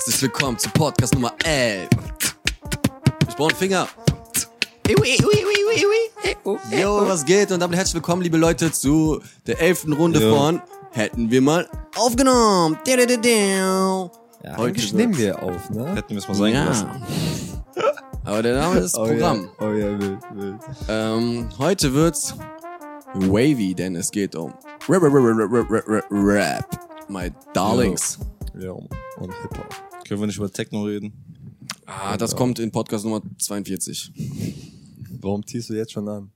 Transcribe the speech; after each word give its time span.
Herzlich 0.00 0.22
willkommen 0.22 0.56
zu 0.58 0.70
Podcast 0.70 1.12
Nummer 1.12 1.34
11. 1.44 1.86
Ich 3.28 3.36
brauche 3.36 3.50
einen 3.50 3.58
Finger. 3.58 3.86
Yo, 6.70 7.06
was 7.06 7.22
geht? 7.26 7.52
Und 7.52 7.60
damit 7.60 7.76
herzlich 7.76 7.96
willkommen, 7.96 8.22
liebe 8.22 8.38
Leute, 8.38 8.72
zu 8.72 9.20
der 9.46 9.60
elften 9.60 9.92
Runde 9.92 10.22
Jo. 10.22 10.34
von 10.34 10.62
Hätten 10.92 11.30
wir 11.30 11.42
mal 11.42 11.68
aufgenommen. 11.96 12.78
Ja, 12.86 14.56
Heute 14.56 14.96
nehmen 14.96 15.18
wir 15.18 15.42
auf, 15.42 15.68
ne? 15.68 15.94
Hätten 15.94 16.14
wir 16.14 16.18
es 16.18 16.28
mal 16.28 16.34
sein. 16.34 16.54
Ja. 16.54 17.02
Aber 18.24 18.42
der 18.42 18.56
Name 18.56 18.78
ist 18.80 18.96
Oh 18.96 19.04
Programm. 19.04 19.50
ja, 19.60 19.66
oh 19.66 19.72
ja, 19.74 20.00
wild, 20.00 20.18
wild. 20.32 20.56
Ähm, 20.88 21.48
heute 21.58 21.92
wird's 21.92 22.34
wavy, 23.12 23.74
denn 23.74 23.96
es 23.96 24.10
geht 24.10 24.34
um 24.34 24.54
Rap, 24.88 25.02
Rap, 25.02 25.12
Rap, 25.12 25.52
Rap, 25.52 25.70
Rap, 25.70 25.88
Rap, 25.88 26.04
Rap. 26.10 26.80
My 27.10 27.30
darlings. 27.52 28.18
Ja, 28.58 28.72
und 28.72 28.88
Hip-Hop. 29.42 29.89
Können 30.10 30.22
wir 30.22 30.26
nicht 30.26 30.38
über 30.38 30.50
Techno 30.52 30.82
reden? 30.82 31.12
Ah, 31.86 32.16
das 32.16 32.34
kommt 32.34 32.58
in 32.58 32.72
Podcast 32.72 33.04
Nummer 33.04 33.22
42. 33.38 34.10
Warum 35.20 35.46
tiest 35.46 35.70
du 35.70 35.74
jetzt 35.74 35.92
schon 35.92 36.08
an? 36.08 36.32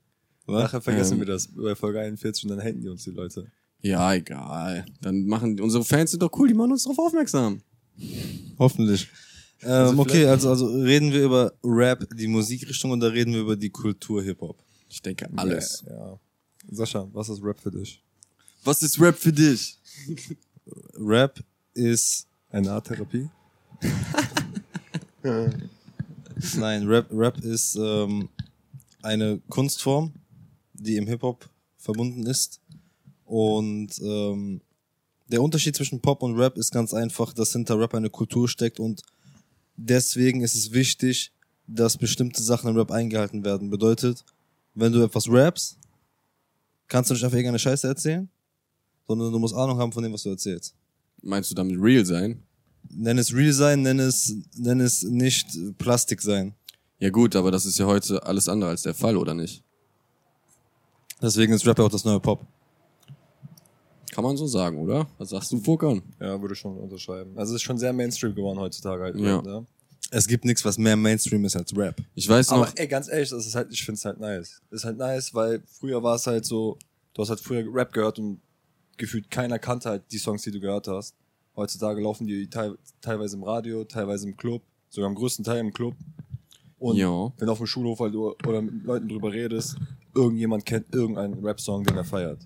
Was? 0.46 0.62
Nachher 0.62 0.80
vergessen 0.80 1.14
Ähm. 1.14 1.18
wir 1.18 1.26
das 1.26 1.48
bei 1.48 1.74
Folge 1.74 1.98
41 1.98 2.44
und 2.44 2.50
dann 2.50 2.60
haten 2.64 2.80
die 2.80 2.88
uns 2.88 3.02
die 3.02 3.10
Leute. 3.10 3.50
Ja, 3.80 4.14
egal. 4.14 4.86
Dann 5.00 5.26
machen 5.26 5.58
unsere 5.60 5.82
Fans 5.84 6.12
sind 6.12 6.22
doch 6.22 6.30
cool, 6.38 6.46
die 6.46 6.54
machen 6.54 6.70
uns 6.70 6.84
darauf 6.84 7.00
aufmerksam. 7.00 7.62
Hoffentlich. 8.60 9.08
Ähm, 9.62 9.70
Also 9.70 9.98
okay, 10.02 10.10
vielleicht- 10.12 10.28
also, 10.28 10.50
also 10.50 10.66
reden 10.66 11.10
wir 11.12 11.24
über 11.24 11.52
Rap, 11.64 12.06
die 12.16 12.28
Musikrichtung, 12.28 12.92
oder 12.92 13.12
reden 13.12 13.32
wir 13.32 13.40
über 13.40 13.56
die 13.56 13.70
Kultur 13.70 14.22
Hip-Hop? 14.22 14.56
Ich 14.88 15.02
denke 15.02 15.28
alles. 15.34 15.82
Ja, 15.88 15.96
ja. 16.12 16.20
Sascha, 16.70 17.08
was 17.12 17.28
ist 17.28 17.42
Rap 17.42 17.58
für 17.58 17.72
dich? 17.72 18.00
Was 18.62 18.82
ist 18.82 19.00
Rap 19.00 19.18
für 19.18 19.32
dich? 19.32 19.80
Rap 20.96 21.42
ist, 21.74 22.28
Eine 22.50 22.70
Art 22.70 22.86
Therapie? 22.86 23.28
nein, 26.56 26.86
Rap, 26.86 27.06
Rap 27.10 27.38
ist 27.38 27.76
ähm, 27.76 28.28
eine 29.02 29.40
Kunstform, 29.48 30.12
die 30.74 30.96
im 30.96 31.06
Hip-Hop 31.06 31.48
verbunden 31.78 32.26
ist. 32.26 32.60
Und 33.24 33.90
ähm, 34.02 34.60
der 35.28 35.42
Unterschied 35.42 35.76
zwischen 35.76 36.00
Pop 36.00 36.22
und 36.22 36.38
Rap 36.38 36.56
ist 36.56 36.72
ganz 36.72 36.92
einfach, 36.92 37.32
dass 37.32 37.52
hinter 37.52 37.78
Rap 37.78 37.94
eine 37.94 38.10
Kultur 38.10 38.48
steckt 38.48 38.78
und 38.78 39.02
deswegen 39.76 40.42
ist 40.42 40.54
es 40.54 40.72
wichtig, 40.72 41.32
dass 41.66 41.96
bestimmte 41.96 42.42
Sachen 42.42 42.68
im 42.70 42.76
Rap 42.76 42.90
eingehalten 42.90 43.44
werden. 43.44 43.70
Bedeutet, 43.70 44.24
wenn 44.74 44.92
du 44.92 45.02
etwas 45.02 45.28
rappst, 45.28 45.78
kannst 46.88 47.10
du 47.10 47.14
nicht 47.14 47.24
einfach 47.24 47.36
irgendeine 47.36 47.58
Scheiße 47.58 47.86
erzählen, 47.86 48.28
sondern 49.08 49.32
du 49.32 49.38
musst 49.38 49.54
Ahnung 49.54 49.78
haben 49.78 49.92
von 49.92 50.02
dem, 50.02 50.12
was 50.12 50.22
du 50.22 50.30
erzählst. 50.30 50.74
Meinst 51.22 51.50
du 51.50 51.54
damit 51.54 51.76
real 51.80 52.04
sein? 52.04 52.42
Nenn 52.90 53.18
es 53.18 53.34
real 53.34 53.52
sein, 53.52 53.82
nenn 53.82 53.98
es, 53.98 54.34
nenn 54.56 54.80
es 54.80 55.02
nicht 55.02 55.46
Plastik 55.78 56.20
sein. 56.20 56.54
Ja 56.98 57.10
gut, 57.10 57.36
aber 57.36 57.50
das 57.50 57.66
ist 57.66 57.78
ja 57.78 57.86
heute 57.86 58.24
alles 58.24 58.48
andere 58.48 58.70
als 58.70 58.82
der 58.82 58.94
Fall, 58.94 59.16
oder 59.16 59.34
nicht? 59.34 59.62
Deswegen 61.20 61.52
ist 61.52 61.66
Rap 61.66 61.78
ja 61.78 61.84
auch 61.84 61.90
das 61.90 62.04
neue 62.04 62.20
Pop. 62.20 62.46
Kann 64.10 64.22
man 64.22 64.36
so 64.36 64.46
sagen, 64.46 64.78
oder? 64.78 65.08
Was 65.18 65.30
sagst 65.30 65.50
du, 65.50 65.58
Furkan? 65.58 66.02
Ja, 66.20 66.40
würde 66.40 66.54
ich 66.54 66.60
schon 66.60 66.78
unterschreiben. 66.78 67.36
Also 67.36 67.54
es 67.54 67.56
ist 67.56 67.62
schon 67.62 67.78
sehr 67.78 67.92
Mainstream 67.92 68.34
geworden 68.34 68.60
heutzutage 68.60 69.02
halt. 69.02 69.16
Ja. 69.16 69.42
Ne? 69.42 69.66
Es 70.10 70.28
gibt 70.28 70.44
nichts, 70.44 70.64
was 70.64 70.78
mehr 70.78 70.96
Mainstream 70.96 71.44
ist 71.44 71.56
als 71.56 71.76
Rap. 71.76 72.00
Ich 72.14 72.28
weiß 72.28 72.50
noch, 72.50 72.58
Aber 72.58 72.72
ey, 72.76 72.86
ganz 72.86 73.08
ehrlich, 73.08 73.30
das 73.30 73.44
ist 73.46 73.56
halt, 73.56 73.72
ich 73.72 73.82
find's 73.82 74.04
halt 74.04 74.20
nice. 74.20 74.60
ist 74.70 74.84
halt 74.84 74.98
nice, 74.98 75.34
weil 75.34 75.62
früher 75.66 76.00
war 76.02 76.14
es 76.14 76.26
halt 76.28 76.44
so, 76.44 76.78
du 77.14 77.22
hast 77.22 77.30
halt 77.30 77.40
früher 77.40 77.64
Rap 77.74 77.92
gehört 77.92 78.20
und 78.20 78.40
gefühlt 78.96 79.30
keiner 79.30 79.58
kannte 79.58 79.88
halt 79.88 80.04
die 80.12 80.18
Songs, 80.18 80.42
die 80.42 80.52
du 80.52 80.60
gehört 80.60 80.86
hast. 80.86 81.16
Heutzutage 81.56 82.00
laufen 82.02 82.26
die 82.26 82.48
teil, 82.48 82.76
teilweise 83.00 83.36
im 83.36 83.44
Radio, 83.44 83.84
teilweise 83.84 84.26
im 84.28 84.36
Club, 84.36 84.62
sogar 84.88 85.08
im 85.08 85.14
größten 85.14 85.44
Teil 85.44 85.60
im 85.60 85.72
Club. 85.72 85.94
Und 86.78 86.96
Ja. 86.96 87.32
wenn 87.38 87.46
du 87.46 87.52
auf 87.52 87.58
dem 87.58 87.66
Schulhof 87.66 88.00
halt 88.00 88.14
oder 88.14 88.34
oder 88.48 88.60
mit 88.62 88.84
Leuten 88.84 89.08
drüber 89.08 89.32
redest, 89.32 89.76
irgendjemand 90.14 90.64
kennt 90.66 90.92
irgendeinen 90.94 91.44
Rap-Song, 91.44 91.84
den 91.84 91.96
er 91.96 92.04
feiert. 92.04 92.40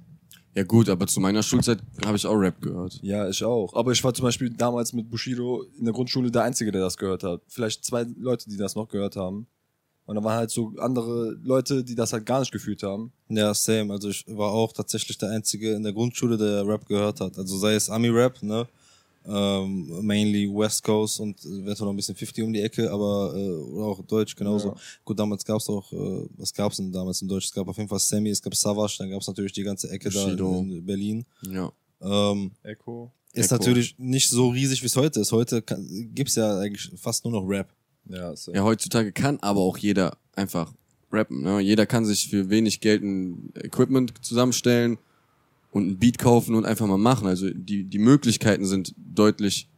ja 0.55 0.65
gut, 0.65 0.89
aber 0.89 1.07
zu 1.07 1.21
meiner 1.21 1.43
Schulzeit 1.43 1.79
habe 2.05 2.17
ich 2.17 2.27
auch 2.27 2.35
Rap 2.35 2.61
gehört. 2.61 2.99
Ja, 3.03 3.29
ich 3.29 3.43
auch. 3.45 3.75
Aber 3.75 3.93
ich 3.93 4.03
war 4.05 4.13
zum 4.13 4.25
Beispiel 4.25 4.51
damals 4.51 4.93
mit 4.93 5.09
Bushido 5.11 5.63
in 5.79 5.85
der 5.85 5.95
Grundschule 5.95 6.31
der 6.31 6.43
Einzige, 6.43 6.71
der 6.73 6.81
das 6.83 6.97
gehört 6.97 7.23
hat. 7.23 7.43
Vielleicht 7.49 7.85
zwei 7.85 8.05
Leute, 8.19 8.49
die 8.51 8.57
das 8.57 8.75
noch 8.75 8.89
gehört 8.89 9.15
haben. 9.17 9.47
Und 10.07 10.17
da 10.17 10.25
waren 10.25 10.37
halt 10.37 10.51
so 10.51 10.73
andere 10.79 11.37
Leute, 11.43 11.85
die 11.85 11.95
das 11.95 12.13
halt 12.15 12.25
gar 12.27 12.41
nicht 12.41 12.51
gefühlt 12.51 12.83
haben. 12.83 13.13
Ja, 13.29 13.53
same. 13.55 13.93
Also 13.93 14.09
ich 14.09 14.25
war 14.27 14.51
auch 14.51 14.73
tatsächlich 14.73 15.19
der 15.19 15.31
Einzige 15.31 15.73
in 15.75 15.83
der 15.83 15.93
Grundschule, 15.93 16.37
der 16.39 16.67
Rap 16.67 16.87
gehört 16.87 17.21
hat. 17.21 17.37
Also 17.39 17.57
sei 17.59 17.75
es 17.75 17.91
Ami-Rap, 17.91 18.43
ne? 18.43 18.67
Ähm, 19.31 20.07
mainly 20.07 20.49
West 20.49 20.83
Coast 20.83 21.21
und 21.21 21.39
eventuell 21.45 21.87
noch 21.87 21.93
ein 21.93 21.97
bisschen 21.97 22.15
50 22.15 22.45
um 22.45 22.53
die 22.53 22.63
Ecke, 22.63 22.91
aber 22.91 23.35
äh, 23.37 23.51
oder 23.51 23.85
auch 23.85 24.03
Deutsch 24.07 24.35
genauso. 24.35 24.69
Ja. 24.69 24.77
Gut, 25.05 25.19
damals 25.19 25.45
gab's 25.45 25.69
auch, 25.69 25.93
äh, 25.93 26.27
was 26.39 26.55
gab's 26.55 26.79
denn 26.79 26.91
damals 26.91 27.21
in 27.21 27.29
Deutsch? 27.29 27.45
Es 27.45 27.53
gab 27.53 27.69
auf 27.69 27.77
jeden 27.77 27.91
Fall 27.91 27.99
Sammy, 27.99 28.31
es 28.31 28.41
gab 28.41 28.55
Savage, 28.55 28.97
dann 28.99 29.11
gab's 29.11 29.27
natürlich 29.27 29.53
die 29.53 29.65
ganze 29.65 29.91
Ecke 29.91 30.09
Bushido. 30.09 30.53
da 30.53 30.59
in 30.61 30.87
Berlin. 30.87 31.27
Ja. 31.43 31.71
Ähm, 32.01 32.53
Echo. 32.63 33.13
ist 33.35 33.53
Echo. 33.53 33.57
natürlich 33.57 33.99
nicht 33.99 34.31
so 34.31 34.49
riesig, 34.49 34.83
wie 34.83 34.87
es 34.87 34.97
heute 34.97 35.21
ist. 35.21 35.33
Heute 35.33 35.61
kann, 35.61 35.87
gibt's 36.15 36.37
ja 36.37 36.59
eigentlich 36.59 36.91
fast 36.97 37.25
nur 37.25 37.33
noch 37.33 37.47
Rap. 37.47 37.69
Ja, 38.09 38.35
so. 38.35 38.55
Ja, 38.55 38.63
heutzutage 38.63 39.13
kann 39.13 39.39
aber 39.41 39.61
auch 39.61 39.77
jeder 39.77 40.17
einfach 40.35 40.73
rappen. 41.13 41.43
Ne? 41.43 41.61
Jeder 41.61 41.85
kann 41.85 42.07
sich 42.07 42.29
für 42.29 42.49
wenig 42.49 42.81
Geld 42.81 43.03
ein 43.03 43.53
Equipment 43.57 44.15
zusammenstellen 44.25 44.97
und 45.71 45.87
ein 45.87 45.99
Beat 45.99 46.19
kaufen 46.19 46.55
und 46.55 46.65
einfach 46.65 46.87
mal 46.87 46.99
machen. 46.99 47.27
Also 47.27 47.51
die, 47.51 47.85
die 47.85 47.99
Möglichkeiten 47.99 48.65
sind 48.65 48.95
deutlich 48.97 49.69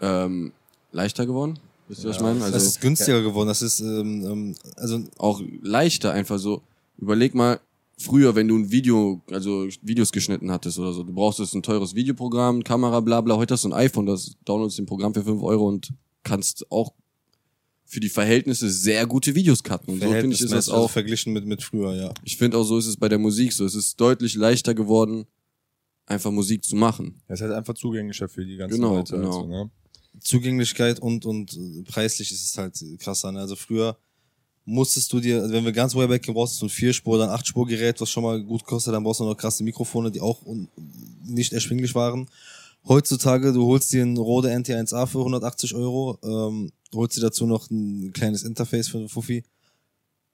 ähm, 0.00 0.52
leichter 0.90 1.26
geworden. 1.26 1.58
Wisst 1.88 2.04
ihr, 2.04 2.10
was 2.10 2.16
ich 2.16 2.22
meine? 2.22 2.42
Also 2.42 2.56
ist 2.56 2.80
günstiger 2.80 3.22
geworden. 3.22 3.48
Das 3.48 3.62
ist, 3.62 3.80
ähm, 3.80 4.24
ähm, 4.24 4.54
also 4.76 5.02
auch 5.18 5.40
leichter 5.62 6.12
einfach 6.12 6.38
so. 6.38 6.62
Überleg 6.98 7.34
mal, 7.34 7.60
früher, 7.98 8.34
wenn 8.34 8.48
du 8.48 8.56
ein 8.56 8.70
Video, 8.70 9.20
also 9.30 9.66
Videos 9.80 10.12
geschnitten 10.12 10.50
hattest 10.50 10.78
oder 10.78 10.92
so, 10.92 11.02
du 11.02 11.12
brauchst 11.12 11.40
ein 11.54 11.62
teures 11.62 11.94
Videoprogramm, 11.94 12.64
Kamera, 12.64 13.00
bla 13.00 13.20
bla. 13.20 13.36
Heute 13.36 13.54
hast 13.54 13.64
du 13.64 13.68
ein 13.68 13.74
iPhone, 13.74 14.06
das 14.06 14.36
downloadst 14.44 14.78
ein 14.78 14.86
Programm 14.86 15.14
für 15.14 15.22
5 15.22 15.42
Euro 15.42 15.68
und 15.68 15.92
kannst 16.22 16.70
auch 16.70 16.92
für 17.92 18.00
die 18.00 18.08
Verhältnisse 18.08 18.70
sehr 18.70 19.06
gute 19.06 19.34
Videos 19.34 19.62
cutten. 19.62 19.92
Und 19.92 20.00
so 20.00 20.10
finde 20.10 20.34
ich 20.34 20.40
ist 20.40 20.50
das 20.50 20.70
also 20.70 20.84
auch. 20.84 20.90
verglichen 20.90 21.34
mit, 21.34 21.44
mit 21.44 21.62
früher, 21.62 21.94
ja. 21.94 22.14
Ich 22.24 22.38
finde 22.38 22.56
auch 22.56 22.64
so 22.64 22.78
ist 22.78 22.86
es 22.86 22.96
bei 22.96 23.06
der 23.10 23.18
Musik 23.18 23.52
so. 23.52 23.66
Es 23.66 23.74
ist 23.74 24.00
deutlich 24.00 24.34
leichter 24.34 24.72
geworden, 24.74 25.26
einfach 26.06 26.30
Musik 26.30 26.64
zu 26.64 26.74
machen. 26.74 27.20
Es 27.28 27.40
ist 27.40 27.42
halt 27.42 27.52
einfach 27.52 27.74
zugänglicher 27.74 28.30
für 28.30 28.46
die 28.46 28.56
ganzen 28.56 28.76
Genau, 28.76 28.96
Leute. 28.96 29.16
genau. 29.16 29.28
Also, 29.42 29.46
ne? 29.46 29.70
Zugänglichkeit 30.20 31.00
und, 31.00 31.26
und 31.26 31.52
äh, 31.54 31.82
preislich 31.82 32.32
ist 32.32 32.42
es 32.42 32.56
halt 32.56 32.82
krasser. 32.98 33.30
Ne? 33.30 33.40
Also 33.40 33.56
früher 33.56 33.98
musstest 34.64 35.12
du 35.12 35.20
dir, 35.20 35.42
also 35.42 35.52
wenn 35.52 35.64
wir 35.66 35.72
ganz 35.72 35.94
way 35.94 36.06
back 36.06 36.22
gehen, 36.22 36.32
brauchst 36.32 36.62
du 36.62 36.66
ein 36.66 36.70
Vierspur, 36.70 37.18
dann 37.18 37.28
Achtspur 37.28 37.66
Gerät, 37.66 38.00
was 38.00 38.08
schon 38.08 38.22
mal 38.22 38.42
gut 38.42 38.64
kostet, 38.64 38.94
dann 38.94 39.04
brauchst 39.04 39.20
du 39.20 39.24
noch 39.24 39.36
krasse 39.36 39.62
Mikrofone, 39.64 40.10
die 40.10 40.22
auch 40.22 40.40
nicht 41.26 41.52
erschwinglich 41.52 41.94
waren. 41.94 42.26
Heutzutage, 42.88 43.52
du 43.52 43.66
holst 43.66 43.92
dir 43.92 44.00
einen 44.00 44.16
Rode 44.16 44.48
NT1A 44.48 45.06
für 45.06 45.18
180 45.18 45.74
Euro, 45.74 46.18
ähm, 46.24 46.72
holst 46.94 47.16
dir 47.16 47.20
dazu 47.22 47.46
noch 47.46 47.70
ein 47.70 48.12
kleines 48.12 48.42
Interface 48.42 48.88
für 48.88 48.98
einen 48.98 49.08
Fuffi. 49.08 49.44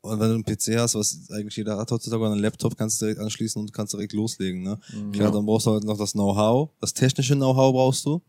Und 0.01 0.21
wenn 0.21 0.29
du 0.29 0.35
einen 0.35 0.45
PC 0.45 0.79
hast, 0.79 0.95
was 0.95 1.29
eigentlich 1.31 1.57
jeder 1.57 1.77
hat 1.77 1.91
heutzutage, 1.91 2.23
oder 2.23 2.33
einen 2.33 2.41
Laptop, 2.41 2.77
kannst 2.77 3.01
du 3.01 3.07
direkt 3.07 3.21
anschließen 3.21 3.61
und 3.61 3.73
kannst 3.73 3.93
direkt 3.95 4.13
loslegen. 4.13 4.63
Ne? 4.63 4.79
Klar, 5.13 5.33
dann 5.33 5.45
brauchst 5.45 5.67
du 5.67 5.73
halt 5.73 5.85
noch 5.85 5.99
das 5.99 6.13
Know-how, 6.13 6.71
das 6.81 6.95
technische 6.95 7.35
Know-how 7.35 7.73
brauchst 7.73 8.05
du. 8.07 8.23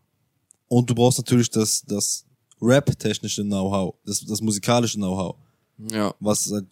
Und 0.68 0.90
du 0.90 0.94
brauchst 0.94 1.18
natürlich 1.18 1.48
das, 1.50 1.82
das 1.86 2.24
Rap-technische 2.60 3.42
Know-how, 3.44 3.94
das, 4.04 4.24
das 4.24 4.40
musikalische 4.40 4.96
Know-how, 4.98 5.36
Ja. 5.90 6.12
was 6.20 6.50
halt 6.50 6.66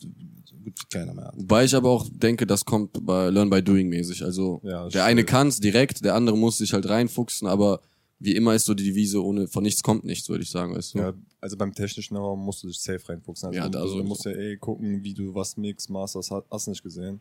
gut 0.64 0.90
keiner 0.90 1.14
mehr 1.14 1.26
hat. 1.26 1.36
Wobei 1.36 1.64
ich 1.64 1.74
aber 1.74 1.88
auch 1.90 2.06
denke, 2.12 2.46
das 2.46 2.64
kommt 2.64 3.04
bei 3.06 3.30
Learn 3.30 3.48
by 3.50 3.62
Doing 3.62 3.88
mäßig. 3.88 4.22
Also 4.24 4.60
Ja, 4.64 4.88
der 4.88 5.04
eine 5.04 5.20
stimmt. 5.20 5.30
kann's 5.30 5.60
direkt, 5.60 6.04
der 6.04 6.14
andere 6.14 6.36
muss 6.36 6.58
sich 6.58 6.72
halt 6.72 6.88
reinfuchsen, 6.88 7.48
aber 7.48 7.80
wie 8.20 8.34
immer 8.34 8.54
ist 8.54 8.66
so 8.66 8.74
die 8.74 8.84
Devise, 8.84 9.22
ohne 9.22 9.46
von 9.46 9.62
nichts 9.62 9.82
kommt 9.82 10.04
nichts, 10.04 10.28
würde 10.28 10.42
ich 10.42 10.50
sagen, 10.50 10.74
weißt 10.74 10.94
du? 10.94 10.98
Ja, 10.98 11.12
also 11.40 11.56
beim 11.56 11.72
technischen 11.72 12.16
Know-how 12.16 12.36
musst 12.36 12.62
du 12.62 12.68
dich 12.68 12.80
safe 12.80 13.08
reinfuchsen. 13.08 13.48
Also 13.48 13.56
Ja, 13.58 13.68
du, 13.68 13.78
da 13.78 13.84
du 13.84 14.02
musst 14.04 14.24
ja 14.24 14.32
eh 14.32 14.56
gucken, 14.56 15.04
wie 15.04 15.14
du 15.14 15.34
was 15.34 15.56
mix, 15.56 15.88
masters, 15.88 16.30
hast, 16.30 16.44
hast 16.50 16.66
nicht 16.66 16.82
gesehen. 16.82 17.20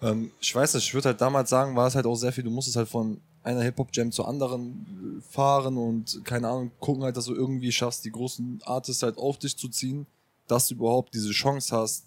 Ähm, 0.00 0.30
ich 0.40 0.54
weiß 0.54 0.74
nicht, 0.74 0.86
ich 0.86 0.94
würde 0.94 1.08
halt 1.08 1.20
damals 1.20 1.50
sagen, 1.50 1.76
war 1.76 1.86
es 1.88 1.94
halt 1.94 2.06
auch 2.06 2.14
sehr 2.14 2.32
viel, 2.32 2.44
du 2.44 2.50
musstest 2.50 2.76
halt 2.76 2.88
von 2.88 3.20
einer 3.42 3.62
Hip-Hop-Jam 3.62 4.12
zur 4.12 4.28
anderen 4.28 5.18
äh, 5.18 5.32
fahren 5.32 5.76
und 5.76 6.20
keine 6.24 6.48
Ahnung, 6.48 6.70
gucken 6.78 7.02
halt, 7.04 7.16
dass 7.16 7.26
du 7.26 7.34
irgendwie 7.34 7.72
schaffst, 7.72 8.04
die 8.04 8.10
großen 8.10 8.60
Artists 8.64 9.02
halt 9.02 9.18
auf 9.18 9.38
dich 9.38 9.56
zu 9.56 9.68
ziehen, 9.68 10.06
dass 10.46 10.68
du 10.68 10.74
überhaupt 10.74 11.14
diese 11.14 11.30
Chance 11.30 11.76
hast, 11.76 12.04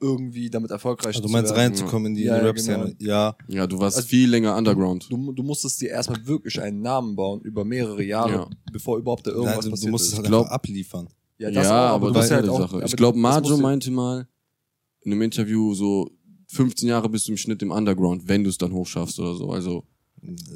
irgendwie 0.00 0.48
damit 0.50 0.70
erfolgreich 0.70 1.08
Also 1.08 1.20
zu 1.20 1.26
du 1.26 1.32
meinst 1.32 1.50
werden. 1.54 1.60
reinzukommen 1.74 2.06
in 2.12 2.14
die, 2.14 2.24
Ja, 2.24 2.36
ja, 2.38 2.42
Rap-Szene. 2.42 2.94
genau. 2.98 3.10
Ja, 3.12 3.36
Ja, 3.48 3.66
du 3.66 3.78
warst 3.78 3.96
Also- 3.98 4.08
viel 4.08 4.28
länger 4.30 4.56
Underground. 4.56 5.06
Du, 5.10 5.32
du 5.32 5.42
musstest 5.42 5.80
dir 5.80 5.90
erstmal 5.90 6.26
wirklich 6.26 6.60
einen 6.60 6.80
Namen 6.80 7.16
bauen 7.16 7.40
über 7.42 7.64
mehrere 7.64 8.02
Jahre, 8.02 8.32
Ja. 8.32 8.48
bevor 8.72 8.98
überhaupt 8.98 9.26
da 9.26 9.30
irgendwas 9.32 9.56
du, 9.56 9.62
du 9.64 9.70
passiert 9.70 9.90
musst 9.92 10.04
es 10.06 10.12
ist. 10.12 10.16
halt 10.18 10.26
glaub- 10.28 10.42
einfach 10.44 10.54
abliefern. 10.54 11.08
Ja, 11.38 11.50
das 11.50 11.66
auch, 11.68 11.70
aber, 11.72 12.08
du 12.08 12.12
das 12.14 12.26
ist 12.26 12.30
halt 12.32 12.42
eine 12.44 12.52
auch- 12.52 12.58
Sache. 12.60 12.76
aber 12.76 12.84
Ich 12.86 12.96
glaube, 12.96 13.18
Majo 13.18 13.40
du- 13.40 13.56
meinte 13.58 13.90
mal 13.90 14.26
in 15.02 15.12
einem 15.12 15.22
Interview 15.22 15.74
so 15.74 16.10
15 16.48 16.88
Jahre 16.88 17.08
bist 17.08 17.28
du 17.28 17.32
im 17.32 17.36
Schnitt 17.38 17.62
im 17.62 17.70
Underground, 17.70 18.28
wenn 18.28 18.44
du 18.44 18.50
es 18.50 18.58
dann 18.58 18.72
hochschaffst 18.72 19.18
oder 19.20 19.34
so. 19.34 19.50
Also 19.50 19.84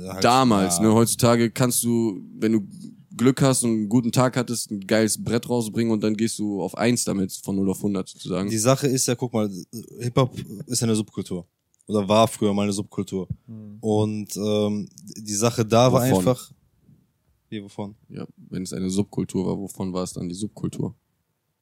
Halt, 0.08 0.22
damals, 0.24 0.76
ja. 0.78 0.82
ne? 0.82 0.92
Heutzutage 0.94 1.50
kannst 1.50 1.82
du, 1.84 2.20
wenn 2.38 2.52
du 2.52 2.68
Glück 3.16 3.42
hast 3.42 3.62
und 3.64 3.70
einen 3.70 3.88
guten 3.88 4.12
Tag 4.12 4.36
hattest, 4.36 4.70
ein 4.70 4.80
geiles 4.80 5.22
Brett 5.22 5.48
rausbringen 5.48 5.92
und 5.92 6.02
dann 6.02 6.16
gehst 6.16 6.38
du 6.38 6.62
auf 6.62 6.76
eins 6.76 7.04
damit 7.04 7.32
von 7.32 7.56
0 7.56 7.70
auf 7.70 7.78
100 7.78 8.08
sozusagen. 8.08 8.50
Die 8.50 8.58
Sache 8.58 8.86
ist 8.86 9.06
ja, 9.06 9.14
guck 9.14 9.32
mal, 9.32 9.50
Hip-Hop 10.00 10.34
ist 10.66 10.80
ja 10.80 10.86
eine 10.86 10.96
Subkultur. 10.96 11.46
Oder 11.86 12.08
war 12.08 12.26
früher 12.28 12.54
mal 12.54 12.62
eine 12.62 12.72
Subkultur. 12.72 13.28
Und 13.80 14.36
ähm, 14.36 14.88
die 15.18 15.34
Sache 15.34 15.64
da 15.66 15.92
war 15.92 16.02
Wovon? 16.02 16.18
einfach. 16.18 16.50
Wie, 17.50 17.62
wovon? 17.62 17.94
ja, 18.08 18.26
wenn 18.50 18.62
es 18.62 18.72
eine 18.72 18.88
Subkultur 18.90 19.46
war, 19.46 19.58
wovon 19.58 19.92
war 19.92 20.02
es 20.02 20.12
dann 20.14 20.28
die 20.28 20.34
Subkultur? 20.34 20.94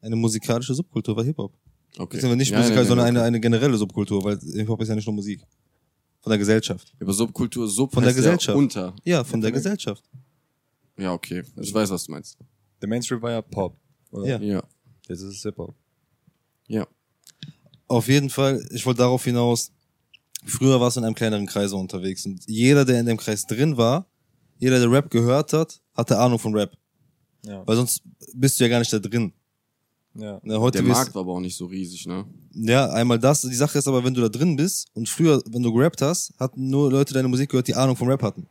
Eine 0.01 0.17
musikalische 0.17 0.75
Subkultur 0.75 1.17
war 1.17 1.25
Hip-Hop. 1.25 1.53
Okay. 1.99 2.17
Beziehungsweise 2.17 2.37
nicht 2.37 2.51
Ja, 2.53 2.59
musikalisch, 2.59 2.85
ja, 2.85 2.89
sondern 2.89 3.07
ja, 3.07 3.09
eine, 3.11 3.23
eine 3.23 3.41
generelle 3.41 3.77
Subkultur, 3.77 4.25
weil 4.25 4.39
Hip-Hop 4.39 4.81
ist 4.81 4.89
ja 4.89 4.95
nicht 4.95 5.07
nur 5.07 5.15
Musik. 5.15 5.43
Von 6.21 6.31
der 6.31 6.39
Gesellschaft. 6.39 6.95
Aber 7.01 7.13
Subkultur, 7.13 7.69
Sub 7.69 7.93
Von 7.93 8.05
der 8.05 8.11
heißt 8.11 8.19
ja 8.19 8.23
Gesellschaft. 8.31 8.57
unter. 8.57 8.95
Ja, 9.05 9.25
von 9.25 9.41
der 9.41 9.51
Gesellschaft. 9.51 10.05
Ja, 10.97 11.13
okay. 11.13 11.43
Ich 11.61 11.73
weiß, 11.73 11.91
was 11.91 12.05
du 12.05 12.13
meinst. 12.13 12.39
Der 12.81 12.89
Mainstream 12.89 13.23
war 13.23 13.31
ja 13.31 13.43
Pop. 13.43 13.77
Oder? 14.11 14.27
Ja. 14.27 14.41
Ja. 14.41 14.63
Jetzt 15.09 15.21
ist 15.23 15.37
es 15.37 15.43
Hip-Hop. 15.43 15.75
Ja. 16.69 16.87
Auf 17.89 18.09
jeden 18.09 18.31
Fall, 18.31 18.67
ich 18.71 18.85
wollte 18.87 18.99
darauf 18.99 19.25
hinaus, 19.25 19.73
früher 20.45 20.81
warst 20.81 20.97
du 20.97 21.01
in 21.01 21.07
einem 21.07 21.15
kleineren 21.15 21.47
Kreis 21.47 21.73
unterwegs 21.73 22.25
und 22.27 22.43
jeder, 22.47 22.85
der 22.85 23.01
in 23.01 23.07
dem 23.07 23.17
Kreis 23.17 23.47
drin 23.47 23.77
war, 23.77 24.07
jeder, 24.59 24.79
der 24.79 24.91
Rap 24.91 25.11
gehört 25.11 25.53
hat, 25.53 25.81
hatte 25.95 26.19
Ahnung 26.19 26.39
von 26.39 26.55
Rap. 26.55 26.73
Ja. 27.45 27.67
Weil 27.67 27.77
sonst 27.77 28.03
bist 28.35 28.59
du 28.61 28.65
ja 28.65 28.71
gar 28.71 28.79
nicht 28.79 28.93
da 28.93 28.99
drin. 28.99 29.33
ja. 30.15 30.41
Ne, 30.43 30.61
heute 30.61 30.79
Der 30.79 30.87
Markt 30.87 31.15
war 31.15 31.23
aber 31.23 31.33
auch 31.33 31.41
nicht 31.41 31.57
so 31.57 31.67
riesig, 31.67 32.07
ne? 32.07 32.25
Ja, 32.55 32.91
einmal 32.93 33.19
das. 33.19 33.41
Die 33.43 33.55
Sache 33.55 33.79
ist 33.79 33.89
aber, 33.89 34.05
wenn 34.05 34.15
du 34.15 34.21
da 34.21 34.29
drin 34.29 34.55
bist 34.57 34.89
und 34.95 35.09
früher, 35.09 35.43
wenn 35.51 35.63
du 35.63 35.73
gerappt 35.73 36.01
hast, 36.03 36.33
hatten 36.39 36.69
nur 36.71 36.91
Leute 36.91 37.13
deine 37.13 37.29
Musik 37.29 37.51
gehört, 37.51 37.67
die 37.67 37.75
Ahnung 37.75 37.97
vom 37.97 38.09
Rap 38.09 38.23
hatten. 38.23 38.47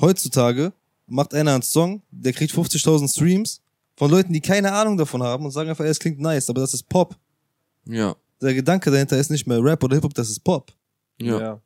Heutzutage 0.00 0.72
macht 1.06 1.34
einer 1.34 1.54
einen 1.54 1.62
Song, 1.62 2.02
der 2.10 2.32
kriegt 2.32 2.52
50.000 2.52 3.10
Streams 3.10 3.60
von 3.96 4.10
Leuten, 4.10 4.32
die 4.32 4.40
keine 4.40 4.72
Ahnung 4.72 4.96
davon 4.96 5.22
haben 5.22 5.44
und 5.44 5.50
sagen 5.50 5.70
einfach, 5.70 5.84
ey, 5.84 5.90
es 5.90 5.98
klingt 5.98 6.18
nice, 6.20 6.50
aber 6.50 6.60
das 6.60 6.74
ist 6.74 6.88
Pop. 6.88 7.16
Ja. 7.86 8.14
Der 8.42 8.54
Gedanke 8.54 8.90
dahinter 8.90 9.18
ist 9.18 9.30
nicht 9.30 9.46
mehr 9.46 9.62
Rap 9.62 9.82
oder 9.82 9.96
Hip-Hop, 9.96 10.12
das 10.14 10.28
ist 10.28 10.40
Pop. 10.40 10.72
Ja. 11.20 11.60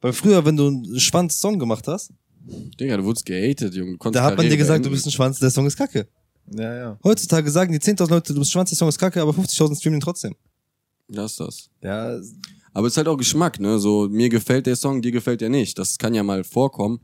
Weil 0.00 0.12
früher, 0.12 0.44
wenn 0.44 0.56
du 0.56 0.66
einen 0.66 1.00
Schwanz-Song 1.00 1.58
gemacht 1.58 1.86
hast, 1.88 2.12
Digga, 2.44 2.96
du 2.96 3.04
wurdest 3.04 3.24
gehatet, 3.24 3.74
Junge. 3.74 3.96
Da 4.10 4.24
hat 4.24 4.36
man 4.36 4.48
dir 4.48 4.56
gesagt, 4.56 4.84
du 4.84 4.90
bist 4.90 5.06
ein 5.06 5.12
Schwanz, 5.12 5.38
der 5.38 5.50
Song 5.50 5.66
ist 5.66 5.76
kacke. 5.76 6.08
Ja, 6.50 6.74
ja. 6.74 6.98
Heutzutage 7.04 7.50
sagen 7.50 7.72
die 7.72 7.78
10.000 7.78 8.10
Leute, 8.10 8.34
du 8.34 8.40
bist 8.40 8.50
Schwanz, 8.50 8.70
der 8.70 8.76
Song 8.76 8.88
ist 8.88 8.98
kacke, 8.98 9.22
aber 9.22 9.30
50.000 9.32 9.78
streamen 9.78 9.98
ihn 9.98 10.02
trotzdem. 10.02 10.34
Lass 11.08 11.36
das. 11.36 11.70
Ja, 11.82 12.18
Aber 12.72 12.86
es 12.86 12.94
ist 12.94 12.96
halt 12.96 13.08
auch 13.08 13.16
Geschmack, 13.16 13.60
ne? 13.60 13.78
So, 13.78 14.08
mir 14.08 14.28
gefällt 14.28 14.66
der 14.66 14.76
Song, 14.76 15.02
dir 15.02 15.12
gefällt 15.12 15.40
der 15.40 15.50
nicht. 15.50 15.78
Das 15.78 15.98
kann 15.98 16.14
ja 16.14 16.22
mal 16.22 16.42
vorkommen. 16.42 17.00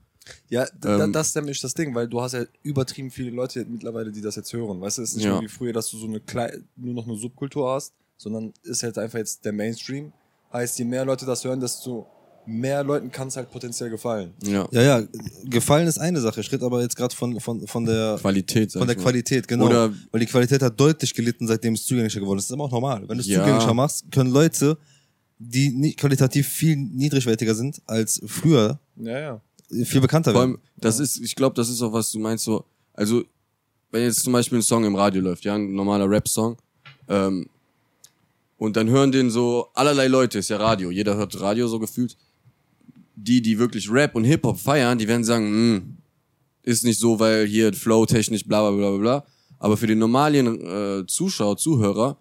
Ja, 0.48 0.66
Ähm, 0.84 1.12
das 1.12 1.28
ist 1.28 1.36
nämlich 1.36 1.60
das 1.60 1.74
Ding, 1.74 1.94
weil 1.94 2.08
du 2.08 2.20
hast 2.20 2.32
ja 2.32 2.44
übertrieben 2.62 3.10
viele 3.10 3.30
Leute 3.30 3.64
mittlerweile, 3.68 4.10
die 4.12 4.20
das 4.20 4.36
jetzt 4.36 4.52
hören. 4.52 4.80
Weißt 4.80 4.98
du, 4.98 5.02
es 5.02 5.10
ist 5.10 5.16
nicht 5.16 5.24
Ja. 5.26 5.32
mehr 5.32 5.42
wie 5.42 5.48
früher, 5.48 5.72
dass 5.72 5.90
du 5.90 5.98
so 5.98 6.06
eine 6.06 6.20
klei 6.20 6.58
nur 6.76 6.94
noch 6.94 7.06
eine 7.06 7.16
Subkultur 7.16 7.70
hast, 7.72 7.92
sondern 8.16 8.52
ist 8.62 8.82
halt 8.82 8.98
einfach 8.98 9.18
jetzt 9.18 9.44
der 9.44 9.52
Mainstream. 9.52 10.12
Heißt, 10.52 10.78
je 10.78 10.84
mehr 10.84 11.04
Leute 11.04 11.26
das 11.26 11.44
hören, 11.44 11.60
desto 11.60 12.06
mehr 12.46 12.82
Leuten 12.82 13.12
kann 13.12 13.28
es 13.28 13.36
halt 13.36 13.50
potenziell 13.50 13.90
gefallen. 13.90 14.32
Ja. 14.42 14.66
Ja, 14.70 14.80
ja, 14.82 15.02
gefallen 15.44 15.86
ist 15.86 15.98
eine 15.98 16.18
Sache. 16.20 16.40
Ich 16.40 16.50
rede 16.50 16.64
aber 16.64 16.80
jetzt 16.80 16.96
gerade 16.96 17.14
von, 17.14 17.38
von, 17.40 17.66
von 17.66 17.84
der 17.84 18.16
Qualität, 18.18 18.72
Von 18.72 18.86
der 18.86 18.96
mal. 18.96 19.02
Qualität, 19.02 19.46
genau. 19.46 19.66
Oder- 19.66 19.92
Weil 20.10 20.20
die 20.20 20.26
Qualität 20.26 20.62
hat 20.62 20.80
deutlich 20.80 21.12
gelitten, 21.12 21.46
seitdem 21.46 21.74
es 21.74 21.84
zugänglicher 21.84 22.20
geworden 22.20 22.38
ist. 22.38 22.44
Das 22.46 22.50
ist 22.50 22.54
aber 22.54 22.64
auch 22.64 22.70
normal. 22.72 23.06
Wenn 23.06 23.18
du 23.18 23.20
es 23.20 23.26
Ja. 23.26 23.40
zugänglicher 23.40 23.74
machst, 23.74 24.10
können 24.10 24.30
Leute, 24.30 24.78
die 25.38 25.68
nicht 25.68 25.98
qualitativ 25.98 26.48
viel 26.48 26.76
niedrigwertiger 26.76 27.54
sind 27.54 27.82
als 27.86 28.20
früher, 28.26 28.80
Ja, 28.96 29.18
ja. 29.20 29.40
Viel 29.68 30.00
bekannter 30.00 30.32
Vor 30.32 30.42
werden. 30.42 30.54
allem, 30.54 30.62
das 30.76 31.00
ist, 31.00 31.18
ich 31.18 31.34
glaube, 31.34 31.54
das 31.54 31.68
ist 31.68 31.82
auch, 31.82 31.92
was 31.92 32.10
du 32.10 32.18
meinst, 32.18 32.44
so, 32.44 32.64
also, 32.94 33.22
wenn 33.90 34.02
jetzt 34.02 34.22
zum 34.22 34.32
Beispiel 34.32 34.58
ein 34.58 34.62
Song 34.62 34.84
im 34.84 34.94
Radio 34.94 35.22
läuft, 35.22 35.44
ja, 35.44 35.54
ein 35.54 35.72
normaler 35.72 36.08
Rap-Song, 36.08 36.56
ähm, 37.08 37.48
und 38.58 38.76
dann 38.76 38.88
hören 38.88 39.12
den 39.12 39.30
so 39.30 39.68
allerlei 39.74 40.08
Leute, 40.08 40.38
ist 40.38 40.50
ja 40.50 40.56
Radio, 40.56 40.90
jeder 40.90 41.16
hört 41.16 41.40
Radio 41.40 41.68
so 41.68 41.78
gefühlt. 41.78 42.16
Die, 43.14 43.40
die 43.40 43.58
wirklich 43.58 43.90
Rap 43.90 44.14
und 44.14 44.24
Hip-Hop 44.24 44.58
feiern, 44.58 44.98
die 44.98 45.08
werden 45.08 45.24
sagen, 45.24 45.46
hm, 45.46 45.96
ist 46.62 46.84
nicht 46.84 46.98
so, 46.98 47.18
weil 47.18 47.46
hier 47.46 47.72
Flow 47.72 48.04
technisch 48.04 48.44
bla 48.44 48.68
bla 48.68 48.76
bla 48.76 48.96
bla. 48.96 49.26
Aber 49.58 49.76
für 49.76 49.86
den 49.86 49.98
normalen 49.98 50.60
äh, 51.00 51.06
Zuschauer, 51.06 51.56
Zuhörer 51.56 52.18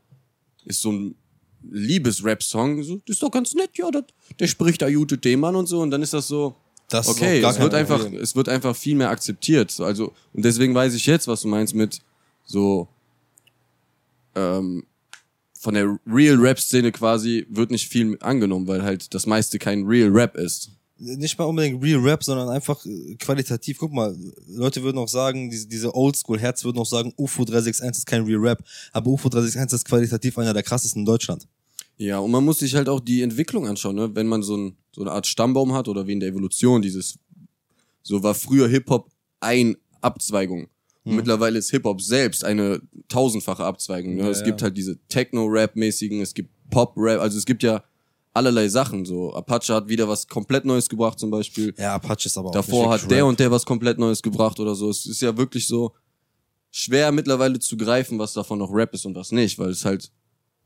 ist 0.66 0.82
so 0.82 0.92
ein 0.92 1.16
Liebes-Rap-Song, 1.70 2.84
so, 2.84 3.02
das 3.06 3.16
ist 3.16 3.24
doch 3.24 3.32
ganz 3.32 3.54
nett, 3.54 3.72
ja, 3.76 3.90
das, 3.92 4.04
der 4.40 4.48
spricht 4.48 4.82
da 4.82 4.92
gute 4.92 5.20
Themen 5.20 5.44
an 5.44 5.56
und 5.56 5.68
so, 5.68 5.82
und 5.82 5.92
dann 5.92 6.02
ist 6.02 6.14
das 6.14 6.28
so, 6.28 6.56
Das 6.90 7.08
ist 7.08 7.16
okay, 7.16 7.42
es 7.42 7.56
kein 7.56 7.64
wird 7.64 7.74
einfach, 7.74 8.00
Problem. 8.02 8.22
es 8.22 8.36
wird 8.36 8.50
einfach 8.50 8.76
viel 8.76 8.96
mehr 8.96 9.10
akzeptiert. 9.10 9.72
So, 9.72 9.84
Also, 9.84 10.14
und 10.34 10.46
deswegen 10.46 10.74
weiß 10.74 10.94
ich 10.94 11.06
jetzt, 11.06 11.28
was 11.28 11.42
du 11.42 11.48
meinst 11.50 11.76
mit 11.76 12.02
so 12.46 12.88
ähm, 14.36 14.86
von 15.60 15.74
der 15.74 15.98
Real 16.08 16.38
Rap-Szene 16.38 16.92
quasi 16.92 17.46
wird 17.50 17.72
nicht 17.72 17.90
viel 17.90 18.18
angenommen, 18.22 18.68
weil 18.68 18.84
halt 18.84 19.14
das 19.14 19.26
meiste 19.26 19.60
kein 19.60 19.86
Real 19.86 20.10
Rap 20.10 20.36
ist. 20.38 20.72
Nicht 21.00 21.38
mal 21.38 21.46
unbedingt 21.46 21.84
Real 21.84 22.00
Rap, 22.00 22.24
sondern 22.24 22.50
einfach 22.50 22.84
äh, 22.86 23.16
qualitativ. 23.16 23.78
Guck 23.78 23.92
mal, 23.92 24.16
Leute 24.48 24.82
würden 24.82 24.98
auch 24.98 25.10
sagen, 25.10 25.50
diese, 25.50 25.68
diese 25.68 25.94
Oldschool-Herz 25.94 26.64
würden 26.64 26.80
auch 26.80 26.86
sagen, 26.86 27.14
UFO 27.18 27.44
361 27.44 28.00
ist 28.00 28.06
kein 28.06 28.24
Real 28.24 28.40
Rap, 28.40 28.64
aber 28.94 29.12
UFO 29.12 29.30
361 29.30 29.76
ist 29.76 29.86
qualitativ 29.86 30.38
einer 30.38 30.54
der 30.54 30.64
krassesten 30.64 31.02
in 31.02 31.06
Deutschland. 31.06 31.48
Ja, 31.98 32.20
und 32.20 32.32
man 32.32 32.46
muss 32.46 32.60
sich 32.60 32.76
halt 32.76 32.90
auch 32.90 33.00
die 33.00 33.22
Entwicklung 33.22 33.68
anschauen, 33.68 33.96
ne? 33.96 34.16
Wenn 34.16 34.28
man 34.28 34.44
so, 34.44 34.56
ein, 34.56 34.78
so 34.92 35.02
eine 35.02 35.12
Art 35.12 35.26
Stammbaum 35.26 35.74
hat 35.74 35.88
oder 35.88 36.08
wie 36.08 36.14
in 36.14 36.20
der 36.20 36.30
Evolution, 36.30 36.82
dieses, 36.82 37.18
so 38.04 38.22
war 38.22 38.36
früher 38.36 38.68
Hip-Hop 38.68 39.10
ein 39.40 39.78
Abzweigung. 40.02 40.68
Und 41.04 41.16
mittlerweile 41.16 41.58
ist 41.58 41.72
Hip-Hop 41.72 42.02
selbst 42.02 42.44
eine 42.44 42.82
tausendfache 43.08 43.64
Abzweigung. 43.64 44.16
Ne? 44.16 44.24
Ja, 44.24 44.30
es 44.30 44.40
ja. 44.40 44.46
gibt 44.46 44.62
halt 44.62 44.76
diese 44.76 45.00
Techno-Rap-mäßigen, 45.08 46.22
es 46.22 46.34
gibt 46.34 46.50
Pop-Rap, 46.70 47.22
also 47.22 47.38
es 47.38 47.46
gibt 47.46 47.64
ja 47.64 47.82
allerlei 48.34 48.68
Sachen. 48.68 49.06
So 49.06 49.34
Apache 49.34 49.74
hat 49.74 49.90
wieder 49.90 50.08
was 50.08 50.28
komplett 50.28 50.66
Neues 50.66 50.88
gebracht 50.90 51.20
zum 51.20 51.32
Beispiel. 51.32 51.74
Ja, 51.78 51.96
Apache 51.96 52.26
ist 52.26 52.38
aber 52.38 52.50
auch 52.50 52.54
Davor 52.54 52.92
hat 52.92 53.10
der 53.10 53.20
Rap. 53.20 53.30
und 53.30 53.40
der 53.40 53.52
was 53.52 53.66
komplett 53.66 53.98
Neues 53.98 54.22
gebracht 54.22 54.60
oder 54.60 54.76
so. 54.76 54.90
Es 54.90 55.06
ist 55.06 55.22
ja 55.22 55.36
wirklich 55.38 55.66
so 55.66 55.94
schwer 56.72 57.12
mittlerweile 57.12 57.58
zu 57.60 57.78
greifen, 57.78 58.20
was 58.20 58.34
davon 58.34 58.60
noch 58.60 58.72
Rap 58.72 58.94
ist 58.94 59.06
und 59.06 59.16
was 59.16 59.32
nicht, 59.32 59.58
weil 59.60 59.70
es 59.70 59.86
halt 59.86 60.12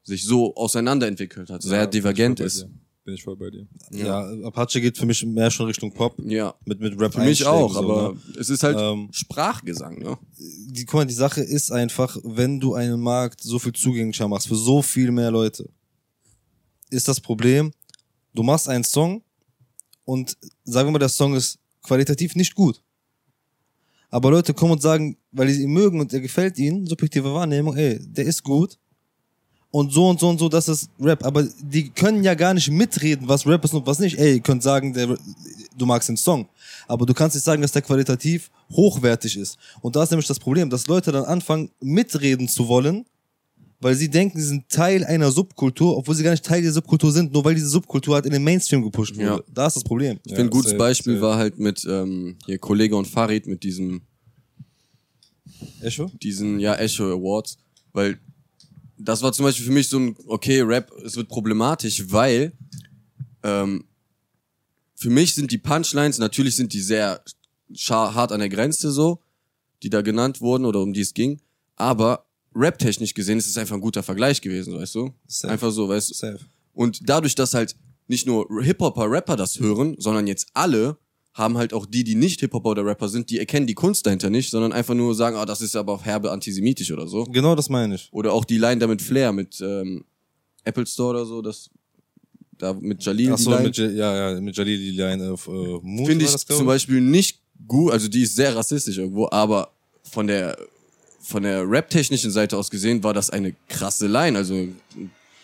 sich 0.04 0.26
so 0.26 0.56
auseinanderentwickelt 0.56 1.50
hat, 1.50 1.62
sehr 1.62 1.82
Ja, 1.82 1.86
divergent 1.86 2.40
ist. 2.40 2.68
Bin 3.04 3.16
ich 3.16 3.24
voll 3.24 3.36
bei 3.36 3.50
dir. 3.50 3.68
Ja, 3.90 4.30
Apache 4.46 4.80
geht 4.80 4.96
für 4.96 5.08
mich 5.08 5.26
mehr 5.26 5.50
schon 5.50 5.66
Richtung 5.66 5.92
Pop. 5.92 6.16
Ja, 6.24 6.54
Mit, 6.66 6.80
mit 6.80 7.00
Rap 7.00 7.14
für 7.14 7.22
mich 7.22 7.44
auch, 7.48 7.74
so, 7.74 7.80
aber 7.80 8.14
ne? 8.14 8.20
es 8.40 8.50
ist 8.50 8.62
halt 8.62 8.78
Ähm, 8.80 9.10
Sprachgesang, 9.12 9.98
ne? 9.98 10.20
die, 10.38 10.86
guck 10.86 11.00
mal, 11.00 11.06
die 11.06 11.14
Sache 11.16 11.42
ist 11.42 11.72
einfach, 11.72 12.16
wenn 12.24 12.60
du 12.60 12.76
einen 12.76 13.02
Markt 13.02 13.42
so 13.42 13.58
viel 13.58 13.74
zugänglicher 13.74 14.28
machst 14.28 14.48
für 14.48 14.56
so 14.56 14.84
viel 14.84 15.12
mehr 15.12 15.32
Leute, 15.32 15.68
ist 16.92 17.08
das 17.08 17.20
Problem, 17.20 17.72
du 18.36 18.44
machst 18.44 18.70
einen 18.70 18.84
Song 18.84 19.24
und 20.06 20.38
sagen 20.64 20.88
wir 20.88 20.92
mal, 20.92 21.00
der 21.00 21.10
Song 21.10 21.34
ist 21.34 21.58
qualitativ 21.82 22.36
nicht 22.36 22.54
gut. 22.54 22.84
Aber 24.10 24.30
Leute 24.30 24.54
kommen 24.54 24.74
und 24.74 24.82
sagen, 24.82 25.18
weil 25.32 25.48
die 25.48 25.62
ihn 25.64 25.72
mögen 25.72 26.00
und 26.00 26.12
der 26.12 26.20
gefällt 26.22 26.60
ihnen, 26.60 26.86
subjektive 26.86 27.34
Wahrnehmung, 27.34 27.76
ey, 27.76 27.98
der 28.00 28.26
ist 28.26 28.44
gut. 28.44 28.78
Und 29.72 29.94
so 29.94 30.10
und 30.10 30.20
so 30.20 30.28
und 30.28 30.38
so, 30.38 30.50
das 30.50 30.68
ist 30.68 30.90
Rap. 31.00 31.24
Aber 31.24 31.48
die 31.62 31.90
können 31.90 32.24
ja 32.24 32.34
gar 32.34 32.54
nicht 32.54 32.70
mitreden, 32.70 33.28
was 33.28 33.48
Rap 33.48 33.64
ist 33.64 33.74
und 33.74 33.88
was 33.88 34.00
nicht. 34.00 34.18
Ey, 34.20 34.36
ihr 34.36 34.40
könnt 34.42 34.62
sagen, 34.62 34.94
der, 34.94 35.18
du 35.78 35.86
magst 35.86 36.10
den 36.10 36.18
Song. 36.18 36.48
Aber 36.88 37.06
du 37.06 37.14
kannst 37.14 37.36
nicht 37.36 37.46
sagen, 37.46 37.62
dass 37.62 37.72
der 37.72 37.82
qualitativ 37.82 38.52
hochwertig 38.72 39.38
ist. 39.38 39.58
Und 39.82 39.96
da 39.96 40.04
ist 40.04 40.12
nämlich 40.12 40.28
das 40.28 40.40
Problem, 40.40 40.70
dass 40.70 40.88
Leute 40.88 41.14
dann 41.14 41.24
anfangen, 41.24 41.70
mitreden 41.80 42.50
zu 42.50 42.68
wollen, 42.68 43.06
weil 43.80 43.96
sie 43.96 44.10
denken, 44.10 44.40
sie 44.40 44.48
sind 44.48 44.70
Teil 44.70 45.04
einer 45.06 45.32
Subkultur, 45.32 45.98
obwohl 45.98 46.16
sie 46.16 46.24
gar 46.24 46.32
nicht 46.32 46.46
Teil 46.46 46.62
der 46.62 46.72
Subkultur 46.72 47.12
sind, 47.12 47.34
nur 47.34 47.44
weil 47.44 47.56
diese 47.56 47.70
Subkultur 47.70 48.16
halt 48.16 48.26
in 48.26 48.32
den 48.32 48.44
Mainstream 48.44 48.84
gepusht 48.84 49.16
wurde. 49.16 49.26
Ja. 49.26 49.40
Da 49.52 49.68
ist 49.68 49.76
das 49.76 49.84
Problem. 49.84 50.20
Ich 50.26 50.34
finde, 50.34 50.50
ein 50.50 50.50
gutes 50.50 50.78
Beispiel 50.78 51.20
war 51.22 51.38
halt 51.38 51.58
mit 51.58 51.86
ähm, 51.90 52.38
hier 52.46 52.60
Kollege 52.60 52.96
und 52.96 53.08
Farid 53.08 53.48
mit 53.48 53.64
diesem 53.64 54.02
Echo? 55.82 56.12
diesen 56.22 56.60
ja 56.60 56.76
Echo 56.76 57.06
Awards, 57.06 57.58
weil 57.94 58.20
das 59.04 59.22
war 59.22 59.34
zum 59.34 59.46
Beispiel 59.46 59.66
für 59.66 59.72
mich 59.72 59.88
so 59.88 60.00
ein 60.00 60.16
okay 60.28 60.62
Rap, 60.62 60.92
es 61.04 61.16
wird 61.16 61.28
problematisch, 61.28 62.04
weil 62.12 62.54
ähm, 63.44 63.86
für 64.96 65.10
mich 65.10 65.36
sind 65.36 65.52
die 65.52 65.58
Punchlines 65.58 66.20
natürlich 66.20 66.56
sind 66.56 66.74
die 66.74 66.82
sehr 66.82 67.24
hart 67.90 68.32
an 68.32 68.40
der 68.40 68.50
Grenze 68.50 68.92
so, 68.92 69.22
die 69.84 69.90
da 69.90 70.02
genannt 70.02 70.42
wurden 70.42 70.66
oder 70.66 70.82
um 70.82 70.94
die 70.94 71.02
es 71.02 71.14
ging, 71.14 71.42
aber 71.76 72.26
rap-technisch 72.56 73.14
gesehen 73.14 73.38
ist 73.38 73.48
es 73.48 73.58
einfach 73.58 73.76
ein 73.76 73.82
guter 73.82 74.04
Vergleich 74.04 74.42
gewesen, 74.42 74.76
weißt 74.76 74.96
du? 74.96 75.14
Safe. 75.28 75.54
Einfach 75.54 75.72
so, 75.72 75.88
weißt 75.88 76.10
du? 76.10 76.14
Safe. 76.14 76.40
Und 76.74 77.10
dadurch, 77.10 77.36
dass 77.36 77.54
halt 77.54 77.76
nicht 78.08 78.28
nur 78.28 78.48
Hip-Hopper, 78.62 79.10
Rapper 79.10 79.36
das 79.36 79.60
hören, 79.60 79.96
sondern 79.98 80.28
jetzt 80.28 80.48
alle, 80.54 80.98
haben 81.34 81.58
halt 81.58 81.74
auch 81.74 81.86
die, 81.86 82.04
die 82.04 82.16
nicht 82.16 82.42
Hip-Hopper 82.42 82.72
oder 82.72 82.86
Rapper 82.86 83.08
sind, 83.08 83.30
die 83.30 83.40
erkennen 83.40 83.66
die 83.66 83.74
Kunst 83.74 84.06
dahinter 84.06 84.30
nicht, 84.30 84.50
sondern 84.52 84.74
einfach 84.74 84.94
nur 84.96 85.16
sagen, 85.16 85.38
ah, 85.38 85.46
das 85.46 85.62
ist 85.62 85.76
aber 85.76 85.94
auch 85.94 86.04
herbe 86.06 86.30
antisemitisch 86.32 86.92
oder 86.92 87.08
so. 87.08 87.24
Genau 87.26 87.56
das 87.56 87.70
meine 87.70 87.96
ich. 87.96 88.10
Oder 88.12 88.34
auch 88.34 88.44
die 88.44 88.58
Line 88.58 88.80
da 88.80 88.88
mit 88.88 89.02
Flair, 89.02 89.32
mit 89.32 89.62
ähm, 89.62 90.04
Apple 90.66 90.86
Store 90.86 91.12
oder 91.12 91.26
so, 91.26 91.42
das 91.42 91.70
da 92.58 92.74
mit 92.74 93.04
Jalil 93.04 93.28
die 93.28 93.32
Achso, 93.32 93.50
Line. 93.52 93.64
mit, 93.64 93.78
Ja- 93.78 93.90
ja, 94.32 94.40
mit 94.42 94.56
Jalil 94.58 94.78
die 94.78 94.92
Line 94.92 95.32
auf 95.32 95.48
äh, 95.48 95.52
Mut 95.82 96.08
Finde 96.08 96.26
ich 96.26 96.32
das, 96.32 96.46
zum 96.46 96.66
Beispiel 96.66 97.00
nicht 97.02 97.40
gut, 97.68 97.92
also 97.94 98.08
die 98.08 98.24
ist 98.24 98.36
sehr 98.36 98.56
rassistisch 98.56 98.98
irgendwo, 98.98 99.28
aber 99.32 99.72
von 100.04 100.28
der 100.28 100.58
von 101.24 101.44
der 101.44 101.70
rap-technischen 101.70 102.32
Seite 102.32 102.58
aus 102.58 102.70
gesehen 102.72 103.04
war 103.04 103.14
das 103.14 103.30
eine 103.30 103.54
krasse 103.70 104.08
Line, 104.08 104.36
also 104.38 104.56
ein 104.56 104.76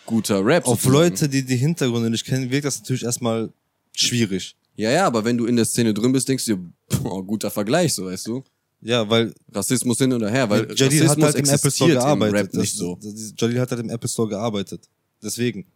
guter 0.06 0.44
Rap. 0.44 0.66
Auf 0.66 0.82
sozusagen. 0.82 0.92
Leute, 1.10 1.28
die 1.28 1.44
die 1.44 1.56
Hintergründe 1.56 2.10
nicht 2.10 2.24
kennen, 2.26 2.50
wirkt 2.50 2.64
das 2.66 2.80
natürlich 2.80 3.04
erstmal 3.04 3.50
schwierig. 3.94 4.56
Ja, 4.78 4.92
ja, 4.92 5.06
aber 5.08 5.24
wenn 5.24 5.36
du 5.36 5.46
in 5.46 5.56
der 5.56 5.64
Szene 5.64 5.92
drin 5.92 6.12
bist, 6.12 6.28
denkst 6.28 6.44
du 6.44 6.56
dir, 6.56 6.98
boah, 7.02 7.24
guter 7.26 7.50
Vergleich, 7.50 7.92
so 7.92 8.06
weißt 8.06 8.28
du. 8.28 8.44
Ja, 8.80 9.10
weil 9.10 9.34
Rassismus 9.52 9.98
hin 9.98 10.12
und 10.12 10.24
her, 10.24 10.48
weil 10.48 10.70
Rassismus 10.70 11.10
hat 11.10 11.22
halt 11.22 11.34
im 11.34 11.48
Apple 11.48 11.70
Store 11.72 11.90
gearbeitet. 11.90 12.34
Rap 12.34 12.54
nicht 12.54 12.76
so. 12.76 12.96
Jalil 13.36 13.58
hat 13.58 13.70
halt 13.72 13.80
im 13.80 13.90
Apple 13.90 14.08
Store 14.08 14.28
gearbeitet. 14.28 14.88
Deswegen. 15.20 15.66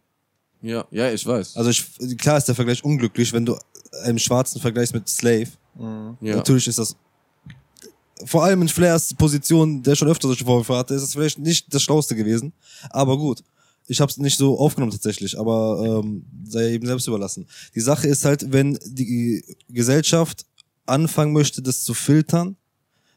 Ja, 0.61 0.85
ja, 0.89 1.11
ich 1.11 1.25
weiß. 1.25 1.57
Also 1.57 1.69
ich, 1.69 2.17
klar 2.17 2.37
ist 2.37 2.47
der 2.47 2.55
Vergleich 2.55 2.81
unglücklich, 2.81 3.33
wenn 3.33 3.45
du 3.45 3.57
einen 4.03 4.19
Schwarzen 4.19 4.61
vergleichst 4.61 4.93
mit 4.93 5.09
Slave. 5.09 5.49
ja. 6.21 6.37
Natürlich 6.37 6.69
ist 6.69 6.79
das 6.79 6.95
vor 8.25 8.45
allem 8.45 8.61
in 8.61 8.69
Flairs 8.69 9.13
Position, 9.13 9.83
der 9.83 9.95
schon 9.95 10.07
öfter 10.07 10.29
solche 10.29 10.45
Vorwürfe 10.45 10.77
hatte, 10.77 10.93
ist 10.93 11.01
das 11.01 11.11
vielleicht 11.11 11.39
nicht 11.39 11.73
das 11.73 11.83
Schlauste 11.83 12.15
gewesen. 12.15 12.53
Aber 12.89 13.17
gut. 13.17 13.43
Ich 13.87 13.99
habe 13.99 14.09
es 14.09 14.17
nicht 14.17 14.37
so 14.37 14.57
aufgenommen 14.57 14.91
tatsächlich, 14.91 15.37
aber 15.37 16.01
ähm, 16.03 16.25
sei 16.45 16.73
eben 16.73 16.85
selbst 16.85 17.07
überlassen. 17.07 17.47
Die 17.75 17.81
Sache 17.81 18.07
ist 18.07 18.25
halt, 18.25 18.51
wenn 18.51 18.79
die 18.85 19.43
Gesellschaft 19.69 20.45
anfangen 20.85 21.33
möchte, 21.33 21.61
das 21.61 21.83
zu 21.83 21.93
filtern, 21.93 22.55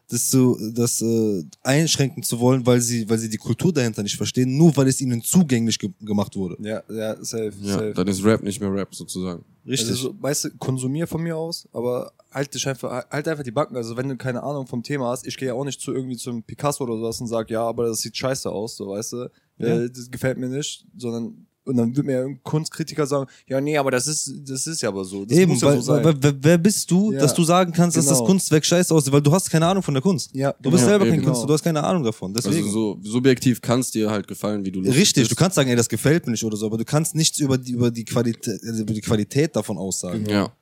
das 0.08 0.28
zu, 0.28 0.56
das 0.72 1.02
äh, 1.02 1.44
einschränken 1.62 2.22
zu 2.22 2.38
wollen, 2.38 2.64
weil 2.64 2.80
sie, 2.80 3.08
weil 3.08 3.18
sie 3.18 3.28
die 3.28 3.38
Kultur 3.38 3.72
dahinter 3.72 4.02
nicht 4.02 4.16
verstehen, 4.16 4.56
nur 4.56 4.76
weil 4.76 4.86
es 4.86 5.00
ihnen 5.00 5.22
zugänglich 5.22 5.78
ge 5.78 5.90
gemacht 6.00 6.36
wurde. 6.36 6.56
Ja, 6.60 6.82
ja, 6.88 7.16
safe, 7.24 7.52
ja, 7.60 7.74
safe. 7.74 7.92
dann 7.94 8.06
ist 8.06 8.24
Rap 8.24 8.42
nicht 8.42 8.60
mehr 8.60 8.72
Rap 8.72 8.94
sozusagen. 8.94 9.44
Richtig. 9.66 9.90
Also, 9.90 10.10
so, 10.10 10.14
weißt 10.20 10.44
du, 10.44 10.50
konsumier 10.58 11.08
von 11.08 11.22
mir 11.22 11.36
aus, 11.36 11.68
aber 11.72 12.12
halt 12.30 12.54
dich 12.54 12.68
einfach, 12.68 13.04
halt 13.10 13.26
einfach 13.26 13.42
die 13.42 13.50
Backen. 13.50 13.76
Also 13.76 13.96
wenn 13.96 14.08
du 14.08 14.16
keine 14.16 14.42
Ahnung 14.42 14.66
vom 14.66 14.82
Thema 14.82 15.10
hast, 15.10 15.26
ich 15.26 15.36
gehe 15.36 15.48
ja 15.48 15.54
auch 15.54 15.64
nicht 15.64 15.80
zu 15.80 15.92
irgendwie 15.92 16.16
zum 16.16 16.42
Picasso 16.42 16.84
oder 16.84 16.96
sowas 16.96 17.20
und 17.20 17.26
sag, 17.26 17.50
ja, 17.50 17.62
aber 17.62 17.88
das 17.88 18.00
sieht 18.00 18.16
scheiße 18.16 18.48
aus, 18.48 18.76
so 18.76 18.88
weißt 18.88 19.12
du. 19.14 19.30
Ja. 19.58 19.66
Äh, 19.82 19.90
das 19.90 20.10
gefällt 20.10 20.38
mir 20.38 20.48
nicht, 20.48 20.86
sondern 20.96 21.46
und 21.64 21.76
dann 21.78 21.96
wird 21.96 22.06
mir 22.06 22.18
irgendein 22.18 22.44
Kunstkritiker 22.44 23.08
sagen, 23.08 23.28
ja, 23.48 23.60
nee, 23.60 23.76
aber 23.76 23.90
das 23.90 24.06
ist, 24.06 24.32
das 24.48 24.68
ist 24.68 24.82
ja 24.82 24.88
aber 24.88 25.04
so. 25.04 25.24
Das 25.24 25.36
Eben, 25.36 25.50
muss 25.50 25.62
ja 25.62 25.68
weil, 25.68 25.76
so 25.78 25.82
sein. 25.82 26.04
weil, 26.04 26.14
wer, 26.20 26.34
wer 26.40 26.58
bist 26.58 26.88
du, 26.88 27.10
Ja. 27.10 27.18
dass 27.18 27.34
du 27.34 27.42
sagen 27.42 27.72
kannst, 27.72 27.96
dass 27.96 28.06
das 28.06 28.18
Genau. 28.18 28.26
Kunstwerk 28.28 28.64
scheiße 28.64 28.94
aussieht, 28.94 29.12
weil 29.12 29.20
du 29.20 29.32
hast 29.32 29.50
keine 29.50 29.66
Ahnung 29.66 29.82
von 29.82 29.92
der 29.92 30.00
Kunst. 30.00 30.30
ja, 30.32 30.54
Du 30.62 30.70
bist 30.70 30.84
Ja, 30.84 30.90
selber 30.90 31.06
kein 31.06 31.14
eben. 31.14 31.24
Künstler, 31.24 31.48
du 31.48 31.52
hast 31.54 31.64
keine 31.64 31.82
Ahnung 31.82 32.04
davon. 32.04 32.32
Deswegen. 32.32 32.66
Also 32.66 32.70
so 33.02 33.10
subjektiv 33.10 33.60
kann 33.60 33.80
es 33.80 33.90
dir 33.90 34.08
halt 34.08 34.28
gefallen, 34.28 34.64
wie 34.64 34.70
du 34.70 34.78
lustig 34.78 34.96
Richtig, 35.00 35.24
du 35.24 35.28
bist. 35.30 35.38
kannst 35.40 35.56
sagen, 35.56 35.68
ey, 35.68 35.74
das 35.74 35.88
gefällt 35.88 36.26
mir 36.26 36.30
nicht 36.32 36.44
oder 36.44 36.56
so, 36.56 36.66
aber 36.66 36.78
du 36.78 36.84
kannst 36.84 37.16
nichts 37.16 37.40
über 37.40 37.58
die, 37.58 37.72
über 37.72 37.90
die 37.90 38.04
Qualität, 38.04 38.60
also 38.62 38.82
über 38.82 38.94
die 38.94 39.00
Qualität 39.00 39.56
davon 39.56 39.76
aussagen. 39.76 40.24
Ja. 40.26 40.52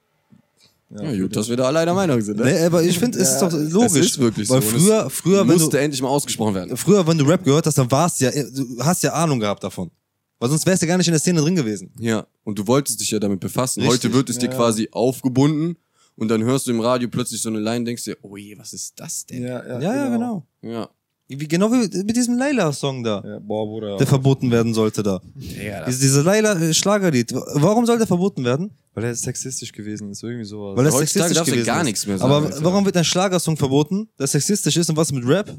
Ja, 0.91 1.17
gut, 1.17 1.35
dass 1.35 1.49
wir 1.49 1.57
da 1.57 1.65
alle 1.65 1.81
einer 1.81 1.95
Meinung 1.95 2.21
sind. 2.21 2.39
Ne? 2.39 2.45
Nee, 2.45 2.65
aber 2.67 2.83
ich 2.83 2.99
finde, 2.99 3.19
es 3.19 3.33
ist 3.33 3.39
doch 3.41 3.51
logisch. 3.53 4.01
Es 4.01 4.07
ist 4.07 4.19
wirklich 4.19 4.49
weil 4.49 4.63
so. 4.63 4.69
Früher, 4.69 5.11
früher, 5.11 5.41
wenn 5.49 5.55
musste 5.55 5.71
du, 5.71 5.81
endlich 5.83 6.01
mal 6.03 6.09
ausgesprochen 6.09 6.55
werden. 6.55 6.77
früher, 6.77 7.05
wenn 7.07 7.19
du 7.19 7.25
Rap 7.25 7.43
gehört 7.43 7.67
hast, 7.67 7.79
dann 7.79 7.91
warst 7.91 8.21
ja, 8.21 8.31
du 8.31 8.79
hast 8.81 9.03
ja 9.03 9.13
Ahnung 9.13 9.41
gehabt 9.41 9.65
davon. 9.65 9.91
Weil 10.39 10.51
sonst 10.51 10.67
wärst 10.67 10.83
du 10.83 10.87
gar 10.87 10.99
nicht 10.99 11.07
in 11.09 11.13
der 11.13 11.21
Szene 11.21 11.41
drin 11.41 11.55
gewesen. 11.57 11.91
Ja, 11.99 12.27
und 12.45 12.59
du 12.59 12.67
wolltest 12.67 13.01
dich 13.01 13.11
ja 13.11 13.19
damit 13.19 13.41
befassen. 13.41 13.81
Richtig, 13.81 14.05
Heute 14.05 14.13
wird 14.15 14.31
es 14.31 14.39
dir 14.39 14.51
ja. 14.51 14.55
quasi 14.55 14.89
aufgebunden 14.93 15.77
und 16.17 16.29
dann 16.29 16.43
hörst 16.45 16.67
du 16.67 16.71
im 16.71 16.81
Radio 16.81 17.09
plötzlich 17.09 17.41
so 17.41 17.49
eine 17.49 17.61
Line 17.61 17.79
und 17.79 17.85
denkst 17.87 18.05
dir, 18.05 18.17
oh 18.23 18.37
je, 18.37 18.57
was 18.59 18.73
ist 18.73 18.93
das 19.01 19.27
denn? 19.27 19.43
ja, 19.43 19.67
ja, 19.67 19.81
Ja, 19.81 19.97
ja, 19.97 20.09
genau. 20.11 20.47
Ja. 20.63 20.89
Wie, 21.29 21.49
genau 21.49 21.73
wie 21.73 21.89
mit 22.05 22.15
diesem 22.15 22.37
Laila-Song 22.37 23.03
da, 23.03 23.23
Ja, 23.27 23.39
boah, 23.39 23.67
Bruder. 23.67 23.97
der 23.97 24.07
verboten 24.07 24.51
werden 24.51 24.75
sollte 24.75 25.03
da. 25.03 25.23
ja 25.37 25.85
Diese, 25.87 26.01
diese 26.01 26.21
Laila-Schlagerlied. 26.23 27.33
Warum 27.55 27.87
soll 27.87 27.97
der 27.99 28.07
verboten 28.07 28.45
werden? 28.45 28.71
Weil 28.95 29.05
er 29.05 29.15
sexistisch 29.15 29.73
gewesen 29.73 30.11
ist, 30.11 30.23
irgendwie 30.23 30.45
sowas. 30.45 30.77
Weil 30.77 30.87
er 30.87 30.93
sexistisch 30.93 31.45
gewesen 31.45 31.67
gar 31.67 31.79
ist. 31.81 31.85
nichts 31.85 32.07
mehr 32.07 32.19
sagen, 32.19 32.33
Aber 32.33 32.65
warum 32.65 32.85
wird 32.85 32.97
ein 32.97 33.05
Schlagersong 33.05 33.57
verboten, 33.57 34.09
der 34.19 34.29
sexistisch 34.29 34.77
ist 34.77 34.89
und 34.89 34.97
was 34.97 35.11
mit 35.11 35.27
Rap? 35.27 35.57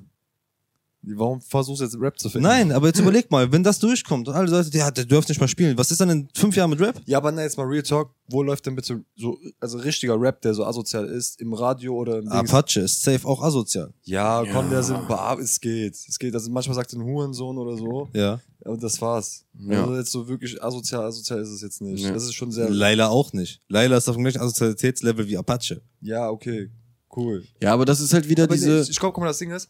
Warum 1.16 1.40
versuchst 1.42 1.82
du 1.82 1.86
jetzt 1.86 2.00
Rap 2.00 2.18
zu 2.20 2.30
finden? 2.30 2.48
Nein, 2.48 2.72
aber 2.72 2.88
jetzt 2.88 3.00
überleg 3.02 3.30
mal, 3.30 3.52
wenn 3.52 3.64
das 3.64 3.80
durchkommt 3.80 4.28
und 4.28 4.34
alle 4.34 4.50
Leute, 4.50 4.76
ja, 4.78 4.90
der 4.92 5.06
dürft 5.06 5.30
nicht 5.30 5.40
mal 5.40 5.48
spielen, 5.48 5.78
was 5.78 5.92
ist 5.92 6.02
dann 6.02 6.10
in 6.10 6.28
fünf 6.34 6.56
Jahren 6.56 6.70
mit 6.72 6.80
Rap? 6.80 7.02
Ja, 7.06 7.18
aber 7.20 7.32
na, 7.32 7.44
jetzt 7.44 7.58
mal 7.58 7.64
Real 7.68 7.84
Talk, 7.84 8.10
wo 8.28 8.42
läuft 8.42 8.66
denn 8.66 8.76
bitte 8.76 9.04
so, 9.16 9.38
also 9.60 9.78
richtiger 9.78 10.20
Rap, 10.20 10.42
der 10.42 10.54
so 10.54 10.66
asozial 10.66 11.06
ist, 11.06 11.40
im 11.42 11.54
Radio 11.54 11.94
oder 11.96 12.18
im 12.18 12.30
Dings? 12.30 12.52
Apache 12.54 12.80
ist 12.82 13.04
safe 13.04 13.28
auch 13.28 13.42
asozial. 13.44 13.94
Ja, 14.04 14.42
Ja. 14.44 14.52
komm, 14.52 14.70
der 14.70 14.82
sind, 14.84 15.08
bah, 15.08 15.38
es 15.40 15.60
geht, 15.62 15.94
es 15.96 16.18
geht. 16.18 16.34
Also 16.34 16.50
manchmal 16.50 16.76
sagt 16.76 16.92
er 16.94 17.00
ein 17.00 17.04
Hurensohn 17.06 17.58
oder 17.58 17.78
so, 17.78 18.10
Ja. 18.14 18.40
und 18.64 18.82
das 18.82 19.00
war's. 19.02 19.46
Ja. 19.60 19.82
Also 19.84 19.96
jetzt 19.98 20.12
so 20.12 20.28
wirklich 20.28 20.62
asozial, 20.64 21.04
asozial 21.06 21.40
ist 21.40 21.50
es 21.50 21.62
jetzt 21.62 21.82
nicht. 21.82 22.04
Ja. 22.04 22.12
Das 22.14 22.24
ist 22.24 22.34
schon 22.34 22.52
sehr, 22.52 22.70
Laila 22.70 23.10
auch 23.10 23.32
nicht. 23.32 23.62
Laila 23.70 23.98
ist 23.98 24.10
auf 24.10 24.16
dem 24.16 24.24
gleichen 24.24 24.40
Asozialitätslevel 24.42 25.28
wie 25.28 25.38
Apache. 25.38 25.82
ja, 26.02 26.30
okay, 26.30 26.72
cool. 27.16 27.44
Ja, 27.62 27.74
aber 27.74 27.86
das 27.86 28.00
ist 28.02 28.14
halt 28.14 28.28
wieder 28.28 28.44
Aber 28.46 28.56
diese. 28.56 28.70
nee, 28.72 28.82
ich 28.90 29.00
glaube, 29.00 29.14
guck 29.14 29.22
mal, 29.24 29.28
das 29.30 29.38
Ding 29.38 29.52
ist, 29.52 29.70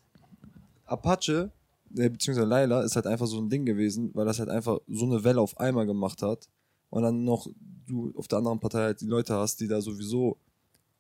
Apache, 0.86 1.52
äh, 1.98 2.10
beziehungsweise 2.10 2.48
Laila, 2.48 2.82
ist 2.82 2.96
halt 2.96 3.08
einfach 3.08 3.28
so 3.28 3.38
ein 3.40 3.50
Ding 3.50 3.66
gewesen, 3.66 4.12
weil 4.14 4.26
das 4.26 4.40
halt 4.40 4.50
einfach 4.50 4.80
so 4.88 5.06
eine 5.06 5.24
Welle 5.24 5.42
auf 5.42 5.58
einmal 5.60 5.86
gemacht 5.86 6.22
hat. 6.22 6.48
Und 6.90 7.04
dann 7.04 7.24
noch 7.24 7.48
du 7.88 8.14
auf 8.16 8.28
der 8.28 8.38
anderen 8.40 8.60
Partei 8.60 8.80
halt 8.80 9.02
die 9.02 9.06
Leute 9.08 9.34
hast, 9.36 9.60
die 9.60 9.68
da 9.68 9.82
sowieso. 9.82 10.38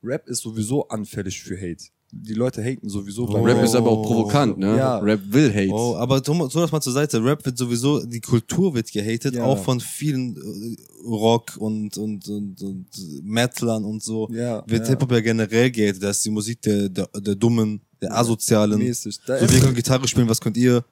Rap 0.03 0.27
ist 0.27 0.41
sowieso 0.41 0.87
anfällig 0.87 1.41
für 1.41 1.55
Hate. 1.57 1.85
Die 2.11 2.33
Leute 2.35 2.61
haten 2.63 2.87
sowieso. 2.87 3.25
beim 3.25 3.43
Rap 3.43 3.57
Oh. 3.59 3.63
ist 3.63 3.75
aber 3.75 3.89
auch 3.89 4.03
provokant, 4.03 4.57
ne? 4.59 4.77
Ja. 4.77 4.99
Rap 4.99 5.19
will 5.29 5.51
Hate. 5.51 5.71
Oh, 5.73 5.95
aber 5.95 6.21
tu, 6.21 6.33
tu 6.47 6.59
das 6.59 6.71
mal 6.71 6.79
zur 6.79 6.93
Seite. 6.93 7.23
Rap 7.23 7.43
wird 7.45 7.57
sowieso, 7.57 8.05
die 8.05 8.21
Kultur 8.21 8.75
wird 8.75 8.91
gehatet, 8.91 9.33
Ja. 9.35 9.43
auch 9.45 9.57
von 9.57 9.79
vielen 9.79 10.35
äh, 10.37 11.07
Rock 11.07 11.57
und, 11.57 11.97
und, 11.97 12.27
und, 12.29 12.61
und 12.61 12.87
Metalern 13.23 13.83
und 13.83 14.03
so. 14.03 14.29
Ja, 14.31 14.63
Wird 14.67 14.83
ja. 14.83 14.89
Hip-Hop 14.89 15.11
ja 15.11 15.19
generell 15.21 15.71
gehatet. 15.71 16.03
Das 16.03 16.17
ist 16.17 16.25
die 16.25 16.29
Musik 16.31 16.61
der, 16.61 16.89
der, 16.89 17.07
der 17.07 17.35
Dummen, 17.35 17.81
der 18.01 18.15
Asozialen. 18.17 18.79
Mäßig. 18.79 19.19
Da 19.25 19.39
So, 19.39 19.51
wir 19.51 19.59
können 19.59 19.75
Gitarre 19.75 20.07
spielen, 20.07 20.29
was 20.29 20.41
könnt 20.41 20.57
ihr? 20.57 20.83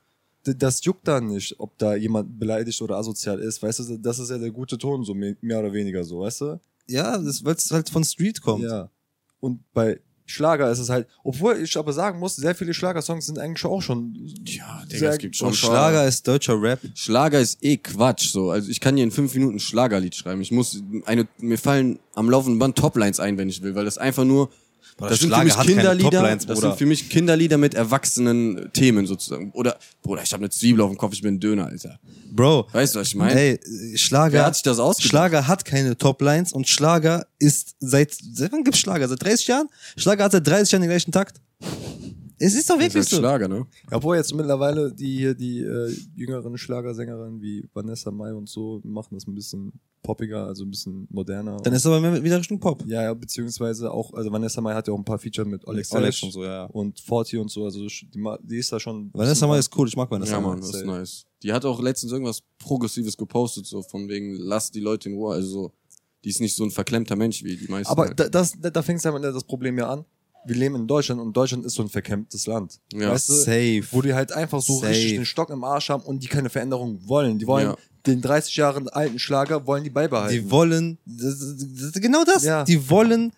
Das 0.44 0.84
juckt 0.84 1.08
dann 1.08 1.28
nicht, 1.28 1.58
ob 1.58 1.78
da 1.78 1.96
jemand 1.96 2.38
beleidigt 2.38 2.82
oder 2.82 2.98
asozial 2.98 3.40
ist. 3.40 3.64
Weißt 3.64 3.80
du, 3.80 3.98
das 3.98 4.20
ist 4.20 4.30
ja 4.30 4.38
der 4.38 4.52
gute 4.52 4.78
Ton, 4.78 5.06
so 5.06 5.14
mehr 5.14 5.60
oder 5.60 5.72
weniger 5.72 6.04
so, 6.04 6.20
weißt 6.20 6.42
du? 6.42 6.60
Ja, 6.88 7.18
das, 7.18 7.46
weil 7.46 7.56
es 7.56 7.72
halt 7.72 7.90
von 7.90 8.04
Street 8.04 8.42
kommt. 8.42 8.64
Ja. 8.64 8.90
Und 9.40 9.62
bei 9.74 10.00
Schlager 10.26 10.72
ist 10.72 10.80
es 10.80 10.90
halt, 10.90 11.08
obwohl 11.24 11.58
ich 11.58 11.78
aber 11.78 11.92
sagen 11.92 12.20
muss, 12.20 12.36
sehr 12.36 12.56
viele 12.56 12.74
Schlagersongs 12.74 13.26
sind 13.26 13.40
eigentlich 13.40 13.64
auch 13.66 13.82
schon. 13.82 14.14
Ja, 14.46 14.84
Digga, 14.92 15.10
es 15.10 15.18
gibt 15.18 15.36
schon 15.36 15.50
Und 15.50 15.56
Schlager 15.56 16.08
ist 16.08 16.28
deutscher 16.28 16.62
Rap. 16.62 16.80
Schlager 16.96 17.40
ist 17.40 17.64
eh 17.64 17.78
Quatsch. 17.78 18.30
So. 18.32 18.50
Also 18.52 18.70
ich 18.70 18.80
kann 18.80 18.96
hier 18.96 19.04
in 19.04 19.12
fünf 19.12 19.34
Minuten 19.34 19.58
ein 19.58 19.60
Schlagerlied 19.60 20.16
schreiben. 20.16 20.42
Ich 20.42 20.52
muss 20.52 20.82
eine, 21.06 21.28
mir 21.40 21.58
fallen 21.58 22.00
am 22.14 22.30
laufenden 22.30 22.58
Band 22.58 22.78
Toplines 22.78 23.20
ein, 23.20 23.38
wenn 23.38 23.50
ich 23.50 23.62
will, 23.62 23.76
weil 23.76 23.86
das 23.86 23.98
einfach 23.98 24.24
nur. 24.24 24.50
Boah, 24.98 25.10
das 25.10 25.20
sind 25.20 25.34
für 25.34 25.44
mich 25.44 25.58
Kinderlieder. 25.58 26.38
Das 26.38 26.60
sind 26.60 26.78
für 26.78 26.86
mich 26.86 27.10
Kinderlieder 27.10 27.58
mit 27.58 27.74
erwachsenen 27.74 28.70
Themen 28.74 29.06
sozusagen. 29.08 29.52
Oder, 29.52 29.78
Bruder, 30.02 30.24
ich 30.24 30.32
habe 30.34 30.42
eine 30.42 30.50
Zwiebel 30.50 30.82
auf 30.82 30.92
dem 30.92 30.98
Kopf, 30.98 31.14
ich 31.14 31.22
bin 31.22 31.36
ein 31.36 31.40
Döner, 31.40 31.68
Alter. 31.68 32.00
Bro, 32.32 32.68
Weißt 32.72 32.96
du, 32.96 33.00
was 33.00 33.08
ich 33.08 33.16
meine? 33.16 33.40
ey, 33.40 33.60
Schlager, 33.96 34.34
Wer 34.34 34.46
hat 34.46 34.56
sich 34.56 34.64
das 34.64 34.80
ausgedacht? 34.80 35.10
Schlager 35.10 35.48
hat 35.48 35.66
keine 35.66 35.98
Toplines 35.98 36.54
und 36.54 36.68
Schlager 36.68 37.28
ist 37.40 37.76
seit, 37.80 38.16
seit 38.34 38.52
wann 38.52 38.64
gibt's 38.64 38.80
Schlager? 38.80 39.08
Seit 39.08 39.22
30 39.22 39.48
Jahren? 39.48 39.68
Schlager 39.98 40.24
hat 40.26 40.32
seit 40.32 40.48
30 40.48 40.72
Jahren 40.72 40.82
den 40.82 40.90
gleichen 40.90 41.12
Takt. 41.12 41.40
Es 42.44 42.56
ist 42.56 42.70
doch 42.70 42.78
wirklich 42.78 43.06
so. 43.06 43.18
Schlager, 43.18 43.48
ne? 43.48 43.66
Obwohl 43.90 44.18
jetzt 44.18 44.34
mittlerweile 44.36 44.92
die 44.92 45.18
hier, 45.18 45.34
die 45.34 45.62
äh, 45.62 45.96
jüngeren 46.14 46.58
Schlagersängerinnen 46.58 47.42
wie 47.42 47.70
Vanessa 47.74 48.12
Mai 48.12 48.34
und 48.34 48.50
so 48.50 48.82
machen 48.84 49.16
das 49.16 49.26
ein 49.28 49.34
bisschen 49.34 49.72
poppiger, 50.02 50.46
also 50.46 50.66
ein 50.66 50.70
bisschen 50.70 51.08
moderner. 51.10 51.56
Dann 51.64 51.74
ist 51.74 51.86
aber 51.86 52.02
mehr 52.02 52.22
wieder 52.22 52.38
Richtung 52.38 52.60
Pop. 52.60 52.84
ja, 52.86 53.04
ja, 53.04 53.14
beziehungsweise 53.14 53.90
auch, 53.90 54.14
also 54.14 54.30
Vanessa 54.30 54.60
Mai 54.60 54.74
hat 54.74 54.90
ja 54.90 54.94
auch 54.94 54.98
ein 54.98 55.06
paar 55.06 55.20
Feature 55.20 55.48
mit 55.48 55.66
Alex, 55.66 55.94
Alex 55.94 56.04
Alex 56.04 56.24
und 56.24 56.32
so, 56.32 56.44
ja. 56.44 56.66
und 56.66 57.00
Forti 57.00 57.38
und 57.38 57.50
so, 57.50 57.64
also 57.64 57.80
die, 57.80 58.24
die 58.44 58.58
ist 58.58 58.74
da 58.74 58.80
schon. 58.80 59.10
Vanessa 59.14 59.48
Mai 59.48 59.60
ist 59.60 59.76
cool, 59.78 59.88
ich 59.88 59.96
mag 59.96 60.12
Vanessa 60.12 60.34
Ja, 60.34 60.42
Mai. 60.42 60.50
Mann, 60.50 60.60
das 60.60 60.74
ist 60.74 60.86
nice. 60.86 61.26
Die 61.44 61.54
hat 61.54 61.64
auch 61.64 61.82
letztens 61.82 62.12
irgendwas 62.12 62.42
Progressives 62.60 63.16
gepostet, 63.16 63.66
so 63.66 63.82
von 63.84 64.10
wegen, 64.10 64.36
lass 64.36 64.70
die 64.70 64.82
Leute 64.82 65.08
in 65.08 65.16
Ruhe. 65.16 65.34
Also 65.34 65.48
so, 65.48 65.72
die 66.26 66.30
ist 66.30 66.42
nicht 66.42 66.56
so 66.56 66.66
ein 66.66 66.72
verklemmter 66.72 67.16
Mensch 67.16 67.42
wie 67.44 67.56
die 67.56 67.68
meisten. 67.68 67.90
Aber 67.90 68.08
halt. 68.08 68.20
da, 68.20 68.28
das, 68.28 68.54
da, 68.60 68.70
da 68.70 68.82
fängt 68.82 69.02
ja 69.02 69.12
das 69.20 69.44
Problem 69.46 69.78
ja 69.78 69.90
an. 69.90 70.06
Wir 70.46 70.56
leben 70.56 70.76
in 70.76 70.88
Deutschland 70.88 71.22
und 71.22 71.36
Deutschland 71.36 71.66
ist 71.66 71.76
so 71.76 71.84
ein 71.84 71.90
verkämmtes 71.90 72.48
Land. 72.48 72.80
Ja. 72.94 73.12
Weißt 73.12 73.30
du? 73.30 73.34
Safe. 73.34 73.84
Wo 73.92 74.02
die 74.02 74.14
halt 74.14 74.32
einfach 74.34 74.62
so 74.62 74.76
Safe. 74.80 74.90
richtig 74.90 75.14
den 75.14 75.26
Stock 75.26 75.50
im 75.50 75.64
Arsch 75.64 75.90
haben 75.90 76.04
und 76.04 76.22
die 76.24 76.28
keine 76.28 76.50
Veränderung 76.50 77.00
wollen. 77.08 77.40
Die 77.40 77.48
wollen 77.48 77.68
Ja. 77.68 77.76
den 78.06 78.22
30 78.22 78.56
Jahre 78.58 78.84
alten 78.94 79.20
Schlager, 79.20 79.66
wollen 79.66 79.84
die 79.84 79.90
beibehalten. 79.90 80.34
Die 80.36 80.52
wollen, 80.52 80.98
das, 81.06 81.56
das, 81.94 82.02
genau 82.02 82.24
das, 82.26 82.44
Ja. 82.44 82.64
die 82.66 82.90
wollen, 82.90 83.32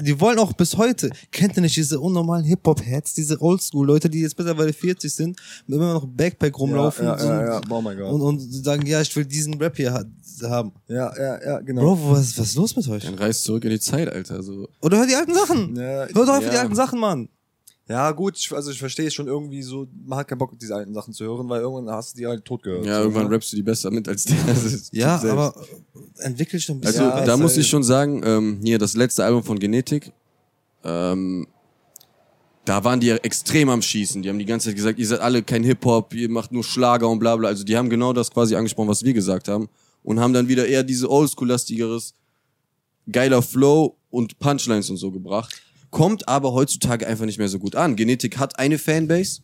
die 0.00 0.18
wollen 0.20 0.38
auch 0.38 0.52
bis 0.54 0.76
heute, 0.76 1.10
kennt 1.30 1.56
ihr 1.56 1.62
nicht 1.62 1.76
diese 1.76 2.00
unnormalen 2.00 2.44
Hip-Hop-Heads, 2.44 3.12
diese 3.14 3.40
Oldschool-Leute, 3.42 4.08
die 4.08 4.20
jetzt 4.20 4.38
mittlerweile 4.38 4.72
40 4.72 5.12
sind, 5.12 5.38
mit 5.66 5.76
immer 5.76 5.92
noch 5.94 6.06
Backpack 6.06 6.58
rumlaufen 6.58 7.04
Ja, 7.04 7.18
ja, 7.18 7.24
ja, 7.44 7.60
ja. 7.60 7.60
Oh. 7.70 8.14
Und, 8.14 8.22
und 8.22 8.40
sagen, 8.64 8.86
ja, 8.86 9.00
ich 9.02 9.14
will 9.14 9.24
diesen 9.26 9.54
Rap 9.54 9.76
hier 9.76 9.92
haben. 10.42 10.72
ja, 10.88 11.12
ja, 11.16 11.44
ja, 11.44 11.60
genau. 11.60 11.82
Bro, 11.96 12.10
was, 12.12 12.38
was 12.38 12.46
ist 12.50 12.56
los 12.56 12.76
mit 12.76 12.88
euch? 12.88 13.04
Dann 13.04 13.14
reißt 13.14 13.44
zurück 13.44 13.64
in 13.64 13.70
die 13.70 13.80
Zeit, 13.80 14.08
Alter. 14.12 14.42
So. 14.42 14.68
Oder 14.82 14.98
hör 14.98 15.06
die 15.06 15.14
alten 15.14 15.34
Sachen. 15.34 15.76
Ja, 15.76 15.82
Hör 15.82 16.08
doch 16.12 16.28
einfach 16.28 16.50
die 16.50 16.54
ja. 16.56 16.62
alten 16.62 16.74
Sachen, 16.74 17.00
Mann. 17.00 17.28
ja, 17.88 18.10
gut, 18.12 18.36
ich, 18.36 18.52
also 18.52 18.70
ich 18.70 18.78
verstehe 18.78 19.06
es 19.08 19.14
schon 19.14 19.26
irgendwie 19.26 19.62
so, 19.62 19.86
man 20.06 20.18
hat 20.18 20.28
keinen 20.28 20.38
Bock, 20.38 20.58
diese 20.58 20.74
alten 20.74 20.92
Sachen 20.94 21.12
zu 21.14 21.24
hören, 21.24 21.48
weil 21.48 21.60
irgendwann 21.62 21.94
hast 21.94 22.14
du 22.14 22.18
die 22.18 22.26
halt 22.26 22.44
tot 22.44 22.62
gehört. 22.62 22.84
Ja, 22.86 22.96
so, 22.96 23.02
irgendwann 23.02 23.28
ne? 23.28 23.30
rappst 23.34 23.52
du 23.52 23.56
die 23.56 23.62
besser 23.62 23.90
mit 23.90 24.06
als 24.08 24.24
der. 24.26 24.36
Ist 24.48 24.92
Ja, 24.94 25.18
selbst. 25.18 25.32
aber 25.32 25.54
entwickel 26.18 26.58
dich 26.58 26.66
doch 26.66 26.74
ein 26.74 26.80
bisschen. 26.80 27.02
Also 27.04 27.18
Ja, 27.20 27.24
da 27.24 27.36
muss 27.36 27.52
halt- 27.52 27.60
ich 27.62 27.68
schon 27.68 27.82
sagen, 27.82 28.22
ähm, 28.24 28.60
hier 28.62 28.78
das 28.78 28.94
letzte 28.94 29.24
Album 29.24 29.42
von 29.42 29.58
Genetik, 29.58 30.12
ähm, 30.84 31.46
da 32.64 32.84
waren 32.84 33.00
die 33.00 33.06
ja 33.06 33.16
extrem 33.16 33.70
am 33.70 33.80
Schießen. 33.80 34.22
Die 34.22 34.28
haben 34.28 34.38
die 34.38 34.44
ganze 34.44 34.68
Zeit 34.68 34.76
gesagt, 34.76 34.98
ihr 34.98 35.06
seid 35.06 35.20
alle 35.20 35.42
kein 35.42 35.64
Hip-Hop, 35.64 36.12
ihr 36.12 36.28
macht 36.28 36.52
nur 36.52 36.62
Schlager 36.62 37.08
und 37.08 37.18
bla 37.18 37.34
bla. 37.36 37.48
Also 37.48 37.64
die 37.64 37.74
haben 37.76 37.88
genau 37.88 38.12
das 38.12 38.30
quasi 38.30 38.54
angesprochen, 38.56 38.88
was 38.88 39.02
wir 39.02 39.14
gesagt 39.14 39.48
haben. 39.48 39.68
Und 40.08 40.20
haben 40.20 40.32
dann 40.32 40.48
wieder 40.48 40.66
eher 40.66 40.84
diese 40.84 41.10
Oldschool-lastigeres, 41.10 42.14
geiler 43.12 43.42
Flow 43.42 43.98
und 44.08 44.38
Punchlines 44.38 44.88
und 44.88 44.96
so 44.96 45.10
gebracht. 45.10 45.54
Kommt 45.90 46.26
aber 46.28 46.54
heutzutage 46.54 47.06
einfach 47.06 47.26
nicht 47.26 47.36
mehr 47.38 47.48
so 47.50 47.58
gut 47.58 47.74
an. 47.76 47.94
Genetik 47.94 48.38
hat 48.38 48.58
eine 48.58 48.78
Fanbase 48.78 49.42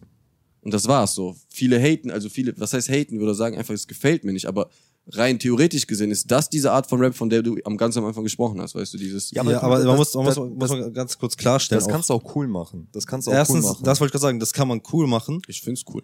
und 0.63 0.73
das 0.73 0.89
war's 0.89 1.15
so. 1.15 1.37
Viele 1.51 1.79
haten, 1.79 2.11
also 2.11 2.31
viele, 2.31 2.55
was 2.59 2.73
heißt 2.73 2.89
haten, 2.89 3.21
würde 3.21 3.35
sagen 3.35 3.59
einfach, 3.59 3.75
es 3.75 3.87
gefällt 3.87 4.25
mir 4.25 4.33
nicht, 4.33 4.47
aber 4.47 4.71
rein 5.09 5.39
theoretisch 5.39 5.87
gesehen 5.87 6.11
ist 6.11 6.31
das 6.31 6.49
diese 6.49 6.73
Art 6.73 6.87
von 6.87 6.99
Rap, 6.99 7.15
von 7.15 7.29
der 7.29 7.43
du 7.43 7.59
am 7.65 7.77
ganz 7.77 7.95
am 7.99 8.07
Anfang 8.07 8.25
gesprochen 8.25 8.59
hast, 8.63 8.75
weißt 8.75 8.95
du, 8.95 8.97
dieses 8.97 9.33
Ja, 9.33 9.43
Ja, 9.45 9.61
aber 9.61 9.65
aber, 9.65 9.77
das- 9.77 9.85
man, 9.87 9.97
muss, 9.97 10.15
man 10.15 10.25
das- 10.25 10.37
muss, 10.39 10.49
muss 10.51 10.71
man 10.71 10.95
ganz 10.95 11.19
kurz 11.19 11.37
klarstellen. 11.37 11.79
Das 11.79 11.89
auch. 11.89 11.93
kannst 11.93 12.09
du 12.09 12.15
auch 12.15 12.35
cool 12.37 12.49
machen. 12.49 12.89
Das 12.93 13.07
kannst 13.07 13.27
du 13.27 13.33
auch 13.33 13.35
Erstens, 13.35 13.65
cool 13.67 13.73
machen. 13.73 13.85
das 13.85 14.01
wollte 14.01 14.09
ich 14.09 14.13
gerade 14.13 14.23
sagen, 14.23 14.41
das 14.41 14.55
kann 14.55 14.67
man 14.69 14.81
cool 14.95 15.07
machen. 15.07 15.43
ich 15.47 15.61
find's 15.61 15.83
cool. 15.93 16.03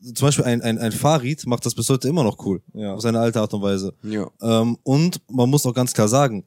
Zum 0.00 0.28
Beispiel 0.28 0.44
ein, 0.44 0.62
ein, 0.62 0.78
ein 0.78 0.92
Farid 0.92 1.46
macht 1.46 1.66
das 1.66 1.74
bis 1.74 1.88
heute 1.90 2.08
immer 2.08 2.22
noch 2.22 2.44
cool. 2.46 2.62
Ja. 2.72 2.94
Auf 2.94 3.00
seine 3.00 3.18
alte 3.18 3.40
Art 3.40 3.52
und 3.52 3.62
Weise. 3.62 3.94
Ja. 4.02 4.30
Ähm, 4.40 4.78
und 4.82 5.20
man 5.28 5.50
muss 5.50 5.66
auch 5.66 5.74
ganz 5.74 5.92
klar 5.92 6.08
sagen, 6.08 6.44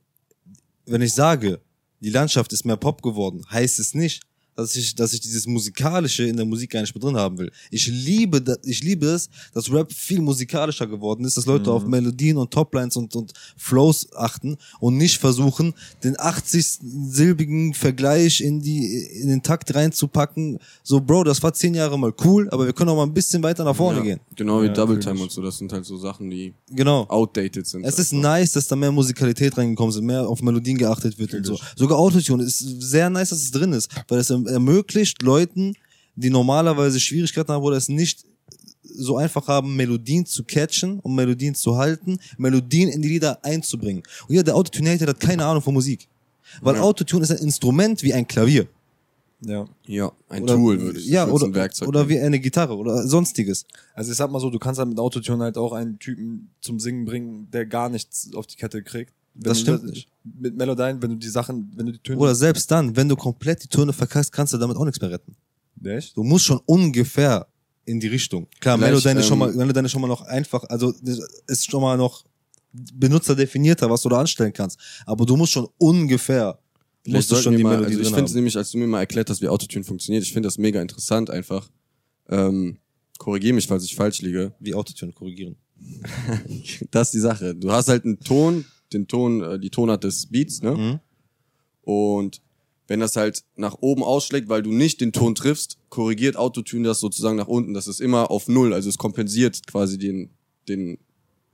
wenn 0.86 1.02
ich 1.02 1.14
sage, 1.14 1.60
die 2.00 2.10
Landschaft 2.10 2.54
ist 2.54 2.66
mehr 2.66 2.78
Pop 2.78 3.02
geworden, 3.02 3.44
heißt 3.50 3.80
es 3.80 3.94
nicht, 3.94 4.24
dass 4.56 4.76
ich, 4.76 4.96
dass 4.96 5.14
ich 5.14 5.20
dieses 5.22 5.48
Musikalische 5.48 6.24
in 6.24 6.38
der 6.38 6.46
Musik 6.46 6.72
gar 6.72 6.82
nicht 6.82 6.94
mehr 6.94 7.02
drin 7.02 7.18
haben 7.18 7.38
will. 7.38 7.52
Ich 7.70 7.88
liebe, 7.88 8.44
ich 8.64 8.84
liebe 8.84 9.08
es, 9.08 9.30
dass 9.54 9.72
Rap 9.72 9.92
viel 9.92 10.22
musikalischer 10.22 10.88
geworden 10.88 11.26
ist, 11.26 11.38
dass 11.38 11.46
Leute 11.46 11.72
auf 11.72 11.86
Melodien 11.86 12.38
und 12.38 12.52
Toplines 12.52 12.96
und, 12.98 13.16
und 13.16 13.34
Flows 13.58 14.08
achten 14.16 14.58
und 14.80 14.98
nicht 14.98 15.18
versuchen, 15.18 15.74
den 16.04 16.16
80-silbigen 16.18 17.74
Vergleich 17.74 18.42
in 18.42 18.62
die, 18.62 19.04
in 19.22 19.28
den 19.30 19.42
Takt 19.42 19.74
reinzupacken. 19.74 20.60
So, 20.84 21.00
Bro, 21.02 21.24
das 21.26 21.42
war 21.44 21.54
zehn 21.54 21.74
Jahre 21.74 21.98
mal 21.98 22.14
cool, 22.24 22.50
aber 22.52 22.66
wir 22.66 22.74
können 22.74 22.90
auch 22.90 22.96
mal 22.96 23.04
ein 23.04 23.14
bisschen 23.14 23.42
weiter 23.44 23.64
nach 23.64 23.76
vorne 23.76 24.00
ja. 24.00 24.04
gehen. 24.04 24.20
Genau 24.36 24.62
wie 24.62 24.68
Ja, 24.68 24.74
Double 24.74 24.96
natürlich. 24.96 25.14
Time 25.16 25.24
und 25.24 25.32
so, 25.32 25.42
das 25.42 25.58
sind 25.58 25.72
halt 25.72 25.86
so 25.86 25.98
Sachen, 25.98 26.30
die 26.30 26.54
Genau. 26.72 27.06
outdated 27.08 27.66
sind. 27.68 27.84
Es 27.84 28.00
ist 28.00 28.14
einfach. 28.14 28.30
nice, 28.30 28.52
dass 28.54 28.68
da 28.68 28.76
mehr 28.76 28.92
Musikalität 28.92 29.58
reingekommen 29.58 29.94
ist, 29.96 30.02
mehr 30.02 30.28
auf 30.28 30.42
Melodien 30.42 30.78
geachtet 30.78 31.18
wird 31.18 31.34
und 31.34 31.46
so. 31.46 31.58
Sogar 31.76 31.98
Autotune 31.98 32.44
ist 32.44 32.60
sehr 32.60 33.10
nice, 33.10 33.30
dass 33.30 33.40
es 33.40 33.52
drin 33.52 33.74
ist, 33.74 33.90
weil 34.08 34.20
es 34.20 34.32
ermöglicht 34.52 35.22
Leuten, 35.22 35.74
die 36.16 36.30
normalerweise 36.30 37.00
Schwierigkeiten 37.00 37.52
haben 37.52 37.64
oder 37.64 37.78
es 37.78 37.90
nicht 37.90 38.26
so 38.84 39.18
einfach 39.18 39.48
haben, 39.48 39.76
Melodien 39.76 40.26
zu 40.26 40.44
catchen 40.44 41.00
und 41.00 41.16
Melodien 41.16 41.56
zu 41.56 41.78
halten, 41.78 42.20
Melodien 42.38 42.90
in 42.90 43.02
die 43.02 43.08
Lieder 43.10 43.44
einzubringen. 43.44 44.04
Und 44.28 44.36
ja, 44.36 44.44
der 44.44 44.56
Autotune-Hater 44.56 45.08
hat 45.08 45.20
keine 45.20 45.46
Ahnung 45.46 45.62
von 45.62 45.74
Musik. 45.74 46.08
Weil 46.62 46.76
Ja. 46.76 46.82
Autotune 46.82 47.24
ist 47.24 47.32
ein 47.32 47.38
Instrument 47.38 48.04
wie 48.04 48.14
ein 48.14 48.28
Klavier. 48.28 48.68
ja. 49.46 49.66
Ja, 49.86 50.12
ein 50.30 50.44
Oder, 50.44 50.56
Tool 50.56 50.82
würde 50.82 51.00
ich 51.00 51.08
Ja, 51.08 51.28
oder, 51.28 51.46
ein 51.46 51.56
Werkzeug 51.56 51.88
oder 51.88 52.10
wie 52.10 52.20
eine 52.20 52.40
Gitarre 52.40 52.76
oder 52.76 53.08
sonstiges. 53.08 53.66
Also 53.94 54.12
ich 54.12 54.18
sag 54.18 54.30
mal 54.30 54.40
so, 54.40 54.50
du 54.50 54.60
kannst 54.60 54.78
halt 54.80 54.90
mit 54.90 55.00
Autotune 55.00 55.44
halt 55.44 55.58
auch 55.58 55.72
einen 55.74 55.98
Typen 55.98 56.50
zum 56.60 56.80
Singen 56.80 57.06
bringen, 57.06 57.48
der 57.52 57.66
gar 57.66 57.88
nichts 57.90 58.30
auf 58.36 58.46
die 58.48 58.58
Kette 58.58 58.84
kriegt. 58.84 59.14
Das 59.34 59.62
stimmt 59.62 59.86
nicht. 59.86 60.08
Mit 60.24 60.56
Melodyne, 60.56 61.02
wenn 61.02 61.12
du 61.12 61.16
die 61.16 61.30
Sachen, 61.30 61.72
wenn 61.76 61.86
du 61.86 61.92
die 61.94 62.00
Töne... 62.00 62.20
Oder 62.20 62.36
selbst 62.36 62.70
dann, 62.70 62.96
wenn 62.96 63.10
du 63.10 63.16
komplett 63.16 63.64
die 63.64 63.68
Töne 63.68 63.94
verkackst, 63.94 64.32
kannst 64.32 64.54
du 64.54 64.58
damit 64.58 64.78
auch 64.78 64.86
nichts 64.86 65.02
mehr 65.02 65.12
retten. 65.12 65.36
Echt? 65.84 66.16
Du 66.16 66.24
musst 66.24 66.46
schon 66.46 66.60
ungefähr 66.66 67.48
in 67.86 68.00
die 68.00 68.08
Richtung. 68.08 68.48
Klar, 68.60 68.78
Vielleicht, 68.78 68.94
Melodyne 68.94 69.20
ist 69.22 69.28
schon 69.28 69.36
ähm, 69.36 69.40
mal, 69.40 69.54
Melodyne 69.54 69.86
ist 69.86 69.92
schon 69.92 70.02
mal 70.02 70.08
noch 70.08 70.22
einfach, 70.22 70.64
also 70.66 70.94
ist 71.48 71.70
schon 71.70 71.82
mal 71.82 71.98
noch 71.98 72.26
benutzerdefinierter, 72.74 73.90
was 73.90 74.02
du 74.02 74.10
da 74.10 74.20
anstellen 74.20 74.54
kannst. 74.54 74.80
Aber 75.06 75.26
du 75.26 75.36
musst 75.36 75.54
schon 75.54 75.68
ungefähr, 75.78 76.60
musst 77.08 77.32
du 77.32 77.36
schon 77.38 77.58
die 77.58 77.64
mal, 77.64 77.78
Melodie 77.78 77.98
also 77.98 78.10
ich 78.10 78.16
finde 78.16 78.34
nämlich, 78.34 78.56
als 78.56 78.72
du 78.72 78.78
mir 78.78 78.88
mal 78.88 79.00
erklärt 79.00 79.30
hast, 79.30 79.42
wie 79.42 79.48
Autotune 79.48 79.84
funktioniert, 79.84 80.24
ich 80.24 80.32
finde 80.32 80.48
das 80.48 80.58
mega 80.58 80.82
interessant 80.82 81.30
einfach. 81.30 81.70
Ähm, 82.30 82.78
Korrigiere 83.18 83.54
mich, 83.54 83.68
falls 83.68 83.84
ich 83.84 83.96
falsch 83.96 84.22
liege. 84.22 84.54
Wie 84.60 84.74
Autotune 84.74 85.12
korrigieren. 85.12 85.56
Das 86.92 87.08
ist 87.08 87.14
die 87.14 87.20
Sache. 87.20 87.56
Du 87.56 87.72
hast 87.72 87.88
halt 87.88 88.06
einen 88.06 88.20
Ton, 88.20 88.66
den 88.94 89.08
Ton, 89.08 89.42
äh, 89.42 89.60
die 89.60 89.70
Tonart 89.70 90.04
des 90.04 90.28
Beats, 90.28 90.62
ne? 90.62 90.72
Mhm. 90.76 91.00
Und 91.84 92.42
wenn 92.88 93.00
das 93.00 93.16
halt 93.16 93.44
nach 93.56 93.78
oben 93.80 94.04
ausschlägt, 94.04 94.50
weil 94.50 94.64
du 94.64 94.72
nicht 94.72 95.00
den 95.00 95.14
Ton 95.14 95.34
triffst, 95.34 95.78
korrigiert 95.90 96.36
Autotune 96.36 96.90
das 96.90 97.00
sozusagen 97.00 97.38
nach 97.38 97.48
unten. 97.48 97.74
Das 97.74 97.88
ist 97.88 98.02
immer 98.02 98.30
auf 98.30 98.48
Null. 98.50 98.74
Also 98.74 98.90
es 98.90 98.98
kompensiert 98.98 99.66
quasi 99.66 99.98
den, 99.98 100.30
den, 100.68 100.98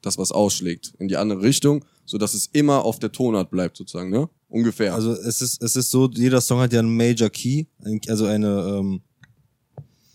das, 0.02 0.18
was 0.18 0.32
ausschlägt, 0.32 0.94
in 0.98 1.08
die 1.08 1.18
andere 1.18 1.44
Richtung, 1.44 1.86
so 2.06 2.18
dass 2.18 2.34
es 2.34 2.48
immer 2.54 2.84
auf 2.86 2.98
der 2.98 3.12
Tonart 3.12 3.52
bleibt, 3.52 3.78
sozusagen, 3.78 4.10
ne? 4.10 4.30
Ungefähr. 4.50 4.96
Also 4.96 5.12
es 5.12 5.42
ist, 5.42 5.62
es 5.62 5.76
ist 5.76 5.92
so, 5.92 6.10
jeder 6.10 6.42
Song 6.42 6.60
hat 6.60 6.74
ja 6.74 6.80
einen 6.80 6.96
Major 6.96 7.30
Key, 7.30 7.66
also 8.08 8.26
eine, 8.26 8.80
ähm, 8.80 9.02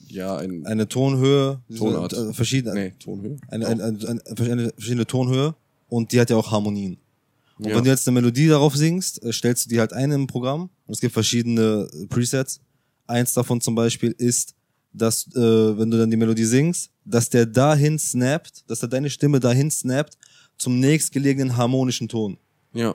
ja, 0.08 0.36
ein, 0.36 0.66
eine 0.66 0.88
Tonhöhe, 0.88 1.60
Tonart. 1.76 2.14
äh, 2.14 2.32
verschiedene, 2.32 2.74
nee, 2.74 2.92
Tonhöhe. 2.98 3.36
eine, 3.48 3.66
eine, 3.66 3.84
eine, 3.84 4.20
eine 4.26 4.72
verschiedene 4.74 5.06
Tonhöhe 5.06 5.54
und 5.88 6.12
die 6.12 6.20
hat 6.20 6.30
ja 6.30 6.36
auch 6.36 6.50
Harmonien. 6.50 6.98
Und 7.62 7.70
Ja. 7.70 7.76
wenn 7.76 7.84
du 7.84 7.90
jetzt 7.90 8.06
eine 8.08 8.14
Melodie 8.20 8.48
darauf 8.48 8.76
singst, 8.76 9.22
äh, 9.22 9.32
stellst 9.32 9.64
du 9.66 9.68
die 9.70 9.78
halt 9.80 9.92
ein 9.92 10.10
im 10.12 10.26
Programm 10.26 10.62
und 10.86 10.94
es 10.94 11.00
gibt 11.00 11.12
verschiedene 11.14 11.88
äh, 11.92 12.06
Presets. 12.06 12.60
Eins 13.06 13.32
davon 13.34 13.60
zum 13.60 13.74
Beispiel 13.74 14.12
ist, 14.18 14.54
dass 14.92 15.26
äh, 15.34 15.78
wenn 15.78 15.90
du 15.90 15.98
dann 15.98 16.10
die 16.10 16.16
Melodie 16.16 16.44
singst, 16.44 16.90
dass 17.04 17.28
der 17.30 17.46
dahin 17.46 17.98
snappt, 17.98 18.68
dass 18.70 18.82
er 18.82 18.88
deine 18.88 19.10
Stimme 19.10 19.40
dahin 19.40 19.70
snappt 19.70 20.18
zum 20.58 20.78
nächstgelegenen 20.80 21.56
harmonischen 21.56 22.08
Ton. 22.08 22.36
Ja. 22.74 22.94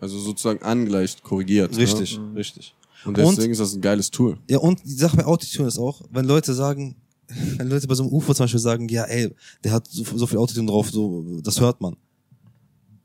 Also 0.00 0.18
sozusagen 0.18 0.62
angleicht, 0.62 1.22
korrigiert. 1.22 1.76
Richtig, 1.76 2.18
Ne? 2.18 2.34
richtig. 2.36 2.74
Und 3.04 3.16
deswegen 3.16 3.52
ist 3.52 3.58
das 3.60 3.74
ein 3.74 3.80
geiles 3.80 4.10
Tool. 4.10 4.38
Ja, 4.48 4.58
und 4.58 4.80
die 4.84 4.92
Sache 4.92 5.16
bei 5.16 5.24
Autotune 5.24 5.68
ist 5.68 5.78
auch, 5.78 6.02
wenn 6.10 6.24
Leute 6.24 6.52
sagen, 6.54 6.96
wenn 7.58 7.68
Leute 7.68 7.86
bei 7.86 7.94
so 7.94 8.02
einem 8.04 8.12
UFO 8.12 8.32
zum 8.34 8.44
Beispiel 8.44 8.60
sagen, 8.60 8.88
ja, 8.88 9.04
ey, 9.04 9.30
der 9.62 9.72
hat 9.72 9.86
so, 9.88 10.04
so 10.04 10.26
viel 10.26 10.38
Autotune 10.38 10.66
drauf, 10.68 10.90
so, 10.90 11.40
das 11.42 11.60
hört 11.60 11.80
man. 11.80 11.96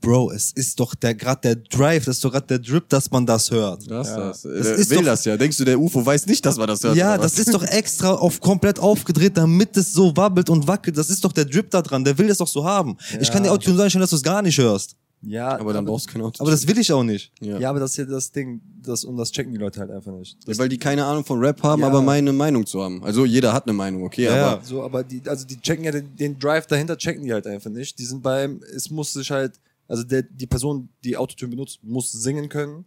Bro, 0.03 0.31
es 0.31 0.51
ist 0.51 0.79
doch 0.79 0.93
der 0.95 1.15
gerade 1.15 1.41
der 1.41 1.55
Drive, 1.55 2.05
das 2.05 2.17
ist 2.17 2.25
doch 2.25 2.31
gerade 2.31 2.45
der 2.45 2.59
Drip, 2.59 2.87
dass 2.89 3.09
man 3.09 3.25
das 3.25 3.49
hört. 3.49 3.89
Das, 3.89 4.09
Ja. 4.09 4.17
das. 4.17 4.41
Das 4.43 4.51
Der 4.63 4.75
ist 4.75 4.89
will 4.91 4.97
doch- 4.99 5.05
das 5.05 5.25
ja. 5.25 5.37
Denkst 5.37 5.57
du, 5.57 5.63
der 5.65 5.79
UFO 5.79 6.05
weiß 6.05 6.25
nicht, 6.27 6.45
dass 6.45 6.57
man 6.57 6.67
das 6.67 6.83
hört? 6.83 6.95
ja, 6.97 7.17
das 7.17 7.39
ist 7.39 7.53
doch 7.53 7.63
extra 7.63 8.11
auf 8.13 8.39
komplett 8.41 8.79
aufgedreht, 8.79 9.37
damit 9.37 9.75
es 9.77 9.93
so 9.93 10.15
wabbelt 10.15 10.49
und 10.49 10.67
wackelt. 10.67 10.97
Das 10.97 11.09
ist 11.09 11.23
doch 11.23 11.31
der 11.31 11.45
Drip 11.45 11.71
da 11.71 11.81
dran, 11.81 12.03
der 12.03 12.17
will 12.17 12.27
das 12.27 12.37
doch 12.37 12.47
so 12.47 12.63
haben. 12.65 12.97
Ich 13.19 13.31
kann 13.31 13.43
dir 13.43 13.51
Autotune 13.51 13.77
sagen, 13.77 13.89
schon, 13.89 14.01
dass 14.01 14.09
du 14.11 14.17
es 14.17 14.23
gar 14.23 14.41
nicht 14.41 14.57
hörst. 14.57 14.95
Ja, 15.25 15.57
Aber 15.57 15.71
dann 15.71 15.85
brauchst 15.85 16.07
du 16.09 16.11
kein 16.11 16.21
Auto. 16.21 16.41
Aber 16.43 16.51
das 16.51 16.67
will 16.67 16.77
ich 16.77 16.91
auch 16.91 17.01
nicht. 17.01 17.31
ja. 17.39 17.57
Ja, 17.57 17.69
aber 17.69 17.79
das 17.79 17.91
ist 17.91 17.97
ja 17.97 18.03
das 18.03 18.29
Ding, 18.29 18.59
das, 18.83 19.05
und 19.05 19.15
das 19.15 19.31
checken 19.31 19.53
die 19.53 19.57
Leute 19.57 19.79
halt 19.79 19.89
einfach 19.89 20.11
nicht. 20.11 20.35
Ja, 20.45 20.57
weil 20.57 20.67
die 20.67 20.77
keine 20.77 21.05
Ahnung 21.05 21.23
von 21.23 21.39
Rap 21.39 21.63
haben, 21.63 21.81
Ja. 21.81 21.87
aber 21.87 22.01
meine 22.01 22.33
Meinung 22.33 22.65
zu 22.65 22.83
haben. 22.83 23.01
Also 23.05 23.23
jeder 23.23 23.53
hat 23.53 23.63
eine 23.65 23.71
Meinung, 23.71 24.03
okay, 24.03 24.25
Ja, 24.25 24.47
aber 24.55 24.65
So, 24.65 24.83
aber 24.83 25.01
die, 25.05 25.21
also 25.25 25.45
die 25.47 25.61
checken 25.61 25.85
ja 25.85 25.91
den, 25.93 26.13
den 26.17 26.37
Drive 26.37 26.67
dahinter, 26.67 26.97
checken 26.97 27.23
die 27.23 27.31
halt 27.31 27.47
einfach 27.47 27.69
nicht. 27.71 27.97
Die 27.99 28.03
sind 28.03 28.21
beim, 28.21 28.59
es 28.75 28.89
muss 28.89 29.13
sich 29.13 29.31
halt, 29.31 29.53
also 29.88 30.04
der, 30.04 30.24
die 30.24 30.48
Person, 30.48 30.89
die 31.04 31.15
Autotune 31.17 31.50
benutzt, 31.52 31.80
muss 31.84 32.12
singen 32.12 32.50
können 32.50 32.86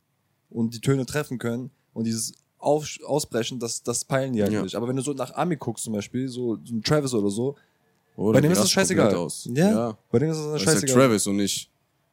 und 0.51 0.75
die 0.75 0.81
Töne 0.81 1.05
treffen 1.07 1.39
können 1.39 1.71
und 1.93 2.05
dieses 2.05 2.33
Auf, 2.59 2.89
Ausbrechen, 3.05 3.59
das, 3.61 3.83
das 3.83 4.05
peilen 4.05 4.33
die 4.33 4.43
halt 4.43 4.53
Ja. 4.53 4.63
nicht. 4.63 4.75
Aber 4.75 4.89
wenn 4.89 4.97
du 4.97 5.03
so 5.03 5.13
nach 5.13 5.33
Ami 5.35 5.57
guckst 5.57 5.85
zum 5.85 5.93
Beispiel, 5.93 6.29
so, 6.29 6.59
so 6.65 6.75
ein 6.75 6.83
Travis 6.83 7.13
oder 7.15 7.31
so, 7.31 7.55
Oder 8.17 8.39
Bei 8.39 8.41
dem 8.41 8.51
ist 8.53 8.61
das 8.63 8.71
scheißegal. 8.71 9.15
Aus. 9.15 9.47
Ja. 9.53 9.71
ja. 9.71 9.99
bei 10.11 10.19
denen 10.19 10.31
ist 10.33 10.39
das 10.39 10.47
Das 10.53 10.63
ist 10.63 10.65
scheißegal. 10.65 10.89
ja 10.89 10.95
Travis 11.09 11.27
und 11.27 11.37
nicht 11.37 11.71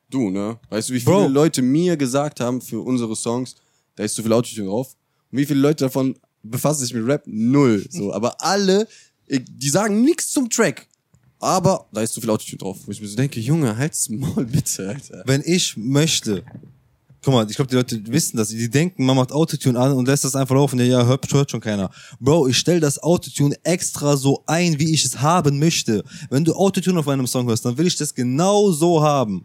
du, 0.10 0.30
ne? 0.30 0.60
Weißt 0.70 0.90
du, 0.90 0.94
wie 0.94 1.00
viele 1.00 1.16
Bro. 1.16 1.28
Leute 1.30 1.62
mir 1.62 1.96
gesagt 1.96 2.42
haben 2.42 2.60
für 2.60 2.82
unsere 2.82 3.16
Songs, 3.16 3.56
da 3.96 4.04
ist 4.04 4.16
zu 4.16 4.22
viel 4.22 4.34
Autotune 4.34 4.68
drauf? 4.68 4.96
Und 5.32 5.38
wie 5.38 5.46
viele 5.46 5.62
Leute 5.62 5.86
davon 5.86 6.20
befassen 6.44 6.82
sich 6.82 6.94
mit 6.94 7.08
Rap? 7.08 7.24
Null. 7.26 7.86
So, 7.90 8.12
aber 8.14 8.36
alle, 8.42 8.86
die 9.30 9.70
sagen 9.70 10.02
nichts 10.04 10.30
zum 10.32 10.50
Track. 10.50 10.88
Aber 11.44 11.88
da 11.92 12.00
ist 12.02 12.14
zu 12.14 12.22
viel 12.22 12.30
Autotune 12.30 12.58
drauf. 12.58 12.78
Wo 12.86 12.92
ich 12.92 13.02
mir 13.02 13.08
so 13.08 13.18
denke, 13.18 13.38
Junge, 13.38 13.76
halt's 13.76 14.08
Maul 14.08 14.46
bitte, 14.52 14.88
Alter. 14.88 15.24
Wenn 15.26 15.42
ich 15.46 15.76
möchte, 15.76 16.42
guck 17.22 17.34
mal, 17.34 17.46
ich 17.50 17.58
glaube, 17.58 17.70
die 17.70 17.76
Leute 17.76 18.02
wissen 18.08 18.38
das, 18.38 18.48
die 18.48 18.70
denken, 18.70 19.06
man 19.06 19.18
macht 19.18 19.34
Autotune 19.34 19.78
an 19.78 19.92
und 19.92 20.08
lässt 20.08 20.24
das 20.24 20.38
einfach 20.38 20.56
laufen. 20.56 20.80
Ja, 20.80 20.86
ja, 20.86 21.06
hört, 21.06 21.30
hört 21.34 21.52
schon 21.52 21.60
keiner. 21.60 21.90
Bro, 22.22 22.48
ich 22.48 22.58
stell 22.58 22.80
das 22.80 22.98
Autotune 23.04 23.58
extra 23.64 24.16
so 24.16 24.42
ein, 24.46 24.80
wie 24.80 24.94
ich 24.94 25.04
es 25.04 25.20
haben 25.20 25.60
möchte. 25.60 26.06
Wenn 26.30 26.46
du 26.46 26.54
Autotune 26.54 26.98
auf 27.02 27.10
einem 27.10 27.28
Song 27.28 27.46
hörst, 27.46 27.66
dann 27.66 27.78
will 27.78 27.88
ich 27.88 27.98
das 27.98 28.16
genau 28.16 28.72
so 28.72 29.04
haben. 29.04 29.44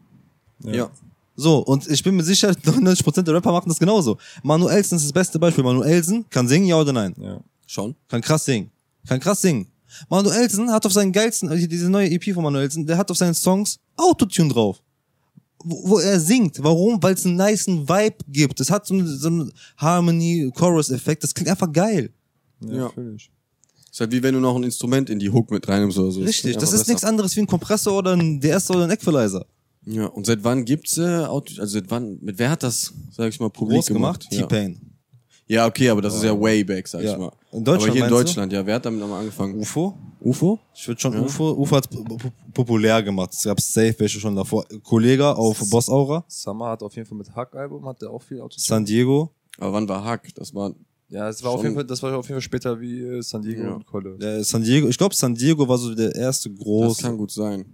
Ja. 0.63 0.89
So, 1.35 1.59
und 1.59 1.89
ich 1.91 2.05
bin 2.05 2.15
mir 2.15 2.23
sicher, 2.23 2.51
99% 2.65 3.23
der 3.23 3.35
Rapper 3.35 3.51
machen 3.51 3.71
das 3.71 3.79
genauso. 3.81 4.19
Manuelsen 4.45 4.99
ist 4.99 5.05
das 5.05 5.13
beste 5.13 5.41
Beispiel. 5.41 5.65
Manuelsen 5.65 6.25
kann 6.31 6.47
singen, 6.47 6.69
ja 6.69 6.81
oder 6.81 6.93
nein? 6.93 7.13
Ja. 7.19 7.41
Schon? 7.67 7.97
Kann 8.07 8.21
krass 8.21 8.45
singen. 8.45 8.71
Kann 9.09 9.19
krass 9.19 9.41
singen. 9.41 9.67
Manuelsen 10.09 10.71
hat 10.71 10.85
auf 10.87 10.93
seinen 10.93 11.13
geilsten, 11.13 11.49
also 11.49 11.67
diese 11.67 11.89
neue 11.91 12.11
EP 12.11 12.33
von 12.35 12.43
Manuelsen, 12.45 12.87
der 12.87 12.97
hat 12.99 13.11
auf 13.11 13.17
seinen 13.17 13.35
Songs 13.35 13.79
Autotune 13.97 14.53
drauf. 14.53 14.81
Wo, 15.65 15.91
wo 15.91 15.99
er 15.99 16.21
singt. 16.21 16.63
Warum? 16.63 17.03
Weil 17.03 17.15
es 17.15 17.27
einen 17.27 17.37
niceen 17.37 17.89
Vibe 17.89 18.17
gibt. 18.29 18.61
Es 18.61 18.71
hat 18.71 18.87
so 18.87 18.95
einen, 18.95 19.07
so 19.09 19.27
einen 19.29 19.53
Harmony-Chorus-Effekt. 19.77 21.25
Das 21.25 21.35
klingt 21.35 21.51
einfach 21.51 21.73
geil. 21.73 22.11
Ja, 22.61 22.73
Ja. 22.75 22.83
natürlich. 22.85 23.31
Ist 23.91 24.01
halt 24.01 24.13
wie 24.13 24.23
wenn 24.23 24.35
du 24.35 24.41
noch 24.41 24.55
ein 24.55 24.63
Instrument 24.65 25.09
in 25.11 25.19
die 25.19 25.31
Hook 25.31 25.51
mit 25.51 25.67
reinnimmst 25.67 25.99
oder 25.99 26.13
so. 26.13 26.21
Richtig. 26.21 26.55
Das 26.55 26.65
einfach 26.65 26.75
ist 26.75 26.81
besser. 26.81 26.93
nichts 26.93 27.05
anderes 27.05 27.35
wie 27.37 27.41
ein 27.41 27.47
Kompressor 27.47 27.99
oder 27.99 28.13
ein 28.13 28.41
DS 28.41 28.71
oder 28.71 28.85
ein 28.85 28.91
Equalizer. 28.91 29.47
Ja, 29.87 30.07
und 30.07 30.27
seit 30.27 30.45
wann 30.45 30.65
gibt's 30.65 30.99
äh, 30.99 31.25
Auto, 31.25 31.55
also 31.61 31.79
seit 31.79 31.91
wann, 31.91 32.19
mit 32.21 32.39
wer 32.39 32.51
hat 32.51 32.63
das, 32.63 32.93
sag 33.11 33.31
ich 33.31 33.41
mal, 33.41 33.49
publik 33.49 33.79
Groß 33.79 33.87
gemacht. 33.87 34.29
Ja. 34.31 34.43
T-Pain. 34.43 34.75
Ja, 34.75 34.88
okay, 35.67 35.89
aber 35.89 36.03
das 36.03 36.15
ist 36.15 36.25
ja 36.25 36.39
way 36.39 36.63
back, 36.63 36.87
sag 36.87 37.03
Ja. 37.03 37.13
ich 37.13 37.19
mal. 37.19 37.33
In 37.53 37.65
Deutschland, 37.65 37.83
aber 37.91 37.93
hier 37.93 37.93
in 37.95 38.01
meinst 38.01 38.13
du? 38.13 38.17
Deutschland, 38.29 38.53
ja, 38.53 38.67
wer 38.67 38.75
hat 38.75 38.85
damit 38.85 39.01
nochmal 39.01 39.21
angefangen? 39.21 39.55
UFO? 39.59 39.97
UFO? 40.21 40.59
Ich 40.75 40.87
würde 40.87 41.01
schon 41.01 41.19
UFO, 41.19 41.53
UFO 41.53 41.77
hat 41.77 41.89
populär 42.53 43.03
gemacht. 43.03 43.33
Es 43.33 43.45
gab 43.45 43.59
safe 43.61 43.95
welche 43.99 44.21
schon 44.21 44.37
davor. 44.37 44.67
Kollege 44.83 45.35
auf 45.35 45.59
Boss 45.71 45.89
Aura, 45.89 46.23
Summer 46.29 46.71
hat 46.71 46.83
auf 46.83 46.95
jeden 46.97 47.09
Fall 47.09 47.17
mit 47.17 47.35
Hack-Album, 47.35 47.87
hat 47.87 48.03
der 48.03 48.11
auch 48.11 48.23
viel 48.23 48.41
Autos. 48.41 48.63
San 48.65 48.85
Diego, 48.85 49.31
Aber 49.59 49.73
wann 49.73 49.89
war 49.89 50.05
Hack? 50.05 50.29
Das 50.35 50.55
war, 50.55 50.75
Ja, 51.09 51.27
es 51.31 51.43
war 51.43 51.53
auf 51.53 51.57
Schon- 51.61 51.65
jeden 51.67 51.75
Fall, 51.77 51.87
das 51.87 52.03
war 52.03 52.15
auf 52.19 52.27
jeden 52.29 52.35
Fall 52.35 52.43
später 52.43 52.79
wie 52.79 53.01
äh, 53.01 53.23
San 53.23 53.41
Diego 53.41 53.63
Ja. 53.63 53.73
und 53.73 53.87
Kolle. 53.87 54.17
äh, 54.19 54.45
San 54.45 54.63
Diego, 54.63 54.89
ich 54.89 54.99
glaube 54.99 55.15
San 55.15 55.35
Diego 55.35 55.67
war 55.67 55.79
so 55.79 55.95
der 55.95 56.15
erste 56.15 56.51
das 56.51 56.59
große. 56.59 57.01
kann 57.03 57.17
gut 57.17 57.31
sein. 57.33 57.65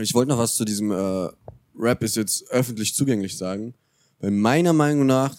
Ich 0.00 0.14
wollte 0.14 0.30
noch 0.30 0.38
was 0.38 0.54
zu 0.54 0.64
diesem 0.64 0.90
äh, 0.92 1.28
Rap 1.78 2.02
ist 2.02 2.16
jetzt 2.16 2.48
öffentlich 2.50 2.94
zugänglich 2.94 3.36
sagen. 3.36 3.74
Weil 4.20 4.30
meiner 4.30 4.72
Meinung 4.72 5.06
nach 5.06 5.34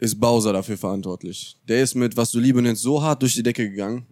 ist 0.00 0.18
Bowser 0.18 0.52
dafür 0.52 0.76
verantwortlich. 0.76 1.56
Der 1.68 1.82
ist 1.82 1.94
mit 1.94 2.16
Was 2.16 2.30
du 2.32 2.40
Liebe 2.40 2.60
nennst 2.60 2.82
so 2.82 3.02
hart 3.02 3.22
durch 3.22 3.34
die 3.34 3.42
Decke 3.42 3.68
gegangen. 3.70 4.06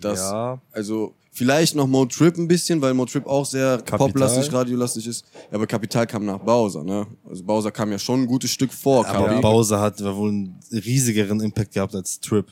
Dass, 0.00 0.18
Ja. 0.18 0.60
Also 0.72 1.14
vielleicht 1.30 1.76
noch 1.76 1.86
Mo 1.86 2.04
Trip 2.06 2.36
ein 2.36 2.48
bisschen, 2.48 2.80
weil 2.82 2.94
Mo 2.94 3.04
Trip 3.06 3.26
auch 3.26 3.44
sehr 3.46 3.76
Kapital. 3.78 3.98
poplastig, 3.98 4.52
radiolastig 4.52 5.06
ist. 5.06 5.24
Ja, 5.50 5.56
aber 5.56 5.66
Kapital 5.66 6.06
kam 6.06 6.24
nach 6.24 6.38
Bowser, 6.38 6.82
ne? 6.82 7.06
Also 7.28 7.44
Bowser 7.44 7.70
kam 7.70 7.90
ja 7.92 7.98
schon 7.98 8.22
ein 8.22 8.26
gutes 8.26 8.50
Stück 8.50 8.72
vor 8.72 9.06
Aber 9.06 9.26
Kapi. 9.28 9.40
Bowser 9.40 9.80
hat 9.80 10.02
wohl 10.02 10.30
einen 10.30 10.58
riesigeren 10.72 11.40
Impact 11.40 11.72
gehabt 11.72 11.94
als 11.94 12.18
Trip. 12.20 12.46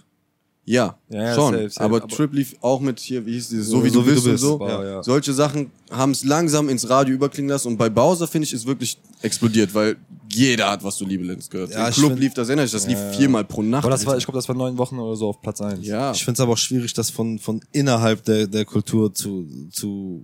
Ja, 0.70 0.96
Ja, 1.08 1.22
ja, 1.22 1.34
schon. 1.34 1.52
safe, 1.54 1.70
safe, 1.70 1.84
aber, 1.84 1.96
aber- 1.96 2.08
Trip 2.08 2.32
lief 2.32 2.54
auch 2.60 2.80
mit 2.80 3.00
hier, 3.00 3.26
wie 3.26 3.32
hieß 3.32 3.48
dieses, 3.48 3.66
So- 3.68 3.78
so, 3.78 3.84
wie, 3.84 3.88
so 3.90 4.00
du 4.02 4.06
wie 4.06 4.14
du 4.14 4.22
bist, 4.22 4.26
und 4.28 4.38
so. 4.38 4.60
Wow, 4.60 4.68
ja. 4.84 5.02
Solche 5.02 5.32
Sachen 5.32 5.70
haben 5.90 6.12
es 6.12 6.22
langsam 6.24 6.68
ins 6.68 6.88
Radio 6.88 7.14
überklingen 7.14 7.48
lassen 7.50 7.68
und 7.68 7.76
bei 7.76 7.88
Bowser, 7.88 8.28
finde 8.28 8.46
ich, 8.46 8.52
ist 8.52 8.66
wirklich 8.66 8.96
explodiert, 9.22 9.74
weil 9.74 9.96
jeder 10.32 10.70
hat, 10.70 10.84
was 10.84 10.96
du 10.96 11.04
Liebe 11.06 11.26
nennst 11.26 11.50
gehört. 11.50 11.70
Ja, 11.72 11.88
Im 11.88 11.92
Club 11.94 12.10
find- 12.10 12.20
lief 12.20 12.34
das, 12.34 12.48
erinnere 12.48 12.66
ich, 12.66 12.72
das 12.72 12.86
lief 12.86 12.98
viermal 13.16 13.44
pro 13.44 13.62
Nacht. 13.62 13.82
Aber 13.84 13.90
das 13.90 14.06
war, 14.06 14.16
ich 14.16 14.24
glaube, 14.24 14.38
das 14.38 14.48
war 14.48 14.54
neun 14.54 14.78
Wochen 14.78 14.98
oder 15.00 15.16
so 15.16 15.28
auf 15.28 15.42
Platz 15.42 15.60
eins. 15.60 15.84
ja. 15.84 16.12
Ich 16.12 16.24
finde 16.24 16.34
es 16.34 16.40
aber 16.40 16.52
auch 16.52 16.58
schwierig, 16.58 16.92
das 16.94 17.10
von, 17.10 17.40
von 17.40 17.60
innerhalb 17.72 18.24
der, 18.24 18.46
der 18.46 18.64
Kultur 18.64 19.12
zu, 19.12 19.46
zu, 19.72 20.22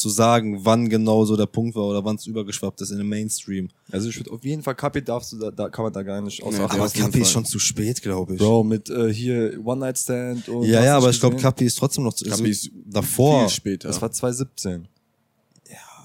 zu 0.00 0.08
sagen, 0.08 0.64
wann 0.64 0.88
genau 0.88 1.24
so 1.24 1.36
der 1.36 1.46
Punkt 1.46 1.76
war 1.76 1.84
oder 1.84 2.04
wann 2.04 2.16
es 2.16 2.26
übergeschwappt 2.26 2.80
ist 2.80 2.90
in 2.90 2.98
den 2.98 3.08
Mainstream. 3.08 3.68
Also 3.92 4.08
ich 4.08 4.16
würde 4.18 4.32
auf 4.32 4.44
jeden 4.44 4.62
Fall 4.62 4.74
Kapi 4.74 5.02
darfst 5.02 5.32
du 5.32 5.38
da, 5.38 5.50
da 5.50 5.68
kann 5.68 5.84
man 5.84 5.92
da 5.92 6.02
gar 6.02 6.20
nicht 6.20 6.42
außer 6.42 6.58
Nee, 6.58 6.64
Aber. 6.64 6.88
Kapi 6.88 7.20
ist 7.20 7.30
schon 7.30 7.44
zu 7.44 7.58
spät, 7.58 8.02
glaube 8.02 8.34
ich. 8.34 8.38
Bro 8.40 8.64
mit 8.64 8.88
äh, 8.90 9.12
hier 9.12 9.60
One 9.64 9.80
Night 9.80 9.98
Stand 9.98 10.48
und 10.48 10.64
ja, 10.64 10.82
ja, 10.84 10.96
aber 10.96 11.10
ich 11.10 11.20
glaube? 11.20 11.36
Kapi 11.36 11.64
ist 11.66 11.76
trotzdem 11.78 12.04
noch 12.04 12.14
zu, 12.14 12.24
also 12.24 12.38
Kapi 12.38 12.50
ist 12.50 12.70
davor. 12.86 13.40
viel 13.42 13.48
später. 13.50 13.88
das 13.88 14.00
war 14.02 14.10
2017. 14.10 14.88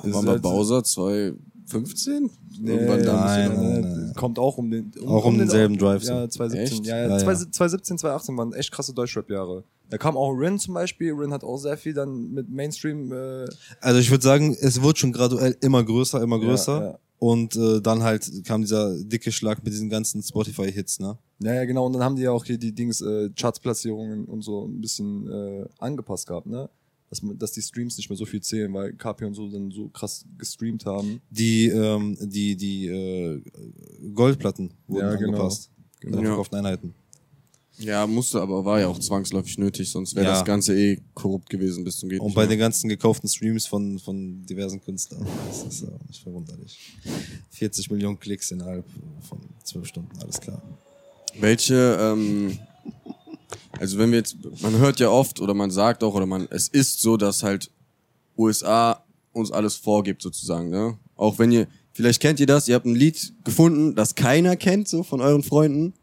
Wann 0.01 0.09
ist 0.11 0.15
war 0.17 0.25
halt- 0.33 0.41
Bowser? 0.43 0.83
2015? 0.83 2.29
Nee, 2.59 2.71
Irgendwann 2.71 3.03
da. 3.03 3.25
nein, 3.25 3.51
nein, 3.55 3.81
nein. 3.81 4.13
Kommt 4.15 4.39
auch 4.39 4.57
um 4.57 4.69
den 4.71 4.91
um, 5.01 5.07
Auch 5.09 5.25
um 5.25 5.37
denselben 5.37 5.77
Drive, 5.77 6.03
so. 6.03 6.13
Ja, 6.13 6.29
2017. 6.29 6.77
Echt? 6.77 6.85
Ja, 6.85 6.97
Ja, 6.97 7.03
ja, 7.07 7.09
ja. 7.17 7.19
2017, 7.19 7.97
2018 7.97 8.37
waren 8.37 8.53
echt 8.53 8.71
krasse 8.71 8.93
Deutschrap-Jahre. 8.93 9.63
Da 9.89 9.97
kam 9.97 10.17
auch 10.17 10.31
Rin 10.31 10.57
zum 10.59 10.73
Beispiel. 10.73 11.13
Rin 11.13 11.31
hat 11.31 11.43
auch 11.43 11.57
sehr 11.57 11.77
viel 11.77 11.93
dann 11.93 12.31
mit 12.31 12.49
Mainstream. 12.49 13.11
Äh, 13.11 13.45
Also 13.81 13.99
ich 13.99 14.09
würde 14.11 14.23
sagen, 14.23 14.55
es 14.59 14.81
wird 14.81 14.97
schon 14.97 15.11
graduell 15.13 15.55
immer 15.61 15.83
größer, 15.83 16.21
immer 16.21 16.39
größer. 16.39 16.81
ja. 16.91 16.99
Und 17.17 17.55
äh, 17.55 17.79
dann 17.81 18.03
halt 18.03 18.29
kam 18.45 18.61
dieser 18.61 19.01
dicke 19.01 19.31
Schlag 19.31 19.63
mit 19.63 19.71
diesen 19.71 19.89
ganzen 19.89 20.21
Spotify-Hits, 20.21 20.99
ne? 20.99 21.17
ja, 21.39 21.53
ja, 21.55 21.65
genau. 21.65 21.85
Und 21.85 21.93
dann 21.93 22.03
haben 22.03 22.15
die 22.17 22.23
ja 22.23 22.31
auch 22.31 22.43
hier 22.43 22.57
die 22.57 22.73
Dings, 22.73 22.99
äh, 23.01 23.29
Charts-Platzierungen 23.35 24.25
und 24.25 24.41
so 24.41 24.65
ein 24.65 24.81
bisschen 24.81 25.27
äh, 25.31 25.65
angepasst 25.79 26.27
gehabt, 26.27 26.45
ne? 26.47 26.69
Dass, 27.09 27.21
man- 27.21 27.37
dass 27.37 27.53
die 27.53 27.61
Streams 27.61 27.95
nicht 27.97 28.09
mehr 28.09 28.17
so 28.17 28.25
viel 28.25 28.41
zählen, 28.41 28.71
weil 28.73 28.93
KP 28.93 29.23
und 29.25 29.33
so 29.33 29.47
dann 29.49 29.71
so 29.71 29.87
krass 29.89 30.25
gestreamt 30.37 30.85
haben. 30.85 31.21
Die, 31.29 31.67
ähm, 31.67 32.17
die, 32.19 32.57
die 32.57 32.87
äh, 32.87 33.41
Goldplatten 34.13 34.71
wurden 34.87 35.05
Ja, 35.07 35.15
genau. 35.15 35.27
angepasst. 35.33 35.71
Genau. 36.01 36.17
Ja. 36.17 36.23
verkauften 36.25 36.57
Einheiten. 36.57 36.93
Ja, 37.77 38.07
musste, 38.07 38.41
aber 38.41 38.63
war 38.63 38.79
ja 38.79 38.87
auch 38.87 38.99
zwangsläufig 38.99 39.57
nötig, 39.57 39.91
sonst 39.91 40.15
wäre 40.15 40.25
Ja. 40.27 40.31
das 40.33 40.45
Ganze 40.45 40.73
eh 40.77 41.01
korrupt 41.13 41.49
gewesen 41.49 41.83
bis 41.83 41.97
zum 41.97 42.07
geht 42.09 42.21
Und 42.21 42.33
bei 42.33 42.41
mehr. 42.43 42.49
den 42.51 42.59
ganzen 42.59 42.87
gekauften 42.87 43.27
Streams 43.27 43.65
von, 43.65 43.99
von 43.99 44.45
diversen 44.45 44.81
Künstlern. 44.81 45.25
Das 45.47 45.63
ist 45.63 45.81
ja 45.81 45.89
nicht 46.07 46.21
verwunderlich. 46.23 46.79
40 47.51 47.91
Millionen 47.91 48.17
Klicks 48.19 48.51
innerhalb 48.51 48.85
von 49.27 49.39
12 49.63 49.87
Stunden, 49.87 50.17
alles 50.21 50.39
klar. 50.39 50.61
Welche, 51.39 51.97
ähm, 51.99 52.57
also 53.77 53.97
wenn 53.97 54.11
wir 54.11 54.19
jetzt, 54.19 54.37
man 54.61 54.77
hört 54.77 54.99
ja 55.01 55.09
oft 55.09 55.41
oder 55.41 55.53
man 55.53 55.69
sagt 55.69 56.01
auch 56.03 56.13
oder 56.15 56.25
man, 56.25 56.47
es 56.49 56.69
ist 56.69 57.01
so, 57.01 57.17
dass 57.17 57.43
halt 57.43 57.71
USA 58.37 59.03
uns 59.33 59.51
alles 59.51 59.75
vorgibt 59.75 60.21
sozusagen, 60.21 60.69
ne? 60.69 60.97
Auch 61.17 61.39
wenn 61.39 61.51
ihr, 61.51 61.67
vielleicht 61.91 62.21
kennt 62.21 62.39
ihr 62.39 62.45
das, 62.45 62.67
ihr 62.69 62.75
habt 62.75 62.85
ein 62.85 62.95
Lied 62.95 63.33
gefunden, 63.43 63.95
das 63.95 64.15
keiner 64.15 64.55
kennt, 64.55 64.87
so 64.87 65.03
von 65.03 65.19
euren 65.19 65.43
Freunden. 65.43 65.93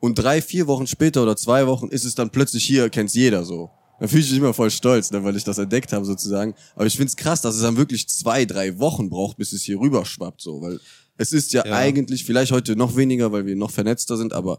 Und 0.00 0.14
drei, 0.18 0.40
vier 0.42 0.66
Wochen 0.66 0.86
später 0.86 1.22
oder 1.22 1.36
zwei 1.36 1.66
Wochen 1.66 1.88
ist 1.88 2.04
es 2.04 2.14
dann 2.14 2.30
plötzlich 2.30 2.64
hier, 2.64 2.88
kennt's 2.90 3.14
jeder 3.14 3.44
so. 3.44 3.70
Da 4.00 4.08
fühle 4.08 4.22
ich 4.22 4.30
mich 4.30 4.38
immer 4.38 4.54
voll 4.54 4.70
stolz, 4.70 5.10
ne, 5.10 5.22
weil 5.22 5.36
ich 5.36 5.44
das 5.44 5.58
entdeckt 5.58 5.92
habe 5.92 6.06
sozusagen. 6.06 6.54
Aber 6.74 6.86
ich 6.86 6.96
find's 6.96 7.16
krass, 7.16 7.42
dass 7.42 7.54
es 7.54 7.60
dann 7.60 7.76
wirklich 7.76 8.08
zwei, 8.08 8.46
drei 8.46 8.78
Wochen 8.78 9.10
braucht, 9.10 9.36
bis 9.36 9.52
es 9.52 9.62
hier 9.62 9.78
rüber 9.78 10.06
schwappt, 10.06 10.40
so, 10.40 10.62
weil 10.62 10.80
es 11.18 11.32
ist 11.32 11.52
ja, 11.52 11.66
Ja. 11.66 11.74
eigentlich, 11.76 12.24
vielleicht 12.24 12.50
heute 12.50 12.76
noch 12.76 12.96
weniger, 12.96 13.30
weil 13.30 13.44
wir 13.44 13.54
noch 13.56 13.70
vernetzter 13.70 14.16
sind, 14.16 14.32
aber 14.32 14.58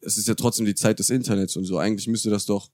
es 0.00 0.16
ist 0.16 0.26
ja 0.28 0.34
trotzdem 0.34 0.64
die 0.64 0.74
Zeit 0.74 0.98
des 0.98 1.10
Internets 1.10 1.56
und 1.56 1.66
so. 1.66 1.76
Eigentlich 1.76 2.06
müsste 2.08 2.30
das 2.30 2.46
doch 2.46 2.70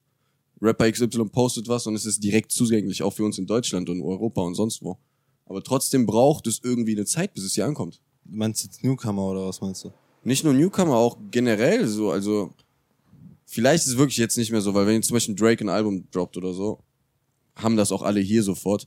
Rapper 0.62 0.90
XY 0.90 1.24
postet 1.26 1.66
was 1.66 1.88
und 1.88 1.96
es 1.96 2.06
ist 2.06 2.22
direkt 2.22 2.52
zugänglich, 2.52 3.02
auch 3.02 3.12
für 3.12 3.24
uns 3.24 3.36
in 3.38 3.46
Deutschland 3.46 3.88
und 3.90 4.00
Europa 4.00 4.40
und 4.42 4.54
sonst 4.54 4.80
wo. 4.80 4.96
Aber 5.46 5.62
trotzdem 5.62 6.06
braucht 6.06 6.46
es 6.46 6.60
irgendwie 6.62 6.92
eine 6.94 7.04
Zeit, 7.04 7.34
bis 7.34 7.42
es 7.42 7.54
hier 7.54 7.66
ankommt. 7.66 8.00
Du 8.24 8.36
meinst 8.36 8.62
jetzt 8.62 8.84
Newcomer 8.84 9.22
oder 9.30 9.46
was 9.48 9.60
meinst 9.60 9.84
du? 9.84 9.92
Nicht 10.24 10.44
nur 10.44 10.54
Newcomer, 10.54 10.96
auch 10.96 11.16
generell 11.31 11.87
so. 11.87 12.11
Also 12.11 12.52
vielleicht 13.46 13.85
ist 13.85 13.92
es 13.92 13.98
wirklich 13.98 14.18
jetzt 14.18 14.37
nicht 14.37 14.50
mehr 14.50 14.61
so, 14.61 14.74
weil 14.74 14.87
wenn 14.87 14.96
jetzt 14.96 15.09
zum 15.09 15.14
Beispiel 15.14 15.35
Drake 15.35 15.64
ein 15.64 15.68
Album 15.68 16.09
droppt 16.11 16.37
oder 16.37 16.52
so, 16.52 16.81
haben 17.57 17.76
das 17.76 17.92
auch 17.92 18.02
alle 18.02 18.20
hier 18.20 18.42
sofort. 18.42 18.87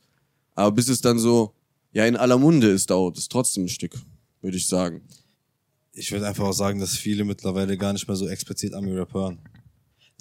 Aber 0.56 0.72
bis 0.72 0.88
es 0.88 1.02
dann 1.02 1.20
so, 1.20 1.54
ja, 1.94 2.06
in 2.06 2.16
aller 2.16 2.38
Munde 2.38 2.68
ist, 2.68 2.90
dauert 2.90 3.18
es 3.18 3.28
trotzdem 3.28 3.66
ein 3.66 3.70
Stück, 3.70 3.94
würde 4.42 4.58
ich 4.58 4.68
sagen. 4.68 5.02
Ich 5.94 6.12
würde 6.12 6.28
einfach 6.28 6.46
auch 6.46 6.54
sagen, 6.54 6.80
dass 6.80 6.96
viele 6.96 7.26
mittlerweile 7.26 7.78
gar 7.78 7.92
nicht 7.94 8.08
mehr 8.08 8.16
so 8.16 8.28
explizit 8.28 8.74
Ami-Rap 8.74 9.14
hören. 9.14 9.40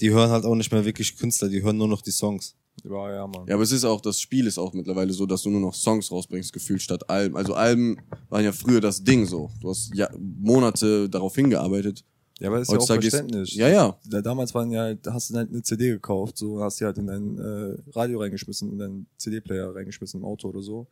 Die 0.01 0.11
hören 0.11 0.31
halt 0.31 0.45
auch 0.45 0.55
nicht 0.55 0.73
mehr 0.73 0.85
wirklich 0.85 1.17
Künstler, 1.17 1.49
die 1.49 1.63
hören 1.63 1.77
nur 1.77 1.89
noch 1.89 2.03
die 2.03 2.11
Songs. 2.11 2.57
Ja, 2.85 3.13
ja, 3.15 3.27
Mann. 3.27 3.47
Ja, 3.47 3.55
aber 3.55 3.63
es 3.63 3.73
ist 3.73 3.85
auch, 3.85 4.01
das 4.01 4.21
Spiel 4.21 4.47
ist 4.47 4.59
auch 4.59 4.73
mittlerweile 4.73 5.13
so, 5.13 5.27
dass 5.27 5.43
du 5.43 5.51
nur 5.51 5.61
noch 5.61 5.75
Songs 5.75 6.11
rausbringst, 6.11 6.53
gefühlt 6.53 6.83
statt 6.83 7.09
Alben. 7.11 7.37
Also 7.37 7.55
Alben 7.55 7.97
waren 8.29 8.45
ja 8.45 8.53
früher 8.53 8.81
das 8.81 9.03
Ding 9.05 9.27
so. 9.27 9.51
Du 9.61 9.71
hast 9.71 9.91
ja 9.95 10.09
Monate 10.19 11.09
darauf 11.09 11.35
hingearbeitet. 11.35 12.05
Ja, 12.39 12.49
aber 12.49 12.61
ist 12.61 12.69
Heutzutage 12.71 13.03
ja 13.03 13.09
ist- 13.09 13.15
auch 13.15 13.19
verständlich. 13.19 13.55
ja, 13.55 13.69
ja. 13.69 13.99
Da, 14.09 14.23
damals 14.23 14.55
waren 14.55 14.71
ja, 14.71 14.95
da 14.95 15.13
hast 15.13 15.29
du 15.31 15.35
halt 15.35 15.51
eine 15.51 15.63
CD 15.63 15.91
gekauft, 15.91 16.39
so 16.39 16.63
hast 16.63 16.81
du 16.81 16.87
halt 16.87 16.97
in 16.97 17.07
dein 17.07 17.39
äh, 17.39 17.77
Radio 17.95 18.21
reingeschmissen, 18.21 18.73
in 18.73 18.79
deinen 18.79 19.07
CD-Player 19.19 19.75
reingeschmissen 19.75 20.21
im 20.21 20.25
Auto 20.25 20.49
oder 20.49 20.63
so. 20.63 20.87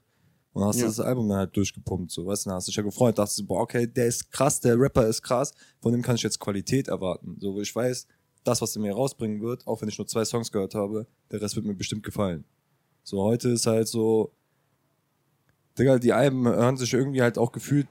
Und 0.53 0.65
hast 0.65 0.81
Ja. 0.81 0.87
das 0.87 1.01
Album 1.01 1.29
dann 1.29 1.39
halt 1.39 1.57
durchgepumpt, 1.57 2.11
so, 2.11 2.27
weißt 2.27 2.45
du, 2.47 2.51
dann 2.51 2.57
hast 2.57 2.67
du 2.69 2.71
dich 2.71 2.77
ja 2.77 2.83
gefreut, 2.83 3.19
dachtest 3.19 3.39
du, 3.39 3.47
boah, 3.47 3.61
okay, 3.63 3.87
der 3.87 4.07
ist 4.09 4.31
krass, 4.31 4.61
der 4.61 4.79
Rapper 4.79 5.07
ist 5.07 5.23
krass, 5.23 5.53
von 5.81 5.93
dem 5.93 6.03
kann 6.03 6.17
ich 6.17 6.23
jetzt 6.23 6.39
Qualität 6.41 6.89
erwarten. 6.89 7.37
So, 7.41 7.55
wo 7.55 7.61
ich 7.61 7.75
weiß, 7.75 8.07
das, 8.49 8.61
was 8.63 8.75
er 8.77 8.83
mir 8.83 8.95
rausbringen 8.95 9.41
wird, 9.41 9.67
auch 9.67 9.81
wenn 9.81 9.89
ich 9.89 9.99
nur 9.99 10.07
zwei 10.07 10.25
Songs 10.25 10.51
gehört 10.51 10.75
habe, 10.75 11.07
der 11.31 11.41
Rest 11.41 11.57
wird 11.57 11.67
mir 11.67 11.75
bestimmt 11.75 12.03
gefallen. 12.03 12.45
So, 13.05 13.23
heute 13.23 13.51
ist 13.51 13.67
halt 13.67 13.89
so, 13.89 14.33
Digga, 15.79 15.99
die 15.99 16.13
Alben 16.13 16.47
hören 16.47 16.77
sich 16.77 16.93
irgendwie 16.93 17.23
halt 17.23 17.39
auch 17.39 17.53
gefühlt, 17.53 17.87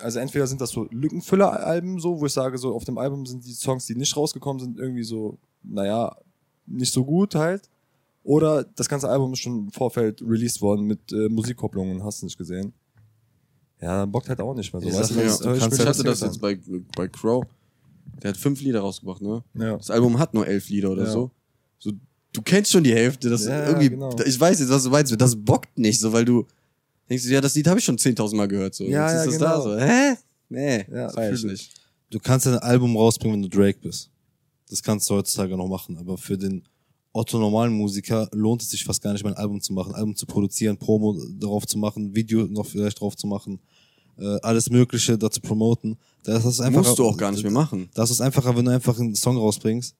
also 0.00 0.18
entweder 0.18 0.46
sind 0.46 0.60
das 0.60 0.70
so 0.70 0.86
Lückenfüller-Alben 0.90 2.00
so, 2.00 2.20
wo 2.20 2.26
ich 2.26 2.32
sage, 2.32 2.58
so 2.58 2.74
auf 2.74 2.84
dem 2.84 2.98
Album 2.98 3.26
sind 3.26 3.44
die 3.44 3.52
Songs, 3.52 3.86
die 3.86 3.94
nicht 3.94 4.16
rausgekommen 4.16 4.60
sind, 4.60 4.78
irgendwie 4.78 5.04
so, 5.04 5.38
naja, 5.62 6.16
nicht 6.66 6.92
so 6.92 7.04
gut 7.04 7.34
halt. 7.34 7.68
Oder 8.22 8.64
das 8.64 8.88
ganze 8.88 9.08
Album 9.08 9.32
ist 9.32 9.40
schon 9.40 9.66
im 9.66 9.70
Vorfeld 9.70 10.20
released 10.20 10.60
worden 10.60 10.86
mit 10.86 11.12
äh, 11.12 11.28
Musikkopplungen, 11.28 12.02
hast 12.02 12.22
du 12.22 12.26
nicht 12.26 12.36
gesehen. 12.36 12.72
Ja, 13.80 14.00
dann 14.00 14.10
bockt 14.10 14.28
halt 14.28 14.40
auch 14.40 14.54
nicht 14.54 14.72
mehr 14.72 14.80
so. 14.80 14.88
Ich 14.88 14.94
weißt 14.94 15.10
du, 15.10 15.14
sag 15.14 15.22
dann 15.22 15.28
ja, 15.28 15.52
du 15.54 15.60
kannst 15.60 15.80
Ich 15.80 15.86
hatte 15.86 16.04
das 16.04 16.20
jetzt 16.22 16.40
bei, 16.40 16.58
bei 16.96 17.08
Crow. 17.08 17.44
Der 18.22 18.30
hat 18.30 18.36
fünf 18.36 18.60
Lieder 18.60 18.80
rausgebracht, 18.80 19.20
ne? 19.22 19.42
Ja. 19.54 19.76
Das 19.76 19.90
Album 19.90 20.18
hat 20.18 20.34
nur 20.34 20.46
elf 20.46 20.68
Lieder 20.68 20.90
oder 20.90 21.04
Ja. 21.04 21.10
so. 21.12 21.30
so. 21.78 21.92
Du 22.32 22.42
kennst 22.42 22.70
schon 22.70 22.84
die 22.84 22.92
Hälfte. 22.94 23.30
Das 23.30 23.44
Ja, 23.46 23.66
irgendwie, 23.68 23.90
genau. 23.90 24.14
ich 24.24 24.38
weiß 24.38 24.60
jetzt, 24.60 24.68
was 24.70 24.82
du 24.84 24.90
meinst. 24.90 25.14
Das 25.20 25.36
bockt 25.36 25.78
nicht 25.78 25.98
so, 26.00 26.12
weil 26.12 26.24
du 26.24 26.46
denkst, 27.08 27.24
ja, 27.26 27.40
das 27.40 27.54
Lied 27.54 27.66
habe 27.66 27.78
ich 27.78 27.84
schon 27.84 27.96
10.000 27.98 28.36
Mal 28.36 28.46
gehört. 28.48 28.74
So. 28.74 28.84
Ja, 28.84 29.06
Jetzt 29.06 29.14
ja, 29.14 29.20
ist 29.20 29.26
das 29.26 29.38
genau. 29.38 29.74
da 29.74 29.80
so. 29.80 29.84
Hä? 29.84 30.16
Nee, 30.48 30.84
Ja, 30.92 31.08
feier 31.10 31.32
ich 31.32 31.42
nicht. 31.44 31.72
Du 32.10 32.18
kannst 32.18 32.46
ein 32.46 32.58
Album 32.58 32.96
rausbringen, 32.96 33.34
wenn 33.42 33.42
du 33.42 33.48
Drake 33.56 33.78
bist. 33.80 34.10
Das 34.68 34.82
kannst 34.82 35.08
du 35.10 35.14
heutzutage 35.14 35.56
noch 35.56 35.68
machen. 35.68 35.96
Aber 35.98 36.16
für 36.18 36.36
den 36.38 36.62
Otto 37.12 37.38
normalen 37.38 37.72
Musiker 37.72 38.28
lohnt 38.32 38.62
es 38.62 38.70
sich 38.70 38.84
fast 38.84 39.02
gar 39.02 39.12
nicht 39.12 39.24
mehr 39.24 39.32
ein 39.32 39.38
Album 39.38 39.60
zu 39.60 39.72
machen, 39.72 39.92
ein 39.94 40.00
Album 40.00 40.14
zu 40.16 40.26
produzieren, 40.26 40.76
Promo 40.76 41.18
darauf 41.38 41.66
zu 41.66 41.78
machen, 41.78 42.14
Video 42.14 42.46
noch 42.46 42.66
vielleicht 42.66 43.00
drauf 43.00 43.16
zu 43.16 43.26
machen, 43.26 43.58
äh, 44.18 44.38
alles 44.42 44.70
Mögliche 44.70 45.16
dazu 45.18 45.40
promoten. 45.40 45.96
Das 46.24 46.44
ist 46.44 46.60
einfach, 46.60 46.82
Musst 46.82 46.98
du 46.98 47.06
auch 47.06 47.16
gar 47.16 47.30
nicht 47.32 47.42
mehr 47.42 47.52
machen. 47.52 47.88
Das 47.94 48.10
ist 48.10 48.20
einfacher, 48.20 48.56
wenn 48.56 48.64
du 48.64 48.72
einfach 48.72 48.98
einen 48.98 49.14
Song 49.14 49.36
rausbringst. 49.36 49.94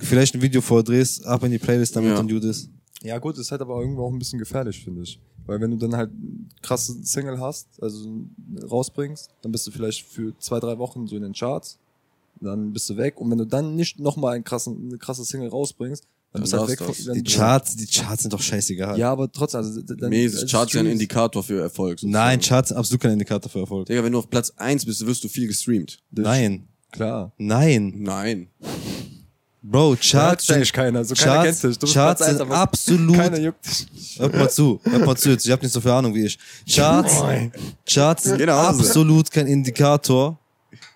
Vielleicht 0.00 0.34
ein 0.34 0.40
Video 0.42 0.60
vordrehst, 0.60 1.24
ab 1.26 1.42
in 1.44 1.50
die 1.50 1.58
Playlist 1.58 1.94
damit 1.96 2.12
Ja. 2.12 2.18
und 2.20 2.28
du 2.28 2.40
das. 2.40 2.68
Ja, 3.02 3.18
gut, 3.18 3.36
ist 3.38 3.50
halt 3.50 3.60
aber 3.60 3.78
irgendwo 3.80 4.04
auch 4.04 4.12
ein 4.12 4.18
bisschen 4.18 4.38
gefährlich, 4.38 4.82
finde 4.82 5.02
ich. 5.02 5.18
Weil 5.44 5.60
wenn 5.60 5.70
du 5.70 5.76
dann 5.76 5.94
halt 5.94 6.10
eine 6.10 6.46
krasse 6.62 6.94
Single 7.04 7.38
hast, 7.38 7.68
also 7.80 8.08
rausbringst, 8.68 9.30
dann 9.42 9.52
bist 9.52 9.66
du 9.66 9.70
vielleicht 9.70 10.02
für 10.06 10.36
zwei, 10.38 10.58
drei 10.58 10.78
Wochen 10.78 11.06
so 11.06 11.14
in 11.16 11.22
den 11.22 11.34
Charts, 11.34 11.78
dann 12.40 12.72
bist 12.72 12.88
du 12.90 12.96
weg. 12.96 13.20
Und 13.20 13.30
wenn 13.30 13.38
du 13.38 13.46
dann 13.46 13.76
nicht 13.76 14.00
nochmal 14.00 14.34
ein 14.34 14.44
krassen, 14.44 14.88
eine 14.88 14.98
krasse 14.98 15.24
Single 15.24 15.48
rausbringst, 15.50 16.04
Dann 16.32 16.42
bist 16.42 16.52
du 16.52 16.58
halt 16.58 16.68
weg. 16.70 16.78
Von, 16.82 17.14
Die 17.14 17.22
Charts, 17.24 17.76
die 17.76 17.86
Charts 17.86 18.22
sind 18.22 18.32
doch 18.32 18.42
scheißegal. 18.42 18.98
Ja, 18.98 19.10
aber 19.12 19.30
trotzdem, 19.32 19.58
also 19.58 19.80
dann. 19.80 20.10
Mäßig. 20.10 20.42
also 20.42 20.56
Charts 20.56 20.72
sind 20.72 20.86
ein 20.86 20.92
Indikator 20.92 21.42
für 21.42 21.60
Erfolg. 21.60 21.98
sozusagen. 21.98 22.12
Nein, 22.12 22.40
Charts 22.40 22.68
sind 22.68 22.76
absolut 22.78 23.00
kein 23.00 23.12
Indikator 23.12 23.50
für 23.50 23.60
Erfolg. 23.60 23.86
Digga, 23.86 24.04
wenn 24.04 24.12
du 24.12 24.18
auf 24.18 24.28
Platz 24.28 24.52
1 24.56 24.84
bist, 24.84 25.06
wirst 25.06 25.24
du 25.24 25.28
viel 25.28 25.46
gestreamt. 25.46 25.98
Nein. 26.10 26.68
Klar. 26.92 27.32
Nein. 27.38 27.94
Nein. 27.96 28.48
Bro, 29.62 29.96
Charts 30.00 30.46
sind, 30.46 30.72
keiner, 30.72 31.04
so 31.04 31.14
keiner 31.16 31.42
Charts, 31.42 31.60
kennt 31.60 31.72
dich. 31.72 31.78
Du 31.80 31.92
Charts 31.92 32.22
eins, 32.22 32.38
sind 32.38 32.52
absolut, 32.52 33.16
Keiner 33.16 33.40
juckt 33.40 33.66
dich. 33.66 34.16
hört 34.16 34.34
mal 34.36 34.48
zu, 34.48 34.80
hört 34.84 35.04
mal 35.04 35.16
zu, 35.16 35.30
jetzt, 35.30 35.44
ich 35.44 35.50
hab 35.50 35.60
nicht 35.60 35.72
so 35.72 35.80
viel 35.80 35.90
Ahnung 35.90 36.14
wie 36.14 36.26
ich. 36.26 36.38
Charts, 36.72 37.14
Charts 37.84 38.22
sind 38.24 38.40
Hause. 38.48 38.52
absolut 38.52 39.28
kein 39.28 39.48
Indikator 39.48 40.38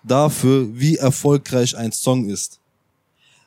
dafür, 0.05 0.69
wie 0.71 0.95
erfolgreich 0.95 1.75
ein 1.75 1.91
Song 1.91 2.29
ist. 2.29 2.60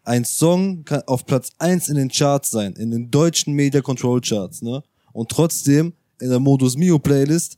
Ein 0.05 0.25
Song 0.25 0.85
kann 0.85 1.03
auf 1.07 1.25
Platz 1.25 1.51
1 1.59 1.89
in 1.89 1.97
den 1.97 2.11
Charts 2.11 2.51
sein, 2.51 2.75
in 2.75 2.91
den 2.91 3.11
deutschen 3.11 3.55
Media 3.55 3.81
Control 3.81 4.21
Charts, 4.21 4.63
ne? 4.63 4.83
Und 5.13 5.31
trotzdem 5.31 5.95
in 6.21 6.29
der 6.31 6.41
Modus 6.41 6.77
Mio 6.77 6.99
Playlist 6.99 7.57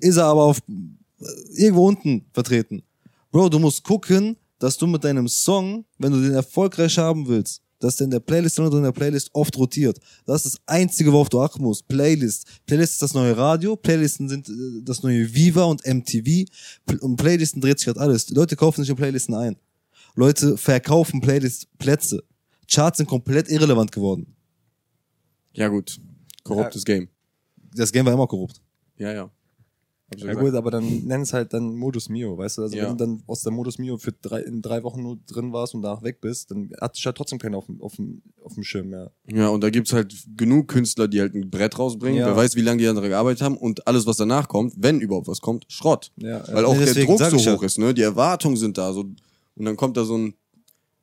ist 0.00 0.16
er 0.16 0.24
aber 0.24 0.44
auf 0.44 0.58
äh, 0.68 1.24
irgendwo 1.54 1.86
unten 1.88 2.24
vertreten. 2.32 2.82
Bro, 3.30 3.50
du 3.50 3.58
musst 3.58 3.84
gucken, 3.84 4.36
dass 4.58 4.76
du 4.76 4.86
mit 4.86 5.04
deinem 5.04 5.28
Song, 5.28 5.84
wenn 5.98 6.12
du 6.12 6.20
den 6.20 6.32
erfolgreich 6.32 6.96
haben 6.96 7.26
willst, 7.26 7.62
dass 7.78 7.96
der 7.96 8.04
in 8.04 8.10
der 8.10 8.20
Playlist 8.20 8.58
und 8.60 8.72
in 8.72 8.84
der 8.84 8.92
Playlist 8.92 9.30
oft 9.32 9.56
rotiert. 9.58 9.98
Das 10.24 10.46
ist 10.46 10.54
das 10.54 10.60
Einzige, 10.66 11.12
worauf 11.12 11.28
du 11.28 11.40
achten 11.40 11.62
musst. 11.62 11.88
Playlist. 11.88 12.46
Playlist 12.64 12.92
ist 12.92 13.02
das 13.02 13.14
neue 13.14 13.36
Radio, 13.36 13.76
Playlisten 13.76 14.28
sind 14.28 14.48
äh, 14.48 14.82
das 14.82 15.02
neue 15.02 15.34
Viva 15.34 15.64
und 15.64 15.84
MTV. 15.86 16.46
Und 17.00 17.16
Playlisten 17.16 17.60
dreht 17.60 17.78
sich 17.78 17.86
gerade 17.86 18.00
alles. 18.00 18.26
Die 18.26 18.34
Leute 18.34 18.56
kaufen 18.56 18.82
sich 18.82 18.90
in 18.90 18.96
Playlisten 18.96 19.34
ein. 19.34 19.56
Leute 20.14 20.56
verkaufen 20.56 21.20
Playlist-Plätze. 21.20 22.22
Charts 22.70 22.98
sind 22.98 23.06
komplett 23.06 23.48
irrelevant 23.48 23.92
geworden. 23.92 24.34
Ja, 25.54 25.68
gut. 25.68 26.00
Korruptes 26.44 26.84
Game. 26.84 27.08
Das 27.74 27.92
Game 27.92 28.06
war 28.06 28.12
immer 28.12 28.26
korrupt. 28.26 28.60
Ja, 28.96 29.12
ja. 29.12 29.30
Ja 30.18 30.26
gesagt. 30.26 30.40
gut, 30.40 30.54
aber 30.54 30.70
dann 30.70 31.04
nenn 31.04 31.22
es 31.22 31.32
halt 31.32 31.54
dann 31.54 31.74
Modus 31.74 32.08
Mio, 32.10 32.36
weißt 32.36 32.58
du? 32.58 32.62
Also 32.62 32.76
Ja. 32.76 32.84
wenn 32.84 32.98
du 32.98 33.04
dann 33.04 33.22
aus 33.26 33.42
der 33.42 33.52
Modus 33.52 33.78
Mio 33.78 33.96
für 33.96 34.12
drei, 34.12 34.40
in 34.42 34.60
drei 34.60 34.82
Wochen 34.82 35.02
nur 35.02 35.18
drin 35.26 35.52
warst 35.52 35.74
und 35.74 35.82
danach 35.82 36.02
weg 36.02 36.20
bist, 36.20 36.50
dann 36.50 36.70
hat 36.80 36.96
dich 36.96 37.06
halt 37.06 37.16
trotzdem 37.16 37.38
keiner 37.38 37.56
auf 37.56 37.66
dem, 37.66 37.80
auf 37.80 37.96
dem, 37.96 38.22
auf 38.42 38.54
dem 38.54 38.62
Schirm 38.62 38.90
mehr. 38.90 39.10
Ja, 39.26 39.48
und 39.48 39.62
da 39.62 39.70
gibt's 39.70 39.92
halt 39.92 40.14
genug 40.36 40.68
Künstler, 40.68 41.08
die 41.08 41.20
halt 41.20 41.34
ein 41.34 41.50
Brett 41.50 41.78
rausbringen. 41.78 42.18
Ja. 42.20 42.26
Wer 42.26 42.36
weiß, 42.36 42.56
wie 42.56 42.60
lange 42.60 42.78
die 42.78 42.84
daran 42.84 43.02
gearbeitet 43.02 43.42
haben. 43.42 43.56
Und 43.56 43.86
alles, 43.86 44.06
was 44.06 44.18
danach 44.18 44.48
kommt, 44.48 44.74
wenn 44.76 45.00
überhaupt 45.00 45.28
was 45.28 45.40
kommt, 45.40 45.64
Schrott. 45.68 46.12
Ja, 46.16 46.46
Weil 46.52 46.64
auch 46.66 46.76
der 46.76 46.92
Druck 46.92 47.18
so 47.18 47.36
ja. 47.36 47.56
hoch 47.56 47.62
ist, 47.62 47.78
ne? 47.78 47.94
Die 47.94 48.02
Erwartungen 48.02 48.56
sind 48.56 48.76
da. 48.76 48.92
So. 48.92 49.06
Und 49.56 49.64
dann 49.64 49.76
kommt 49.76 49.96
da 49.96 50.04
so 50.04 50.16
ein 50.16 50.34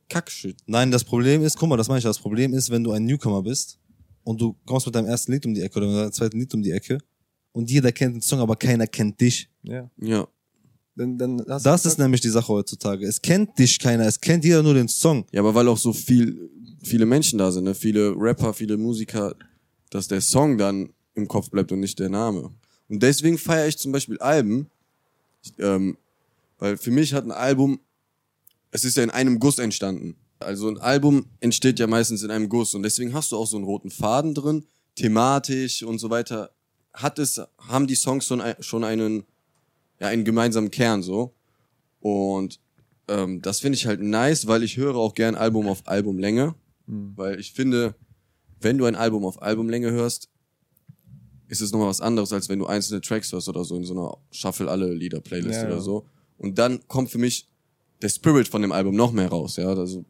Kackshit. 0.10 0.58
Nein, 0.66 0.92
das 0.92 1.04
Problem 1.04 1.44
ist, 1.44 1.58
guck 1.58 1.70
mal, 1.70 1.78
das 1.78 1.88
meine 1.88 2.00
ich, 2.00 2.04
das 2.04 2.20
Problem 2.20 2.54
ist, 2.54 2.70
wenn 2.72 2.84
du 2.84 2.92
ein 2.92 3.06
Newcomer 3.06 3.44
bist 3.44 3.78
und 4.24 4.42
du 4.42 4.56
kommst 4.66 4.86
mit 4.88 4.96
deinem 4.96 5.08
ersten 5.08 5.32
Lied 5.32 5.46
um 5.46 5.54
die 5.54 5.62
Ecke 5.62 5.78
oder 5.78 5.88
mit 5.88 5.96
deinem 5.98 6.12
zweiten 6.12 6.40
Lied 6.40 6.54
um 6.54 6.62
die 6.64 6.72
Ecke 6.72 6.98
und 7.52 7.70
jeder 7.70 7.92
kennt 7.92 8.16
den 8.16 8.22
Song, 8.22 8.40
aber 8.40 8.56
keiner 8.56 8.88
kennt 8.88 9.20
dich. 9.22 9.50
ja. 9.64 9.90
Ja. 9.98 10.28
Dann, 10.96 11.18
dann 11.18 11.42
hast 11.48 11.66
Das 11.66 11.84
du 11.84 11.90
ist 11.90 11.98
nämlich 11.98 12.20
die 12.20 12.30
Sache 12.30 12.50
heutzutage. 12.50 13.06
Es 13.08 13.22
kennt 13.22 13.58
dich 13.58 13.80
keiner, 13.80 14.06
es 14.06 14.20
kennt 14.20 14.44
jeder 14.44 14.62
nur 14.62 14.74
den 14.74 14.90
Song. 14.90 15.26
Ja, 15.32 15.40
aber 15.40 15.56
weil 15.56 15.66
auch 15.70 15.78
so 15.78 15.94
viel, 15.94 16.50
viele 16.84 17.06
Menschen 17.06 17.40
da 17.40 17.54
sind, 17.54 17.64
ne? 17.64 17.74
Viele 17.74 18.14
Rapper, 18.18 18.54
viele 18.54 18.76
Musiker, 18.76 19.34
dass 19.92 20.10
der 20.10 20.20
Song 20.20 20.58
dann 20.58 20.90
im 21.16 21.26
Kopf 21.26 21.50
bleibt 21.52 21.72
und 21.72 21.80
nicht 21.80 21.98
der 22.00 22.10
Name. 22.10 22.50
Und 22.90 23.02
deswegen 23.02 23.38
feiere 23.38 23.68
ich 23.68 23.78
zum 23.78 23.94
Beispiel 23.94 24.18
Alben, 24.18 24.70
ähm, 25.58 25.98
weil 26.58 26.76
für 26.76 26.92
mich 26.92 27.14
hat 27.14 27.24
ein 27.24 27.32
Album, 27.32 27.80
es 28.72 28.84
ist 28.84 28.98
ja 28.98 29.04
in 29.04 29.10
einem 29.10 29.40
Guss 29.40 29.60
entstanden. 29.60 30.16
Also 30.40 30.70
ein 30.70 30.78
Album 30.78 31.26
entsteht 31.42 31.80
ja 31.80 31.88
meistens 31.88 32.24
in 32.24 32.32
einem 32.32 32.50
Guss 32.50 32.74
und 32.74 32.84
deswegen 32.84 33.14
hast 33.14 33.32
du 33.32 33.38
auch 33.38 33.48
so 33.48 33.58
einen 33.58 33.66
roten 33.66 33.90
Faden 33.90 34.34
drin, 34.34 34.66
thematisch 34.96 35.84
und 35.84 36.00
so 36.00 36.10
weiter. 36.10 36.52
Hat 36.94 37.20
es, 37.20 37.42
haben 37.60 37.88
die 37.88 37.96
Songs 37.96 38.26
schon, 38.26 38.42
schon 38.60 38.84
einen, 38.84 39.24
ja, 40.00 40.08
einen 40.08 40.24
gemeinsamen 40.24 40.72
Kern 40.72 41.04
so. 41.04 41.34
Und 42.00 42.60
ähm, 43.10 43.42
das 43.42 43.60
finde 43.60 43.78
ich 43.78 43.86
halt 43.86 44.02
nice, 44.02 44.48
weil 44.48 44.64
ich 44.64 44.78
höre 44.78 44.96
auch 44.96 45.14
gern 45.14 45.36
Album 45.36 45.68
auf 45.68 45.88
Albumlänge. 45.88 46.56
Weil 46.88 47.40
ich 47.40 47.52
finde, 47.52 47.96
wenn 48.62 48.78
du 48.78 48.86
ein 48.86 48.96
Album 48.96 49.26
auf 49.26 49.42
Albumlänge 49.42 49.92
hörst, 49.92 50.30
ist 51.48 51.62
es 51.62 51.72
nochmal 51.72 51.90
was 51.90 52.02
anderes, 52.02 52.32
als 52.32 52.48
wenn 52.48 52.60
du 52.60 52.68
einzelne 52.68 53.02
Tracks 53.02 53.32
hörst 53.32 53.50
oder 53.50 53.66
so 53.66 53.76
in 53.76 53.84
so 53.84 53.94
einer 53.94 54.18
Shuffle 54.32 54.70
alle 54.70 54.94
Lieder 54.94 55.20
Playlist 55.20 55.62
Ja, 55.62 55.66
oder 55.66 55.76
ja. 55.76 55.82
so. 55.82 56.06
Und 56.38 56.58
dann 56.58 56.88
kommt 56.88 57.10
für 57.10 57.18
mich 57.18 57.49
der 58.02 58.10
Spirit 58.10 58.48
von 58.48 58.62
dem 58.62 58.72
Album 58.72 58.96
noch 58.96 59.12
mehr 59.12 59.30
raus, 59.30 59.58
ja. 59.58 59.68
Also 59.68 60.06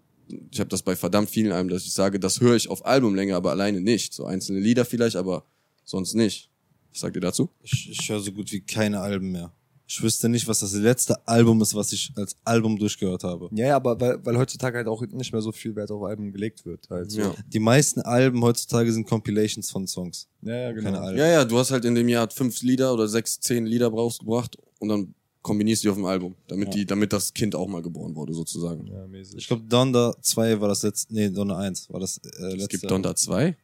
ich 0.52 0.60
habe 0.60 0.70
das 0.70 0.84
bei 0.84 0.96
verdammt 0.96 1.30
vielen 1.30 1.52
Alben, 1.52 1.70
dass 1.70 1.86
ich 1.86 1.94
sage, 1.94 2.20
das 2.20 2.40
höre 2.40 2.56
ich 2.56 2.70
auf 2.70 2.86
Albumlänge, 2.86 3.36
aber 3.36 3.52
alleine 3.52 3.82
nicht. 3.82 4.14
So 4.14 4.26
einzelne 4.26 4.60
Lieder 4.60 4.86
vielleicht, 4.86 5.16
aber 5.16 5.46
sonst 5.84 6.14
nicht. 6.14 6.50
Was 6.92 7.02
sagt 7.02 7.16
ihr 7.16 7.22
dazu? 7.22 7.50
Ich, 7.64 7.90
ich 7.92 8.10
höre 8.10 8.20
so 8.20 8.32
gut 8.32 8.52
wie 8.52 8.62
keine 8.62 9.00
Alben 9.00 9.32
mehr. 9.32 9.52
Ich 9.92 10.04
wüsste 10.04 10.30
nicht, 10.30 10.48
was 10.48 10.60
das 10.60 10.74
letzte 10.74 11.28
Album 11.28 11.60
ist, 11.64 11.74
was 11.74 11.92
ich 11.94 12.12
als 12.16 12.36
Album 12.44 12.78
durchgehört 12.78 13.24
habe. 13.24 13.50
Ja, 13.54 13.70
ja, 13.70 13.76
aber 13.76 14.00
weil, 14.00 14.24
weil 14.24 14.38
heutzutage 14.38 14.78
halt 14.78 14.88
auch 14.88 15.02
nicht 15.02 15.32
mehr 15.32 15.42
so 15.42 15.52
viel 15.52 15.76
Wert 15.76 15.90
auf 15.90 16.04
Alben 16.04 16.32
gelegt 16.32 16.64
wird. 16.64 16.88
Halt 16.92 17.10
so. 17.10 17.22
Ja. 17.22 17.34
Die 17.48 17.58
meisten 17.58 18.02
Alben 18.02 18.44
heutzutage 18.44 18.94
sind 18.94 19.08
Compilations 19.08 19.72
von 19.72 19.88
Songs. 19.88 20.28
ja, 20.44 20.56
ja, 20.56 20.72
genau. 20.74 20.92
Keine 20.92 21.02
Alben. 21.02 21.18
Ja, 21.18 21.28
ja, 21.28 21.44
du 21.46 21.58
hast 21.58 21.72
halt 21.72 21.86
in 21.86 21.96
dem 21.96 22.08
Jahr 22.08 22.30
fünf 22.30 22.62
Lieder 22.62 22.94
oder 22.94 23.08
sechs, 23.08 23.40
zehn 23.40 23.66
Lieder 23.66 23.90
brauchst 23.90 24.20
gebracht 24.20 24.58
und 24.78 24.90
dann 24.90 25.16
kombinierst 25.42 25.84
du 25.84 25.88
die 25.88 25.90
auf 25.92 25.98
dem 25.98 26.06
Album, 26.06 26.36
damit 26.48 26.74
die, 26.74 26.86
damit 26.86 27.14
das 27.14 27.34
Kind 27.34 27.56
auch 27.56 27.68
mal 27.68 27.82
geboren 27.82 28.16
wurde, 28.16 28.34
sozusagen. 28.34 28.88
Ja, 28.88 29.08
mäßig. 29.08 29.38
Ich 29.38 29.48
glaube, 29.48 29.64
Donda 29.64 30.16
2 30.22 30.60
war 30.60 30.68
das 30.68 30.84
letzte, 30.84 31.14
nee, 31.14 31.30
Donda 31.30 31.58
1 31.58 31.90
war 31.90 32.00
das 32.00 32.18
äh, 32.18 32.42
letzte. 32.42 32.58
Es 32.58 32.68
gibt 32.70 32.92
Donda 32.92 33.16
2. 33.16 33.56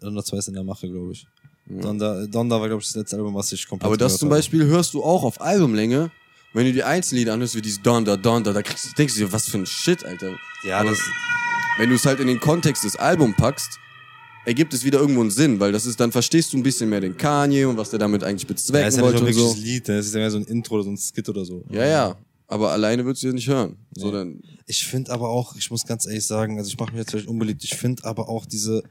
Donda 0.00 0.24
2 0.24 0.36
ist 0.38 0.48
in 0.48 0.54
der 0.54 0.64
Mache, 0.64 0.88
glaube 0.88 1.12
ich. 1.12 1.26
Donda, 1.66 2.26
Donda 2.26 2.60
war, 2.60 2.66
glaube 2.68 2.80
ich, 2.80 2.88
das 2.88 2.96
letzte 2.96 3.16
Album, 3.16 3.34
was 3.34 3.52
ich 3.52 3.66
komplett 3.68 3.86
Aber 3.86 3.96
das 3.96 4.18
zum 4.18 4.30
habe. 4.30 4.38
Beispiel 4.38 4.64
hörst 4.64 4.94
du 4.94 5.02
auch 5.04 5.22
auf 5.22 5.40
Albumlänge, 5.40 6.10
wenn 6.54 6.64
du 6.64 6.72
die 6.72 6.82
Einzellieder 6.82 7.34
anhörst, 7.34 7.54
wie 7.54 7.62
dieses 7.62 7.82
Donda, 7.82 8.16
Donda, 8.16 8.52
da 8.52 8.62
kriegst, 8.62 8.96
denkst 8.96 9.14
du 9.14 9.20
dir, 9.20 9.32
was 9.32 9.48
für 9.48 9.58
ein 9.58 9.66
Shit, 9.66 10.04
Alter. 10.04 10.34
Ja, 10.64 10.80
Aber 10.80 10.90
das, 10.90 10.98
wenn 11.76 11.90
du 11.90 11.96
es 11.96 12.06
halt 12.06 12.20
in 12.20 12.26
den 12.26 12.40
Kontext 12.40 12.84
des 12.84 12.96
Albums 12.96 13.36
packst, 13.36 13.78
ergibt 14.46 14.72
es 14.74 14.84
wieder 14.84 14.98
irgendwo 15.00 15.20
einen 15.20 15.30
Sinn, 15.30 15.60
weil 15.60 15.72
das 15.72 15.86
ist, 15.86 15.98
dann 16.00 16.12
verstehst 16.12 16.52
du 16.52 16.56
ein 16.56 16.62
bisschen 16.62 16.88
mehr 16.88 17.00
den 17.00 17.16
Kanye 17.16 17.64
und 17.66 17.76
was 17.76 17.90
der 17.90 17.98
damit 17.98 18.24
eigentlich 18.24 18.42
ja, 18.42 18.48
bezwecken 18.48 18.88
ist 18.88 18.96
ja 18.96 19.02
nicht 19.02 19.12
wollte 19.12 19.22
mal 19.22 19.28
und 19.28 19.36
wirklich 19.36 19.44
so. 19.44 19.54
das 19.54 19.62
Lied, 19.62 19.88
ne? 19.88 19.96
das 19.96 20.06
ist 20.06 20.14
ja 20.14 20.20
mehr 20.20 20.30
so 20.30 20.38
ein 20.38 20.44
Intro 20.44 20.74
oder 20.76 20.84
so 20.84 20.90
ein 20.90 20.96
Skit 20.96 21.28
oder 21.28 21.44
so. 21.44 21.64
Ja, 21.70 21.86
ja. 21.86 22.16
Aber 22.46 22.72
alleine 22.72 23.04
würdest 23.04 23.22
du 23.22 23.26
ja 23.28 23.34
nicht 23.34 23.48
hören. 23.48 23.76
So 23.94 24.10
dann, 24.10 24.40
Ich 24.66 24.86
finde 24.86 25.12
aber 25.12 25.28
auch, 25.28 25.54
ich 25.56 25.70
muss 25.70 25.84
ganz 25.84 26.06
ehrlich 26.06 26.24
sagen, 26.24 26.56
also 26.56 26.68
ich 26.68 26.78
mache 26.78 26.92
mich 26.92 27.00
jetzt 27.00 27.10
vielleicht 27.10 27.28
unbeliebt, 27.28 27.62
ich 27.62 27.74
finde 27.74 28.04
aber 28.04 28.28
auch 28.28 28.46
diese 28.46 28.82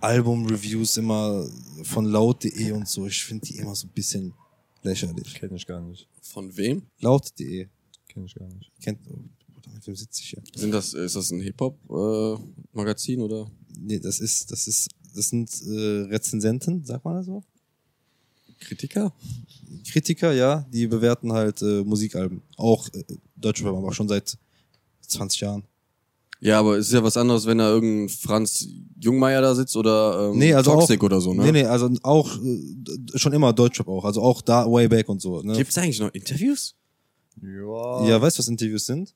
Album-Reviews 0.00 0.96
immer 0.96 1.46
von 1.84 2.06
laut.de 2.06 2.72
und 2.72 2.88
so, 2.88 3.06
ich 3.06 3.24
finde 3.24 3.46
die 3.46 3.58
immer 3.58 3.74
so 3.76 3.86
ein 3.86 3.90
bisschen 3.94 4.34
lächerlich. 4.82 5.34
Kenn 5.34 5.54
ich 5.54 5.66
gar 5.66 5.80
nicht. 5.80 6.08
von 6.22 6.56
wem? 6.56 6.82
Laut.de, 7.00 7.68
Kenn 8.08 8.24
ich 8.24 8.34
gar 8.34 8.48
nicht. 8.48 8.70
kennt, 8.82 8.98
mit 9.72 9.86
wem 9.86 9.96
sitze 9.96 10.20
ich 10.22 10.30
hier? 10.30 10.42
Sind 10.54 10.72
das, 10.72 10.94
ist 10.94 11.16
das 11.16 11.30
ein 11.30 11.40
Hip-Hop-Magazin 11.40 13.20
oder? 13.20 13.50
Nee, 13.78 13.98
das 13.98 14.20
ist, 14.20 14.50
das 14.50 14.66
ist, 14.66 14.88
das 15.14 15.28
sind 15.28 15.50
äh, 15.66 16.08
Rezensenten, 16.10 16.84
sagt 16.84 17.04
man 17.04 17.16
das 17.16 17.26
so? 17.26 17.42
Kritiker? 18.60 19.12
Kritiker, 19.90 20.32
ja, 20.32 20.66
die 20.72 20.86
bewerten 20.86 21.32
halt 21.32 21.60
äh, 21.62 21.82
Musikalben. 21.84 22.42
Auch 22.56 22.88
äh, 22.94 23.04
deutsche 23.36 23.64
Rapper, 23.64 23.78
aber 23.78 23.92
schon 23.92 24.08
seit 24.08 24.38
20 25.06 25.40
Jahren. 25.40 25.64
Ja, 26.40 26.60
aber 26.60 26.76
es 26.76 26.88
ist 26.88 26.92
ja 26.92 27.02
was 27.02 27.16
anderes, 27.16 27.46
wenn 27.46 27.58
da 27.58 27.70
irgendein 27.70 28.08
Franz 28.08 28.68
Jungmeier 29.00 29.40
da 29.40 29.54
sitzt 29.54 29.76
oder 29.76 30.30
ähm, 30.30 30.38
Nee, 30.38 30.52
also 30.52 30.72
Toxic 30.72 31.00
auch, 31.00 31.04
oder 31.06 31.20
so, 31.20 31.32
ne? 31.32 31.44
Nee, 31.44 31.52
nee, 31.52 31.64
also 31.64 31.90
auch 32.02 32.36
äh, 32.36 33.18
schon 33.18 33.32
immer 33.32 33.52
Deutschrap 33.52 33.88
auch, 33.88 34.04
also 34.04 34.20
auch 34.20 34.42
da 34.42 34.70
way 34.70 34.88
back 34.88 35.08
und 35.08 35.22
so. 35.22 35.40
Ne? 35.42 35.56
Gibt's 35.56 35.78
eigentlich 35.78 36.00
noch 36.00 36.12
Interviews? 36.12 36.74
Ja. 37.40 38.06
Ja, 38.06 38.20
weißt 38.20 38.36
du, 38.36 38.40
was 38.40 38.48
Interviews 38.48 38.84
sind? 38.86 39.14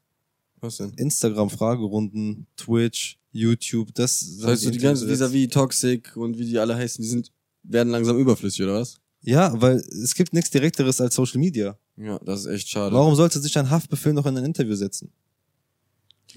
Was 0.61 0.79
denn? 0.79 0.92
Instagram-Fragerunden, 0.97 2.47
Twitch, 2.57 3.18
YouTube, 3.33 3.94
das. 3.94 4.38
Das 4.38 4.47
heißt, 4.47 4.62
so 4.62 4.71
die 4.71 4.79
ganzen 4.79 5.09
vis-à-vis 5.09 5.49
Toxic 5.49 6.16
und 6.16 6.38
wie 6.38 6.47
die 6.47 6.59
alle 6.59 6.75
heißen, 6.75 7.03
die 7.03 7.09
sind, 7.09 7.31
werden 7.62 7.90
langsam 7.90 8.18
überflüssig, 8.18 8.64
oder 8.64 8.81
was? 8.81 9.01
Ja, 9.23 9.53
weil 9.61 9.77
es 9.77 10.14
gibt 10.14 10.33
nichts 10.33 10.51
Direkteres 10.51 11.01
als 11.01 11.14
Social 11.14 11.40
Media. 11.40 11.79
Ja, 11.97 12.18
das 12.21 12.40
ist 12.40 12.47
echt 12.47 12.68
schade. 12.68 12.94
Warum 12.94 13.14
sollte 13.14 13.40
sich 13.40 13.57
ein 13.59 13.68
Haftbefehl 13.68 14.12
noch 14.12 14.27
in 14.27 14.37
ein 14.37 14.44
Interview 14.44 14.75
setzen? 14.75 15.11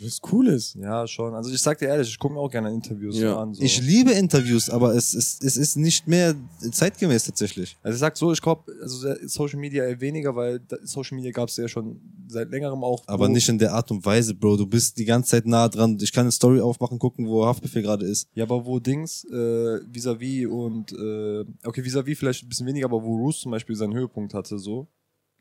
Was 0.04 0.20
cool 0.32 0.48
ist. 0.48 0.76
Ja, 0.76 1.06
schon. 1.08 1.34
Also 1.34 1.52
ich 1.52 1.62
sag 1.62 1.78
dir 1.78 1.88
ehrlich, 1.88 2.10
ich 2.10 2.18
gucke 2.20 2.34
mir 2.34 2.40
auch 2.40 2.50
gerne 2.50 2.72
Interviews 2.74 3.18
Ja. 3.18 3.38
an. 3.40 3.54
So. 3.54 3.62
Ich 3.64 3.82
liebe 3.82 4.12
Interviews, 4.12 4.70
aber 4.70 4.96
es 4.96 5.14
ist, 5.14 5.44
es 5.44 5.58
ist 5.58 5.76
nicht 5.78 6.08
mehr 6.08 6.36
zeitgemäß 6.72 7.26
tatsächlich. 7.26 7.78
Also 7.84 7.96
ich 7.96 8.00
sag 8.00 8.18
so, 8.18 8.32
ich 8.32 8.42
glaube, 8.42 8.72
also 8.82 9.14
Social 9.28 9.60
Media 9.60 9.86
eher 9.86 10.00
weniger, 10.02 10.36
weil 10.36 10.60
Social 10.84 11.16
Media 11.18 11.32
gab 11.32 11.50
es 11.50 11.58
ja 11.58 11.68
schon 11.68 12.00
seit 12.28 12.50
längerem 12.50 12.84
auch. 12.84 13.04
Aber 13.08 13.28
nicht 13.30 13.48
in 13.50 13.60
der 13.60 13.74
Art 13.74 13.92
und 13.92 14.04
Weise, 14.06 14.34
Bro. 14.34 14.58
Du 14.58 14.66
bist 14.66 14.98
die 14.98 15.06
ganze 15.06 15.32
Zeit 15.32 15.46
nah 15.46 15.68
dran. 15.68 15.98
Ich 16.02 16.12
kann 16.12 16.22
eine 16.24 16.32
Story 16.32 16.62
aufmachen, 16.62 16.98
gucken, 16.98 17.28
wo 17.28 17.46
Haftbefehl 17.46 17.82
gerade 17.82 18.06
ist. 18.06 18.28
Ja, 18.34 18.46
aber 18.46 18.66
wo 18.66 18.80
Dings, 18.80 19.26
äh, 19.26 19.80
vis-à-vis 19.92 20.48
und, 20.48 20.92
äh, 20.94 21.46
okay, 21.68 21.84
vis-à-vis 21.84 22.18
vielleicht 22.18 22.44
ein 22.44 22.50
bisschen 22.50 22.68
weniger, 22.68 22.86
aber 22.86 23.04
wo 23.04 23.18
Roos 23.18 23.42
zum 23.42 23.52
Beispiel 23.52 23.76
seinen 23.76 23.94
Höhepunkt 23.94 24.34
hatte, 24.34 24.58
so, 24.58 24.88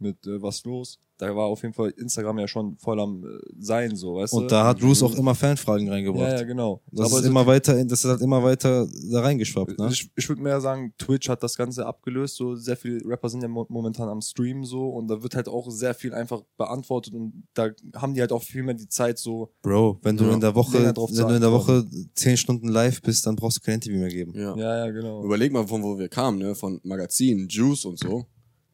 mit 0.01 0.27
äh, 0.27 0.41
was 0.43 0.65
los, 0.65 0.99
da 1.19 1.35
war 1.37 1.47
auf 1.47 1.61
jeden 1.63 1.75
Fall 1.75 1.91
Instagram 1.91 2.39
ja 2.39 2.49
schon 2.49 2.77
voll 2.79 2.99
am 2.99 3.23
äh, 3.25 3.29
Sein, 3.59 3.95
so, 3.95 4.15
weißt 4.17 4.33
du? 4.33 4.39
Und 4.39 4.51
da 4.51 4.67
hat 4.67 4.83
Roos 4.83 5.03
auch 5.03 5.15
immer 5.17 5.35
Fanfragen 5.35 5.89
reingebracht. 5.91 6.23
Ja, 6.33 6.37
ja, 6.39 6.43
genau. 6.45 6.81
Das 6.91 7.11
aber 7.11 7.21
ist 7.21 7.27
immer 7.27 7.47
weiter, 7.47 7.79
in- 7.79 7.89
das 7.89 8.05
ist 8.05 8.11
halt 8.11 8.23
immer 8.23 8.43
weiter 8.43 8.87
da 9.11 9.21
reingeschwappt, 9.21 9.79
ne? 9.79 9.89
Ich, 9.93 10.11
ich 10.17 10.29
würde 10.29 10.41
mehr 10.41 10.61
sagen, 10.63 10.95
Twitch 10.97 11.29
hat 11.29 11.43
das 11.43 11.57
Ganze 11.57 11.85
abgelöst. 11.85 12.37
So 12.37 12.55
sehr 12.57 12.77
viele 12.77 13.01
Rapper 13.07 13.29
sind 13.29 13.43
ja 13.43 13.49
mo 13.49 13.67
momentan 13.69 14.09
am 14.09 14.23
Stream 14.23 14.65
so 14.65 14.89
und 14.89 15.09
da 15.09 15.23
wird 15.23 15.35
halt 15.35 15.49
auch 15.49 15.71
sehr 15.71 15.93
viel 15.95 16.15
einfach 16.15 16.43
beantwortet 16.57 17.13
und 17.15 17.43
da 17.53 17.69
haben 17.95 18.15
die 18.15 18.21
halt 18.23 18.33
auch 18.33 18.43
viel 18.43 18.63
mehr 18.63 18.75
die 18.75 18.89
Zeit 18.89 19.19
so. 19.19 19.53
Bro, 19.63 19.99
wenn 20.03 20.17
du 20.17 20.25
Ja. 20.25 20.33
in 20.35 20.41
der 20.41 20.55
Woche, 20.55 20.73
wenn 20.85 20.95
du 21.29 21.35
in 21.35 21.41
der 21.43 21.53
Woche 21.53 21.85
zehn 22.15 22.37
Stunden 22.39 22.69
live 22.69 23.03
bist, 23.03 23.27
dann 23.27 23.37
brauchst 23.37 23.59
du 23.59 23.61
kein 23.61 23.75
Interview 23.75 23.99
mehr 23.99 24.09
geben. 24.09 24.33
Ja. 24.35 24.57
Ja, 24.57 24.87
ja, 24.87 24.91
genau. 24.91 25.23
Überleg 25.23 25.53
mal, 25.53 25.67
von 25.67 25.83
wo 25.83 25.99
wir 25.99 26.09
kamen, 26.09 26.39
ne? 26.39 26.55
Von 26.55 26.81
Magazinen, 26.83 27.47
Juice 27.49 27.85
und 27.85 27.99
so. 27.99 28.25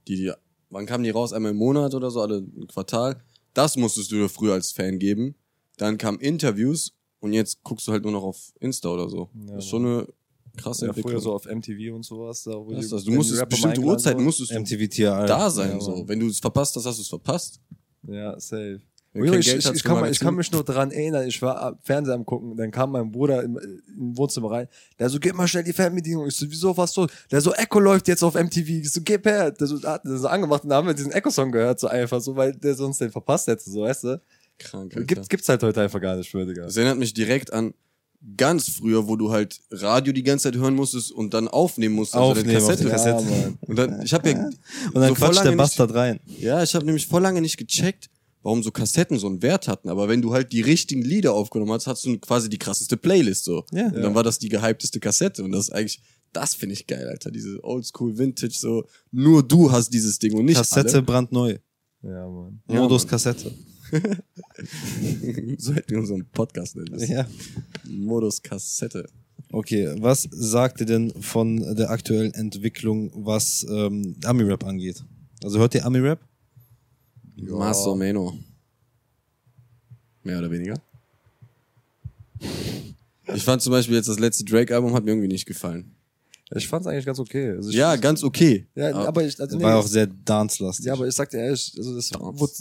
Die, 0.07 0.15
die, 0.17 0.33
wann 0.71 0.87
kamen 0.87 1.05
die 1.05 1.11
raus? 1.11 1.33
Einmal 1.33 1.53
im 1.53 1.59
Monat 1.59 1.95
oder 1.95 2.11
so, 2.11 2.21
alle 2.21 2.39
ein 2.39 2.67
Quartal. 2.69 3.21
Das 3.55 3.77
musstest 3.77 4.11
du 4.13 4.17
dir 4.17 4.29
früher 4.29 4.55
als 4.55 4.73
Fan 4.73 4.99
geben. 4.99 5.35
Dann 5.79 5.99
kamen 5.99 6.19
Interviews 6.21 6.93
und 7.21 7.33
jetzt 7.33 7.63
guckst 7.63 7.87
du 7.89 7.93
halt 7.93 8.03
nur 8.03 8.13
noch 8.13 8.23
auf 8.23 8.53
Insta 8.61 8.89
oder 8.91 9.09
so. 9.09 9.31
Ja, 9.47 9.55
das 9.55 9.65
ist 9.65 9.71
schon 9.71 9.85
eine 9.87 10.07
krasse 10.57 10.85
Ja, 10.87 10.89
Entwicklung. 10.91 11.13
früher 11.13 11.21
so 11.21 11.33
auf 11.35 11.47
MTV 11.47 11.95
und 11.95 12.05
sowas. 12.05 12.43
Da, 12.45 12.53
wo 12.53 12.71
Das 12.73 12.89
das. 12.89 13.05
Du 13.05 13.13
musstest 13.13 13.49
bestimmte 13.49 13.81
Uhrzeiten 13.81 14.23
musstest 14.23 14.51
du 14.53 14.61
MTV 14.61 15.27
da 15.27 15.51
sein. 15.51 15.71
Ja, 15.73 15.81
so. 15.81 16.07
Wenn 16.07 16.21
du 16.21 16.27
es 16.29 16.39
verpasst 16.39 16.77
hast, 16.77 16.87
hast 16.87 16.99
du 16.99 17.03
es 17.03 17.09
verpasst. 17.09 17.61
Ja, 18.07 18.39
safe. 18.39 18.81
Kein 19.25 19.41
ich, 19.41 19.47
Geld 19.47 19.65
ich, 19.65 19.73
ich, 19.73 19.85
kann 19.85 20.01
mal, 20.01 20.11
ich 20.11 20.21
kann 20.21 20.35
mich 20.35 20.51
nur 20.53 20.65
dran 20.65 20.91
erinnern, 20.91 21.27
ich 21.27 21.41
war 21.43 21.61
am 21.63 21.79
Fernseher 21.83 22.15
am 22.15 22.25
gucken, 22.25 22.57
dann 22.57 22.71
kam 22.71 22.93
mein 22.93 23.11
Bruder 23.11 23.43
im, 23.43 23.59
im 23.59 24.17
Wohnzimmer 24.17 24.51
rein, 24.51 24.69
der 24.99 25.09
so, 25.09 25.19
gib 25.19 25.35
mal 25.35 25.49
schnell 25.49 25.65
die 25.65 25.73
Fernbedienung. 25.73 26.27
Ich 26.27 26.37
so, 26.37 26.47
wieso, 26.49 26.77
was 26.77 26.93
so? 26.93 27.07
Der 27.31 27.41
so, 27.41 27.53
Echo 27.55 27.79
läuft 27.79 28.09
jetzt 28.09 28.23
auf 28.23 28.35
MTV. 28.35 28.69
Ich 28.69 28.93
so, 28.93 29.01
gib 29.03 29.27
her. 29.27 29.51
Der 29.51 29.67
so, 29.67 29.83
hat 29.83 30.05
der 30.05 30.17
so 30.17 30.29
angemacht 30.29 30.65
und 30.65 30.71
dann 30.71 30.79
haben 30.79 30.87
wir 30.87 30.95
diesen 30.95 31.13
Echo-Song 31.13 31.53
gehört, 31.53 31.81
so 31.81 31.89
einfach, 31.89 32.21
so, 32.21 32.37
weil 32.37 32.53
der 32.53 32.75
sonst 32.75 33.01
den 33.01 33.11
verpasst 33.11 33.47
hätte, 33.47 33.69
so, 33.69 33.83
weißt 33.83 34.05
du? 34.05 34.21
Krank. 34.59 34.95
Alter. 34.95 35.05
Gibt, 35.07 35.29
gibt's 35.29 35.49
halt 35.49 35.63
heute 35.63 35.83
einfach 35.83 36.01
gar 36.01 36.17
nicht, 36.17 36.31
für, 36.31 36.47
Digga. 36.47 36.65
Das 36.65 36.77
erinnert 36.77 36.99
mich 36.99 37.13
direkt 37.15 37.53
an 37.53 37.75
ganz 38.37 38.69
früher, 38.71 39.07
wo 39.07 39.17
du 39.17 39.31
halt 39.31 39.61
Radio 39.71 40.13
die 40.13 40.23
ganze 40.23 40.51
Zeit 40.51 40.61
hören 40.61 40.75
musstest 40.75 41.13
und 41.13 41.35
dann 41.35 41.49
aufnehmen 41.49 41.95
musstest. 41.95 42.17
also 42.17 42.41
Aufnehmen 42.41 42.63
auf 42.63 42.77
die 42.77 42.85
Kassette. 42.85 43.23
Kassette. 43.23 43.31
Ja. 43.31 43.53
Und 43.61 43.77
dann, 43.77 44.03
ich 44.03 44.15
habe 44.15 44.31
ja 44.31 44.45
Und 44.87 44.95
dann 44.95 45.09
so 45.09 45.15
quatscht 45.15 45.45
der 45.45 45.53
Bastard 45.53 45.95
rein. 45.95 46.21
Ja, 46.39 46.63
ich 46.63 46.75
habe 46.75 46.85
nämlich 46.85 47.07
voll 47.07 47.23
lange 47.23 47.41
nicht 47.41 47.57
gecheckt, 47.57 48.09
warum 48.47 48.63
so 48.63 48.71
Kassetten 48.71 49.19
so 49.19 49.27
einen 49.27 49.43
Wert 49.43 49.67
hatten. 49.67 49.89
Aber 49.89 50.09
wenn 50.09 50.23
du 50.23 50.33
halt 50.33 50.53
die 50.53 50.61
richtigen 50.61 51.03
Lieder 51.03 51.35
aufgenommen 51.35 51.73
hast, 51.73 51.89
hast 51.89 52.07
du 52.07 52.17
quasi 52.21 52.49
die 52.49 52.59
krasseste 52.59 52.97
Playlist 52.97 53.43
so. 53.43 53.65
Ja. 53.73 53.89
Und 53.89 53.97
dann 53.97 54.15
war 54.15 54.23
das 54.23 54.39
die 54.39 54.49
gehypteste 54.49 55.01
Kassette. 55.01 55.43
Und 55.43 55.51
das 55.51 55.65
ist 55.65 55.71
eigentlich, 55.73 56.01
das 56.33 56.55
finde 56.55 56.75
ich 56.75 56.87
geil, 56.87 57.09
Alter. 57.09 57.33
Diese 57.33 57.59
Oldschool 57.65 58.17
Vintage, 58.17 58.55
so 58.57 58.85
nur 59.11 59.43
du 59.43 59.73
hast 59.73 59.91
dieses 59.91 60.21
Ding 60.21 60.33
und 60.35 60.45
nicht 60.45 60.59
Kassette 60.59 61.03
brandneu. 61.03 61.59
Ja, 62.03 62.29
Mann. 62.29 62.63
Ja, 62.71 62.83
Modus 62.83 63.03
Mann. 63.03 63.11
Kassette. 63.11 63.53
alle. 63.93 65.57
so 65.59 65.75
hätten 65.75 65.91
wir 65.91 65.99
unseren 65.99 66.25
Podcast 66.31 66.77
nennen 66.77 66.93
müssen. 66.93 67.11
Ja. 67.11 67.27
Modus 67.83 68.41
Kassette. 68.41 69.09
Okay, 69.51 69.93
was 69.99 70.29
sagt 70.31 70.79
ihr 70.79 70.87
denn 70.87 71.11
von 71.21 71.75
der 71.75 71.91
aktuellen 71.91 72.33
Entwicklung, 72.33 73.11
was 73.13 73.67
ähm, 73.69 74.15
Ami-Rap 74.25 74.65
angeht? 74.65 75.05
Also 75.43 75.59
hört 75.59 75.75
ihr 75.75 75.85
Ami-Rap? 75.85 76.21
Más 77.37 77.87
o 77.87 77.95
menos. 77.95 78.35
Mehr 80.23 80.39
oder 80.39 80.51
weniger. 80.51 80.75
Ich 83.35 83.43
fand 83.45 83.61
zum 83.63 83.73
Beispiel 83.73 83.97
jetzt 83.97 84.09
das 84.09 84.19
letzte 84.19 84.45
Drake-Album 84.45 84.95
hat 84.95 85.05
mir 85.05 85.11
irgendwie 85.11 85.29
nicht 85.29 85.47
gefallen. 85.47 85.93
Ich 86.55 86.69
fand's 86.69 86.87
eigentlich 86.87 87.05
ganz 87.05 87.19
okay. 87.19 87.51
Also 87.51 87.71
ich, 87.71 87.75
Ja, 87.77 87.97
ganz 87.97 88.23
okay. 88.23 88.69
ja, 88.77 88.91
Aber- 88.95 89.09
aber 89.09 89.25
ich, 89.25 89.39
also, 89.41 89.57
nee, 89.59 89.65
War 89.65 89.79
auch 89.81 89.87
sehr 89.87 90.07
dance-lastig. 90.07 90.87
Ja, 90.87 90.93
aber 90.93 91.09
ich 91.09 91.15
sag 91.15 91.29
dir 91.31 91.39
ehrlich, 91.39 91.75
also 91.77 91.93
das 91.97 92.09
Dance. 92.11 92.39
wurde 92.39 92.53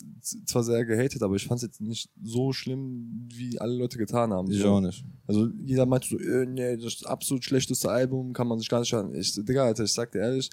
zwar 0.45 0.63
sehr 0.63 0.83
gehatet, 0.85 1.21
aber 1.21 1.35
ich 1.35 1.45
fand's 1.45 1.61
jetzt 1.61 1.79
nicht 1.81 2.09
so 2.23 2.51
schlimm, 2.51 3.27
wie 3.31 3.59
alle 3.59 3.75
Leute 3.77 3.99
getan 3.99 4.33
haben. 4.33 4.49
ich 4.49 4.59
so. 4.59 4.69
auch 4.71 4.81
nicht. 4.81 5.03
Also 5.27 5.49
jeder 5.63 5.85
meinte 5.85 6.07
so, 6.07 6.17
äh, 6.17 6.47
nee, 6.47 6.77
das 6.77 6.85
ist 6.85 7.01
das 7.03 7.07
absolut 7.09 7.43
schlechteste 7.45 7.87
Album, 7.91 8.33
kann 8.33 8.47
man 8.47 8.57
sich 8.57 8.67
gar 8.69 8.79
nicht 8.79 8.91
hören. 8.91 9.13
Ich, 9.13 9.33
Digga, 9.35 9.65
Alter, 9.65 9.83
ich 9.83 9.93
sag 9.93 10.11
dir 10.11 10.19
ehrlich, 10.19 10.49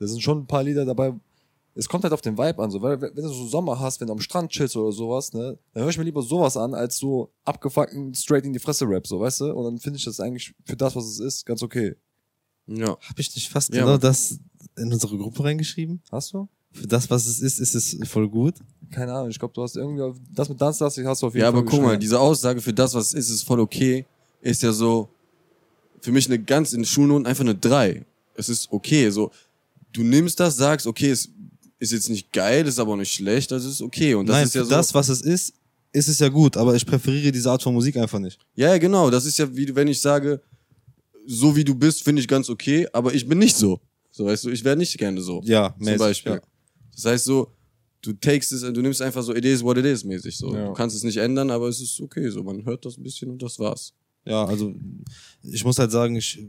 da 0.00 0.06
sind 0.08 0.20
schon 0.20 0.38
ein 0.40 0.46
paar 0.46 0.64
Lieder 0.64 0.84
dabei. 0.84 1.12
Es 1.74 1.88
kommt 1.88 2.04
halt 2.04 2.12
auf 2.12 2.20
den 2.20 2.36
Vibe 2.36 2.62
an, 2.62 2.70
so, 2.70 2.82
weil 2.82 3.00
wenn 3.00 3.14
du 3.14 3.28
so 3.28 3.46
Sommer 3.46 3.80
hast, 3.80 4.00
wenn 4.00 4.06
du 4.08 4.12
am 4.12 4.20
Strand 4.20 4.50
chillst 4.50 4.76
oder 4.76 4.92
sowas, 4.92 5.32
ne, 5.32 5.58
dann 5.72 5.82
höre 5.84 5.90
ich 5.90 5.96
mir 5.98 6.04
lieber 6.04 6.20
sowas 6.22 6.56
an, 6.56 6.74
als 6.74 6.98
so 6.98 7.30
abgefuckten 7.44 8.14
straight 8.14 8.44
in 8.44 8.52
die 8.52 8.58
Fresse 8.58 8.86
Rap, 8.86 9.06
so, 9.06 9.20
weißt 9.20 9.40
du? 9.40 9.54
Und 9.54 9.64
dann 9.64 9.78
finde 9.78 9.98
ich 9.98 10.04
das 10.04 10.20
eigentlich 10.20 10.54
für 10.66 10.76
das, 10.76 10.94
was 10.94 11.06
es 11.06 11.18
ist, 11.18 11.46
ganz 11.46 11.62
okay. 11.62 11.94
Ja. 12.66 12.88
Habe 12.90 13.20
ich 13.20 13.34
nicht 13.34 13.48
fast 13.48 13.72
Ja, 13.74 13.84
genau 13.84 13.96
das 13.96 14.38
in 14.76 14.92
unsere 14.92 15.16
Gruppe 15.16 15.44
reingeschrieben? 15.44 16.02
Hast 16.10 16.34
du? 16.34 16.46
Für 16.72 16.86
das, 16.86 17.08
was 17.10 17.26
es 17.26 17.40
ist, 17.40 17.58
ist 17.58 17.74
es 17.74 17.96
voll 18.08 18.28
gut. 18.28 18.54
Keine 18.90 19.12
Ahnung, 19.14 19.30
ich 19.30 19.38
glaube, 19.38 19.52
du 19.54 19.62
hast 19.62 19.76
irgendwie, 19.76 20.02
auf- 20.02 20.16
das 20.30 20.48
mit 20.50 20.60
Dance 20.60 20.84
hast 20.84 20.96
du 20.98 21.26
auf 21.26 21.34
jeden 21.34 21.38
Ja, 21.44 21.50
Fall 21.50 21.60
aber 21.60 21.64
guck 21.70 21.80
mal, 21.82 21.98
diese 21.98 22.20
Aussage 22.20 22.60
für 22.60 22.72
das, 22.74 22.94
was 22.94 23.08
es 23.08 23.14
ist, 23.14 23.30
ist 23.30 23.42
voll 23.44 23.60
okay, 23.60 24.04
ist 24.42 24.62
ja 24.62 24.72
so 24.72 25.08
für 26.00 26.12
mich 26.12 26.26
eine 26.26 26.38
ganz 26.38 26.72
in 26.72 26.84
Schulnoten 26.84 27.26
einfach 27.26 27.44
eine 27.44 27.54
3. 27.54 28.04
Es 28.34 28.48
ist 28.48 28.70
okay, 28.72 29.08
so 29.10 29.30
du 29.92 30.02
nimmst 30.02 30.40
das, 30.40 30.56
sagst, 30.56 30.86
okay, 30.86 31.10
es 31.10 31.28
ist 31.82 31.90
jetzt 31.92 32.08
nicht 32.08 32.32
geil, 32.32 32.66
ist 32.66 32.78
aber 32.78 32.92
auch 32.92 32.96
nicht 32.96 33.12
schlecht, 33.12 33.50
das 33.50 33.64
ist 33.64 33.82
okay 33.82 34.14
und 34.14 34.26
das 34.26 34.36
Nein, 34.36 34.44
ist 34.46 34.54
ja 34.54 34.62
für 34.62 34.68
so 34.68 34.70
das, 34.70 34.94
was 34.94 35.08
es 35.08 35.20
ist, 35.20 35.52
ist 35.92 36.08
es 36.08 36.20
ja 36.20 36.28
gut, 36.28 36.56
aber 36.56 36.76
ich 36.76 36.86
präferiere 36.86 37.32
diese 37.32 37.50
Art 37.50 37.62
von 37.62 37.74
Musik 37.74 37.96
einfach 37.96 38.20
nicht. 38.20 38.38
Ja, 38.54 38.68
ja, 38.68 38.78
genau. 38.78 39.10
Das 39.10 39.26
ist 39.26 39.36
ja 39.38 39.54
wie 39.54 39.74
wenn 39.74 39.88
ich 39.88 40.00
sage, 40.00 40.40
so 41.26 41.54
wie 41.56 41.64
du 41.64 41.74
bist, 41.74 42.04
finde 42.04 42.22
ich 42.22 42.28
ganz 42.28 42.48
okay, 42.48 42.86
aber 42.92 43.12
ich 43.12 43.28
bin 43.28 43.38
nicht 43.38 43.56
so. 43.56 43.80
So 44.12 44.26
weißt 44.26 44.44
du, 44.44 44.50
ich 44.50 44.62
wäre 44.62 44.76
nicht 44.76 44.96
gerne 44.96 45.20
so. 45.20 45.42
Ja, 45.44 45.74
zum 45.76 45.84
mäßig, 45.84 45.98
Beispiel. 45.98 46.32
ja. 46.32 46.40
Das 46.94 47.04
heißt 47.04 47.24
so, 47.24 47.50
du 48.00 48.12
takest 48.12 48.52
es, 48.52 48.60
du 48.60 48.80
nimmst 48.80 49.02
einfach 49.02 49.22
so, 49.22 49.34
it 49.34 49.44
is 49.44 49.62
what 49.62 49.76
it 49.76 49.84
is 49.84 50.04
mäßig 50.04 50.36
so. 50.36 50.54
Ja. 50.54 50.66
Du 50.66 50.72
kannst 50.74 50.94
es 50.94 51.02
nicht 51.02 51.16
ändern, 51.16 51.50
aber 51.50 51.68
es 51.68 51.80
ist 51.80 52.00
okay. 52.00 52.28
So, 52.30 52.44
man 52.44 52.64
hört 52.64 52.84
das 52.84 52.96
ein 52.96 53.02
bisschen 53.02 53.30
und 53.30 53.42
das 53.42 53.58
war's. 53.58 53.92
Ja, 54.24 54.44
also 54.44 54.72
ich 55.42 55.64
muss 55.64 55.78
halt 55.78 55.90
sagen, 55.90 56.14
ich 56.14 56.46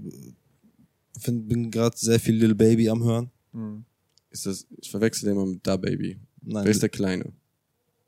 find, 1.19 1.47
bin 1.47 1.71
gerade 1.71 1.97
sehr 1.97 2.19
viel 2.19 2.35
Lil 2.35 2.53
Baby 2.53 2.87
am 2.89 3.03
Hören. 3.03 3.31
Hm. 3.51 3.83
Ist 4.33 4.45
das? 4.45 4.67
Ich 4.81 4.91
verwechsel 4.91 5.27
den 5.29 5.37
immer 5.37 5.45
mit 5.45 5.65
Da 5.65 5.77
Baby. 5.77 6.19
Nein, 6.41 6.65
Wer 6.65 6.71
ist 6.71 6.81
der 6.81 6.89
Kleine, 6.89 7.31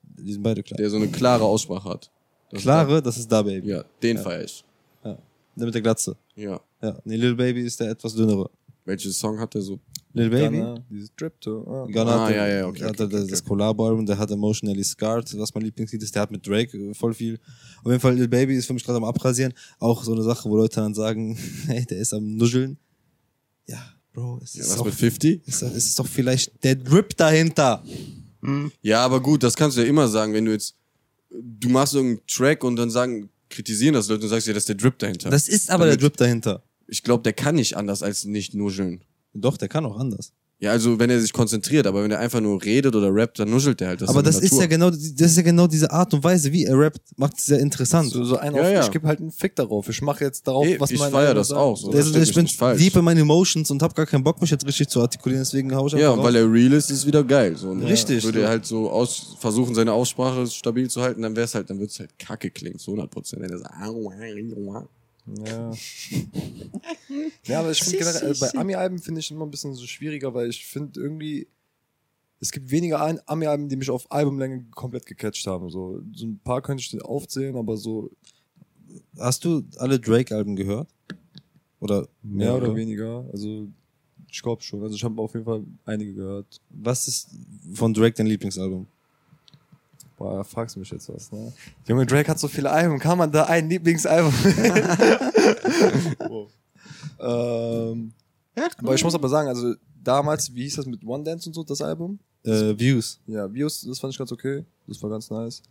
die 0.03 0.33
sind 0.33 0.43
beide 0.43 0.61
klar. 0.61 0.77
der 0.77 0.89
so 0.89 0.97
eine 0.97 1.07
klare 1.07 1.45
Aussprache 1.45 1.87
hat? 1.89 2.11
Das 2.49 2.59
ist 2.59 2.63
Klare, 2.63 3.01
das 3.01 3.17
ist 3.17 3.31
Da 3.31 3.41
Baby. 3.41 3.69
ja, 3.69 3.85
den 4.03 4.17
feier 4.17 4.43
ich. 4.43 4.63
Ja. 5.03 5.17
Der 5.55 5.65
mit 5.65 5.73
der 5.73 5.81
Glatze. 5.81 6.17
Ja. 6.35 6.59
Ja. 6.81 6.99
Nee, 7.05 7.15
Lil 7.15 7.35
Baby 7.35 7.61
ist 7.61 7.79
der 7.79 7.91
etwas 7.91 8.13
dünnere. 8.13 8.49
Welches 8.83 9.17
Song 9.17 9.39
hat 9.39 9.53
der 9.53 9.61
so? 9.61 9.79
Lil 10.13 10.29
Baby? 10.29 10.57
Gunna, 10.57 10.85
dieses 10.89 11.13
Drip 11.15 11.39
to. 11.41 11.63
Ah. 11.67 11.85
Gunna 11.91 12.15
Ah, 12.23 12.27
hat 12.27 12.35
ja, 12.35 12.47
ja, 12.47 12.67
okay, 12.67 12.83
hat 12.83 12.91
okay, 12.99 13.09
das, 13.09 13.21
okay, 13.23 13.31
das 13.31 13.43
Collabo-Album, 13.43 14.05
der 14.05 14.17
hat 14.17 14.29
Emotionally 14.31 14.83
Scarred, 14.83 15.37
was 15.39 15.53
mein 15.53 15.63
Lieblingslied 15.63 16.01
ist, 16.03 16.13
der 16.15 16.21
hat 16.23 16.31
mit 16.31 16.45
Drake 16.47 16.77
äh, 16.77 16.93
voll 16.93 17.13
viel. 17.13 17.39
Auf 17.83 17.87
jeden 17.91 17.99
Fall, 17.99 18.15
Lil 18.15 18.27
Baby 18.27 18.55
ist 18.55 18.65
für 18.67 18.73
mich 18.73 18.83
gerade 18.83 18.97
am 18.97 19.03
Abrasieren. 19.03 19.53
Auch 19.79 20.03
so 20.03 20.13
eine 20.13 20.21
Sache, 20.23 20.49
wo 20.49 20.55
Leute 20.55 20.75
dann 20.81 20.93
sagen, 20.93 21.35
hey, 21.67 21.85
der 21.85 21.97
ist 21.97 22.13
am 22.13 22.35
Nuscheln. 22.35 22.77
Ja, 23.67 23.79
Bro, 24.15 24.39
es 24.43 24.53
Ja, 24.55 24.61
ist, 24.63 24.71
was 24.71 24.79
auch, 24.79 24.85
mit 24.85 24.93
50? 24.95 25.41
es 25.45 25.55
ist, 25.55 25.61
es 25.61 25.85
ist 25.87 25.99
doch 25.99 26.07
vielleicht 26.07 26.63
der 26.63 26.75
Drip 26.75 27.15
dahinter. 27.17 27.83
Ja, 28.81 29.03
aber 29.03 29.21
gut, 29.21 29.43
das 29.43 29.55
kannst 29.55 29.75
du 29.77 29.81
ja 29.81 29.87
immer 29.87 30.07
sagen, 30.07 30.33
wenn 30.33 30.45
du 30.45 30.51
jetzt, 30.51 30.75
du 31.31 31.69
machst 31.69 31.93
irgendeinen 31.95 32.25
Track 32.27 32.63
und 32.63 32.75
dann 32.75 32.89
sagen, 32.91 33.29
kritisieren 33.49 33.93
das 33.95 34.07
Leute 34.07 34.23
und 34.23 34.29
sagst 34.29 34.47
ja, 34.47 34.53
das 34.53 34.63
ist 34.63 34.69
der 34.69 34.75
Drip 34.75 34.97
dahinter. 34.99 35.29
Das 35.29 35.47
ist 35.47 35.69
aber 35.69 35.85
Damit- 35.85 36.01
der 36.01 36.09
Drip 36.09 36.17
dahinter. 36.17 36.63
ich 36.87 37.03
glaube, 37.03 37.23
der 37.23 37.33
kann 37.33 37.55
nicht 37.55 37.75
anders 37.75 38.03
als 38.03 38.25
nicht 38.25 38.53
nuscheln. 38.53 39.01
Doch, 39.33 39.57
der 39.57 39.67
kann 39.67 39.85
auch 39.85 39.97
anders. 39.97 40.31
Ja, 40.57 40.71
also 40.71 40.97
wenn 40.97 41.09
er 41.09 41.19
sich 41.19 41.33
konzentriert, 41.33 41.85
aber 41.85 42.01
wenn 42.01 42.11
er 42.11 42.19
einfach 42.19 42.39
nur 42.39 42.63
redet 42.63 42.95
oder 42.95 43.13
rappt, 43.13 43.39
dann 43.39 43.49
nuschelt 43.49 43.81
er 43.81 43.89
halt. 43.89 44.01
Das 44.01 44.07
aber 44.07 44.19
ist 44.21 44.25
das 44.27 44.35
seine 44.35 44.45
ist 44.45 44.51
ja 44.53 44.57
Natur. 44.59 44.69
genau, 44.69 44.89
das 44.89 45.31
ist 45.31 45.35
ja 45.37 45.43
genau 45.43 45.67
diese 45.67 45.91
Art 45.91 46.13
und 46.13 46.23
Weise, 46.23 46.51
wie 46.53 46.63
er 46.63 46.79
rappt, 46.79 47.01
macht 47.17 47.37
es 47.37 47.45
sehr 47.45 47.59
interessant. 47.59 48.09
So, 48.09 48.23
so 48.23 48.37
ein 48.37 48.55
Ja, 48.55 48.61
auf, 48.61 48.71
ja. 48.71 48.83
ich 48.85 48.91
gebe 48.91 49.05
halt 49.05 49.19
einen 49.19 49.31
Fick 49.31 49.53
darauf. 49.57 49.89
Ich 49.89 50.01
mache 50.01 50.23
jetzt 50.23 50.47
darauf, 50.47 50.65
Ey, 50.65 50.79
was 50.79 50.91
ich 50.91 50.99
mein 50.99 51.11
feier 51.11 51.27
Album 51.27 51.35
das 51.35 51.49
sagt. 51.49 51.59
auch 51.59 51.75
so. 51.75 51.91
Der- 51.91 52.03
versteht 52.03 52.29
ich 52.29 52.57
bin 52.57 52.77
deep 52.77 52.95
in 52.95 53.03
meine 53.03 53.19
Emotions 53.19 53.69
und 53.69 53.83
hab 53.83 53.93
gar 53.95 54.05
keinen 54.05 54.23
Bock, 54.23 54.39
mich 54.39 54.49
jetzt 54.49 54.65
richtig 54.65 54.87
zu 54.87 55.01
artikulieren, 55.01 55.41
deswegen 55.43 55.75
hau 55.75 55.87
ich 55.87 55.93
Ja, 55.93 56.11
einfach 56.13 56.23
weil 56.23 56.35
er 56.37 56.49
real 56.49 56.71
ist, 56.71 56.89
ist 56.89 57.05
wieder 57.05 57.25
geil. 57.25 57.57
So, 57.57 57.73
ne? 57.73 57.85
Richtig. 57.85 58.23
Würde 58.23 58.43
er 58.43 58.47
halt 58.49 58.65
so 58.65 58.89
aus, 58.89 59.35
versuchen, 59.39 59.75
seine 59.75 59.91
Aussprache 59.91 60.47
stabil 60.47 60.89
zu 60.89 61.01
halten, 61.01 61.21
dann 61.21 61.35
wär's 61.35 61.53
halt, 61.53 61.69
dann 61.69 61.79
wird's 61.79 61.99
halt 61.99 62.17
kacke 62.17 62.49
klingen, 62.49 62.79
zu 62.79 62.91
100 62.91 63.11
Prozent. 63.11 63.41
Wenn 63.41 63.51
er 63.51 63.57
sagt, 63.59 63.73
Ja. 65.25 65.71
ja, 67.45 67.59
aber 67.59 67.71
ich 67.71 67.83
finde 67.83 67.97
generell, 67.97 68.31
äh, 68.31 68.35
bei 68.39 68.53
Ami-Alben 68.53 68.99
finde 68.99 69.19
ich 69.19 69.31
immer 69.31 69.45
ein 69.45 69.51
bisschen 69.51 69.73
so 69.73 69.85
schwieriger, 69.87 70.33
weil 70.33 70.49
ich 70.49 70.65
finde 70.65 70.99
irgendwie, 70.99 71.47
es 72.39 72.51
gibt 72.51 72.69
weniger 72.69 73.19
Ami-Alben, 73.27 73.69
die 73.69 73.75
mich 73.75 73.89
auf 73.89 74.11
Albumlänge 74.11 74.65
komplett 74.71 75.05
gecatcht 75.05 75.47
haben. 75.47 75.69
So, 75.69 76.01
so 76.13 76.27
ein 76.27 76.39
paar 76.39 76.61
könnte 76.61 76.81
ich 76.81 77.03
aufzählen, 77.03 77.55
aber 77.55 77.77
so 77.77 78.11
Hast 79.17 79.45
du 79.45 79.63
alle 79.77 79.99
Drake-Alben 79.99 80.55
gehört? 80.55 80.89
Oder 81.79 82.07
mehr 82.21 82.55
oder 82.55 82.75
weniger. 82.75 83.25
Also 83.31 83.67
ich 84.31 84.41
glaube 84.41 84.61
schon. 84.63 84.81
Also 84.81 84.95
ich 84.95 85.03
habe 85.03 85.21
auf 85.21 85.33
jeden 85.33 85.45
Fall 85.45 85.63
einige 85.85 86.13
gehört. 86.13 86.61
Was 86.69 87.07
ist 87.07 87.29
von 87.73 87.93
Drake 87.93 88.15
dein 88.15 88.27
Lieblingsalbum? 88.27 88.87
Boah, 90.17 90.43
fragst 90.43 90.75
du 90.75 90.79
mich 90.79 90.89
jetzt 90.89 91.09
was, 91.13 91.31
ne? 91.31 91.51
Junge, 91.87 92.05
Drake 92.05 92.29
hat 92.29 92.39
so 92.39 92.47
viele 92.47 92.71
Alben. 92.71 92.99
Kann 92.99 93.17
man 93.17 93.31
da 93.31 93.45
ein 93.45 93.69
Lieblingsalbum? 93.69 94.31
wow. 96.29 96.49
ähm, 97.19 98.13
aber 98.77 98.95
ich 98.95 99.03
muss 99.03 99.13
aber 99.13 99.27
sagen, 99.27 99.49
also 99.49 99.73
damals, 100.01 100.53
wie 100.53 100.63
hieß 100.63 100.77
das 100.77 100.85
mit 100.85 101.03
One 101.05 101.23
Dance 101.23 101.49
und 101.49 101.53
so, 101.53 101.63
das 101.63 101.81
Album? 101.81 102.19
Äh, 102.43 102.77
Views. 102.77 103.19
Ja, 103.27 103.51
Views, 103.51 103.81
das 103.81 103.99
fand 103.99 104.13
ich 104.13 104.17
ganz 104.17 104.31
okay. 104.31 104.63
Das 104.87 105.01
war 105.03 105.09
ganz 105.09 105.29
nice. 105.29 105.61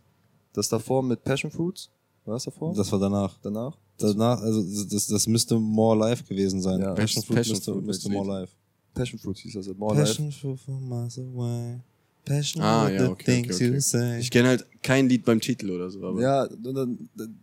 Das 0.53 0.69
davor 0.69 1.01
mit 1.01 1.23
Passion 1.23 1.49
Fruits. 1.49 1.89
War 2.25 2.35
das 2.35 2.43
davor? 2.43 2.73
Das 2.73 2.91
war 2.91 2.99
danach. 2.99 3.37
danach? 3.41 3.77
Danach, 3.97 4.41
also 4.41 4.61
das, 4.61 5.07
das 5.07 5.27
müsste 5.27 5.57
More 5.57 5.97
Life 5.97 6.23
gewesen 6.23 6.61
sein. 6.61 6.81
Ja. 6.81 6.93
Passion 6.93 7.23
Fruit 7.23 7.37
Passion 7.37 7.55
müsste, 7.55 7.71
Fruit, 7.71 7.85
müsste 7.85 8.09
das 8.09 8.13
More 8.13 8.39
Life. 8.39 8.53
Passion 8.93 9.19
Fruits 9.19 9.39
hieß 9.41 9.53
das. 9.53 9.67
More 9.75 9.95
Life. 9.95 10.07
Passion 10.07 10.31
Fruit 10.31 10.59
from 10.59 10.89
miles 10.89 11.17
away. 11.17 11.79
Passion 12.25 12.61
Ah, 12.61 12.89
ja, 12.89 12.99
the 13.05 13.09
okay, 13.09 13.11
okay, 13.11 13.23
things 13.43 13.55
okay. 13.55 13.67
you 13.67 13.79
say. 13.79 14.19
Ich 14.19 14.31
kenne 14.31 14.49
halt 14.49 14.65
kein 14.81 15.07
Lied 15.07 15.23
beim 15.25 15.39
Titel 15.39 15.69
oder 15.69 15.89
so. 15.89 16.03
Aber 16.03 16.21
Ja, 16.21 16.47
dann, 16.47 16.73
dann, 17.15 17.39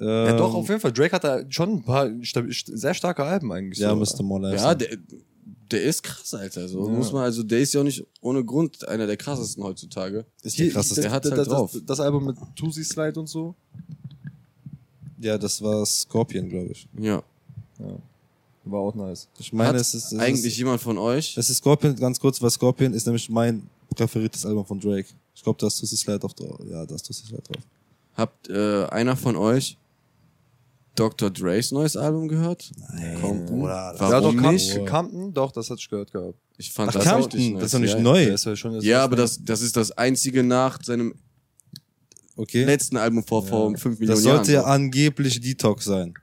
ähm, 0.00 0.06
ja, 0.06 0.36
doch, 0.36 0.54
auf 0.54 0.68
jeden 0.68 0.80
Fall. 0.80 0.92
Drake 0.92 1.12
hat 1.12 1.24
da 1.24 1.42
schon 1.50 1.70
ein 1.74 1.82
paar 1.82 2.08
sehr 2.22 2.94
starke 2.94 3.24
Alben 3.24 3.50
eigentlich. 3.52 3.78
Ja, 3.78 3.94
so. 4.04 4.22
More 4.22 4.42
Life 4.42 4.56
ja 4.62 4.74
der, 4.74 4.96
der 5.70 5.82
ist 5.82 6.02
krass, 6.02 6.34
Alter. 6.34 6.68
So 6.68 6.86
Ja. 6.86 6.92
muss 6.92 7.12
man, 7.12 7.24
also 7.24 7.42
der 7.42 7.60
ist 7.60 7.74
ja 7.74 7.80
auch 7.80 7.84
nicht 7.84 8.06
ohne 8.20 8.44
Grund 8.44 8.86
einer 8.88 9.06
der 9.06 9.16
krassesten 9.16 9.62
heutzutage. 9.64 10.24
ist 10.42 10.58
der 10.58 10.70
krasseste. 10.70 11.02
Der 11.02 11.10
hat 11.10 11.24
das, 11.24 11.32
halt 11.32 11.40
das, 11.40 11.48
drauf. 11.48 11.72
Das, 11.72 11.84
das 11.84 12.00
Album 12.00 12.26
mit 12.26 12.36
Tusi 12.56 12.84
Slide 12.84 13.18
und 13.18 13.28
so. 13.28 13.54
Ja, 15.20 15.36
das 15.36 15.60
war 15.60 15.84
Scorpion, 15.84 16.48
glaube 16.48 16.72
ich. 16.72 16.88
Ja. 16.98 17.22
War 18.70 18.80
auch 18.80 18.94
nice. 18.94 19.28
Ich 19.38 19.52
meine, 19.52 19.70
Hat 19.70 19.76
es 19.76 19.94
ist, 19.94 20.12
es 20.12 20.18
eigentlich 20.18 20.52
ist, 20.52 20.58
jemand 20.58 20.80
von 20.80 20.98
euch? 20.98 21.36
es 21.36 21.50
ist 21.50 21.58
Scorpion, 21.58 21.94
ganz 21.96 22.18
kurz, 22.20 22.40
weil 22.42 22.50
Scorpion 22.50 22.92
ist 22.94 23.06
nämlich 23.06 23.28
mein 23.30 23.68
präferiertes 23.94 24.44
Album 24.46 24.64
von 24.66 24.78
Drake. 24.80 25.08
Ich 25.34 25.42
glaube, 25.42 25.58
da 25.60 25.66
ist 25.68 25.78
Tussi 25.78 25.96
Slide 25.96 26.24
auf 26.24 26.34
drauf. 26.34 26.58
Ja, 26.70 26.84
da 26.84 26.94
ist 26.94 27.06
Tussi 27.06 27.26
Slide 27.26 27.42
drauf. 27.42 27.62
Habt 28.14 28.48
äh, 28.50 28.84
einer 28.86 29.16
von 29.16 29.36
euch 29.36 29.76
Dr. 30.94 31.30
Dre's 31.30 31.70
neues 31.70 31.96
Album 31.96 32.26
gehört? 32.28 32.70
Nein, 32.92 33.20
Compton? 33.20 33.46
Bruder, 33.60 33.92
das- 33.92 34.00
ja, 34.00 34.06
doch, 34.08 34.22
Warum 34.24 34.36
Compton, 34.42 34.52
nicht? 34.54 34.86
Compton, 34.86 35.32
doch, 35.34 35.52
das 35.52 35.70
hatte 35.70 35.80
ich 35.80 35.88
gehört 35.88 36.10
gehabt. 36.12 36.34
Ich 36.56 36.72
fand 36.72 36.88
Ach, 36.90 36.94
das 36.94 37.04
Compton, 37.04 37.24
richtig 37.40 37.52
nice. 37.52 37.60
das 37.60 37.66
ist 37.66 37.74
doch 37.74 37.80
nicht 37.80 37.94
ja. 37.94 38.00
neu. 38.00 38.24
Ist 38.24 38.44
ja 38.46 38.56
schon 38.56 38.74
jetzt 38.74 38.84
Ja, 38.84 39.04
aber 39.04 39.14
das, 39.16 39.38
das 39.44 39.60
ist 39.60 39.76
das 39.76 39.92
einzige 39.92 40.42
nach 40.42 40.82
seinem 40.82 41.14
Okay. 42.36 42.64
letzten 42.64 42.96
Album 42.96 43.24
vor, 43.24 43.44
vor 43.46 43.76
fünf 43.76 43.98
Millionen 43.98 44.16
Das 44.16 44.22
sollte 44.24 44.52
ja 44.52 44.60
Jahren. 44.60 44.82
angeblich 44.84 45.40
Detox 45.40 45.84
sein. 45.84 46.14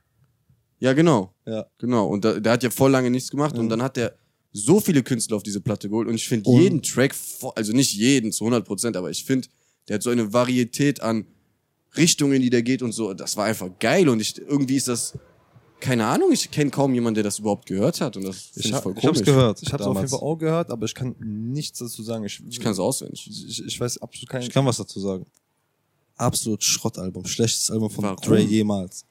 Ja, 0.80 0.94
genau. 0.94 1.32
Ja. 1.46 1.66
Genau. 1.78 2.08
Und 2.08 2.26
da, 2.26 2.40
der 2.40 2.52
hat 2.54 2.64
ja 2.64 2.70
voll 2.70 2.92
lange 2.92 3.10
nichts 3.12 3.30
gemacht 3.30 3.58
und 3.58 3.70
dann 3.70 3.82
hat 3.82 3.98
der 3.98 4.16
so 4.52 4.80
viele 4.80 5.04
Künstler 5.04 5.36
auf 5.38 5.44
diese 5.44 5.60
Platte 5.62 5.90
geholt 5.90 6.08
und 6.08 6.16
ich 6.16 6.28
finde 6.28 6.50
jeden 6.50 6.82
Track, 6.82 7.14
also 7.56 7.74
nicht 7.74 7.94
jeden 7.94 8.32
zu 8.32 8.46
100 8.46 8.66
Prozent, 8.66 8.96
aber 8.98 9.10
ich 9.10 9.24
finde, 9.26 9.48
der 9.88 9.96
hat 9.96 10.04
so 10.04 10.10
eine 10.10 10.32
Varietät 10.34 11.02
an 11.02 11.28
Richtungen, 11.98 12.42
die 12.42 12.50
der 12.50 12.64
geht 12.64 12.82
und 12.82 12.92
so. 12.94 13.14
Das 13.14 13.36
war 13.38 13.46
einfach 13.46 13.70
geil 13.80 14.08
und 14.10 14.20
ich, 14.22 14.38
irgendwie 14.40 14.76
ist 14.78 14.88
das, 14.88 15.14
keine 15.82 16.06
Ahnung, 16.06 16.32
ich 16.32 16.50
kenne 16.52 16.72
kaum 16.72 16.94
jemanden, 16.94 17.16
der 17.16 17.24
das 17.26 17.40
überhaupt 17.40 17.66
gehört 17.68 18.00
hat 18.02 18.16
und 18.18 18.24
das 18.26 18.38
finde 18.54 18.68
ich, 18.70 18.74
hab- 18.74 18.84
voll 18.84 18.94
Ich 18.96 19.02
komisch. 19.02 19.18
hab's 19.18 19.26
gehört. 19.26 19.62
Ich 19.62 19.72
habe 19.74 19.84
es 19.84 19.88
auf 19.88 19.98
jeden. 19.98 20.08
Fall 20.10 20.20
auch 20.20 20.36
gehört, 20.38 20.72
aber 20.72 20.86
ich 20.86 20.96
kann 20.96 21.16
nichts 21.20 21.80
dazu 21.80 22.02
sagen. 22.02 22.24
Ich, 22.24 22.42
Ich 22.50 22.60
kann 22.60 22.72
es 22.72 22.80
auswendig. 22.80 23.28
ich, 23.30 23.64
ich 23.66 23.80
weiß 23.80 23.98
absolut 24.02 24.30
keinen. 24.30 24.44
Ich 24.44 24.50
kann 24.50 24.66
was 24.66 24.78
dazu 24.78 25.00
sagen. 25.02 25.26
Absolut 26.16 26.64
Schrottalbum. 26.64 27.26
Schlechtes 27.26 27.70
Album 27.70 27.90
von 27.90 28.06
Warum? 28.06 28.22
Dre 28.22 28.40
jemals. 28.40 29.06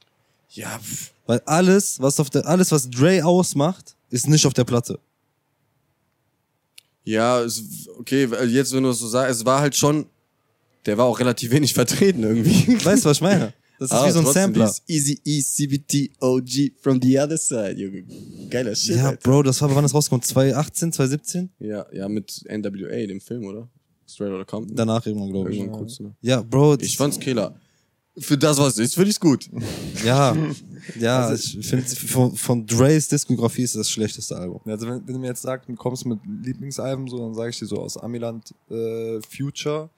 Ja, 0.55 0.79
pff. 0.79 1.13
Weil 1.27 1.41
alles, 1.47 2.01
was 2.01 2.19
auf 2.21 2.31
der, 2.31 2.47
alles, 2.47 2.71
was 2.73 2.89
Dre 2.91 3.25
ausmacht, 3.25 3.97
ist 4.11 4.29
nicht 4.29 4.47
auf 4.47 4.53
der 4.55 4.65
Platte. 4.65 4.99
ja, 7.05 7.41
es, 7.43 7.89
okay, 7.99 8.29
jetzt 8.47 8.73
wenn 8.73 8.83
du 8.83 8.91
es 8.91 8.99
so 8.99 9.09
sagst, 9.09 9.41
es 9.41 9.45
war 9.45 9.61
halt 9.61 9.75
schon, 9.77 10.07
der 10.87 10.97
war 10.99 11.07
auch 11.07 11.19
relativ 11.19 11.51
wenig 11.51 11.75
vertreten 11.75 12.23
irgendwie. 12.23 12.79
Weißt 12.85 13.05
du, 13.05 13.09
was 13.11 13.19
ich 13.19 13.23
meine? 13.23 13.53
Das 13.79 13.91
ist 13.91 13.97
Ah, 13.97 14.07
wie 14.07 14.11
so 14.13 14.21
ein 14.21 14.27
Sampler. 14.27 14.73
Easy 14.87 15.21
E 15.25 15.43
CBT 15.43 16.13
OG 16.21 16.73
from 16.81 17.01
the 17.03 17.19
other 17.19 17.37
side, 17.37 17.73
Junge. 17.73 18.05
Geiler 18.49 18.75
Shit. 18.75 18.97
Ja, 18.97 19.09
Alter. 19.09 19.21
Bro, 19.23 19.43
das 19.43 19.61
war, 19.61 19.75
wann 19.75 19.83
das 19.83 19.93
rauskommt? 19.93 20.25
2018, 20.25 20.93
2017? 20.93 21.51
Ja, 21.59 21.85
ja, 21.93 22.09
mit 22.09 22.45
NWA, 22.49 23.07
dem 23.07 23.21
Film, 23.21 23.45
oder? 23.47 23.69
Straight 24.07 24.31
Outta 24.33 24.45
Compton. 24.45 24.77
Danach 24.77 25.05
irgendwann, 25.05 25.31
glaube 25.33 25.51
ich. 25.51 25.59
Irgendwann 25.59 25.81
kurz, 25.81 25.99
ne? 25.99 26.15
Ja, 26.21 26.41
Bro. 26.43 26.77
Ich 26.81 26.97
fand's 26.97 27.19
Killer. 27.19 27.59
Für 28.17 28.39
das, 28.39 28.59
was 28.59 28.75
es 28.75 28.79
ist, 28.79 28.95
finde 28.95 29.11
ich's 29.11 29.19
gut. 29.19 29.51
Ja, 30.05 30.37
ja, 31.01 31.27
Also- 31.27 31.59
ich 31.59 31.67
finde, 31.67 31.85
von, 31.87 32.37
von 32.37 32.65
Dre's 32.67 33.09
Diskografie 33.09 33.63
ist 33.63 33.75
das 33.75 33.91
schlechteste 33.91 34.37
Album. 34.37 34.61
Also 34.67 34.87
wenn, 34.87 35.05
wenn 35.07 35.15
du 35.15 35.19
mir 35.21 35.27
jetzt 35.29 35.43
sagst, 35.43 35.69
du 35.69 35.75
kommst 35.75 36.07
mit 36.07 36.21
Lieblingsalben 36.45 37.09
so, 37.09 37.19
dann 37.19 37.35
sage 37.35 37.51
ich 37.51 37.59
dir 37.59 37.67
so 37.67 37.79
aus 37.79 37.97
Amiland 37.97 38.55
äh, 38.71 39.21
Future, 39.29 39.91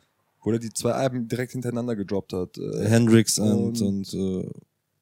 wo 0.42 0.50
der 0.50 0.60
die 0.60 0.72
zwei 0.72 0.92
Alben 0.92 1.28
direkt 1.28 1.52
hintereinander 1.52 1.94
gedroppt 1.94 2.32
hat. 2.32 2.56
Äh, 2.56 2.88
Hendrix 2.88 3.38
und, 3.38 3.80
und- 3.82 3.82
und 3.82 4.14
äh, 4.14 4.48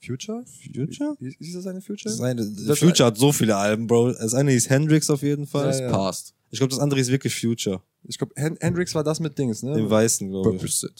Future? 0.05 0.45
Future? 0.75 1.17
Wie, 1.21 1.35
ist 1.39 1.55
das 1.55 1.67
eine 1.69 1.81
Future? 1.81 2.12
Das 2.12 2.21
eine, 2.21 2.45
Das- 2.45 2.79
Future 2.79 3.07
hat 3.07 3.17
so 3.17 3.31
viele 3.33 3.55
Alben, 3.57 3.87
Bro. 3.87 4.12
Das 4.12 4.35
eine 4.35 4.51
hieß 4.51 4.69
Hendrix 4.71 5.09
auf 5.09 5.23
jeden 5.23 5.47
Fall. 5.47 5.73
Ja, 5.73 5.81
ja. 5.83 5.91
Passt. 5.93 6.35
Ich 6.51 6.59
glaube, 6.59 6.71
das 6.71 6.81
andere 6.81 6.99
ist 7.01 7.11
wirklich 7.11 7.35
Future. 7.39 7.81
Ich 8.03 8.19
glaube, 8.19 8.33
Hendrix 8.37 8.95
war 8.95 9.03
das 9.05 9.19
mit 9.21 9.39
Dings, 9.39 9.62
ne? 9.62 9.75
Den 9.75 9.89
weißen, 9.89 10.29
glaube 10.29 10.51
ich. 10.57 10.57
Purpose 10.61 10.91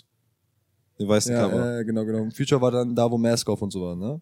Den 0.99 1.09
weißen 1.09 1.33
ja, 1.33 1.49
Cover. 1.49 1.81
äh, 1.81 1.85
genau, 1.85 2.05
genau. 2.05 2.29
Future 2.31 2.61
war 2.61 2.71
dann 2.71 2.95
da, 2.95 3.11
wo 3.11 3.19
Mask 3.19 3.49
Off 3.49 3.63
und 3.63 3.73
so 3.73 3.83
war, 3.83 3.97
ne? 3.97 4.21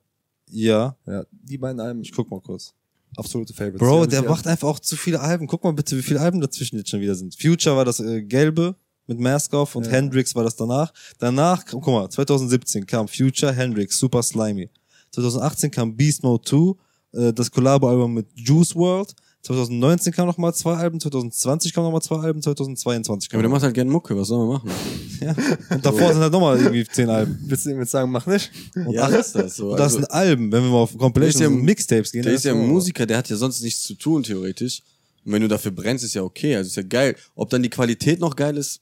Ja, 0.50 0.96
Ja, 1.06 1.24
die 1.30 1.58
beiden 1.58 1.80
Alben, 1.80 2.02
ich 2.02 2.12
guck 2.12 2.30
mal 2.30 2.40
kurz. 2.40 2.72
absolute 3.16 3.52
Favorites. 3.52 3.80
Bro, 3.80 4.06
der 4.06 4.22
macht 4.22 4.46
einfach 4.46 4.68
auch 4.68 4.78
zu 4.80 4.96
viele 4.96 5.20
Alben. 5.20 5.46
Guck 5.46 5.64
mal 5.64 5.72
bitte, 5.72 5.96
wie 5.96 6.02
viele 6.02 6.20
Alben 6.20 6.40
dazwischen 6.40 6.76
jetzt 6.78 6.90
schon 6.90 7.00
wieder 7.00 7.14
sind. 7.14 7.34
Future 7.40 7.76
war 7.76 7.84
das 7.84 8.00
äh, 8.00 8.22
gelbe 8.22 8.74
mit 9.06 9.18
Mask 9.18 9.52
Off 9.54 9.76
und 9.76 9.84
Ja. 9.86 9.92
Hendrix 9.92 10.34
war 10.34 10.44
das 10.44 10.56
danach. 10.56 10.92
Danach, 11.18 11.64
guck 11.66 11.86
mal, 11.86 12.08
2017 12.08 12.86
kam 12.86 13.08
Future, 13.08 13.52
Hendrix, 13.52 13.98
Super 13.98 14.22
Slimy. 14.22 14.70
2018 15.10 15.70
kam 15.70 15.94
Beast 15.96 16.22
Mode 16.22 16.42
2, 16.44 16.74
äh, 17.18 17.32
das 17.32 17.50
Collabo-Album 17.50 18.14
mit 18.14 18.26
Juice 18.34 18.74
World. 18.74 19.14
2019 19.42 20.12
kam 20.12 20.26
noch 20.28 20.38
mal 20.38 20.52
zwei 20.52 20.74
Alben, 20.74 21.00
2020 21.00 21.72
kam 21.72 21.84
noch 21.84 21.90
mal 21.92 22.00
zwei 22.00 22.16
Alben, 22.16 22.40
2022 22.42 23.28
Ja, 23.28 23.30
kam 23.32 23.38
aber 23.38 23.42
der 23.42 23.48
noch 23.48 23.54
macht 23.56 23.62
halt 23.64 23.74
gerne 23.74 23.90
Mucke, 23.90 24.16
was 24.16 24.28
soll 24.28 24.38
man 24.46 24.48
machen? 24.56 24.70
ja. 25.20 25.34
Und 25.74 25.84
davor 25.84 26.12
sind 26.12 26.22
halt 26.22 26.32
nochmal 26.32 26.58
irgendwie 26.58 26.84
zehn 26.86 27.08
Alben. 27.10 27.38
Willst 27.46 27.66
du 27.66 27.70
ihm 27.70 27.80
jetzt 27.80 27.90
sagen, 27.90 28.10
mach 28.10 28.26
nicht? 28.26 28.50
Und 28.76 28.92
Ja, 28.92 29.04
ach, 29.04 29.12
ist 29.18 29.34
das 29.34 29.56
so. 29.56 29.70
und 29.72 29.78
das 29.78 29.84
Also- 29.94 29.96
sind 29.96 30.10
Alben, 30.10 30.52
wenn 30.52 30.62
wir 30.62 30.70
mal 30.70 30.78
auf 30.78 30.96
Compilations 30.96 31.40
ja- 31.40 31.48
und 31.48 31.62
Mixtapes 31.62 32.12
gehen. 32.12 32.22
Der 32.22 32.34
ist 32.34 32.44
ja 32.44 32.52
so- 32.52 32.58
Musiker, 32.58 33.04
der 33.04 33.18
hat 33.18 33.28
ja 33.28 33.36
sonst 33.36 33.62
nichts 33.62 33.82
zu 33.82 33.94
tun, 33.94 34.22
theoretisch. 34.22 34.82
Und 35.24 35.32
wenn 35.32 35.42
du 35.42 35.48
dafür 35.48 35.70
brennst, 35.72 36.04
ist 36.04 36.14
ja 36.14 36.22
okay. 36.22 36.56
Also 36.56 36.68
ist 36.68 36.76
ja 36.76 36.82
geil. 36.82 37.16
Ob 37.34 37.50
dann 37.50 37.62
die 37.62 37.70
Qualität 37.70 38.20
noch 38.20 38.34
geil 38.36 38.56
ist, 38.56 38.80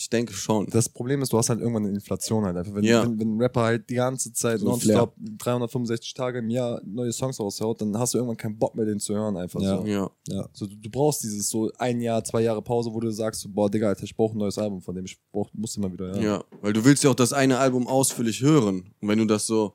ich 0.00 0.08
denke 0.08 0.32
schon. 0.32 0.66
Das 0.70 0.88
Problem 0.88 1.20
ist, 1.20 1.30
du 1.30 1.36
hast 1.36 1.50
halt 1.50 1.60
irgendwann 1.60 1.84
eine 1.84 1.92
Inflation 1.94 2.44
halt 2.46 2.56
einfach. 2.56 2.74
Wenn, 2.74 2.84
Ja. 2.84 3.02
wenn, 3.02 3.20
wenn 3.20 3.36
ein 3.36 3.40
Rapper 3.42 3.60
halt 3.60 3.90
die 3.90 3.96
ganze 3.96 4.32
Zeit 4.32 4.60
So 4.60 4.66
nonstop 4.66 5.14
365 5.18 6.14
Tage 6.14 6.38
im 6.38 6.48
Jahr 6.48 6.80
neue 6.86 7.12
Songs 7.12 7.38
raushaut, 7.38 7.82
dann 7.82 7.98
hast 7.98 8.14
du 8.14 8.18
irgendwann 8.18 8.38
keinen 8.38 8.58
Bock 8.58 8.74
mehr, 8.74 8.86
den 8.86 8.98
zu 8.98 9.14
hören 9.14 9.36
einfach 9.36 9.60
Ja. 9.60 9.76
so. 9.78 9.86
Ja. 9.86 10.10
Ja. 10.28 10.48
So, 10.54 10.66
du, 10.66 10.74
du 10.74 10.88
brauchst 10.90 11.22
dieses 11.22 11.50
so 11.50 11.70
ein 11.78 12.00
Jahr, 12.00 12.24
zwei 12.24 12.40
Jahre 12.40 12.62
Pause, 12.62 12.90
wo 12.94 13.00
du 13.00 13.10
sagst, 13.12 13.46
boah, 13.52 13.70
Digga, 13.70 13.88
Alter, 13.88 14.04
ich 14.04 14.16
brauche 14.16 14.34
ein 14.34 14.38
neues 14.38 14.56
Album, 14.56 14.80
von 14.80 14.94
dem 14.94 15.04
ich 15.04 15.18
brauch, 15.30 15.50
muss 15.52 15.76
immer 15.76 15.92
wieder, 15.92 16.16
ja. 16.16 16.22
Ja, 16.22 16.44
weil 16.62 16.72
du 16.72 16.82
willst 16.84 17.04
ja 17.04 17.10
auch 17.10 17.14
das 17.14 17.34
eine 17.34 17.58
Album 17.58 17.86
ausführlich 17.86 18.40
hören. 18.40 18.94
Und 19.00 19.08
wenn 19.08 19.18
du 19.18 19.26
das 19.26 19.46
so 19.46 19.74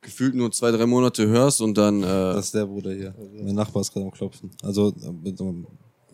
gefühlt 0.00 0.34
nur 0.34 0.50
zwei, 0.52 0.70
drei 0.70 0.86
Monate 0.86 1.26
hörst 1.26 1.60
und 1.60 1.76
dann 1.76 2.02
äh, 2.02 2.06
Das 2.06 2.46
ist 2.46 2.54
der 2.54 2.64
Bruder 2.66 2.94
hier. 2.94 3.14
Mein 3.42 3.54
Nachbar 3.56 3.82
ist 3.82 3.92
gerade 3.92 4.06
am 4.06 4.12
Klopfen. 4.12 4.50
Also 4.62 4.88
äh, 5.02 5.12
mit 5.12 5.38
einem 5.40 5.66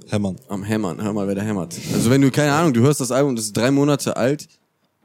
Hämmern. 0.09 0.37
am 0.49 0.63
Hämmern, 0.63 1.03
hör 1.03 1.13
mal, 1.13 1.27
wer 1.27 1.35
da 1.35 1.43
hämmert. 1.43 1.75
Also 1.93 2.11
wenn 2.11 2.21
du, 2.21 2.31
keine 2.31 2.53
Ahnung, 2.53 2.73
du 2.73 2.81
hörst 2.81 3.01
das 3.01 3.11
Album, 3.11 3.37
das 3.37 3.47
ist 3.47 3.57
drei 3.57 3.71
Monate 3.71 4.17
alt, 4.17 4.49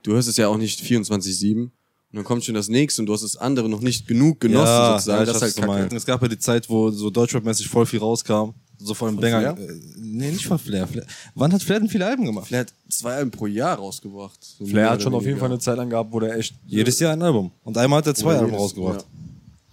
du 0.03 0.13
hörst 0.13 0.27
es 0.27 0.37
ja 0.37 0.47
auch 0.47 0.57
nicht 0.57 0.81
24-7 0.81 1.61
und 1.61 1.71
dann 2.11 2.23
kommt 2.23 2.43
schon 2.43 2.55
das 2.55 2.69
nächste 2.69 3.01
und 3.01 3.05
du 3.05 3.13
hast 3.13 3.21
das 3.21 3.37
andere 3.37 3.69
noch 3.69 3.81
nicht 3.81 4.07
genug 4.07 4.39
genossen 4.39 4.93
sozusagen. 4.93 5.23
ich 5.23 5.27
das 5.27 5.41
ist 5.41 5.57
halt 5.57 5.67
kacke. 5.67 5.95
Es 5.95 6.05
gab 6.05 6.21
ja 6.21 6.27
die 6.27 6.39
Zeit, 6.39 6.69
wo 6.69 6.89
so 6.89 7.09
Deutschrap-mäßig 7.09 7.67
voll 7.67 7.85
viel 7.85 7.99
rauskam. 7.99 8.53
So 8.81 8.93
von 8.93 9.13
dem 9.13 9.19
Banger. 9.19 9.55
Flair? 9.55 9.69
Äh, 9.69 9.73
nee, 9.97 10.31
nicht 10.31 10.45
von 10.45 10.57
Flair. 10.57 10.87
Flair. 10.87 11.05
Wann 11.35 11.51
hat 11.51 11.61
Flair 11.61 11.81
denn 11.81 11.89
viele 11.89 12.07
Alben 12.07 12.25
gemacht? 12.25 12.47
Flair 12.47 12.61
hat 12.61 12.73
zwei 12.89 13.15
Alben 13.15 13.29
pro 13.29 13.45
Jahr 13.45 13.77
rausgebracht. 13.77 14.39
So 14.41 14.65
Flair 14.65 14.89
hat 14.91 15.03
schon 15.03 15.13
auf 15.13 15.25
jeden 15.25 15.37
Fall 15.37 15.49
eine 15.49 15.59
Zeit 15.59 15.77
lang 15.77 15.89
gehabt, 15.89 16.11
wo 16.13 16.19
der 16.19 16.37
echt. 16.37 16.55
Jedes 16.65 16.97
Jahr 16.99 17.13
ein 17.13 17.21
Album. 17.21 17.51
Und 17.63 17.77
einmal 17.77 17.99
hat 17.99 18.07
er 18.07 18.15
zwei 18.15 18.37
Alben 18.37 18.55
rausgebracht. 18.55 19.05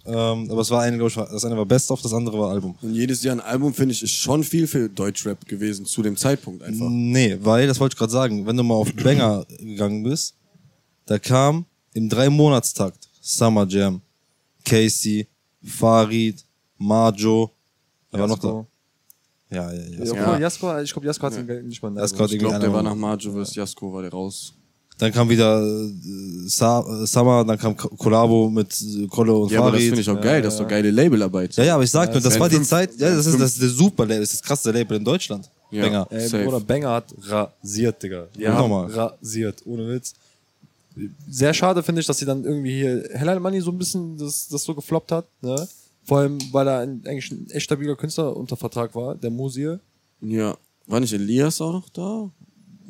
Ähm, 0.07 0.49
aber 0.49 0.61
es 0.61 0.69
war 0.71 0.81
eine, 0.81 0.97
glaube 0.97 1.09
ich, 1.09 1.17
war- 1.17 1.29
das 1.29 1.43
eine 1.43 1.57
war 1.57 1.65
Best 1.65 1.91
of, 1.91 2.01
das 2.01 2.13
andere 2.13 2.39
war 2.39 2.51
Album. 2.51 2.75
Und 2.81 2.93
jedes 2.93 3.21
Jahr 3.23 3.35
ein 3.35 3.41
Album, 3.41 3.73
finde 3.73 3.93
ich, 3.93 4.01
ist 4.03 4.11
schon 4.11 4.43
viel 4.43 4.65
für 4.67 4.87
Deutschrap 4.89 5.45
gewesen 5.45 5.85
zu 5.85 6.01
dem 6.01 6.15
Zeitpunkt 6.15 6.63
einfach. 6.63 6.87
Nee, 6.89 7.37
weil, 7.41 7.67
das 7.67 7.79
wollte 7.79 7.93
ich 7.95 7.97
gerade 7.99 8.11
sagen, 8.11 8.45
wenn 8.45 8.55
du 8.55 8.63
mal 8.63 8.75
auf 8.75 8.93
Banger 8.93 9.45
gegangen 9.59 10.03
bist, 10.03 10.35
da 11.05 11.19
kam 11.19 11.65
im 11.93 12.07
Drei-Monatstakt 12.09 13.09
Summer 13.21 13.67
Jam, 13.67 14.01
Casey, 14.63 15.27
Farid, 15.63 16.45
Marjo, 16.77 17.51
wer 18.11 18.21
war 18.21 18.27
noch 18.27 18.39
da? 18.39 18.65
Ja, 19.49 19.71
ja, 19.71 19.79
ja. 19.79 19.87
Ja, 19.89 19.99
Jasko. 19.99 20.15
ja. 20.17 20.39
Jasko, 20.39 20.79
ich 20.81 20.91
glaube, 20.91 21.07
Jasko 21.07 21.25
hat 21.27 21.47
ja. 21.47 21.61
nicht 21.61 21.81
mal 21.81 21.95
Jasko 21.95 22.19
hat 22.19 22.31
Ich 22.31 22.39
glaube, 22.39 22.59
der 22.59 22.73
war 22.73 22.83
nach 22.83 22.95
Marjo 22.95 23.31
vs. 23.31 23.55
Jasko, 23.55 23.93
war 23.93 24.01
der 24.01 24.11
raus. 24.11 24.53
Dann 24.99 25.11
kam 25.11 25.29
wieder 25.29 25.61
äh, 25.61 25.91
Sa 26.47 27.05
Summer, 27.05 27.45
dann 27.45 27.57
kam 27.57 27.75
Kollabo 27.77 28.49
mit 28.49 28.75
Kolle 29.09 29.33
und 29.33 29.51
Ja, 29.51 29.59
aber 29.61 29.71
das 29.73 29.81
finde 29.83 30.01
ich 30.01 30.09
auch 30.09 30.19
geil, 30.19 30.41
das 30.41 30.55
ist 30.55 30.59
doch 30.59 30.67
geile 30.67 30.89
Labelarbeit. 30.89 31.55
ja, 31.55 31.63
ja, 31.65 31.73
aber 31.75 31.83
ich 31.83 31.91
sag 31.91 32.11
nur, 32.11 32.21
das 32.21 32.39
war 32.39 32.49
die 32.49 32.55
fünf- 32.55 32.67
Zeit, 32.67 32.91
ja, 32.97 33.13
das 33.15 33.25
ist, 33.27 33.39
das 33.39 33.51
ist 33.53 33.61
der 33.61 33.69
super 33.69 34.05
Label, 34.05 34.21
das 34.21 34.33
ist 34.33 34.41
das 34.41 34.47
krasse 34.47 34.71
Label 34.71 34.97
in 34.97 35.03
Deutschland. 35.03 35.49
Ja. 35.69 35.83
Banger. 35.83 36.07
Ey, 36.09 36.27
Safe. 36.27 36.43
Bruder, 36.45 36.59
Banger 36.61 36.89
hat 36.91 37.13
rasiert, 37.21 38.01
Digga. 38.01 38.27
Die 38.35 38.41
Ja, 38.41 38.53
haben 38.53 38.69
nochmal. 38.69 38.89
rasiert, 38.91 39.61
ohne 39.65 39.87
Witz. 39.89 40.13
Sehr 41.29 41.53
schade 41.53 41.83
finde 41.83 42.01
ich, 42.01 42.07
dass 42.07 42.17
sie 42.17 42.25
dann 42.25 42.43
irgendwie 42.43 42.71
hier 42.71 43.03
Hellal 43.13 43.39
Money 43.39 43.61
so 43.61 43.69
ein 43.71 43.77
bisschen 43.77 44.17
das, 44.17 44.47
das 44.47 44.63
so 44.63 44.73
gefloppt 44.73 45.11
hat, 45.11 45.25
ne? 45.41 45.67
Vor 46.05 46.19
allem, 46.19 46.39
weil 46.53 46.67
er 46.67 46.79
ein, 46.79 47.03
eigentlich 47.05 47.29
ein 47.31 47.47
echt 47.51 47.65
stabiler 47.65 47.95
Künstler 47.97 48.35
unter 48.35 48.55
Vertrag 48.57 48.95
war, 48.95 49.13
der 49.13 49.29
Musier. 49.29 49.79
Ja. 50.21 50.55
War 50.87 51.01
nicht 51.01 51.11
Elias 51.13 51.59
auch 51.59 51.73
noch 51.73 51.89
da? 51.89 52.29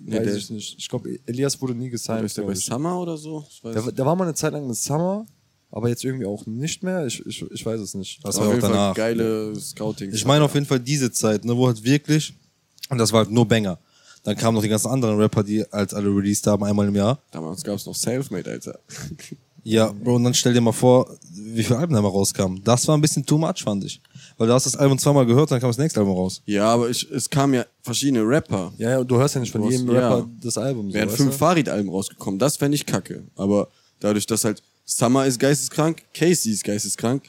Nee, 0.10 0.20
Weiß 0.20 0.36
ich 0.36 0.50
nicht. 0.50 0.76
Ich 0.80 0.88
glaube, 0.88 1.20
Elias 1.26 1.60
wurde 1.62 1.76
nie 1.76 1.90
gesigned. 1.90 2.24
ist 2.24 2.38
der 2.38 2.44
bei 2.44 2.54
ich. 2.54 2.64
Summer 2.66 3.00
oder 3.00 3.18
so? 3.18 3.46
Ich 3.50 3.62
weiß 3.64 3.74
Der, 3.84 3.92
der 3.92 4.06
war 4.06 4.16
mal 4.16 4.24
eine 4.24 4.34
Zeit 4.34 4.54
lang 4.54 4.66
in 4.66 4.74
Summer, 4.74 5.26
aber 5.70 5.90
jetzt 5.90 6.04
irgendwie 6.06 6.26
auch 6.26 6.46
nicht 6.46 6.82
mehr. 6.82 7.06
Ich, 7.06 7.26
ich, 7.26 7.42
ich 7.52 7.66
weiß 7.66 7.82
es 7.82 7.94
nicht. 7.94 8.24
Das 8.24 8.36
Auf 8.38 8.42
war 8.42 8.48
auch 8.48 8.54
jeden 8.54 8.62
Fall 8.62 8.72
danach. 8.72 8.96
geile 8.96 9.56
Scouting. 9.60 10.14
Ich 10.14 10.24
meine 10.26 10.46
auf 10.46 10.54
jeden 10.54 10.66
Fall 10.66 10.80
diese 10.80 11.12
Zeit, 11.12 11.44
ne, 11.44 11.56
wo 11.58 11.68
halt 11.68 11.84
wirklich, 11.84 12.34
und 12.90 12.98
das 13.00 13.12
war 13.12 13.20
halt 13.26 13.32
nur 13.32 13.46
Banger. 13.46 13.80
Dann 14.24 14.36
kamen 14.38 14.56
noch 14.56 14.62
die 14.62 14.70
ganzen 14.70 14.88
anderen 14.90 15.18
Rapper, 15.18 15.44
die 15.44 15.70
als 15.72 15.94
alle 15.94 16.08
released 16.10 16.48
haben, 16.48 16.64
einmal 16.64 16.88
im 16.88 16.96
Jahr. 16.96 17.22
Damals 17.32 17.64
gab 17.64 17.76
es 17.76 17.86
noch 17.86 17.96
Selfmade, 17.96 18.50
Alter. 18.52 18.80
Ja, 19.64 19.92
Bro, 19.92 20.16
und 20.16 20.24
dann 20.24 20.34
stell 20.34 20.54
dir 20.54 20.62
mal 20.62 20.72
vor, 20.72 21.18
wie 21.30 21.64
viele 21.64 21.78
Alben 21.80 21.94
da 21.94 22.02
mal 22.02 22.08
rauskamen. 22.08 22.64
Das 22.64 22.88
war 22.88 22.96
ein 22.98 23.02
bisschen 23.02 23.26
too 23.26 23.38
much, 23.38 23.64
fand 23.64 23.84
ich. 23.84 24.02
Weil 24.38 24.48
du 24.48 24.54
hast 24.54 24.66
das 24.66 24.76
Album 24.76 25.00
zweimal 25.00 25.26
gehört, 25.26 25.50
dann 25.50 25.60
kam 25.60 25.70
das 25.70 25.80
nächste 25.80 26.00
Album 26.00 26.16
raus. 26.16 26.42
Ja, 26.46 26.66
aber 26.72 26.90
ich, 26.90 27.10
es 27.10 27.30
kamen 27.30 27.56
ja 27.56 27.66
verschiedene 27.82 28.22
Rapper. 28.22 28.72
Ja, 28.78 28.92
ja, 28.92 29.04
du 29.04 29.18
hörst 29.18 29.34
ja 29.34 29.42
nicht 29.42 29.52
von 29.52 29.70
jedem 29.70 29.88
ja. 29.92 30.10
Rapper 30.10 30.30
das 30.42 30.58
Album. 30.58 30.90
So, 30.90 30.94
Wären 30.94 31.10
fünf? 31.10 31.36
Farid-Alben 31.36 31.90
rausgekommen. 31.90 32.40
Das 32.40 32.56
fände 32.58 32.76
ich 32.76 32.86
kacke. 32.86 33.24
Aber 33.36 33.70
dadurch, 34.00 34.28
dass 34.28 34.46
halt 34.46 34.62
Summer 34.86 35.26
ist 35.26 35.40
geisteskrank, 35.40 36.04
Casey 36.14 36.52
ist 36.52 36.64
geisteskrank, 36.64 37.24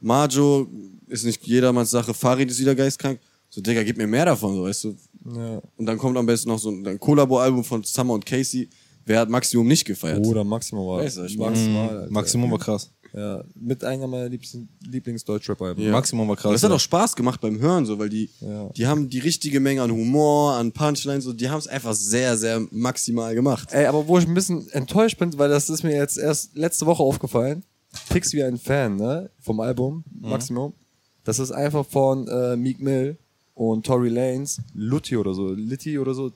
Marjo 0.00 0.68
ist 1.08 1.24
nicht 1.24 1.42
jedermanns 1.46 1.90
Sache, 1.90 2.12
Farid 2.12 2.50
ist 2.50 2.60
wieder 2.60 2.74
geisteskrank. 2.74 3.18
So, 3.48 3.60
Digga, 3.60 3.82
gib 3.82 3.96
mir 3.96 4.06
mehr 4.06 4.26
davon, 4.26 4.54
so, 4.54 4.64
weißt 4.64 4.84
du. 4.84 4.96
Ja. 5.34 5.62
Und 5.76 5.86
dann 5.86 5.98
kommt 5.98 6.16
am 6.16 6.26
besten 6.26 6.48
noch 6.48 6.58
so 6.58 6.70
ein, 6.70 6.98
Kollabo-Album 6.98 7.64
von 7.64 7.82
Summer 7.84 8.14
und 8.14 8.26
Casey. 8.26 8.68
Wer 9.04 9.20
hat 9.20 9.28
Maximum 9.28 9.66
nicht 9.66 9.84
gefeiert? 9.84 10.24
Oder 10.26 10.44
Maximum 10.44 10.86
war. 10.86 10.98
Weißt 10.98 11.16
du, 11.16 11.22
Maximal. 11.22 11.88
Alter. 11.88 12.10
Maximum 12.10 12.50
war 12.50 12.58
krass. 12.58 12.90
Ja, 13.14 13.44
mit 13.54 13.84
einer 13.84 14.06
meiner 14.06 14.28
Lieblings 14.28 14.56
Lieblings-Deutschrap-Alben. 14.88 15.82
Ja. 15.82 15.92
Maximum 15.92 16.26
war 16.28 16.36
krass. 16.36 16.52
Das 16.52 16.62
hat 16.62 16.72
auch 16.72 16.80
Spaß 16.80 17.14
gemacht 17.14 17.40
beim 17.42 17.58
Hören, 17.60 17.84
so, 17.84 17.98
weil 17.98 18.08
die, 18.08 18.30
Ja. 18.40 18.68
die 18.70 18.86
haben 18.86 19.10
die 19.10 19.18
richtige 19.18 19.60
Menge 19.60 19.82
an 19.82 19.90
Humor, 19.90 20.54
an 20.54 20.72
Punchlines, 20.72 21.24
so, 21.24 21.32
die 21.34 21.50
haben 21.50 21.58
es 21.58 21.66
einfach 21.66 21.94
sehr, 21.94 22.38
sehr 22.38 22.66
maximal 22.70 23.34
gemacht. 23.34 23.68
Ey, 23.72 23.84
aber 23.84 24.08
wo 24.08 24.16
ich 24.18 24.26
ein 24.26 24.32
bisschen 24.32 24.66
enttäuscht 24.70 25.18
bin, 25.18 25.36
weil 25.38 25.50
das 25.50 25.68
ist 25.68 25.82
mir 25.82 25.94
jetzt 25.94 26.16
erst 26.16 26.56
letzte 26.56 26.86
Woche 26.86 27.02
aufgefallen. 27.02 27.64
Pix 28.08 28.32
wie 28.32 28.42
ein 28.42 28.56
Fan, 28.56 28.96
ne? 28.96 29.28
Vom 29.40 29.60
Album, 29.60 30.04
Maximum. 30.18 30.72
Das 31.24 31.38
ist 31.38 31.50
einfach 31.52 31.84
von 31.84 32.26
äh, 32.28 32.56
Meek 32.56 32.80
Mill 32.80 33.18
und 33.54 33.84
Tory 33.84 34.08
Lanez, 34.08 34.60
Lutti 34.74 35.18
oder 35.18 35.34
so, 35.34 35.50
Litti 35.52 35.98
oder 35.98 36.14
so, 36.14 36.28
äh, 36.28 36.32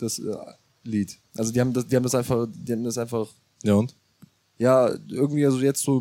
das 0.00 0.18
äh, 0.18 0.34
Lied. 0.82 1.16
Also 1.36 1.52
die 1.52 1.60
haben 1.60 1.72
das, 1.72 1.86
die 1.86 1.94
haben 1.94 2.02
das 2.02 2.14
einfach, 2.16 2.48
die 2.52 2.72
haben 2.72 2.82
das 2.82 2.98
einfach, 2.98 3.28
Ja 3.62 3.74
und? 3.74 3.94
Ja, 4.58 4.90
irgendwie 5.08 5.44
also 5.44 5.58
jetzt 5.60 5.82
so, 5.82 6.00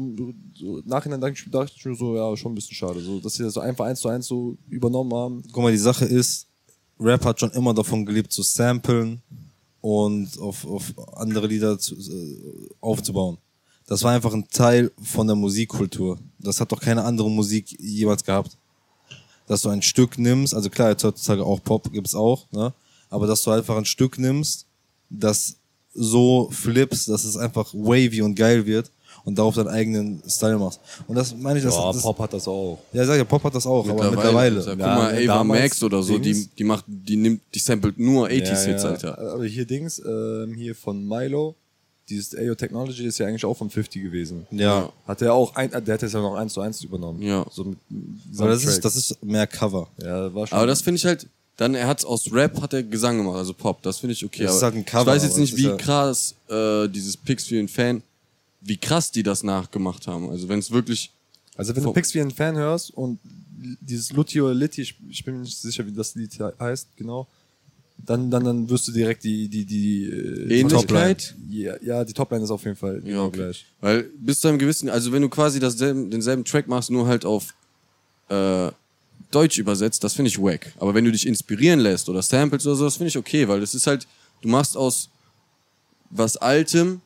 so 0.53 0.81
nachhinein 0.85 1.19
dachte 1.19 1.33
ich, 1.33 1.51
dachte 1.51 1.73
ich 1.75 1.85
mir 1.85 1.95
so, 1.95 2.15
ja, 2.15 2.35
schon 2.37 2.53
ein 2.53 2.55
bisschen 2.55 2.75
schade, 2.75 3.01
so, 3.01 3.19
dass 3.19 3.33
sie 3.33 3.43
das 3.43 3.53
so 3.53 3.59
einfach 3.59 3.85
eins 3.85 3.99
zu 3.99 4.07
eins 4.07 4.27
so 4.27 4.57
übernommen 4.69 5.13
haben. 5.13 5.43
Guck 5.51 5.63
mal, 5.63 5.71
die 5.71 5.77
Sache 5.77 6.05
ist, 6.05 6.47
Rap 6.99 7.25
hat 7.25 7.39
schon 7.39 7.51
immer 7.51 7.73
davon 7.73 8.05
gelebt, 8.05 8.31
zu 8.31 8.43
samplen 8.43 9.21
und 9.81 10.39
auf, 10.39 10.65
auf 10.65 10.93
andere 11.17 11.47
Lieder 11.47 11.77
zu, 11.77 11.95
äh, 11.95 12.69
aufzubauen. 12.79 13.37
Das 13.87 14.01
war 14.03 14.13
einfach 14.13 14.33
ein 14.33 14.47
Teil 14.47 14.91
von 15.01 15.27
der 15.27 15.35
Musikkultur. 15.35 16.17
Das 16.39 16.59
hat 16.59 16.71
doch 16.71 16.79
keine 16.79 17.03
andere 17.03 17.29
Musik 17.29 17.77
jemals 17.79 18.23
gehabt. 18.23 18.57
Dass 19.47 19.61
du 19.61 19.69
ein 19.69 19.83
Stück 19.83 20.17
nimmst, 20.17 20.55
also 20.55 20.69
klar, 20.71 20.89
jetzt 20.89 21.03
heutzutage 21.03 21.45
auch 21.45 21.61
Pop 21.61 21.91
gibt's 21.91 22.15
auch, 22.15 22.51
ne? 22.51 22.73
Aber 23.09 23.27
dass 23.27 23.43
du 23.43 23.51
einfach 23.51 23.77
ein 23.77 23.85
Stück 23.85 24.17
nimmst, 24.17 24.65
das 25.09 25.57
so 25.95 26.49
flips, 26.51 27.05
dass 27.05 27.23
es 27.23 27.37
einfach 27.37 27.73
wavy 27.73 28.21
und 28.21 28.35
geil 28.35 28.65
wird 28.65 28.91
und 29.23 29.37
darauf 29.39 29.55
deinen 29.55 29.69
eigenen 29.69 30.21
Style 30.27 30.57
machst. 30.59 30.79
Und 31.07 31.15
das 31.15 31.35
meine 31.35 31.57
ich, 31.57 31.65
das, 31.65 31.73
Ja, 31.75 31.91
das 31.91 32.01
Pop 32.01 32.19
hat 32.19 32.33
das 32.33 32.47
auch. 32.47 32.77
ja, 32.93 33.01
ich 33.01 33.07
sag 33.07 33.17
ja, 33.17 33.23
Pop 33.23 33.43
hat 33.43 33.55
das 33.55 33.65
auch, 33.65 33.87
aber 33.89 34.11
mittlerweile. 34.11 34.57
Alter, 34.59 34.71
guck 34.71 34.79
Ja, 34.81 34.95
mal, 34.95 35.29
Ava 35.29 35.43
Max 35.43 35.81
oder 35.81 36.03
so, 36.03 36.17
die, 36.17 36.33
Dings. 36.33 36.49
die 36.55 36.63
macht, 36.63 36.85
die 36.87 37.15
nimmt, 37.15 37.41
die 37.53 37.59
samplet 37.59 37.97
nur 37.97 38.27
80s-Hits, 38.27 38.85
Alter. 38.85 39.17
Aber 39.33 39.45
hier 39.45 39.65
Dings, 39.65 39.99
ähm, 40.05 40.53
hier 40.55 40.75
von 40.75 41.07
Milo, 41.07 41.55
dieses 42.07 42.35
AO 42.37 42.53
Technology 42.53 43.05
ist 43.07 43.17
ja 43.17 43.25
eigentlich 43.25 43.45
auch 43.45 43.55
von 43.57 43.69
50 43.71 44.03
gewesen. 44.03 44.45
Ja. 44.51 44.91
Hat 45.07 45.23
er 45.23 45.33
auch, 45.33 45.55
ein, 45.55 45.71
der 45.71 45.95
hat 45.95 46.03
es 46.03 46.13
ja 46.13 46.19
noch 46.21 46.35
eins 46.35 46.53
zu 46.53 46.61
eins 46.61 46.83
übernommen. 46.83 47.19
Ja. 47.23 47.45
So 47.49 47.63
mit, 47.63 47.79
Aber 48.37 48.49
das 48.49 48.63
ist, 48.63 48.85
das 48.85 48.95
ist 48.95 49.23
mehr 49.23 49.47
Cover. 49.47 49.87
ja, 49.99 50.31
war 50.35 50.45
schon. 50.45 50.55
Aber 50.55 50.67
das 50.67 50.81
finde 50.83 50.97
ich 50.97 51.05
halt, 51.05 51.27
dann, 51.57 51.73
er 51.75 51.87
hat's 51.87 52.03
aus 52.05 52.31
Rap, 52.33 52.61
hat 52.61 52.73
er 52.73 52.83
Gesang 52.83 53.17
gemacht, 53.17 53.37
also 53.37 53.53
Pop, 53.53 53.81
das 53.81 53.99
finde 53.99 54.13
ich 54.13 54.25
okay. 54.25 54.43
Das 54.43 54.57
ist 54.57 54.61
halt 54.61 54.75
ein 54.75 54.85
Cover, 54.85 55.01
ich 55.01 55.07
weiß 55.07 55.23
jetzt 55.23 55.37
nicht, 55.37 55.55
wie 55.55 55.63
ja- 55.63 55.77
krass 55.77 56.35
äh, 56.49 56.87
dieses 56.89 57.15
Pix 57.17 57.45
für 57.47 57.55
den 57.55 57.67
Fan, 57.67 58.01
wie 58.61 58.77
krass 58.77 59.11
die 59.11 59.23
das 59.23 59.43
nachgemacht 59.43 60.07
haben. 60.07 60.29
Also 60.29 60.49
wenn 60.49 60.59
es 60.59 60.71
wirklich, 60.71 61.11
also 61.55 61.75
wenn 61.75 61.83
du 61.83 61.93
Pix 61.93 62.13
wie 62.13 62.21
ein 62.21 62.31
Fan 62.31 62.55
hörst 62.55 62.91
und 62.91 63.19
dieses 63.81 64.11
Lutti 64.11 64.41
oder 64.41 64.53
Litti, 64.53 64.81
ich, 64.81 64.95
ich 65.09 65.23
bin 65.23 65.35
mir 65.35 65.41
nicht 65.41 65.57
sicher, 65.57 65.85
wie 65.85 65.91
das 65.91 66.13
Lied 66.15 66.33
he- 66.33 66.51
heißt, 66.59 66.89
genau, 66.97 67.27
dann, 67.97 68.29
dann, 68.29 68.43
dann 68.43 68.69
wirst 68.69 68.87
du 68.89 68.91
direkt 68.91 69.23
die, 69.23 69.47
die, 69.47 69.63
die 69.65 70.03
äh, 70.03 70.59
Ähnlichkeit? 70.59 71.33
Ja, 71.49 71.75
ja, 71.81 72.03
die 72.03 72.11
Topline 72.11 72.43
ist 72.43 72.49
auf 72.51 72.63
jeden 72.65 72.75
Fall 72.75 73.01
ja, 73.05 73.23
okay. 73.23 73.37
gleich. 73.37 73.65
Weil 73.79 74.03
bis 74.19 74.41
zu 74.41 74.49
einem 74.49 74.59
gewissen, 74.59 74.89
also 74.89 75.11
wenn 75.13 75.21
du 75.21 75.29
quasi 75.29 75.59
dasselben, 75.61 76.11
denselben 76.11 76.43
Track 76.43 76.67
machst, 76.67 76.91
nur 76.91 77.07
halt 77.07 77.23
auf 77.25 77.53
äh, 78.29 78.69
Deutsch 79.31 79.57
übersetzt, 79.57 80.03
das 80.03 80.13
finde 80.13 80.29
ich 80.29 80.37
wack. 80.39 80.73
Aber 80.77 80.93
wenn 80.93 81.05
du 81.05 81.11
dich 81.11 81.27
inspirieren 81.27 81.79
lässt 81.79 82.07
oder 82.09 82.21
Samples 82.21 82.65
oder 82.65 82.75
so, 82.75 82.85
das 82.85 82.97
finde 82.97 83.09
ich 83.09 83.17
okay, 83.17 83.47
weil 83.47 83.59
das 83.59 83.75
ist 83.75 83.87
halt, 83.87 84.07
du 84.41 84.47
machst 84.47 84.77
aus 84.77 85.09
was 86.09 86.37
Altem 86.37 87.01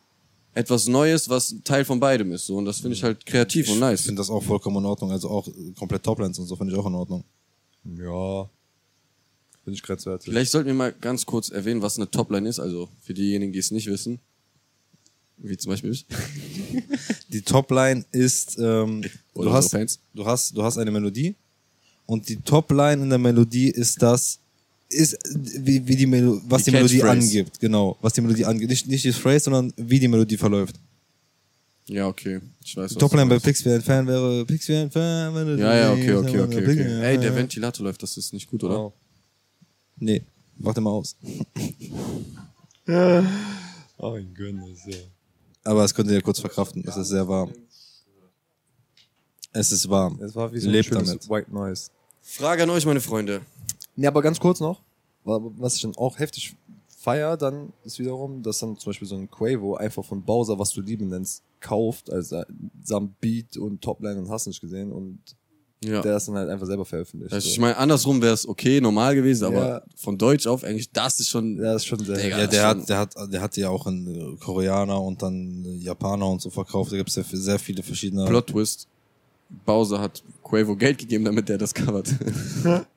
etwas 0.53 0.87
Neues, 0.87 1.29
was 1.29 1.55
Teil 1.63 1.85
von 1.85 1.99
beidem 1.99 2.31
ist. 2.31 2.45
So. 2.45 2.57
Und 2.57 2.65
das 2.65 2.79
finde 2.79 2.95
ich 2.95 3.03
halt 3.03 3.25
kreativ 3.25 3.67
und 3.69 3.75
Ich 3.75 3.79
nice. 3.79 4.01
finde 4.01 4.19
das 4.19 4.29
auch 4.29 4.43
vollkommen 4.43 4.77
in 4.77 4.85
Ordnung. 4.85 5.11
Also 5.11 5.29
auch 5.29 5.47
komplett 5.77 6.03
Toplines 6.03 6.37
und 6.39 6.47
so 6.47 6.55
finde 6.55 6.73
ich 6.73 6.79
auch 6.79 6.85
in 6.85 6.95
Ordnung. 6.95 7.23
Ja. 7.97 8.49
Bin 9.65 9.73
ich 9.73 9.83
grenzwertig. 9.83 10.25
Vielleicht 10.29 10.51
sollten 10.51 10.67
wir 10.67 10.73
mal 10.73 10.91
ganz 10.93 11.25
kurz 11.25 11.49
erwähnen, 11.49 11.81
was 11.81 11.97
eine 11.97 12.09
Topline 12.09 12.49
ist, 12.49 12.59
also 12.59 12.89
für 13.01 13.13
diejenigen, 13.13 13.53
die 13.53 13.59
es 13.59 13.71
nicht 13.71 13.87
wissen. 13.87 14.19
Wie 15.37 15.55
zum 15.55 15.71
Beispiel 15.71 15.91
ich. 15.91 16.05
Die 17.29 17.41
Topline 17.41 18.03
ist, 18.11 18.57
ähm, 18.59 19.03
du, 19.35 19.53
hast, 19.53 19.73
du, 20.13 20.25
hast, 20.25 20.57
du 20.57 20.63
hast 20.63 20.77
eine 20.77 20.91
Melodie 20.91 21.35
und 22.09 22.27
die 22.27 22.37
Topline 22.37 23.03
in 23.03 23.09
der 23.09 23.19
Melodie 23.19 23.69
ist 23.69 24.01
das, 24.01 24.39
ist 24.89 25.15
wie, 25.35 25.87
wie 25.87 25.95
die 25.95 26.07
Melo 26.07 26.41
was 26.47 26.63
Die 26.63 26.71
die, 26.71 26.77
Melodie 26.77 27.03
angibt. 27.03 27.59
Genau, 27.59 27.97
was 28.01 28.13
die 28.13 28.21
Melodie 28.21 28.45
angibt. 28.45 28.71
Nicht, 28.71 28.87
nicht 28.87 29.05
die 29.05 29.13
Phrase, 29.13 29.41
sondern 29.41 29.71
wie 29.77 29.99
die 29.99 30.07
Melodie 30.07 30.37
verläuft. 30.37 30.75
Ja, 31.85 32.07
okay. 32.07 32.41
Ich 32.65 32.75
weiß, 32.75 32.95
was 32.95 32.97
Topline 32.97 33.27
bei. 33.27 33.37
Pix 33.37 33.63
wie 33.63 33.69
ein 33.69 33.83
Fan 33.83 34.07
wäre 34.07 34.43
Pix 34.43 34.67
wie 34.69 34.75
ein 34.75 34.89
Fan. 34.89 35.35
Wenn 35.35 35.47
du 35.47 35.59
Ja, 35.59 35.75
ja, 35.75 35.91
okay, 35.91 36.13
okay, 36.13 36.39
okay, 36.39 36.63
okay. 36.63 36.81
ja, 36.81 37.01
Ey, 37.03 37.17
der 37.19 37.29
ja. 37.29 37.35
Ventilator 37.35 37.85
läuft, 37.85 38.01
das 38.01 38.17
ist 38.17 38.33
nicht 38.33 38.49
gut, 38.49 38.63
oder? 38.63 38.75
Wow. 38.75 38.93
Nee, 39.97 40.23
warte 40.57 40.81
mal 40.81 40.91
aus. 40.91 41.15
Oh 44.01 44.11
mein 44.11 44.33
Goodness, 44.33 44.79
ja. 44.87 44.97
Aber 45.65 45.83
es 45.83 45.93
könnt 45.93 46.09
ihr 46.09 46.15
ja 46.15 46.21
kurz 46.21 46.39
verkraften. 46.39 46.83
Es 46.87 46.95
ist 46.95 47.09
sehr 47.09 47.27
warm. 47.27 47.51
Es 49.51 49.71
ist 49.73 49.87
warm. 49.89 50.19
Es 50.23 50.33
war 50.33 50.51
wie 50.53 50.59
so 50.59 50.69
ein 50.69 50.71
Lebt 50.71 50.85
schönes 50.85 51.05
damit. 51.05 51.29
White 51.29 51.51
Noise. 51.51 51.91
Frage 52.21 52.63
an 52.63 52.69
euch, 52.69 52.85
meine 52.85 53.01
Freunde. 53.01 53.41
Ne, 53.95 54.07
aber 54.07 54.21
ganz 54.21 54.39
kurz 54.39 54.59
noch, 54.59 54.81
wa- 55.23 55.39
was 55.57 55.75
ich 55.75 55.81
dann 55.81 55.95
auch 55.97 56.19
heftig 56.19 56.55
feier, 56.87 57.37
dann 57.37 57.71
ist 57.83 57.97
wiederum, 57.99 58.43
dass 58.43 58.59
dann 58.59 58.77
zum 58.77 58.89
Beispiel 58.91 59.07
so 59.07 59.15
ein 59.15 59.29
Quavo 59.29 59.75
einfach 59.75 60.03
von 60.03 60.21
Bowser, 60.21 60.59
was 60.59 60.71
du 60.71 60.81
lieben 60.81 61.07
nennst, 61.09 61.43
kauft, 61.59 62.11
also 62.11 62.43
samt 62.83 63.19
Beat 63.21 63.57
und 63.57 63.81
Topline 63.81 64.19
und 64.19 64.29
hast 64.29 64.47
nicht 64.47 64.61
gesehen 64.61 64.91
und 64.91 65.19
Ja. 65.83 66.01
der 66.01 66.17
ist 66.17 66.27
dann 66.27 66.35
halt 66.35 66.49
einfach 66.49 66.65
selber 66.67 66.83
veröffentlicht. 66.85 67.33
Also 67.33 67.45
so. 67.47 67.51
ich 67.53 67.59
meine, 67.59 67.77
andersrum 67.77 68.21
wäre 68.21 68.33
es 68.33 68.45
okay, 68.47 68.81
normal 68.81 69.15
gewesen, 69.15 69.45
aber 69.45 69.67
Ja. 69.67 69.81
von 69.95 70.17
Deutsch 70.17 70.45
auf 70.45 70.63
Englisch, 70.63 70.89
das 70.91 71.19
ist 71.21 71.29
schon. 71.29 71.57
ja, 71.57 71.73
ist 71.75 71.85
schon 71.85 71.99
sehr 72.03 72.17
Digga. 72.17 72.37
Ja, 72.37 72.45
das 72.45 72.49
der 72.51 72.67
hat, 72.67 72.89
der 72.89 72.97
hat, 72.97 73.15
der 73.33 73.41
hat 73.41 73.57
ja 73.57 73.69
auch 73.69 73.87
einen 73.87 74.33
äh, 74.33 74.37
Koreaner 74.37 75.01
und 75.01 75.21
dann 75.21 75.63
äh, 75.65 75.75
Japaner 75.77 76.27
und 76.27 76.41
so 76.41 76.49
verkauft. 76.49 76.91
Da 76.91 76.97
gibt 76.97 77.09
es 77.09 77.15
ja 77.15 77.23
sehr 77.23 77.59
viele 77.59 77.81
verschiedene. 77.81 78.25
Plot 78.25 78.47
Twist. 78.47 78.87
Bowser 79.49 79.99
hat 79.99 80.23
Quavo 80.43 80.75
Geld 80.75 80.97
gegeben, 80.97 81.25
damit 81.25 81.49
der 81.49 81.57
das 81.57 81.73
covert. 81.73 82.13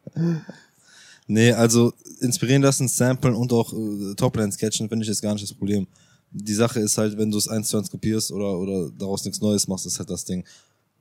Nee, 1.29 1.53
also 1.53 1.93
inspirieren 2.21 2.63
lassen, 2.63 2.89
samplen 2.89 3.35
und 3.35 3.53
auch 3.53 3.73
äh, 3.73 4.15
Topline 4.17 4.53
sketchen, 4.53 4.89
finde 4.89 5.05
ich 5.05 5.09
jetzt 5.09 5.23
gar 5.23 5.33
nicht 5.33 5.45
das 5.45 5.55
Problem. 5.55 5.87
Die 6.31 6.53
Sache 6.53 6.81
ist 6.81 6.99
halt, 6.99 7.17
wenn 7.17 7.31
du 7.31 7.39
es 7.39 7.49
eins 7.49 7.69
zu 7.69 7.79
eins 7.79 7.91
kopierst 7.91 8.33
oder, 8.33 8.59
oder 8.59 8.91
daraus 8.91 9.25
nichts 9.25 9.41
Neues 9.41 9.69
machst, 9.69 9.87
ist 9.87 9.99
halt 9.99 10.11
das 10.11 10.25
Ding. 10.25 10.45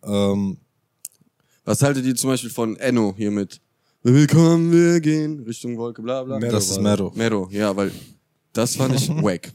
Ähm, 0.03 0.57
Was 1.65 1.81
haltet 1.81 2.05
ihr 2.05 2.15
zum 2.15 2.29
Beispiel 2.29 2.49
von 2.49 2.77
Enno 2.77 3.13
hier 3.17 3.31
mit 3.31 3.59
Willkommen, 4.03 4.71
wir 4.71 4.99
gehen 4.99 5.41
Richtung 5.41 5.77
Wolke, 5.77 6.01
bla 6.01 6.23
bla. 6.23 6.39
Mero 6.39 6.51
das 6.53 6.69
ist 6.69 6.81
Mero. 6.81 7.11
Mero, 7.15 7.47
ja, 7.51 7.75
weil 7.75 7.91
das 8.53 8.75
fand 8.75 8.95
ich 8.95 9.09
wack. 9.23 9.51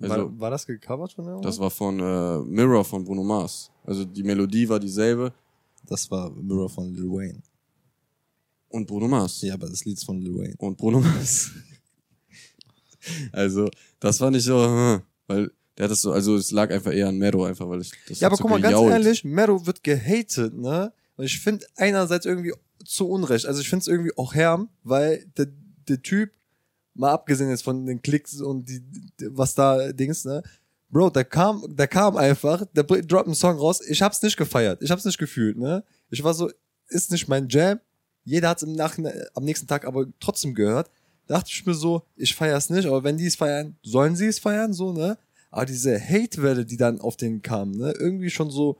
Also, 0.00 0.14
war, 0.14 0.40
war 0.40 0.50
das 0.50 0.66
gecovert 0.66 1.12
von 1.12 1.24
der 1.24 1.40
das 1.40 1.58
war 1.58 1.70
von 1.70 1.98
äh, 1.98 2.38
Mirror 2.40 2.84
von 2.84 3.04
Bruno 3.04 3.24
Mars. 3.24 3.70
Also 3.88 4.04
die 4.04 4.22
Melodie 4.22 4.68
war 4.68 4.78
dieselbe. 4.78 5.32
Das 5.86 6.10
war 6.10 6.30
Mirror 6.30 6.68
von 6.68 6.92
Lil 6.92 7.08
Wayne. 7.08 7.42
Und 8.68 8.86
Bruno 8.86 9.08
Mars. 9.08 9.40
Ja, 9.40 9.54
aber 9.54 9.66
das 9.66 9.82
Lied 9.86 9.96
ist 9.96 10.04
von 10.04 10.20
Lil 10.20 10.34
Wayne. 10.34 10.54
Und 10.58 10.76
Bruno 10.76 11.00
Mars. 11.00 11.52
also, 13.32 13.70
das 13.98 14.18
fand 14.18 14.36
ich 14.36 14.44
so, 14.44 14.62
hm, 14.62 15.00
weil 15.26 15.50
der 15.78 15.84
hat 15.84 15.90
das 15.90 16.02
so, 16.02 16.12
also 16.12 16.36
es 16.36 16.50
lag 16.50 16.70
einfach 16.70 16.92
eher 16.92 17.08
an 17.08 17.16
Mero, 17.16 17.44
einfach 17.44 17.66
weil 17.66 17.80
ich 17.80 17.92
das 18.06 18.20
Ja, 18.20 18.26
aber 18.26 18.36
so 18.36 18.42
guck 18.42 18.50
mal, 18.50 18.60
ganz 18.60 18.74
gejault. 18.74 18.92
ehrlich, 18.92 19.24
Mero 19.24 19.64
wird 19.64 19.82
gehatet, 19.82 20.54
ne? 20.54 20.92
Und 21.16 21.24
ich 21.24 21.40
finde 21.40 21.64
einerseits 21.76 22.26
irgendwie 22.26 22.52
zu 22.84 23.08
Unrecht. 23.08 23.46
Also 23.46 23.62
ich 23.62 23.70
finde 23.70 23.84
es 23.84 23.88
irgendwie 23.88 24.12
auch 24.18 24.34
herm, 24.34 24.68
weil 24.82 25.24
der, 25.38 25.46
der 25.88 26.02
Typ, 26.02 26.32
mal 26.92 27.12
abgesehen 27.12 27.48
jetzt 27.48 27.62
von 27.64 27.86
den 27.86 28.02
Klicks 28.02 28.38
und 28.42 28.68
die, 28.68 28.82
was 29.28 29.54
da 29.54 29.92
Dings, 29.92 30.26
ne? 30.26 30.42
Bro, 30.90 31.10
der 31.10 31.24
kam, 31.24 31.64
der 31.68 31.86
kam 31.86 32.16
einfach, 32.16 32.64
der 32.74 32.84
droppt 32.84 33.26
einen 33.26 33.34
Song 33.34 33.58
raus. 33.58 33.80
Ich 33.86 34.00
hab's 34.00 34.22
nicht 34.22 34.36
gefeiert. 34.36 34.82
Ich 34.82 34.90
hab's 34.90 35.04
nicht 35.04 35.18
gefühlt, 35.18 35.58
ne? 35.58 35.84
Ich 36.10 36.24
war 36.24 36.32
so, 36.32 36.50
ist 36.88 37.10
nicht 37.10 37.28
mein 37.28 37.48
Jam. 37.48 37.80
Jeder 38.24 38.48
hat's 38.50 38.62
im 38.62 38.72
Nachhinein, 38.72 39.22
am 39.34 39.44
nächsten 39.44 39.66
Tag 39.66 39.86
aber 39.86 40.06
trotzdem 40.20 40.54
gehört. 40.54 40.90
Dachte 41.26 41.50
ich 41.52 41.66
mir 41.66 41.74
so, 41.74 42.02
ich 42.16 42.34
feier's 42.34 42.70
nicht, 42.70 42.86
aber 42.86 43.04
wenn 43.04 43.18
die 43.18 43.26
es 43.26 43.36
feiern, 43.36 43.76
sollen 43.82 44.16
sie 44.16 44.26
es 44.26 44.38
feiern, 44.38 44.72
so, 44.72 44.92
ne? 44.92 45.18
Aber 45.50 45.66
diese 45.66 45.98
Hate-Welle, 45.98 46.64
die 46.64 46.76
dann 46.76 47.00
auf 47.00 47.16
den 47.16 47.42
kam, 47.42 47.72
ne? 47.72 47.92
Irgendwie 47.98 48.30
schon 48.30 48.50
so, 48.50 48.78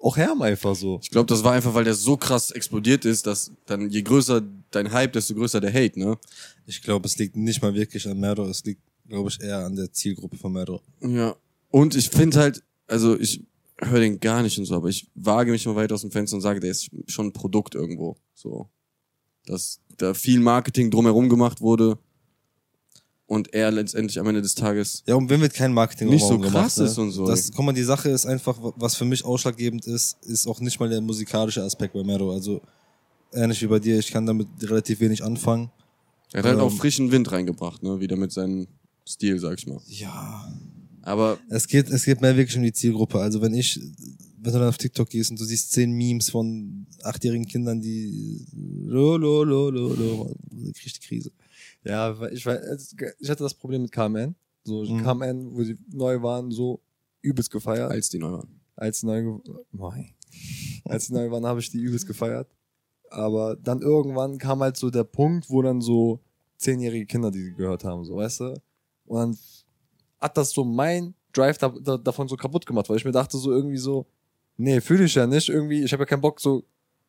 auch 0.00 0.16
Herm 0.16 0.42
einfach 0.42 0.74
so. 0.76 1.00
Ich 1.02 1.10
glaube, 1.10 1.26
das 1.26 1.44
war 1.44 1.52
einfach, 1.52 1.74
weil 1.74 1.84
der 1.84 1.94
so 1.94 2.16
krass 2.16 2.50
explodiert 2.50 3.04
ist, 3.04 3.26
dass 3.26 3.50
dann 3.66 3.90
je 3.90 4.02
größer 4.02 4.42
dein 4.70 4.92
Hype, 4.92 5.12
desto 5.12 5.34
größer 5.34 5.60
der 5.60 5.72
Hate, 5.72 5.98
ne? 5.98 6.18
Ich 6.66 6.82
glaube, 6.82 7.06
es 7.06 7.16
liegt 7.18 7.36
nicht 7.36 7.62
mal 7.62 7.74
wirklich 7.74 8.06
an 8.06 8.20
Mero, 8.20 8.46
es 8.46 8.64
liegt, 8.64 8.82
glaube 9.08 9.30
ich, 9.30 9.40
eher 9.40 9.64
an 9.64 9.74
der 9.76 9.92
Zielgruppe 9.92 10.36
von 10.36 10.52
Mero. 10.52 10.80
Ja. 11.00 11.34
Und 11.70 11.94
ich 11.94 12.08
finde 12.08 12.38
halt, 12.38 12.62
also 12.86 13.18
ich 13.18 13.44
höre 13.80 14.00
den 14.00 14.20
gar 14.20 14.42
nicht 14.42 14.58
und 14.58 14.64
so, 14.64 14.74
aber 14.74 14.88
ich 14.88 15.10
wage 15.14 15.50
mich 15.50 15.66
mal 15.66 15.76
weit 15.76 15.92
aus 15.92 16.00
dem 16.02 16.10
Fenster 16.10 16.36
und 16.36 16.42
sage, 16.42 16.60
der 16.60 16.70
ist 16.70 16.90
schon 17.06 17.26
ein 17.26 17.32
Produkt 17.32 17.74
irgendwo. 17.74 18.16
So. 18.34 18.68
Dass 19.46 19.80
da 19.96 20.14
viel 20.14 20.40
Marketing 20.40 20.90
drumherum 20.90 21.28
gemacht 21.28 21.60
wurde 21.60 21.98
und 23.26 23.52
er 23.54 23.70
letztendlich 23.70 24.18
am 24.18 24.26
Ende 24.26 24.42
des 24.42 24.54
Tages 24.54 25.02
Ja, 25.06 25.14
und 25.14 25.28
wenn 25.30 25.40
wird 25.40 25.54
kein 25.54 25.72
Marketing 25.72 26.08
Nicht 26.08 26.24
so 26.26 26.38
krass 26.38 26.76
gemacht, 26.76 26.78
ist 26.90 26.98
und 26.98 27.10
so. 27.12 27.26
Das, 27.26 27.52
guck 27.52 27.64
mal, 27.64 27.72
die 27.72 27.82
Sache 27.82 28.08
ist 28.08 28.26
einfach, 28.26 28.58
was 28.76 28.94
für 28.96 29.04
mich 29.04 29.24
ausschlaggebend 29.24 29.86
ist, 29.86 30.16
ist 30.24 30.46
auch 30.46 30.60
nicht 30.60 30.80
mal 30.80 30.88
der 30.88 31.00
musikalische 31.00 31.62
Aspekt 31.62 31.92
bei 31.94 32.02
Mero. 32.02 32.32
Also, 32.32 32.62
ähnlich 33.32 33.60
wie 33.62 33.66
bei 33.66 33.78
dir, 33.78 33.98
ich 33.98 34.10
kann 34.10 34.26
damit 34.26 34.48
relativ 34.62 35.00
wenig 35.00 35.22
anfangen. 35.22 35.70
Er 36.32 36.38
hat 36.38 36.46
halt 36.46 36.58
Ähm. 36.58 36.64
auch 36.64 36.72
frischen 36.72 37.12
Wind 37.12 37.30
reingebracht, 37.30 37.82
ne? 37.82 38.00
Wieder 38.00 38.16
mit 38.16 38.32
seinem 38.32 38.66
Stil, 39.08 39.38
sag 39.38 39.58
ich 39.58 39.66
mal. 39.66 39.80
Ja. 39.86 40.46
Aber 41.02 41.38
Es 41.48 41.66
geht, 41.66 41.88
es 41.88 42.04
geht 42.04 42.20
mehr 42.20 42.36
wirklich 42.36 42.56
um 42.56 42.62
die 42.62 42.72
Zielgruppe. 42.72 43.18
Also 43.18 43.40
wenn 43.40 43.54
ich, 43.54 43.80
wenn 44.40 44.52
du 44.52 44.58
dann 44.58 44.68
auf 44.68 44.76
TikTok 44.76 45.08
gehst 45.08 45.30
und 45.30 45.40
du 45.40 45.44
siehst 45.44 45.72
zehn 45.72 45.92
Memes 45.92 46.28
von 46.30 46.86
achtjährigen 47.02 47.46
Kindern, 47.46 47.80
die 47.80 48.44
lo, 48.84 49.16
lo, 49.16 49.42
lo, 49.44 49.70
lo, 49.70 49.94
lo, 49.94 50.36
kriegst 50.74 50.96
die 51.02 51.06
Krise. 51.06 51.30
Ja, 51.84 52.18
weil 52.18 52.34
ich 52.34 52.44
weiß, 52.44 52.94
ich 53.20 53.30
hatte 53.30 53.42
das 53.44 53.54
Problem 53.54 53.82
mit 53.82 53.92
KMN. 53.92 54.34
So, 54.64 54.82
Mhm. 54.84 55.02
KMN, 55.02 55.54
wo 55.54 55.64
sie 55.64 55.78
neu 55.90 56.20
waren, 56.20 56.50
so 56.50 56.82
übelst 57.22 57.50
gefeiert. 57.50 57.90
als 57.90 58.10
die 58.10 58.18
neu 58.18 58.32
waren. 58.32 58.60
als 58.76 59.00
sie 59.00 59.06
neu, 59.06 59.38
Moin. 59.72 60.10
als 60.84 61.06
sie 61.06 61.14
neu 61.14 61.30
waren, 61.30 61.46
habe 61.46 61.60
ich 61.60 61.70
die 61.70 61.78
übelst 61.78 62.06
gefeiert. 62.06 62.48
Aber 63.10 63.56
dann 63.56 63.80
irgendwann 63.80 64.36
kam 64.36 64.60
halt 64.60 64.76
so 64.76 64.90
der 64.90 65.04
Punkt, 65.04 65.48
wo 65.48 65.62
dann 65.62 65.80
so 65.80 66.20
zehnjährige 66.58 67.06
Kinder 67.06 67.30
die 67.30 67.54
gehört 67.56 67.84
haben, 67.84 68.04
so, 68.04 68.16
weißt 68.16 68.40
du? 68.40 68.60
Und 69.08 69.38
hat 70.20 70.36
das 70.36 70.50
so 70.50 70.64
mein 70.64 71.14
Drive 71.32 71.58
da, 71.58 71.68
da, 71.68 71.96
davon 71.96 72.28
so 72.28 72.36
kaputt 72.36 72.66
gemacht, 72.66 72.88
weil 72.88 72.96
ich 72.96 73.04
mir 73.04 73.12
dachte 73.12 73.36
so 73.38 73.50
irgendwie 73.52 73.76
so, 73.78 74.06
nee, 74.56 74.80
fühle 74.80 75.04
ich 75.04 75.14
ja 75.14 75.26
nicht. 75.26 75.48
Irgendwie, 75.48 75.82
ich 75.82 75.92
habe 75.92 76.02
ja 76.02 76.06
keinen 76.06 76.20
Bock, 76.20 76.40
so 76.40 76.64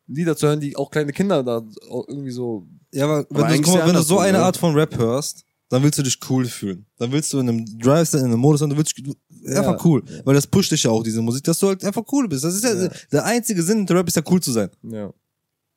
Lieder 0.06 0.36
zu 0.36 0.48
hören, 0.48 0.60
die 0.60 0.76
auch 0.76 0.90
kleine 0.90 1.12
Kinder 1.12 1.42
da 1.42 1.62
irgendwie 2.08 2.30
so. 2.30 2.66
Ja, 2.92 3.04
aber 3.04 3.26
wenn, 3.30 3.44
Aber 3.44 3.54
du, 3.54 3.62
guck 3.62 3.74
mal, 3.74 3.86
wenn 3.86 3.94
du 3.94 4.02
so 4.02 4.18
eine 4.18 4.38
ne? 4.38 4.44
Art 4.44 4.56
von 4.56 4.74
Rap 4.74 4.96
hörst, 4.98 5.44
dann 5.68 5.82
willst 5.84 5.98
du 5.98 6.02
dich 6.02 6.18
cool 6.28 6.46
fühlen. 6.46 6.84
Dann 6.98 7.12
willst 7.12 7.32
du 7.32 7.38
in 7.38 7.48
einem 7.48 7.78
Drive 7.78 8.08
sein, 8.08 8.20
in 8.22 8.26
einem 8.26 8.40
Modus 8.40 8.60
sein, 8.60 8.70
du 8.70 8.76
willst 8.76 8.98
du, 8.98 9.14
Ja. 9.44 9.60
einfach 9.60 9.84
cool. 9.84 10.02
Weil 10.24 10.34
das 10.34 10.46
pusht 10.46 10.72
dich 10.72 10.82
ja 10.82 10.90
auch, 10.90 11.02
diese 11.04 11.22
Musik, 11.22 11.44
dass 11.44 11.58
du 11.60 11.68
halt 11.68 11.84
einfach 11.84 12.02
cool 12.12 12.26
bist. 12.28 12.42
Das 12.44 12.54
ist 12.54 12.64
ja, 12.64 12.74
Ja. 12.74 12.90
der 13.12 13.24
einzige 13.24 13.62
Sinn 13.62 13.86
der 13.86 13.96
Rap 13.96 14.08
ist 14.08 14.16
ja 14.16 14.22
cool 14.28 14.40
zu 14.42 14.50
sein. 14.50 14.68
Ja. 14.82 15.12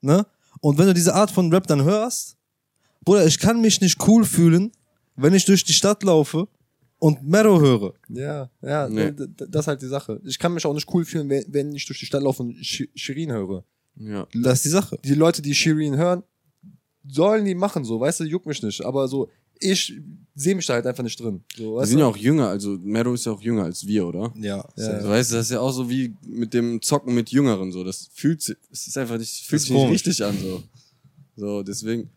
Ne? 0.02 0.26
Und 0.62 0.78
wenn 0.80 0.88
du 0.88 0.94
diese 0.96 1.14
Art 1.14 1.30
von 1.30 1.52
Rap 1.54 1.68
dann 1.68 1.84
hörst, 1.84 2.36
Bruder, 3.06 3.26
ich 3.28 3.38
kann 3.38 3.62
mich 3.62 3.82
nicht 3.82 4.00
cool 4.08 4.26
fühlen, 4.26 4.72
wenn 5.16 5.34
ich 5.34 5.46
durch 5.46 5.64
die 5.64 5.74
Stadt 5.74 6.04
laufe 6.04 6.48
und 7.00 7.22
Mero 7.24 7.60
höre. 7.60 7.94
Ja, 8.10 8.50
ja, 8.62 8.88
Nee. 8.90 9.12
das 9.16 9.62
ist 9.64 9.68
halt 9.68 9.82
die 9.82 9.88
Sache. 9.88 10.22
Ich 10.26 10.40
kann 10.40 10.54
mich 10.54 10.66
auch 10.66 10.74
nicht 10.74 10.88
cool 10.94 11.04
fühlen, 11.06 11.30
wenn, 11.30 11.74
ich 11.76 11.86
durch 11.86 12.00
die 12.00 12.06
Stadt 12.06 12.24
laufe 12.24 12.44
und 12.44 12.56
Sh- 12.58 12.90
Shirin 12.96 13.32
höre. 13.32 13.64
Ja. 13.96 14.26
Das 14.34 14.56
ist 14.60 14.66
die 14.66 14.70
Sache. 14.70 14.98
die 15.04 15.14
Leute, 15.14 15.42
die 15.42 15.54
Shirin 15.54 15.98
hören, 15.98 16.24
sollen 17.08 17.46
die 17.46 17.56
machen, 17.56 17.84
so, 17.84 18.00
weißt 18.00 18.22
du, 18.22 18.24
juckt 18.24 18.46
mich 18.46 18.62
nicht. 18.64 18.84
Aber 18.84 19.08
so, 19.08 19.30
ich 19.60 19.94
sehe 20.36 20.56
mich 20.56 20.66
da 20.66 20.74
halt 20.76 20.88
einfach 20.88 21.04
nicht 21.04 21.20
drin. 21.20 21.44
So, 21.56 21.80
Die 21.80 21.86
sind 21.88 21.98
du? 21.98 22.02
ja 22.02 22.08
auch 22.08 22.18
jünger, 22.18 22.48
also 22.48 22.78
Mero 22.82 23.14
ist 23.14 23.26
ja 23.26 23.34
auch 23.34 23.42
jünger 23.42 23.64
als 23.66 23.86
wir, 23.86 24.08
oder? 24.08 24.34
Ja. 24.38 24.66
Ja. 24.78 25.00
Du 25.00 25.10
weißt, 25.10 25.34
das 25.34 25.46
ist 25.48 25.52
ja 25.52 25.60
auch 25.60 25.72
so 25.72 25.90
wie 25.90 26.14
mit 26.26 26.54
dem 26.54 26.82
Zocken 26.82 27.14
mit 27.14 27.30
Jüngeren, 27.32 27.72
so. 27.72 27.84
Das 27.84 28.10
fühlt 28.14 28.42
sich, 28.42 28.56
es 28.72 28.88
ist 28.88 28.98
einfach 28.98 29.18
nicht, 29.18 29.46
fühlt 29.46 29.62
sich 29.62 29.72
nicht 29.72 29.92
richtig 29.92 30.24
an, 30.24 30.38
so. 30.42 30.64
So, 31.36 31.64
deswegen, 31.64 32.10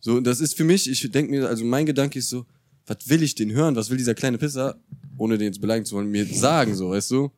so, 0.00 0.20
das 0.20 0.40
ist 0.40 0.56
für 0.56 0.64
mich, 0.64 0.88
ich 0.90 1.10
denke 1.10 1.30
mir, 1.30 1.48
also 1.48 1.64
mein 1.64 1.86
Gedanke 1.86 2.18
ist 2.18 2.28
so, 2.28 2.44
was 2.86 2.98
will 3.08 3.22
ich 3.22 3.34
den 3.34 3.50
hören? 3.52 3.74
Was 3.76 3.90
will 3.90 3.96
dieser 3.96 4.14
kleine 4.14 4.38
Pisser, 4.38 4.78
ohne 5.18 5.36
den 5.38 5.46
jetzt 5.46 5.60
beleidigen 5.60 5.84
zu 5.86 5.96
wollen, 5.96 6.08
mir 6.10 6.24
sagen, 6.26 6.74
so, 6.74 6.90
weißt 6.90 7.10
du? 7.10 7.30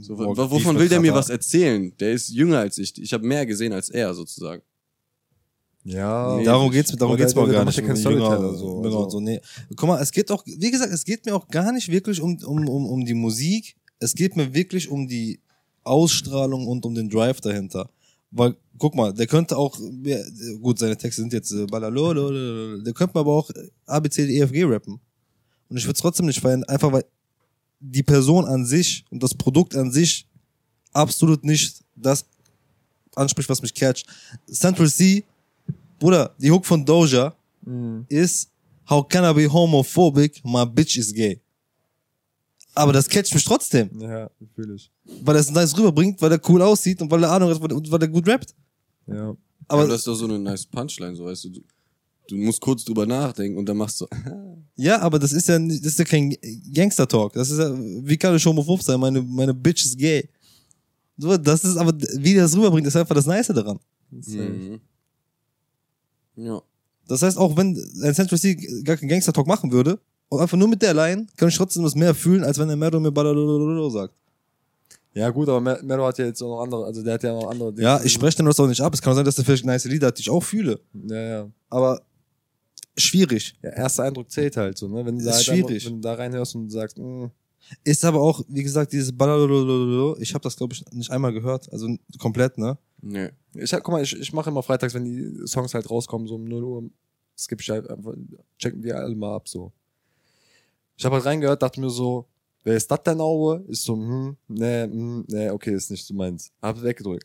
So, 0.00 0.18
wovon 0.18 0.78
will 0.78 0.88
der 0.88 1.00
mir 1.00 1.14
was 1.14 1.30
erzählen? 1.30 1.92
Der 1.98 2.12
ist 2.12 2.28
jünger 2.28 2.58
als 2.58 2.76
ich. 2.78 3.00
Ich 3.00 3.12
habe 3.12 3.26
mehr 3.26 3.46
gesehen 3.46 3.72
als 3.72 3.88
er, 3.88 4.12
sozusagen. 4.14 4.62
Ja, 5.84 6.36
Nee, 6.36 6.44
Darum 6.44 6.70
geht's, 6.70 6.90
darum 6.96 7.16
geht's 7.16 7.34
mir 7.34 7.42
auch 7.42 7.46
der 7.46 7.54
gar 7.54 7.64
nicht. 7.64 7.78
Jünger- 7.78 7.96
Storyteller, 7.96 8.54
so, 8.54 8.80
genau, 8.82 9.04
also. 9.04 9.10
so, 9.10 9.20
nee. 9.20 9.40
Guck 9.74 9.88
mal, 9.88 10.02
es 10.02 10.10
geht 10.10 10.30
auch, 10.30 10.44
wie 10.44 10.70
gesagt, 10.70 10.92
es 10.92 11.04
geht 11.04 11.24
mir 11.24 11.34
auch 11.34 11.48
gar 11.48 11.72
nicht 11.72 11.88
wirklich 11.90 12.20
um, 12.20 12.36
um, 12.44 12.68
um, 12.68 12.86
um 12.86 13.04
die 13.06 13.14
Musik. 13.14 13.74
Es 14.00 14.14
geht 14.14 14.36
mir 14.36 14.52
wirklich 14.52 14.88
um 14.90 15.08
die 15.08 15.40
Ausstrahlung 15.84 16.66
und 16.66 16.84
um 16.84 16.94
den 16.94 17.08
Drive 17.08 17.40
dahinter. 17.40 17.88
Weil, 18.30 18.56
guck 18.78 18.94
mal, 18.94 19.12
der 19.12 19.26
könnte 19.26 19.56
auch, 19.56 19.78
ja, 20.04 20.18
gut, 20.60 20.78
seine 20.78 20.96
Texte 20.96 21.22
sind 21.22 21.32
jetzt 21.32 21.50
äh, 21.52 21.66
Ballalolo, 21.66 22.78
der 22.82 22.92
könnte 22.92 23.18
aber 23.18 23.32
auch 23.32 23.50
ABCDEFG 23.86 24.64
rappen. 24.64 25.00
Und 25.68 25.76
ich 25.76 25.84
würde 25.84 25.94
es 25.94 26.00
trotzdem 26.00 26.26
nicht 26.26 26.40
feiern, 26.40 26.64
einfach 26.64 26.92
weil 26.92 27.04
die 27.80 28.02
Person 28.02 28.44
an 28.44 28.66
sich 28.66 29.04
und 29.10 29.22
das 29.22 29.34
Produkt 29.34 29.74
an 29.76 29.90
sich 29.90 30.26
absolut 30.92 31.44
nicht 31.44 31.84
das 31.94 32.26
anspricht, 33.14 33.48
was 33.48 33.62
mich 33.62 33.74
catcht. 33.74 34.06
Central 34.50 34.88
C, 34.88 35.24
Bruder, 35.98 36.34
die 36.38 36.50
Hook 36.50 36.66
von 36.66 36.84
Doja 36.84 37.34
Mhm. 37.62 38.06
ist 38.08 38.50
How 38.88 39.06
can 39.06 39.22
I 39.24 39.34
be 39.34 39.52
homophobic? 39.52 40.42
My 40.44 40.64
bitch 40.64 40.96
is 40.96 41.12
gay. 41.12 41.38
Aber 42.78 42.92
das 42.92 43.08
catcht 43.08 43.34
mich 43.34 43.44
trotzdem, 43.44 43.90
Ja, 44.00 44.30
fühle 44.54 44.74
ich. 44.74 44.90
weil 45.24 45.36
er 45.36 45.40
es 45.40 45.50
nice 45.50 45.76
rüberbringt, 45.76 46.20
weil 46.22 46.32
er 46.32 46.40
cool 46.48 46.62
aussieht 46.62 47.00
und 47.02 47.10
weil 47.10 47.22
er 47.24 47.32
Ahnung 47.32 47.50
hat 47.50 47.72
und 47.72 47.90
weil 47.90 48.00
er 48.02 48.08
gut 48.08 48.26
rappt. 48.26 48.54
Ja. 49.06 49.30
Aber 49.30 49.82
Aber 49.82 49.86
das 49.88 49.98
ist 50.00 50.06
doch 50.06 50.14
so 50.14 50.24
eine 50.24 50.38
nice 50.38 50.66
Punchline, 50.66 51.14
so, 51.16 51.24
weißt 51.26 51.44
du. 51.44 51.48
Du, 51.50 51.60
du 52.28 52.36
musst 52.36 52.60
kurz 52.60 52.84
drüber 52.84 53.04
nachdenken 53.06 53.58
und 53.58 53.66
dann 53.66 53.76
machst 53.76 54.00
du, 54.00 54.06
ja, 54.76 55.00
aber 55.00 55.18
das 55.18 55.32
ist 55.32 55.48
ja 55.48 55.58
nicht- 55.58 55.84
das 55.84 55.92
ist 55.92 55.98
ja 55.98 56.04
kein 56.04 56.34
Gangster-Talk. 56.72 57.32
Das 57.34 57.50
ist 57.50 57.58
ja, 57.58 57.72
wie 57.76 58.16
kann 58.16 58.34
ich 58.36 58.44
homophob 58.46 58.82
sein? 58.82 58.98
Meine, 59.00 59.20
meine 59.22 59.52
bitch 59.54 59.84
ist 59.84 59.98
gay. 59.98 60.28
So, 61.16 61.36
das 61.36 61.64
ist 61.64 61.76
aber, 61.76 61.92
wie 62.18 62.34
der 62.34 62.44
das 62.44 62.56
rüberbringt, 62.56 62.86
ist 62.86 62.96
einfach 62.96 63.14
das 63.14 63.26
Nice 63.26 63.48
daran. 63.48 63.78
mhm. 64.10 64.80
ja. 66.36 66.62
Das 67.08 67.22
heißt, 67.22 67.38
auch 67.38 67.56
wenn 67.56 67.70
ein 68.02 68.14
Central 68.14 68.38
C 68.38 68.54
gar 68.84 68.96
keinen 68.98 69.08
Gangster-Talk 69.08 69.46
machen 69.46 69.72
würde, 69.72 69.98
und 70.28 70.40
einfach 70.40 70.56
nur 70.56 70.68
mit 70.68 70.82
der 70.82 70.94
Line, 70.94 71.26
kann 71.36 71.48
ich 71.48 71.56
trotzdem 71.56 71.84
was 71.84 71.94
mehr 71.94 72.14
fühlen, 72.14 72.44
als 72.44 72.58
wenn 72.58 72.68
der 72.68 72.76
Mero 72.76 72.98
mir 73.00 73.10
Ballalolo 73.12 73.88
sagt. 73.90 74.14
Ja, 75.14 75.30
gut, 75.30 75.48
aber 75.48 75.60
Mer- 75.60 75.82
Mero 75.82 76.06
hat 76.06 76.18
ja 76.18 76.26
jetzt 76.26 76.42
auch 76.42 76.48
noch 76.56 76.62
andere, 76.62 76.84
also 76.84 77.02
der 77.02 77.14
hat 77.14 77.22
ja 77.22 77.32
noch 77.32 77.50
andere. 77.50 77.72
Ja, 77.80 78.00
ich 78.04 78.12
spreche 78.12 78.36
den 78.36 78.46
das 78.46 78.60
auch 78.60 78.68
nicht 78.68 78.80
ab. 78.80 78.92
Es 78.94 79.02
kann 79.02 79.14
sein, 79.14 79.24
dass 79.24 79.34
der 79.36 79.44
vielleicht 79.44 79.64
nice 79.64 79.84
Lieder 79.86 80.08
hat, 80.08 80.18
die 80.18 80.22
ich 80.22 80.30
auch 80.30 80.42
fühle. 80.42 80.80
Ja, 80.92 81.16
ja. 81.20 81.50
Aber 81.70 82.02
schwierig. 82.96 83.54
Ja, 83.62 83.70
erster 83.70 84.04
Eindruck 84.04 84.30
zählt 84.30 84.56
halt 84.56 84.76
so, 84.78 84.86
ne? 84.88 85.04
Wenn 85.04 85.18
du 85.18 85.24
da, 85.24 85.32
halt 85.32 85.44
schwierig. 85.44 85.84
Einfach, 85.84 85.86
wenn 85.90 85.96
du 85.96 86.00
da 86.08 86.14
reinhörst 86.14 86.54
und 86.54 86.70
sagst, 86.70 86.98
mh, 86.98 87.30
Ist 87.84 88.04
aber 88.04 88.20
auch, 88.20 88.42
wie 88.48 88.62
gesagt, 88.62 88.92
dieses 88.92 89.16
Ballalolo, 89.16 90.16
ich 90.20 90.34
habe 90.34 90.42
das, 90.42 90.56
glaube 90.56 90.74
ich, 90.74 90.84
nicht 90.92 91.10
einmal 91.10 91.32
gehört. 91.32 91.70
Also 91.72 91.88
komplett, 92.18 92.56
ne? 92.58 92.78
Nee. 93.00 93.30
ich 93.54 93.70
guck 93.70 93.88
mal, 93.88 94.02
ich, 94.02 94.14
ich 94.18 94.32
mache 94.32 94.50
immer 94.50 94.62
freitags, 94.62 94.94
wenn 94.94 95.04
die 95.04 95.46
Songs 95.46 95.74
halt 95.74 95.88
rauskommen, 95.90 96.26
so 96.28 96.34
um 96.36 96.44
0 96.44 96.64
Uhr, 96.64 96.90
skip 97.36 97.60
ich 97.60 97.70
einfach, 97.72 98.14
checken 98.58 98.82
die 98.82 98.92
alle 98.92 99.14
mal 99.14 99.36
ab, 99.36 99.48
so. 99.48 99.72
Ich 100.98 101.04
habe 101.04 101.14
halt 101.14 101.24
reingehört, 101.26 101.62
dachte 101.62 101.80
mir 101.80 101.90
so, 101.90 102.26
wer 102.64 102.76
ist 102.76 102.90
das 102.90 103.02
denn 103.04 103.20
Aue? 103.20 103.64
Ist 103.68 103.84
so, 103.84 103.94
hm, 103.94 104.36
nee, 104.48 104.82
hm, 104.82 105.24
nee, 105.28 105.48
okay, 105.48 105.72
ist 105.72 105.92
nicht 105.92 106.04
so 106.04 106.12
meins. 106.12 106.50
Hab 106.60 106.82
weggedrückt. 106.82 107.24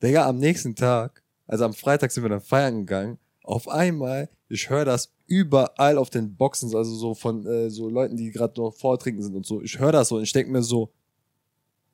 Digga, 0.00 0.28
am 0.28 0.38
nächsten 0.38 0.76
Tag, 0.76 1.20
also 1.48 1.64
am 1.64 1.74
Freitag 1.74 2.12
sind 2.12 2.22
wir 2.22 2.30
dann 2.30 2.40
feiern 2.40 2.86
gegangen, 2.86 3.18
auf 3.42 3.68
einmal, 3.68 4.28
ich 4.48 4.70
höre 4.70 4.84
das 4.84 5.10
überall 5.26 5.98
auf 5.98 6.10
den 6.10 6.36
Boxen, 6.36 6.72
also 6.76 6.94
so 6.94 7.14
von 7.14 7.44
äh, 7.44 7.70
so 7.70 7.88
Leuten, 7.88 8.16
die 8.16 8.30
gerade 8.30 8.60
noch 8.60 8.72
vortrinken 8.72 9.22
sind 9.22 9.34
und 9.34 9.44
so. 9.44 9.60
Ich 9.62 9.80
höre 9.80 9.90
das 9.90 10.08
so 10.08 10.16
und 10.16 10.22
ich 10.22 10.32
denke 10.32 10.52
mir 10.52 10.62
so, 10.62 10.90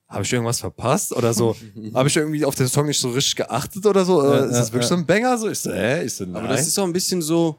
habe 0.06 0.24
ich 0.24 0.32
irgendwas 0.32 0.60
verpasst 0.60 1.16
oder 1.16 1.32
so? 1.32 1.56
habe 1.94 2.08
ich 2.08 2.16
irgendwie 2.16 2.44
auf 2.44 2.54
den 2.54 2.68
Song 2.68 2.86
nicht 2.86 3.00
so 3.00 3.08
richtig 3.10 3.36
geachtet 3.36 3.86
oder 3.86 4.04
so? 4.04 4.20
Oder 4.20 4.40
Ja, 4.40 4.44
ist 4.44 4.52
das 4.58 4.68
ja, 4.68 4.74
wirklich 4.74 4.90
ja. 4.90 4.96
so 4.96 5.00
ein 5.00 5.06
Banger? 5.06 5.38
So, 5.38 5.48
ich 5.48 5.58
so, 5.58 5.72
hä? 5.72 6.04
Ich 6.04 6.12
so, 6.12 6.24
nein. 6.24 6.36
Aber 6.36 6.48
das 6.48 6.66
ist 6.66 6.78
auch 6.78 6.84
ein 6.84 6.92
bisschen 6.92 7.22
so, 7.22 7.56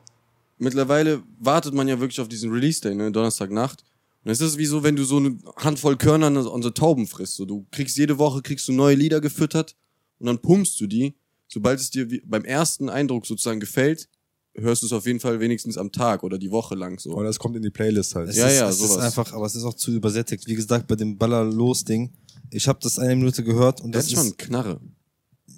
mittlerweile 0.57 1.23
wartet 1.39 1.73
man 1.73 1.87
ja 1.87 1.99
wirklich 1.99 2.19
auf 2.21 2.27
diesen 2.27 2.51
Release-Day, 2.51 2.95
ne, 2.95 3.11
Donnerstagnacht. 3.11 3.83
Und 4.23 4.31
es 4.31 4.41
ist 4.41 4.57
wie 4.57 4.65
so, 4.65 4.81
wenn 4.83 4.95
du 4.95 5.03
so 5.03 5.17
eine 5.17 5.37
Handvoll 5.57 5.97
Körner 5.97 6.27
an 6.27 6.61
so 6.63 6.69
Tauben 6.71 7.05
frisst. 7.07 7.35
So, 7.35 7.45
du 7.45 7.65
kriegst 7.71 7.95
jede 7.97 8.17
Woche 8.17 8.41
kriegst 8.41 8.67
du 8.67 8.73
neue 8.73 8.95
Lieder 8.95 9.21
gefüttert 9.21 9.75
und 10.19 10.25
dann 10.27 10.39
pumpst 10.39 10.79
du 10.81 10.87
die. 10.87 11.15
Sobald 11.47 11.79
es 11.79 11.91
dir 11.91 12.09
wie, 12.09 12.21
beim 12.25 12.43
ersten 12.43 12.89
Eindruck 12.89 13.27
sozusagen 13.27 13.59
gefällt, 13.59 14.09
hörst 14.55 14.81
du 14.81 14.87
es 14.87 14.93
auf 14.93 15.05
jeden 15.05 15.19
Fall 15.19 15.39
wenigstens 15.39 15.77
am 15.77 15.91
Tag 15.91 16.23
oder 16.23 16.39
die 16.39 16.49
Woche 16.49 16.73
lang 16.73 16.97
so. 16.97 17.11
Oder 17.11 17.27
das 17.27 17.37
kommt 17.37 17.55
in 17.55 17.61
die 17.61 17.69
Playlist 17.69 18.15
halt. 18.15 18.29
Es 18.29 18.37
Ja, 18.37 18.47
ist, 18.47 18.57
ja, 18.57 18.69
es 18.69 18.79
ist 18.79 18.87
sowas. 18.89 19.03
einfach, 19.05 19.31
aber 19.33 19.45
es 19.45 19.53
ist 19.55 19.63
auch 19.63 19.75
zu 19.75 19.91
übersättigt. 19.91 20.47
Wie 20.47 20.55
gesagt, 20.55 20.87
bei 20.87 20.95
dem 20.95 21.17
Baller-Los-Ding, 21.17 22.11
ich 22.49 22.67
habe 22.67 22.79
das 22.81 22.97
eine 22.97 23.15
Minute 23.15 23.43
gehört 23.43 23.81
und 23.81 23.91
Das 23.93 24.05
das 24.05 24.13
ist 24.13 24.17
schon 24.17 24.27
ist, 24.27 24.39
eine 24.39 24.47
Knarre. 24.47 24.81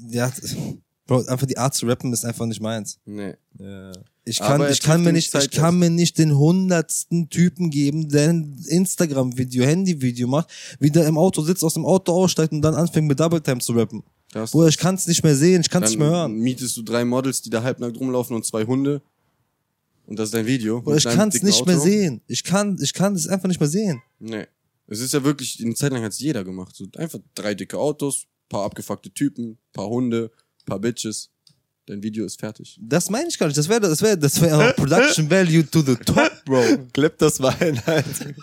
ja, 0.09 0.29
Bro, 1.07 1.23
einfach 1.27 1.45
die 1.47 1.57
Art 1.57 1.73
zu 1.73 1.85
rappen 1.85 2.11
ist 2.11 2.25
einfach 2.25 2.45
nicht 2.45 2.59
meins. 2.59 2.99
Nee. 3.05 3.35
Ja. 3.59 3.93
Ich 4.27 4.39
kann, 4.39 4.61
Aber 4.61 4.69
ich 4.69 4.81
kann 4.81 5.03
mir 5.03 5.13
nicht, 5.13 5.33
ich 5.33 5.51
kann 5.51 5.79
mir 5.79 5.89
nicht 5.89 6.17
den 6.17 6.37
hundertsten 6.37 7.29
Typen 7.29 7.69
geben, 7.69 8.09
der 8.09 8.29
ein 8.29 8.61
Instagram-Video, 8.67 9.63
Handy-Video 9.63 10.27
macht, 10.27 10.49
wie 10.79 10.91
der 10.91 11.07
im 11.07 11.17
Auto 11.17 11.41
sitzt, 11.41 11.63
aus 11.63 11.75
dem 11.75 11.85
Auto 11.85 12.11
aussteigt 12.11 12.51
und 12.51 12.61
dann 12.61 12.75
anfängt 12.75 13.07
mit 13.07 13.19
Double 13.19 13.39
Time 13.39 13.59
zu 13.59 13.71
rappen. 13.71 14.03
Das, 14.33 14.51
Bruder, 14.51 14.67
ich 14.67 14.77
kann 14.77 14.95
es 14.95 15.07
nicht 15.07 15.23
mehr 15.23 15.35
sehen, 15.35 15.61
ich 15.61 15.69
kann 15.69 15.83
es 15.83 15.91
nicht 15.91 15.99
mehr 15.99 16.09
hören. 16.09 16.33
mietest 16.33 16.75
du 16.75 16.81
drei 16.81 17.05
Models, 17.05 17.41
die 17.41 17.49
da 17.49 17.63
halbnackt 17.63 17.97
rumlaufen 17.97 18.35
und 18.35 18.45
zwei 18.45 18.65
Hunde. 18.65 19.01
Und 20.05 20.19
das 20.19 20.25
ist 20.25 20.33
dein 20.33 20.45
Video. 20.45 20.81
Bruder, 20.81 20.97
ich 20.97 21.05
kann 21.05 21.29
es 21.29 21.41
nicht 21.41 21.65
mehr 21.65 21.77
Auto. 21.77 21.85
sehen. 21.85 22.21
Ich 22.27 22.43
kann, 22.43 22.77
ich 22.81 22.93
kann 22.93 23.15
es 23.15 23.27
einfach 23.27 23.47
nicht 23.47 23.61
mehr 23.61 23.69
sehen. 23.69 24.01
Nee. 24.19 24.45
Es 24.87 24.99
ist 24.99 25.13
ja 25.13 25.23
wirklich, 25.23 25.61
eine 25.63 25.75
Zeit 25.75 25.93
lang 25.93 26.03
hat's 26.03 26.19
jeder 26.19 26.43
gemacht. 26.43 26.75
So 26.75 26.85
einfach 26.97 27.19
drei 27.33 27.55
dicke 27.55 27.77
Autos, 27.77 28.25
paar 28.49 28.65
abgefuckte 28.65 29.09
Typen, 29.09 29.57
paar 29.71 29.87
Hunde, 29.87 30.31
paar 30.65 30.79
Bitches. 30.79 31.29
Dein 31.87 32.03
Video 32.03 32.25
ist 32.25 32.37
fertig. 32.37 32.77
Das 32.81 33.09
meine 33.09 33.29
ich 33.29 33.39
gar 33.39 33.47
nicht. 33.47 33.57
Das 33.57 33.69
wäre, 33.69 33.79
das 33.79 34.01
wäre, 34.01 34.17
das 34.17 34.41
wäre 34.41 34.73
Production 34.73 35.31
Value 35.31 35.65
to 35.71 35.81
the 35.81 35.95
top, 35.95 36.43
Bro. 36.43 36.61
Clip 36.93 37.17
das 37.17 37.41
Wein 37.41 37.81
halt. 37.85 38.05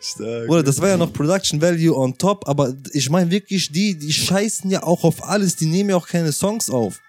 Stark. 0.00 0.48
Bruder, 0.48 0.64
das 0.64 0.80
war 0.80 0.88
ja 0.88 0.96
noch 0.96 1.12
Production 1.12 1.62
Value 1.62 1.96
on 1.96 2.18
top, 2.18 2.48
aber 2.48 2.74
ich 2.92 3.08
meine 3.08 3.30
wirklich, 3.30 3.70
die, 3.70 3.96
die 3.96 4.12
scheißen 4.12 4.68
ja 4.68 4.82
auch 4.82 5.04
auf 5.04 5.22
alles, 5.22 5.54
die 5.54 5.66
nehmen 5.66 5.90
ja 5.90 5.96
auch 5.96 6.08
keine 6.08 6.32
Songs 6.32 6.68
auf. 6.68 7.00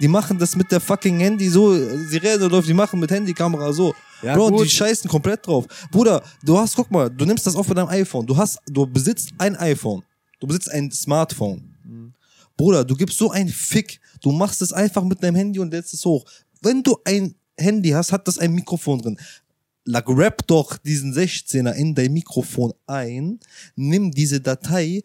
Die 0.00 0.08
machen 0.08 0.36
das 0.36 0.56
mit 0.56 0.72
der 0.72 0.80
fucking 0.80 1.20
Handy 1.20 1.48
so, 1.48 1.72
sie 1.72 2.16
reden 2.16 2.50
läuft, 2.50 2.68
die 2.68 2.74
machen 2.74 2.98
mit 2.98 3.12
Handykamera 3.12 3.72
so. 3.72 3.94
Ja, 4.20 4.34
Bro, 4.34 4.50
gut. 4.50 4.64
die 4.64 4.70
scheißen 4.70 5.08
komplett 5.08 5.46
drauf. 5.46 5.64
Bruder, 5.92 6.24
du 6.42 6.58
hast, 6.58 6.74
guck 6.74 6.90
mal, 6.90 7.08
du 7.08 7.24
nimmst 7.24 7.46
das 7.46 7.54
auf 7.54 7.68
mit 7.68 7.78
deinem 7.78 7.88
iPhone. 7.88 8.26
Du 8.26 8.36
hast, 8.36 8.58
du 8.66 8.84
besitzt 8.84 9.30
ein 9.38 9.54
iPhone. 9.54 10.02
Du 10.40 10.48
besitzt 10.48 10.72
ein 10.72 10.90
Smartphone. 10.90 11.65
Bruder, 12.56 12.84
du 12.84 12.94
gibst 12.94 13.18
so 13.18 13.30
einen 13.30 13.48
Fick. 13.48 14.00
Du 14.22 14.32
machst 14.32 14.62
es 14.62 14.72
einfach 14.72 15.04
mit 15.04 15.22
deinem 15.22 15.36
Handy 15.36 15.58
und 15.58 15.70
lädst 15.70 15.92
es 15.94 16.04
hoch. 16.04 16.24
Wenn 16.62 16.82
du 16.82 16.96
ein 17.04 17.34
Handy 17.58 17.90
hast, 17.90 18.12
hat 18.12 18.26
das 18.26 18.38
ein 18.38 18.52
Mikrofon 18.52 19.00
drin. 19.00 19.18
Like, 19.84 20.08
rap 20.08 20.46
doch 20.48 20.78
diesen 20.78 21.14
16er 21.14 21.72
in 21.72 21.94
dein 21.94 22.12
Mikrofon 22.12 22.72
ein, 22.88 23.38
nimm 23.76 24.10
diese 24.10 24.40
Datei, 24.40 25.00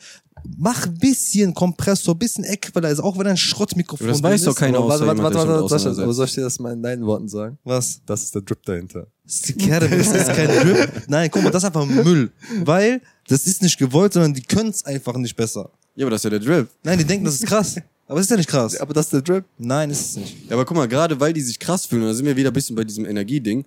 mach 0.57 0.87
ein 0.87 0.97
bisschen 0.97 1.53
Kompressor, 1.53 2.15
bisschen 2.15 2.43
Equalizer, 2.45 3.03
auch 3.03 3.15
wenn 3.19 3.27
ein 3.27 3.37
Schrottmikrofon 3.37 4.07
Aber 4.07 4.13
das 4.13 4.23
weiß 4.23 4.43
doch 4.45 4.51
ist. 4.53 4.57
keiner 4.57 4.79
Aber 4.79 4.89
warte, 4.89 5.05
warte, 5.05 5.21
warte, 5.21 5.37
warte, 5.37 5.69
Sascha, 5.69 6.01
aber 6.01 6.13
soll 6.13 6.25
ich 6.25 6.33
dir 6.33 6.41
das 6.41 6.59
mal 6.59 6.73
in 6.73 6.81
deinen 6.81 7.05
Worten 7.05 7.27
sagen? 7.27 7.59
Was? 7.63 8.01
Das 8.07 8.23
ist 8.23 8.33
der 8.33 8.41
Drip 8.41 8.63
dahinter. 8.63 9.05
Ist 9.23 9.55
Kerbe, 9.59 9.87
das 9.95 10.07
ist 10.07 10.33
kein 10.33 10.47
Drip. 10.47 11.03
Nein, 11.07 11.29
guck 11.31 11.43
mal, 11.43 11.51
das 11.51 11.61
ist 11.61 11.67
einfach 11.67 11.85
Müll. 11.85 12.31
Weil 12.63 13.01
das 13.27 13.45
ist 13.45 13.61
nicht 13.61 13.77
gewollt, 13.77 14.13
sondern 14.13 14.33
die 14.33 14.41
können 14.41 14.71
es 14.71 14.83
einfach 14.83 15.15
nicht 15.17 15.35
besser. 15.35 15.69
Ja, 16.01 16.07
aber 16.07 16.11
das 16.15 16.21
ist 16.21 16.23
ja 16.23 16.29
der 16.31 16.39
Drip. 16.39 16.67
Nein, 16.81 16.97
die 16.97 17.05
denken, 17.05 17.25
das 17.25 17.35
ist 17.35 17.45
krass. 17.45 17.75
Aber 18.07 18.19
es 18.19 18.25
ist 18.25 18.31
ja 18.31 18.37
nicht 18.37 18.49
krass. 18.49 18.75
Aber 18.75 18.91
das 18.91 19.05
ist 19.05 19.13
der 19.13 19.21
Drip. 19.21 19.45
Nein, 19.59 19.91
ist 19.91 20.01
es 20.01 20.17
nicht. 20.17 20.49
Ja, 20.49 20.55
aber 20.55 20.65
guck 20.65 20.75
mal, 20.75 20.87
gerade 20.87 21.19
weil 21.19 21.31
die 21.31 21.41
sich 21.41 21.59
krass 21.59 21.85
fühlen, 21.85 22.01
da 22.01 22.13
sind 22.15 22.25
wir 22.25 22.35
wieder 22.35 22.49
ein 22.49 22.53
bisschen 22.53 22.75
bei 22.75 22.83
diesem 22.83 23.05
Energieding. 23.05 23.65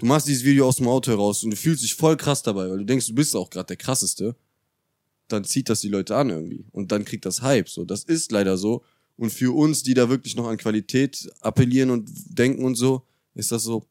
Du 0.00 0.06
machst 0.06 0.26
dieses 0.26 0.42
Video 0.42 0.66
aus 0.66 0.78
dem 0.78 0.88
Auto 0.88 1.12
heraus 1.12 1.44
und 1.44 1.52
du 1.52 1.56
fühlst 1.56 1.84
dich 1.84 1.94
voll 1.94 2.16
krass 2.16 2.42
dabei, 2.42 2.68
weil 2.68 2.78
du 2.78 2.84
denkst, 2.84 3.06
du 3.06 3.14
bist 3.14 3.36
auch 3.36 3.48
gerade 3.48 3.68
der 3.68 3.76
krasseste. 3.76 4.34
Dann 5.28 5.44
zieht 5.44 5.68
das 5.68 5.80
die 5.80 5.88
Leute 5.88 6.16
an 6.16 6.30
irgendwie. 6.30 6.64
Und 6.72 6.90
dann 6.90 7.04
kriegt 7.04 7.24
das 7.24 7.40
Hype. 7.40 7.68
So, 7.68 7.84
das 7.84 8.02
ist 8.02 8.32
leider 8.32 8.56
so. 8.56 8.82
Und 9.16 9.30
für 9.30 9.54
uns, 9.54 9.84
die 9.84 9.94
da 9.94 10.08
wirklich 10.08 10.34
noch 10.34 10.48
an 10.48 10.56
Qualität 10.56 11.30
appellieren 11.40 11.90
und 11.90 12.10
denken 12.36 12.64
und 12.64 12.74
so, 12.74 13.02
ist 13.36 13.52
das 13.52 13.62
so. 13.62 13.84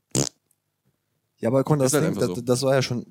Ja, 1.39 1.47
aber 1.47 1.63
guck, 1.63 1.79
das, 1.79 1.93
Ist 1.93 2.01
halt 2.01 2.13
Ding, 2.13 2.19
das, 2.19 2.27
so. 2.27 2.41
das 2.41 2.61
war 2.61 2.75
ja 2.75 2.81
schon, 2.81 3.05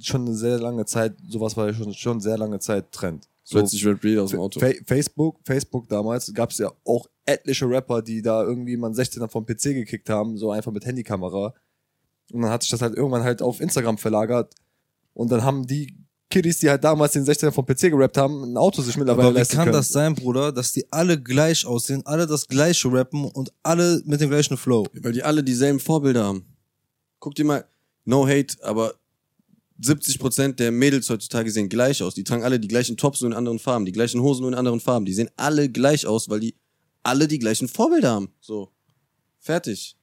schon 0.00 0.26
eine 0.26 0.36
sehr 0.36 0.60
lange 0.60 0.84
Zeit, 0.84 1.16
sowas 1.28 1.56
war 1.56 1.66
ja 1.66 1.74
schon, 1.74 1.92
schon 1.92 2.20
sehr 2.20 2.38
lange 2.38 2.60
Zeit 2.60 2.92
Trend. 2.92 3.26
So, 3.44 3.58
Plötzlich 3.58 3.84
Red 3.84 4.00
Breed 4.00 4.18
aus 4.18 4.30
dem 4.30 4.40
Auto. 4.40 4.60
Fa 4.60 4.70
Facebook, 4.86 5.40
Facebook 5.44 5.88
damals 5.88 6.32
gab 6.32 6.50
es 6.50 6.58
ja 6.58 6.70
auch 6.84 7.08
etliche 7.24 7.68
Rapper, 7.68 8.02
die 8.02 8.22
da 8.22 8.42
irgendwie 8.42 8.76
mal 8.76 8.88
einen 8.88 8.96
16er 8.96 9.28
vom 9.28 9.44
PC 9.44 9.74
gekickt 9.74 10.08
haben, 10.08 10.36
so 10.36 10.50
einfach 10.50 10.72
mit 10.72 10.84
Handykamera. 10.84 11.54
Und 12.32 12.42
dann 12.42 12.50
hat 12.50 12.62
sich 12.62 12.70
das 12.70 12.82
halt 12.82 12.94
irgendwann 12.96 13.24
halt 13.24 13.42
auf 13.42 13.60
Instagram 13.60 13.98
verlagert. 13.98 14.54
Und 15.12 15.30
dann 15.30 15.42
haben 15.42 15.66
die 15.66 15.94
Kiddies, 16.30 16.60
die 16.60 16.70
halt 16.70 16.82
damals 16.82 17.12
den 17.12 17.24
16er 17.24 17.52
vom 17.52 17.66
PC 17.66 17.90
gerappt 17.90 18.16
haben, 18.16 18.42
ein 18.44 18.56
Auto 18.56 18.80
sich 18.80 18.96
mittlerweile 18.96 19.28
Aber 19.28 19.34
wie 19.34 19.38
leisten 19.40 19.56
kann 19.56 19.64
können. 19.66 19.76
das 19.76 19.88
sein, 19.90 20.14
Bruder, 20.14 20.50
dass 20.50 20.72
die 20.72 20.90
alle 20.90 21.20
gleich 21.20 21.66
aussehen, 21.66 22.02
alle 22.06 22.26
das 22.26 22.48
gleiche 22.48 22.90
rappen 22.90 23.26
und 23.26 23.52
alle 23.62 24.02
mit 24.06 24.20
dem 24.20 24.30
gleichen 24.30 24.56
Flow? 24.56 24.86
Weil 25.02 25.12
die 25.12 25.22
alle 25.22 25.44
dieselben 25.44 25.78
Vorbilder 25.78 26.24
haben. 26.24 26.46
Guck 27.18 27.34
dir 27.34 27.44
mal, 27.44 27.64
no 28.04 28.26
hate, 28.26 28.56
aber 28.62 28.94
70% 29.82 30.52
der 30.54 30.70
Mädels 30.70 31.10
heutzutage 31.10 31.50
sehen 31.50 31.68
gleich 31.68 32.02
aus. 32.02 32.14
Die 32.14 32.24
tragen 32.24 32.44
alle 32.44 32.60
die 32.60 32.68
gleichen 32.68 32.96
Tops 32.96 33.20
nur 33.20 33.30
in 33.30 33.36
anderen 33.36 33.58
Farben, 33.58 33.84
die 33.84 33.92
gleichen 33.92 34.20
Hosen 34.20 34.42
nur 34.42 34.50
in 34.50 34.58
anderen 34.58 34.80
Farben. 34.80 35.04
Die 35.04 35.12
sehen 35.12 35.30
alle 35.36 35.68
gleich 35.68 36.06
aus, 36.06 36.28
weil 36.28 36.40
die 36.40 36.54
alle 37.02 37.26
die 37.26 37.38
gleichen 37.38 37.68
Vorbilder 37.68 38.12
haben. 38.12 38.28
So. 38.40 38.70
Fertig. 39.40 39.96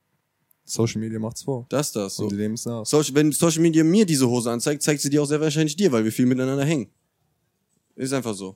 Social 0.66 1.00
Media 1.00 1.18
macht's 1.18 1.44
vor. 1.44 1.66
Das 1.70 1.88
ist 1.88 1.96
das. 1.96 2.16
So. 2.18 2.24
Und 2.24 2.34
die 2.34 2.36
nehmen 2.36 2.58
nach. 2.66 2.86
Social, 2.86 3.16
wenn 3.16 3.32
Social 3.32 3.62
Media 3.62 3.84
mir 3.84 4.06
diese 4.06 4.28
Hose 4.28 4.52
anzeigt, 4.52 4.84
zeigt 4.84 5.02
sie 5.02 5.10
dir 5.10 5.24
auch 5.24 5.26
sehr 5.26 5.42
wahrscheinlich 5.42 5.76
dir, 5.76 5.92
weil 5.92 6.04
wir 6.04 6.12
viel 6.12 6.26
miteinander 6.26 6.66
hängen. 6.66 6.90
Ist 7.96 8.14
einfach 8.14 8.36
so. 8.36 8.56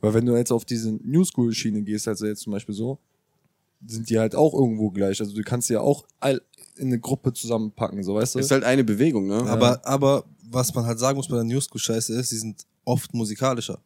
Weil 0.00 0.14
wenn 0.14 0.26
du 0.26 0.36
jetzt 0.36 0.52
auf 0.52 0.64
diese 0.64 0.92
New 1.02 1.24
School 1.24 1.52
Schiene 1.52 1.82
gehst, 1.82 2.08
also 2.08 2.26
jetzt 2.26 2.42
zum 2.42 2.52
Beispiel 2.52 2.74
so, 2.74 2.98
sind 3.86 4.08
die 4.08 4.18
halt 4.18 4.34
auch 4.34 4.54
irgendwo 4.54 4.90
gleich. 4.90 5.20
Also 5.20 5.34
du 5.34 5.42
kannst 5.42 5.68
ja 5.70 5.80
auch 5.80 6.06
all 6.20 6.40
in 6.80 6.88
eine 6.88 6.98
Gruppe 6.98 7.32
zusammenpacken, 7.32 8.02
so 8.02 8.14
weißt 8.14 8.34
du? 8.34 8.38
Ist 8.38 8.50
halt 8.50 8.64
eine 8.64 8.84
Bewegung, 8.84 9.26
ne? 9.26 9.44
Aber, 9.46 9.86
aber 9.86 10.24
was 10.50 10.74
man 10.74 10.86
halt 10.86 10.98
sagen 10.98 11.16
muss 11.16 11.28
bei 11.28 11.36
der 11.36 11.44
New 11.44 11.60
School 11.60 11.80
Scheiße 11.80 12.12
ist, 12.14 12.32
die 12.32 12.36
sind 12.36 12.66
oft 12.84 13.14
musikalischer. 13.14 13.78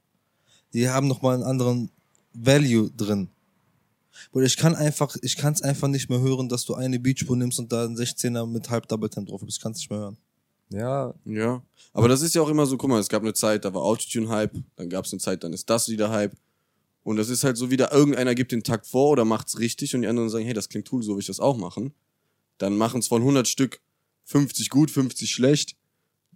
Die 0.72 0.88
haben 0.88 1.08
nochmal 1.08 1.34
einen 1.34 1.42
anderen 1.42 1.90
Value 2.32 2.90
drin. 2.90 3.28
Bruder, 4.32 4.46
ich 4.46 4.56
kann 4.56 4.74
einfach, 4.74 5.16
ich 5.22 5.36
kann 5.36 5.52
es 5.52 5.62
einfach 5.62 5.88
nicht 5.88 6.08
mehr 6.08 6.20
hören, 6.20 6.48
dass 6.48 6.64
du 6.64 6.74
eine 6.74 6.98
Beachbow 6.98 7.34
nimmst 7.34 7.58
und 7.58 7.72
da 7.72 7.84
ein 7.84 7.96
16er 7.96 8.46
mit 8.46 8.70
halb 8.70 8.88
Double 8.88 9.08
Time 9.08 9.26
drauf 9.26 9.40
bist. 9.44 9.58
Ich 9.58 9.62
kann 9.62 9.72
es 9.72 9.78
nicht 9.78 9.90
mehr 9.90 10.00
hören. 10.00 10.16
ja, 10.70 11.14
Ja. 11.24 11.62
Aber 11.92 12.08
das 12.08 12.22
ist 12.22 12.34
ja 12.34 12.42
auch 12.42 12.48
immer 12.48 12.66
so, 12.66 12.76
guck 12.76 12.90
mal, 12.90 13.00
es 13.00 13.08
gab 13.08 13.22
eine 13.22 13.34
Zeit, 13.34 13.64
da 13.64 13.72
war 13.72 13.82
Autotune-Hype, 13.82 14.56
dann 14.76 14.88
gab 14.88 15.04
es 15.04 15.12
eine 15.12 15.20
Zeit, 15.20 15.44
dann 15.44 15.52
ist 15.52 15.68
das 15.70 15.88
wieder 15.88 16.10
Hype. 16.10 16.36
Und 17.04 17.16
das 17.16 17.28
ist 17.28 17.44
halt 17.44 17.56
so 17.56 17.70
wieder, 17.70 17.92
irgendeiner 17.92 18.34
gibt 18.34 18.50
den 18.50 18.64
Takt 18.64 18.86
vor 18.86 19.10
oder 19.10 19.24
macht's 19.24 19.58
richtig 19.58 19.94
und 19.94 20.02
die 20.02 20.08
anderen 20.08 20.30
sagen, 20.30 20.44
hey, 20.44 20.54
das 20.54 20.68
klingt 20.68 20.90
cool, 20.92 21.02
so 21.02 21.12
will 21.12 21.20
ich 21.20 21.26
das 21.26 21.38
auch 21.38 21.56
machen. 21.56 21.92
Dann 22.58 22.76
machen 22.76 23.00
es 23.00 23.08
von 23.08 23.22
100 23.22 23.48
Stück 23.48 23.80
50 24.24 24.70
gut, 24.70 24.90
50 24.90 25.30
schlecht. 25.30 25.76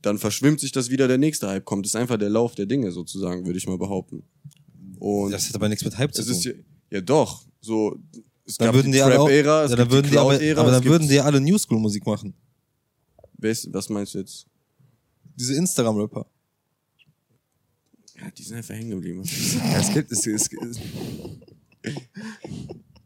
Dann 0.01 0.19
verschwimmt 0.19 0.61
sich 0.61 0.73
das 0.73 0.91
wieder, 0.91 1.09
der 1.09 1.19
nächste 1.19 1.49
Hype 1.49 1.65
kommt. 1.65 1.85
Das 1.85 1.91
ist 1.93 1.97
einfach 1.97 2.19
der 2.19 2.31
Lauf 2.31 2.55
der 2.55 2.67
Dinge 2.67 2.93
sozusagen, 2.93 3.47
würde 3.47 3.59
ich 3.59 3.67
mal 3.67 3.79
behaupten. 3.79 4.23
Und 4.99 5.31
Das 5.33 5.49
hat 5.49 5.55
aber 5.57 5.69
nichts 5.69 5.85
mit 5.85 5.97
Hype 5.99 6.15
zu 6.15 6.23
tun. 6.23 6.33
ist 6.33 6.45
ja, 6.45 6.53
ja 6.91 7.01
doch, 7.01 7.45
so, 7.61 7.97
es 8.45 8.57
dann 8.57 8.67
gab 8.69 8.75
würden 8.77 8.93
die 8.93 8.99
die 8.99 9.03
alle 9.03 9.21
auch, 9.21 9.29
es 9.29 9.71
ja, 9.71 9.77
dann 9.77 9.91
würden 9.91 10.05
die 10.05 10.11
die 10.11 10.19
aber, 10.19 10.61
aber 10.61 10.71
dann 10.71 10.85
würden 10.85 11.09
die 11.09 11.21
alle 11.21 11.41
New 11.41 11.59
School 11.59 11.79
Musik 11.79 12.07
machen. 12.07 12.35
Wer 13.37 13.51
ist- 13.53 13.73
Was 13.73 13.89
meinst 13.89 14.15
du 14.15 14.19
jetzt? 14.19 14.47
Diese 15.37 15.55
Instagram-Rapper. 15.55 16.27
Ja, 18.17 18.31
die 18.31 18.43
sind 18.43 18.57
einfach 18.57 18.75
hängen 18.75 18.91
geblieben. 18.91 19.23
ja 19.73 19.79
es 19.81 19.93
gibt, 19.93 20.11
es, 20.11 20.27
es, 20.27 20.49
es, 20.53 20.79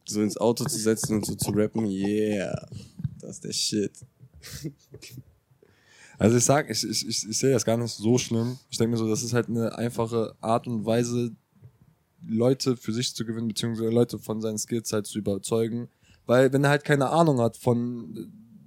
so 0.06 0.22
ins 0.22 0.36
Auto 0.36 0.64
zu 0.64 0.78
setzen 0.78 1.16
und 1.16 1.26
so 1.26 1.34
zu 1.34 1.50
rappen, 1.50 1.86
yeah, 1.86 2.68
das 3.22 3.36
ist 3.36 3.44
der 3.44 3.52
Shit. 3.52 3.92
Also 6.18 6.36
ich 6.36 6.44
sag, 6.44 6.70
ich, 6.70 6.84
ich, 6.88 7.08
ich, 7.08 7.28
ich 7.28 7.38
sehe 7.38 7.52
das 7.52 7.64
gar 7.64 7.76
nicht 7.76 7.90
so 7.92 8.16
schlimm. 8.16 8.56
Ich 8.70 8.78
denke 8.78 8.92
mir 8.92 8.96
so, 8.96 9.08
das 9.08 9.22
ist 9.24 9.32
halt 9.32 9.48
eine 9.48 9.76
einfache 9.76 10.34
Art 10.40 10.68
und 10.68 10.84
Weise, 10.84 11.32
Leute 12.24 12.76
für 12.76 12.92
sich 12.92 13.14
zu 13.16 13.24
gewinnen, 13.24 13.48
beziehungsweise 13.48 13.90
Leute 13.90 14.18
von 14.20 14.40
seinen 14.40 14.58
Skills 14.58 14.92
halt 14.92 15.06
zu 15.06 15.18
überzeugen. 15.18 15.88
Weil 16.26 16.52
wenn 16.52 16.62
er 16.62 16.70
halt 16.70 16.84
keine 16.84 17.10
Ahnung 17.10 17.40
hat 17.40 17.56
von 17.56 18.14
äh, 18.16 18.20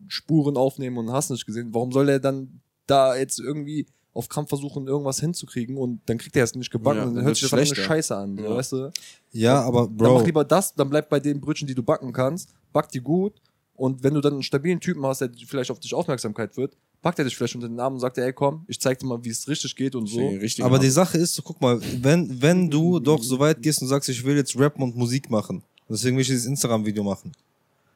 Spuren 0.10 0.58
aufnehmen 0.58 0.98
und 0.98 1.12
hast 1.12 1.30
nicht 1.30 1.46
gesehen, 1.46 1.70
warum 1.74 1.94
soll 1.94 2.10
er 2.10 2.20
dann 2.20 2.60
da 2.88 3.16
jetzt 3.16 3.40
irgendwie 3.40 3.86
auf 4.14 4.28
Krampf 4.28 4.50
versuchen, 4.50 4.88
irgendwas 4.88 5.20
hinzukriegen 5.22 5.78
und 5.78 6.02
dann 6.08 6.18
kriegt 6.18 6.36
er 6.36 6.44
es 6.44 6.56
nicht 6.56 6.72
gebacken 6.72 6.98
Ja, 6.98 7.04
und 7.04 7.10
dann 7.10 7.16
dann 7.18 7.26
hört 7.26 7.38
sich 7.38 7.50
das 7.50 7.54
eine. 7.54 7.66
Scheiße 7.76 8.16
an, 8.18 8.38
Ja. 8.38 8.50
weißt 8.56 8.72
du? 8.74 8.92
Ja, 9.32 9.62
aber 9.62 9.84
Dann 9.88 9.96
Bro, 9.96 10.16
mach 10.20 10.26
lieber 10.26 10.44
das, 10.44 10.74
dann 10.76 10.90
bleib 10.90 11.10
bei 11.10 11.20
den 11.22 11.40
Brötchen, 11.40 11.68
die 11.68 11.76
du 11.76 11.84
backen 11.84 12.12
kannst, 12.12 12.54
back 12.74 12.90
die 12.90 13.00
gut 13.02 13.34
und 13.76 14.04
wenn 14.04 14.14
du 14.14 14.22
dann 14.22 14.34
einen 14.34 14.44
stabilen 14.44 14.80
Typen 14.80 15.06
hast, 15.06 15.22
der 15.22 15.30
vielleicht 15.48 15.72
auf 15.72 15.80
dich 15.80 15.94
Aufmerksamkeit 15.94 16.56
wird, 16.58 16.76
packt 17.02 17.20
er 17.20 17.26
dich 17.26 17.36
vielleicht 17.36 17.56
unter 17.56 17.68
den 17.68 17.80
Arm 17.80 17.94
und 17.94 18.00
sagt, 18.00 18.18
ey, 18.18 18.34
komm, 18.34 18.66
ich 18.68 18.80
zeig 18.80 19.00
dir 19.00 19.06
mal, 19.06 19.24
wie 19.24 19.30
es 19.30 19.48
richtig 19.48 19.76
geht 19.76 19.96
und 19.96 20.08
so. 20.08 20.28
Richtig 20.28 20.64
Aber 20.64 20.80
die. 20.80 20.90
Sache 20.90 21.18
ist, 21.18 21.34
so, 21.36 21.42
guck 21.42 21.62
mal, 21.62 21.80
wenn, 22.02 22.42
wenn 22.42 22.70
du 22.70 23.00
doch 23.00 23.22
so 23.22 23.38
weit 23.40 23.62
gehst 23.62 23.82
und 23.82 23.88
sagst, 23.88 24.10
ich 24.10 24.24
will 24.24 24.36
jetzt 24.36 24.58
rappen 24.58 24.82
und 24.82 24.96
Musik 24.96 25.30
machen, 25.30 25.62
deswegen 25.90 26.16
will 26.16 26.22
ich 26.22 26.28
dieses 26.28 26.46
Instagram-Video 26.46 27.04
machen, 27.04 27.32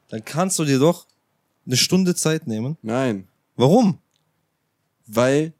dann 0.09 0.23
kannst 0.23 0.59
du 0.59 0.65
dir 0.65 0.79
doch 0.79 1.07
eine 1.65 1.77
Stunde 1.77 2.13
Zeit 2.15 2.45
nehmen. 2.47 2.77
Nein, 2.81 3.27
Warum? 3.55 3.97
weil 5.09 5.53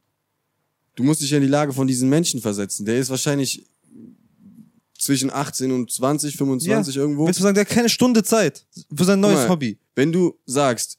du 0.94 1.02
musst 1.02 1.20
dich 1.20 1.30
ja 1.30 1.36
in 1.36 1.42
die 1.42 1.48
Lage 1.48 1.72
von 1.72 1.86
diesen 1.86 2.08
Menschen 2.08 2.40
versetzen. 2.40 2.86
Der 2.86 2.98
ist 2.98 3.10
wahrscheinlich 3.10 3.64
zwischen 5.00 5.30
18 5.32 5.72
und 5.72 5.90
20, 5.90 6.36
25 6.36 6.96
irgendwo. 6.96 7.26
Willst 7.26 7.40
du 7.40 7.42
sagen, 7.42 7.54
der 7.54 7.64
hat 7.64 7.70
keine 7.70 7.88
Stunde 7.88 8.22
Zeit 8.22 8.66
für 8.94 9.04
sein 9.04 9.18
neues 9.20 9.40
mal, 9.40 9.48
Hobby? 9.48 9.78
Wenn 9.94 10.12
du 10.12 10.38
sagst, 10.46 10.98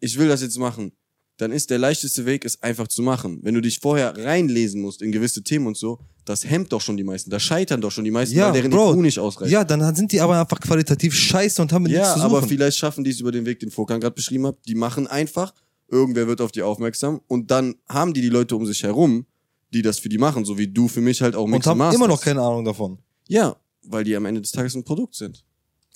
ich 0.00 0.18
will 0.18 0.28
das 0.28 0.42
jetzt 0.42 0.58
machen, 0.58 0.92
dann 1.38 1.52
ist 1.52 1.70
der 1.70 1.78
leichteste 1.78 2.26
Weg, 2.26 2.44
es 2.44 2.62
einfach 2.62 2.88
zu 2.88 3.00
machen. 3.00 3.38
Wenn 3.42 3.54
du 3.54 3.60
dich 3.60 3.78
vorher 3.78 4.16
reinlesen 4.16 4.80
musst 4.82 5.02
in 5.02 5.12
gewisse 5.12 5.42
Themen 5.42 5.68
und 5.68 5.76
so, 5.76 5.98
das 6.24 6.44
hemmt 6.44 6.72
doch 6.72 6.80
schon 6.80 6.96
die 6.96 7.04
meisten. 7.04 7.30
Da 7.30 7.38
scheitern 7.40 7.80
doch 7.80 7.90
schon 7.92 8.04
die 8.04 8.10
meisten, 8.10 8.36
Ja, 8.36 8.46
weil 8.46 8.54
deren 8.54 8.70
Bro. 8.70 8.94
IQ 8.94 9.00
nicht 9.02 9.18
ausreicht. 9.18 9.50
Ja, 9.52 9.64
dann 9.64 9.94
sind 9.94 10.10
die 10.12 10.20
aber 10.20 10.38
einfach 10.40 10.60
qualitativ 10.60 11.14
scheiße 11.14 11.62
und 11.62 11.72
haben 11.72 11.84
nichts 11.84 11.98
Ja, 11.98 12.14
zu 12.14 12.20
aber 12.20 12.40
suchen. 12.40 12.48
vielleicht 12.48 12.76
schaffen 12.76 13.04
die 13.04 13.10
es 13.10 13.20
über 13.20 13.30
den 13.32 13.46
Weg, 13.46 13.60
den 13.60 13.70
Vorkan 13.70 14.00
gerade 14.00 14.14
beschrieben 14.14 14.46
hat. 14.48 14.58
Die 14.66 14.74
machen 14.74 15.06
einfach, 15.06 15.54
irgendwer 15.88 16.26
wird 16.26 16.40
auf 16.40 16.50
die 16.52 16.62
aufmerksam 16.62 17.20
und 17.28 17.50
dann 17.50 17.76
haben 17.88 18.12
die 18.12 18.20
die 18.20 18.28
Leute 18.30 18.56
um 18.56 18.66
sich 18.66 18.82
herum, 18.82 19.24
die 19.72 19.80
das 19.82 19.98
für 20.00 20.08
die 20.08 20.18
machen, 20.18 20.44
so 20.44 20.58
wie 20.58 20.66
du 20.66 20.88
für 20.88 21.00
mich 21.00 21.22
halt 21.22 21.36
auch 21.36 21.44
und 21.44 21.52
Mix 21.52 21.66
haben 21.66 21.78
Masters. 21.78 21.94
immer 21.94 22.08
noch 22.08 22.20
keine 22.20 22.40
Ahnung 22.42 22.64
davon. 22.64 22.98
Ja, 23.28 23.56
weil 23.84 24.04
die 24.04 24.16
am 24.16 24.24
Ende 24.26 24.40
des 24.40 24.50
Tages 24.50 24.74
ein 24.74 24.84
Produkt 24.84 25.14
sind. 25.14 25.44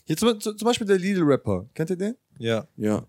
Hier 0.04 0.16
zum, 0.16 0.40
zum 0.40 0.56
Beispiel 0.58 0.86
der 0.86 0.98
Lidl 0.98 1.22
Rapper. 1.24 1.66
Kennt 1.74 1.90
ihr 1.90 1.96
den? 1.96 2.14
Ja. 2.38 2.66
Ja. 2.76 3.06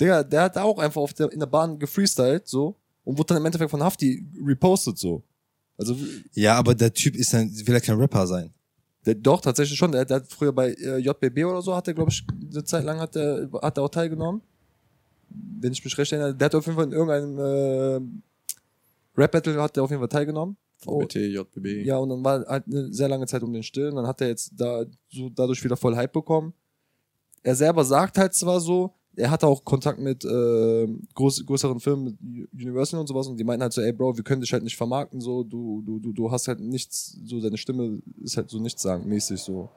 Digga, 0.00 0.22
der 0.22 0.42
hat 0.42 0.56
auch 0.58 0.78
einfach 0.78 1.00
auf 1.00 1.12
der, 1.14 1.30
in 1.32 1.38
der 1.38 1.46
Bahn 1.46 1.78
gefreestylt, 1.78 2.46
so. 2.46 2.76
Und 3.04 3.18
wurde 3.18 3.28
dann 3.28 3.38
im 3.38 3.46
Endeffekt 3.46 3.70
von 3.70 3.82
Hafti 3.82 4.24
repostet, 4.44 4.98
so. 4.98 5.22
Also, 5.76 5.96
Ja, 6.32 6.54
aber 6.56 6.74
der 6.74 6.92
Typ 6.92 7.16
ist 7.16 7.34
ein, 7.34 7.50
will 7.66 7.74
ja 7.74 7.80
kein 7.80 7.98
Rapper 7.98 8.26
sein. 8.26 8.52
der, 9.04 9.14
doch, 9.16 9.40
tatsächlich 9.40 9.76
schon. 9.76 9.90
Der, 9.92 10.04
der 10.04 10.18
hat 10.18 10.28
früher 10.30 10.52
bei 10.52 10.72
äh, 10.74 10.98
JBB 10.98 11.44
oder 11.44 11.62
so, 11.62 11.74
hat 11.74 11.88
er, 11.88 11.94
glaube 11.94 12.10
ich, 12.10 12.24
eine 12.52 12.64
Zeit 12.64 12.84
lang 12.84 13.00
hat 13.00 13.16
er, 13.16 13.48
hat 13.60 13.76
er 13.76 13.82
auch 13.82 13.88
teilgenommen. 13.88 14.42
Wenn 15.28 15.72
ich 15.72 15.82
mich 15.84 15.96
recht 15.98 16.12
erinnere. 16.12 16.34
Der 16.34 16.46
hat 16.46 16.54
auf 16.54 16.66
jeden 16.66 16.76
Fall 16.76 16.86
in 16.86 16.92
irgendeinem 16.92 17.38
äh, 17.38 19.20
Rap-Battle 19.20 19.60
hat 19.60 19.76
er 19.76 19.82
auf 19.82 19.90
jeden 19.90 20.00
Fall 20.00 20.08
teilgenommen. 20.08 20.56
Oh, 20.86 21.00
VBT, 21.00 21.16
JBB. 21.16 21.84
Ja, 21.84 21.98
und 21.98 22.08
dann 22.08 22.24
war 22.24 22.44
halt 22.46 22.66
eine 22.66 22.92
sehr 22.92 23.08
lange 23.08 23.26
Zeit 23.26 23.42
um 23.42 23.52
den 23.52 23.62
Still. 23.62 23.88
Und 23.88 23.96
dann 23.96 24.06
hat 24.06 24.20
er 24.20 24.28
jetzt 24.28 24.52
da 24.54 24.84
so 25.08 25.28
dadurch 25.28 25.62
wieder 25.62 25.76
voll 25.76 25.96
Hype 25.96 26.12
bekommen. 26.12 26.52
Er 27.42 27.54
selber 27.54 27.84
sagt 27.84 28.18
halt 28.18 28.34
zwar 28.34 28.60
so, 28.60 28.94
er 29.16 29.30
hatte 29.30 29.46
auch 29.46 29.64
Kontakt 29.64 29.98
mit 29.98 30.24
äh, 30.24 30.88
groß, 31.14 31.44
größeren 31.44 31.80
Firmen, 31.80 32.16
mit 32.20 32.52
Universal 32.54 33.00
und 33.00 33.06
sowas, 33.06 33.26
und 33.26 33.36
die 33.36 33.44
meinten 33.44 33.62
halt 33.62 33.72
so, 33.72 33.82
ey 33.82 33.92
Bro, 33.92 34.16
wir 34.16 34.24
können 34.24 34.40
dich 34.40 34.52
halt 34.52 34.62
nicht 34.62 34.76
vermarkten, 34.76 35.20
so, 35.20 35.42
du, 35.42 35.82
du, 35.82 35.98
du, 35.98 36.12
du 36.12 36.30
hast 36.30 36.48
halt 36.48 36.60
nichts, 36.60 37.18
so 37.24 37.40
deine 37.40 37.58
Stimme 37.58 38.00
ist 38.22 38.36
halt 38.36 38.48
so 38.48 38.58
nichts 38.58 38.80
sagen, 38.80 39.06
mäßig 39.06 39.40
so. 39.40 39.68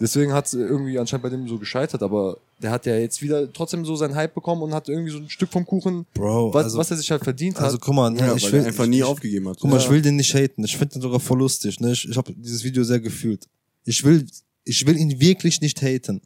Deswegen 0.00 0.32
hat 0.32 0.50
irgendwie 0.54 0.98
anscheinend 0.98 1.24
bei 1.24 1.28
dem 1.28 1.46
so 1.46 1.58
gescheitert, 1.58 2.02
aber 2.02 2.38
der 2.62 2.70
hat 2.70 2.86
ja 2.86 2.96
jetzt 2.96 3.20
wieder 3.20 3.52
trotzdem 3.52 3.84
so 3.84 3.96
seinen 3.96 4.14
Hype 4.14 4.34
bekommen 4.34 4.62
und 4.62 4.72
hat 4.72 4.88
irgendwie 4.88 5.10
so 5.10 5.18
ein 5.18 5.28
Stück 5.28 5.50
vom 5.50 5.66
Kuchen, 5.66 6.06
Bro, 6.14 6.54
was, 6.54 6.64
also, 6.64 6.78
was 6.78 6.90
er 6.90 6.96
sich 6.96 7.10
halt 7.10 7.22
verdient 7.22 7.58
also 7.58 7.74
hat. 7.76 7.82
guck 7.82 7.94
mal, 7.94 8.16
Ja, 8.16 8.34
ich 8.34 8.50
will 8.50 8.64
einfach 8.64 8.84
ich, 8.84 8.90
nie 8.90 9.02
aufgegeben 9.02 9.48
hat. 9.48 9.58
Guck 9.60 9.70
mal, 9.70 9.76
Ja. 9.76 9.82
ich 9.84 9.90
will 9.90 10.00
den 10.00 10.16
nicht 10.16 10.34
haten. 10.34 10.64
Ich 10.64 10.76
finde 10.76 10.94
den 10.94 11.02
sogar 11.02 11.20
voll 11.20 11.38
lustig. 11.38 11.78
Ne? 11.80 11.92
Ich, 11.92 12.08
ich 12.08 12.16
habe 12.16 12.32
dieses 12.32 12.64
Video 12.64 12.82
sehr 12.82 12.98
gefühlt. 12.98 13.46
Ich 13.84 14.02
will, 14.02 14.26
ich 14.64 14.86
will 14.86 14.96
ihn 14.96 15.20
wirklich 15.20 15.60
nicht 15.60 15.82
haten. 15.82 16.22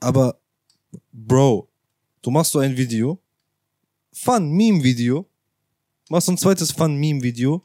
Aber, 0.00 0.38
Bro, 1.12 1.68
du 2.20 2.30
machst 2.30 2.52
so 2.52 2.58
ein 2.58 2.76
Video, 2.76 3.18
Fun-Meme-Video, 4.12 5.26
machst 6.10 6.26
so 6.26 6.32
ein 6.32 6.38
zweites 6.38 6.72
Fun-Meme-Video. 6.72 7.62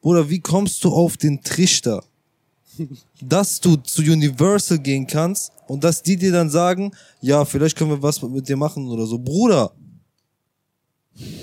Bruder, 0.00 0.28
wie 0.30 0.40
kommst 0.40 0.82
du 0.84 0.90
auf 0.90 1.16
den 1.16 1.42
Trichter, 1.42 2.04
dass 3.20 3.60
du 3.60 3.76
zu 3.76 4.02
Universal 4.02 4.78
gehen 4.78 5.06
kannst 5.06 5.52
und 5.66 5.84
dass 5.84 6.02
die 6.02 6.16
dir 6.16 6.32
dann 6.32 6.50
sagen, 6.50 6.92
ja, 7.20 7.44
vielleicht 7.44 7.76
können 7.76 7.90
wir 7.90 8.02
was 8.02 8.22
mit 8.22 8.48
dir 8.48 8.56
machen 8.56 8.88
oder 8.88 9.06
so. 9.06 9.18
Bruder, 9.18 9.72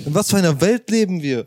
in 0.04 0.14
was 0.14 0.30
für 0.30 0.38
einer 0.38 0.60
Welt 0.60 0.90
leben 0.90 1.22
wir? 1.22 1.46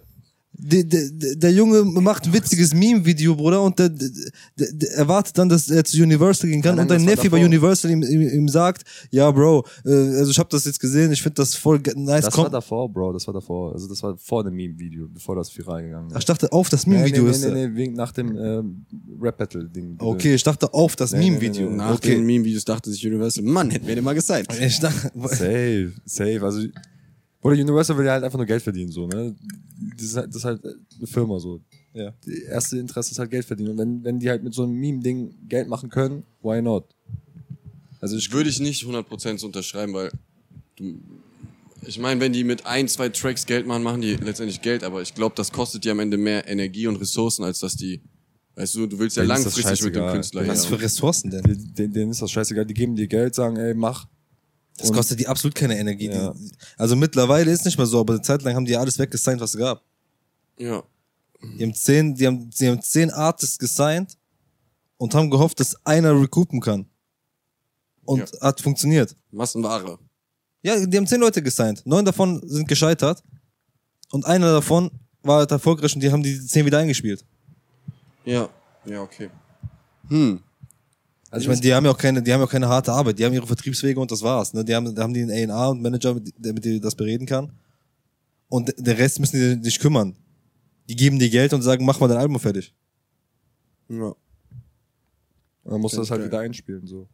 Der, 0.62 0.84
der, 0.84 1.36
der 1.36 1.52
Junge 1.54 1.86
macht 1.86 2.26
ein 2.26 2.34
witziges 2.34 2.74
Meme-Video, 2.74 3.34
Bruder, 3.34 3.62
und 3.64 3.80
der, 3.80 3.88
der, 3.88 4.10
der 4.58 4.92
erwartet 4.96 5.38
dann, 5.38 5.48
dass 5.48 5.70
er 5.70 5.86
zu 5.86 6.02
Universal 6.04 6.50
gehen 6.50 6.62
kann. 6.62 6.76
Nein, 6.76 6.84
und 6.84 6.92
dein 6.92 7.06
Neffe 7.06 7.30
bei. 7.30 7.44
Universal 7.46 7.92
ihm, 7.92 8.04
ihm, 8.04 8.22
ihm 8.22 8.50
sagt, 8.50 8.84
ja, 9.10 9.32
Bro, 9.32 9.66
äh, 9.86 9.90
also 9.90 10.32
ich 10.32 10.38
habe 10.38 10.50
das 10.52 10.66
jetzt 10.66 10.80
gesehen, 10.82 11.14
ich 11.14 11.22
finde 11.22 11.36
das 11.36 11.56
voll 11.56 11.80
nice. 11.96 12.26
Das 12.26 12.34
Komm, 12.34 12.44
war 12.44 12.50
davor, 12.52 12.90
Bro, 12.92 13.14
das 13.14 13.26
war 13.28 13.34
davor. 13.34 13.72
Also 13.74 13.88
das 13.88 14.04
war 14.04 14.18
vor 14.18 14.44
dem 14.44 14.54
Meme-Video, 14.56 15.08
bevor 15.08 15.38
das 15.38 15.58
viral 15.58 15.82
gegangen 15.84 16.08
Ach, 16.12 16.16
ist. 16.18 16.20
ich 16.24 16.26
dachte 16.26 16.52
auf 16.52 16.68
das 16.70 16.86
Nee, 16.86 16.96
Meme-Video 16.96 17.24
nee, 17.24 17.30
ist. 17.32 17.42
nee, 17.42 17.48
er. 17.48 17.54
nee, 17.54 17.68
nee, 17.68 17.76
wegen, 17.78 17.94
nach 17.94 18.12
dem 18.12 18.38
ähm, 18.38 18.86
Rap-Battle-Ding. 19.22 19.96
Okay, 20.00 20.36
ich 20.36 20.44
dachte 20.44 20.74
auf 20.74 20.96
das 20.98 21.14
Nee, 21.14 21.20
nee, 21.20 21.32
Meme-Video. 21.32 21.66
nee, 21.68 21.72
nee. 21.72 21.78
Nach 21.78 21.96
okay. 21.96 22.16
den 22.16 22.26
Meme-Videos 22.26 22.66
dachte 22.66 22.92
sich 22.92 23.06
Universal, 23.08 23.46
Mann, 23.46 23.70
hätten 23.72 23.88
wir 23.88 23.96
den 23.96 24.04
mal 24.04 24.14
gezeigt. 24.14 24.54
Ich 24.60 24.80
dachte, 24.80 25.10
Safe, 25.30 25.94
safe. 26.06 26.40
Also, 26.44 26.68
oder 27.42 27.56
Universal 27.56 27.98
will 27.98 28.06
ja 28.06 28.14
halt 28.14 28.24
einfach 28.24 28.38
nur 28.38 28.46
Geld 28.46 28.62
verdienen, 28.62 28.92
so, 28.92 29.08
ne? 29.08 29.36
Das 29.96 30.06
ist 30.06 30.16
halt, 30.18 30.28
das 30.30 30.36
ist 30.38 30.46
halt 30.46 30.64
eine 30.64 31.08
Firma, 31.08 31.40
so. 31.40 31.62
ja. 31.94 32.14
Die 32.26 32.44
erste 32.44 32.78
Interesse 32.78 33.12
ist 33.12 33.20
halt 33.20 33.32
Geld 33.32 33.46
verdienen. 33.46 33.72
Und 33.72 33.78
wenn, 33.78 34.04
wenn 34.04 34.20
die 34.20 34.30
halt 34.30 34.44
mit 34.44 34.54
so 34.54 34.64
einem 34.64 34.74
Meme-Ding 34.74 35.48
Geld 35.48 35.68
machen 35.70 35.90
können, 35.90 36.24
why 36.42 36.62
not? 36.62 36.86
Also 38.02 38.18
ich 38.18 38.32
Würde 38.32 38.50
ich 38.50 38.60
nicht 38.60 38.84
100% 38.86 39.44
unterschreiben, 39.46 39.94
weil 39.94 40.12
du, 40.76 41.00
ich 41.86 41.98
meine, 42.00 42.20
wenn 42.22 42.34
die 42.34 42.44
mit 42.44 42.66
ein, 42.66 42.88
zwei 42.88 43.10
Tracks 43.10 43.46
Geld 43.46 43.66
machen, 43.68 43.84
machen 43.84 44.02
die 44.02 44.16
letztendlich 44.16 44.62
Geld, 44.62 44.84
aber 44.84 45.02
ich 45.02 45.14
glaube, 45.16 45.36
das 45.36 45.52
kostet 45.52 45.84
die 45.86 45.90
am 45.90 46.00
Ende 46.00 46.18
mehr 46.18 46.48
Energie 46.48 46.88
und 46.88 46.98
Ressourcen, 46.98 47.44
als 47.44 47.60
dass 47.60 47.76
die, 47.76 48.02
weißt 48.56 48.76
du, 48.76 48.88
du 48.88 49.00
willst 49.00 49.16
ja 49.18 49.24
Denen 49.24 49.30
langfristig 49.30 49.82
mit 49.84 49.96
dem. 49.96 50.12
Künstler 50.12 50.46
Was 50.48 50.66
hier. 50.68 50.78
für 50.78 50.84
Ressourcen 50.84 51.30
denn? 51.32 51.44
Den- 51.44 51.74
den- 51.74 51.94
denen 51.94 52.12
ist 52.12 52.22
das 52.22 52.32
scheißegal. 52.32 52.66
Die 52.66 52.74
geben 52.74 52.96
dir 52.98 53.08
Geld, 53.08 53.34
sagen, 53.36 53.56
ey, 53.58 53.74
mach. 53.74 54.08
Das 54.80 54.92
kostet 54.92 55.20
die 55.20 55.28
absolut 55.28 55.56
keine 55.56 55.78
Energie. 55.78 56.10
Ja. 56.10 56.32
Die, 56.34 56.52
also 56.78 56.96
mittlerweile 56.96 57.52
ist 57.52 57.66
nicht 57.66 57.78
mehr 57.78 57.88
so, 57.88 58.00
aber 58.00 58.14
eine 58.14 58.22
Zeit 58.22 58.42
lang 58.44 58.56
haben 58.56 58.66
die 58.66 58.76
alles 58.76 58.98
weggesigned, 58.98 59.42
was 59.42 59.54
es 59.54 59.60
gab. 59.60 59.84
Ja. 60.58 60.84
Die 61.42 61.64
haben 61.64 61.74
zehn, 61.74 62.16
die 62.16 62.28
haben, 62.28 62.50
die 62.50 62.68
haben 62.68 62.82
zehn 62.82 63.12
Artists 63.12 63.58
gesigned 63.58 64.18
und 64.98 65.14
haben 65.16 65.30
gehofft, 65.30 65.60
dass 65.60 65.76
einer 65.86 66.20
recoupen 66.20 66.60
kann. 66.60 66.86
Und 68.06 68.20
Ja. 68.20 68.42
hat 68.42 68.60
funktioniert. 68.60 69.16
Massenware. 69.32 70.00
Ja, 70.62 70.86
die 70.86 70.98
haben 70.98 71.08
zehn 71.08 71.20
Leute 71.22 71.42
gesigned. 71.42 71.86
Neun 71.86 72.04
davon 72.04 72.42
sind 72.46 72.68
gescheitert. 72.68 73.24
Und 74.12 74.26
einer 74.26 74.52
davon 74.52 74.90
war 75.22 75.40
halt 75.40 75.52
erfolgreich 75.52 75.94
und 75.94 76.02
die 76.02 76.12
haben 76.12 76.24
die 76.24 76.40
zehn 76.46 76.66
wieder 76.66 76.80
eingespielt. 76.80 77.24
Ja. 78.26 78.50
Ja, 78.86 79.02
okay. 79.02 79.30
Hm. 80.10 80.42
Also 81.32 81.44
ich 81.44 81.48
meine, 81.48 81.62
die 81.62 81.74
haben 81.74 81.86
ja 81.86 81.92
auch 81.92 81.98
keine, 81.98 82.24
die 82.24 82.34
haben 82.34 82.40
ja 82.40 82.46
auch 82.48 82.52
keine 82.52 82.68
harte 82.68 82.92
Arbeit. 82.92 83.20
Die 83.20 83.26
haben 83.26 83.34
ihre 83.34 83.46
Vertriebswege 83.46 84.00
und 84.00 84.10
das 84.12 84.22
war's. 84.24 84.54
Ne? 84.54 84.66
Die 84.66 84.74
haben, 84.74 84.94
da 84.96 85.04
haben 85.04 85.14
die 85.14 85.22
einen 85.22 85.52
A&R 85.52 85.70
und 85.70 85.82
Manager, 85.82 86.16
mit, 86.16 86.34
der 86.38 86.54
mit 86.54 86.66
dir 86.66 86.80
das 86.82 86.96
bereden 86.96 87.28
kann. 87.28 87.52
Und 88.48 88.74
der 88.78 88.98
Rest 88.98 89.20
müssen 89.20 89.62
die 89.62 89.64
sich 89.64 89.80
kümmern. 89.80 90.16
Die 90.88 90.96
geben 90.96 91.20
dir 91.20 91.30
Geld 91.30 91.54
und 91.54 91.62
sagen, 91.62 91.86
mach 91.86 92.00
mal 92.00 92.08
dein 92.08 92.18
Album 92.18 92.40
fertig. 92.40 92.74
Ja. 93.90 94.16
man 95.66 95.82
muss 95.82 95.92
das 95.94 96.10
halt 96.10 96.22
Geil. 96.22 96.28
wieder 96.30 96.40
einspielen, 96.40 96.88
so. 96.88 97.08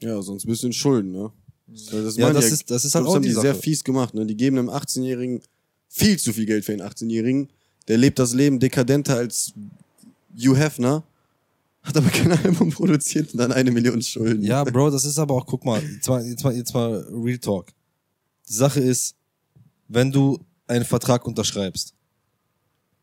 Ja, 0.00 0.20
sonst 0.22 0.46
bist 0.46 0.62
du 0.62 0.68
in 0.68 0.72
Schulden, 0.72 1.12
ne? 1.12 1.32
Das, 1.66 2.16
Ja, 2.16 2.32
das 2.32 2.46
die 2.46 2.52
ist- 2.52 2.70
das 2.70 2.84
ist 2.84 2.94
halt 2.94 3.04
das 3.04 3.10
auch 3.10 3.14
haben 3.16 3.22
die 3.22 3.28
die 3.30 3.34
sehr 3.34 3.54
fies 3.54 3.82
gemacht, 3.82 4.14
ne? 4.14 4.26
Die 4.26 4.36
geben 4.36 4.58
einem 4.58 4.68
18-Jährigen 4.68 5.40
viel 5.88 6.18
zu 6.18 6.32
viel 6.32 6.46
Geld 6.46 6.64
für 6.64 6.72
einen 6.72 6.82
18-Jährigen. 6.82 7.48
Der 7.88 7.98
lebt 7.98 8.18
das 8.18 8.34
Leben 8.34 8.60
dekadenter 8.60 9.16
als 9.16 9.52
Hugh 10.36 10.56
Hefner, 10.56 11.02
hat 11.82 11.96
aber 11.96 12.10
kein 12.10 12.32
Album 12.32 12.70
produziert 12.70 13.32
und 13.32 13.38
dann 13.38 13.52
eine 13.52 13.70
Million 13.70 14.00
Schulden. 14.00 14.42
Ja, 14.42 14.62
Bro, 14.64 14.90
das 14.90 15.04
ist 15.04 15.18
aber 15.18 15.34
auch, 15.34 15.46
guck 15.46 15.64
mal, 15.64 15.82
jetzt 15.82 16.08
mal, 16.08 16.24
jetzt 16.24 16.44
mal, 16.44 16.54
jetzt 16.54 16.74
mal 16.74 17.06
Real 17.10 17.38
Talk. 17.38 17.72
Die 18.48 18.52
Sache 18.52 18.80
ist, 18.80 19.16
wenn 19.88 20.10
du 20.10 20.38
einen 20.66 20.84
Vertrag 20.84 21.26
unterschreibst, 21.26 21.94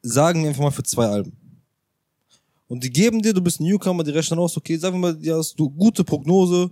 sagen 0.01 0.41
wir 0.41 0.49
einfach 0.49 0.63
mal 0.63 0.71
für 0.71 0.83
zwei 0.83 1.05
Alben. 1.05 1.35
Und 2.67 2.83
die 2.83 2.91
geben 2.91 3.21
dir, 3.21 3.33
du 3.33 3.41
bist 3.41 3.59
ein 3.59 3.63
Newcomer, 3.65 4.03
die 4.03 4.11
rechnen 4.11 4.39
aus, 4.39 4.55
okay, 4.55 4.77
sagen 4.77 4.95
wir 4.95 5.11
mal, 5.11 5.15
die 5.15 5.31
hast 5.31 5.59
du 5.59 5.69
gute 5.69 6.03
Prognose. 6.03 6.71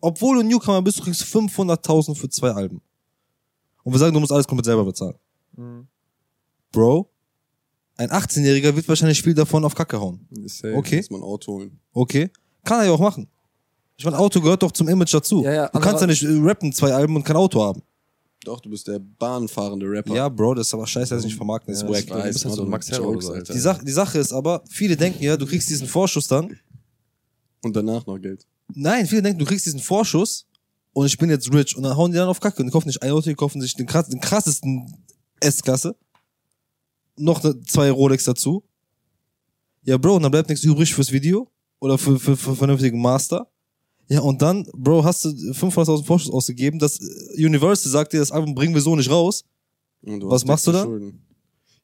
Obwohl 0.00 0.36
du 0.36 0.40
ein 0.40 0.48
Newcomer 0.48 0.80
bist, 0.82 0.98
du 0.98 1.02
kriegst 1.02 1.22
500.000 1.22 2.14
für 2.14 2.28
zwei 2.30 2.50
Alben. 2.50 2.80
Und 3.84 3.92
wir 3.92 3.98
sagen, 3.98 4.14
du 4.14 4.20
musst 4.20 4.32
alles 4.32 4.46
komplett 4.46 4.64
selber 4.64 4.84
bezahlen. 4.84 5.16
Bro, 6.72 7.10
ein 7.98 8.08
18-Jähriger 8.10 8.74
wird 8.74 8.88
wahrscheinlich 8.88 9.22
viel 9.22 9.34
davon 9.34 9.64
auf 9.64 9.74
Kacke 9.74 10.00
hauen. 10.00 10.26
Safe. 10.46 10.74
Okay. 10.74 10.96
Muss 10.98 11.10
man 11.10 11.20
ein 11.20 11.24
Auto 11.24 11.52
holen. 11.52 11.78
Okay. 11.92 12.30
Kann 12.64 12.80
er 12.80 12.86
ja 12.86 12.92
auch 12.92 13.00
machen. 13.00 13.28
Ich 13.96 14.04
meine, 14.04 14.18
Auto 14.18 14.40
gehört 14.40 14.62
doch 14.62 14.72
zum 14.72 14.88
Image 14.88 15.12
dazu. 15.12 15.42
Ja, 15.44 15.52
ja, 15.52 15.68
du 15.68 15.80
kannst 15.80 16.00
ja 16.00 16.06
nicht 16.06 16.22
äh, 16.22 16.28
rappen, 16.40 16.72
zwei 16.72 16.92
Alben 16.94 17.16
und 17.16 17.24
kein 17.24 17.36
Auto 17.36 17.60
haben. 17.60 17.82
Doch, 18.44 18.60
du 18.60 18.70
bist 18.70 18.86
der 18.86 19.00
bahnfahrende 19.00 19.86
Rapper. 19.90 20.14
Ja, 20.14 20.28
Bro, 20.28 20.54
das 20.54 20.68
ist 20.68 20.74
aber 20.74 20.86
scheiße, 20.86 21.12
dass 21.12 21.24
ich 21.24 21.30
nicht 21.30 21.36
vermarkten. 21.36 21.74
Das 21.74 21.82
ist 21.82 21.88
Ja, 21.88 21.94
wack. 21.94 22.24
weiß, 22.24 22.32
bist 22.34 22.44
halt 22.44 22.54
so 22.54 22.64
Max 22.64 22.88
Jokes. 22.88 23.28
Alter. 23.28 23.52
Die, 23.52 23.58
Sache, 23.58 23.84
die 23.84 23.90
Sache 23.92 24.18
ist 24.18 24.32
aber, 24.32 24.62
viele 24.70 24.96
denken 24.96 25.22
ja, 25.24 25.36
du 25.36 25.44
kriegst 25.46 25.68
diesen 25.68 25.88
Vorschuss 25.88 26.28
dann. 26.28 26.56
Und 27.64 27.74
danach 27.74 28.06
noch 28.06 28.18
Geld. 28.20 28.46
Nein, 28.72 29.06
viele 29.06 29.22
denken, 29.22 29.40
du 29.40 29.44
kriegst 29.44 29.66
diesen 29.66 29.80
Vorschuss 29.80 30.46
und 30.92 31.06
ich 31.06 31.18
bin 31.18 31.28
jetzt 31.30 31.52
rich 31.52 31.76
und 31.76 31.82
dann 31.82 31.96
hauen 31.96 32.12
die 32.12 32.18
dann 32.18 32.28
auf 32.28 32.38
Kacke 32.38 32.60
und 32.60 32.66
die 32.66 32.72
kaufen 32.72 32.86
nicht 32.86 33.02
ein 33.02 33.10
Auto, 33.10 33.28
die 33.28 33.34
kaufen 33.34 33.60
sich 33.60 33.74
den, 33.74 33.86
krass, 33.86 34.08
den 34.08 34.20
krassesten 34.20 34.86
S-Klasse, 35.40 35.96
noch 37.18 37.42
ne, 37.42 37.60
zwei 37.66 37.90
Rolex 37.90 38.24
dazu. 38.24 38.64
Ja, 39.84 39.96
Bro, 39.96 40.16
und 40.16 40.22
dann 40.22 40.30
bleibt 40.30 40.48
nichts 40.48 40.64
übrig 40.64 40.92
fürs 40.94 41.12
Video 41.12 41.48
oder 41.80 41.96
für, 41.98 42.18
für, 42.18 42.36
für 42.36 42.54
vernünftigen 42.54 43.00
Master. 43.00 43.48
Ja, 44.08 44.20
und 44.20 44.40
dann, 44.42 44.66
Bro, 44.74 45.04
hast 45.04 45.24
du 45.24 45.28
500.000 45.28 46.04
Vorschuss 46.04 46.30
ausgegeben, 46.32 46.78
das 46.78 46.98
äh, 47.00 47.44
Universal 47.46 47.90
sagt 47.92 48.12
dir, 48.12 48.18
das 48.20 48.32
Album 48.32 48.54
bringen 48.54 48.74
wir 48.74 48.80
so 48.80 48.96
nicht 48.96 49.10
raus. 49.10 49.44
Und 50.02 50.24
Was 50.26 50.44
machst 50.44 50.66
du 50.66 50.70
dicke 50.72 50.82
da? 50.84 50.88
Schulden. 50.88 51.22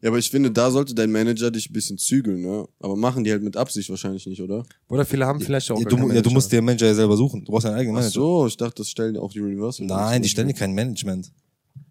Ja, 0.00 0.10
aber 0.10 0.18
ich 0.18 0.30
finde, 0.30 0.50
da 0.50 0.70
sollte 0.70 0.94
dein 0.94 1.10
Manager 1.10 1.50
dich 1.50 1.70
ein 1.70 1.72
bisschen 1.72 1.96
zügeln, 1.96 2.42
ne? 2.42 2.66
Aber 2.78 2.94
machen 2.94 3.24
die 3.24 3.30
halt 3.30 3.42
mit 3.42 3.56
Absicht 3.56 3.88
wahrscheinlich 3.88 4.26
nicht, 4.26 4.42
oder? 4.42 4.62
Oder 4.88 5.06
viele 5.06 5.24
haben 5.26 5.40
vielleicht 5.40 5.70
auch 5.70 5.78
Ja, 5.78 5.84
gar 5.88 5.98
du, 5.98 6.12
ja, 6.12 6.20
du 6.20 6.30
musst 6.30 6.52
dir 6.52 6.58
einen 6.58 6.66
Manager 6.66 6.86
ja 6.88 6.94
selber 6.94 7.16
suchen. 7.16 7.42
Du 7.44 7.52
brauchst 7.52 7.64
einen 7.66 7.76
eigenen 7.76 7.96
Ach 7.96 8.00
Manager. 8.00 8.20
so, 8.20 8.46
ich 8.46 8.56
dachte, 8.58 8.74
das 8.82 8.90
stellen 8.90 9.16
auch 9.16 9.32
die 9.32 9.40
Universal. 9.40 9.86
Nein, 9.86 10.22
die 10.22 10.28
stellen 10.28 10.48
dir 10.48 10.54
kein 10.54 10.72
Management. 10.72 11.32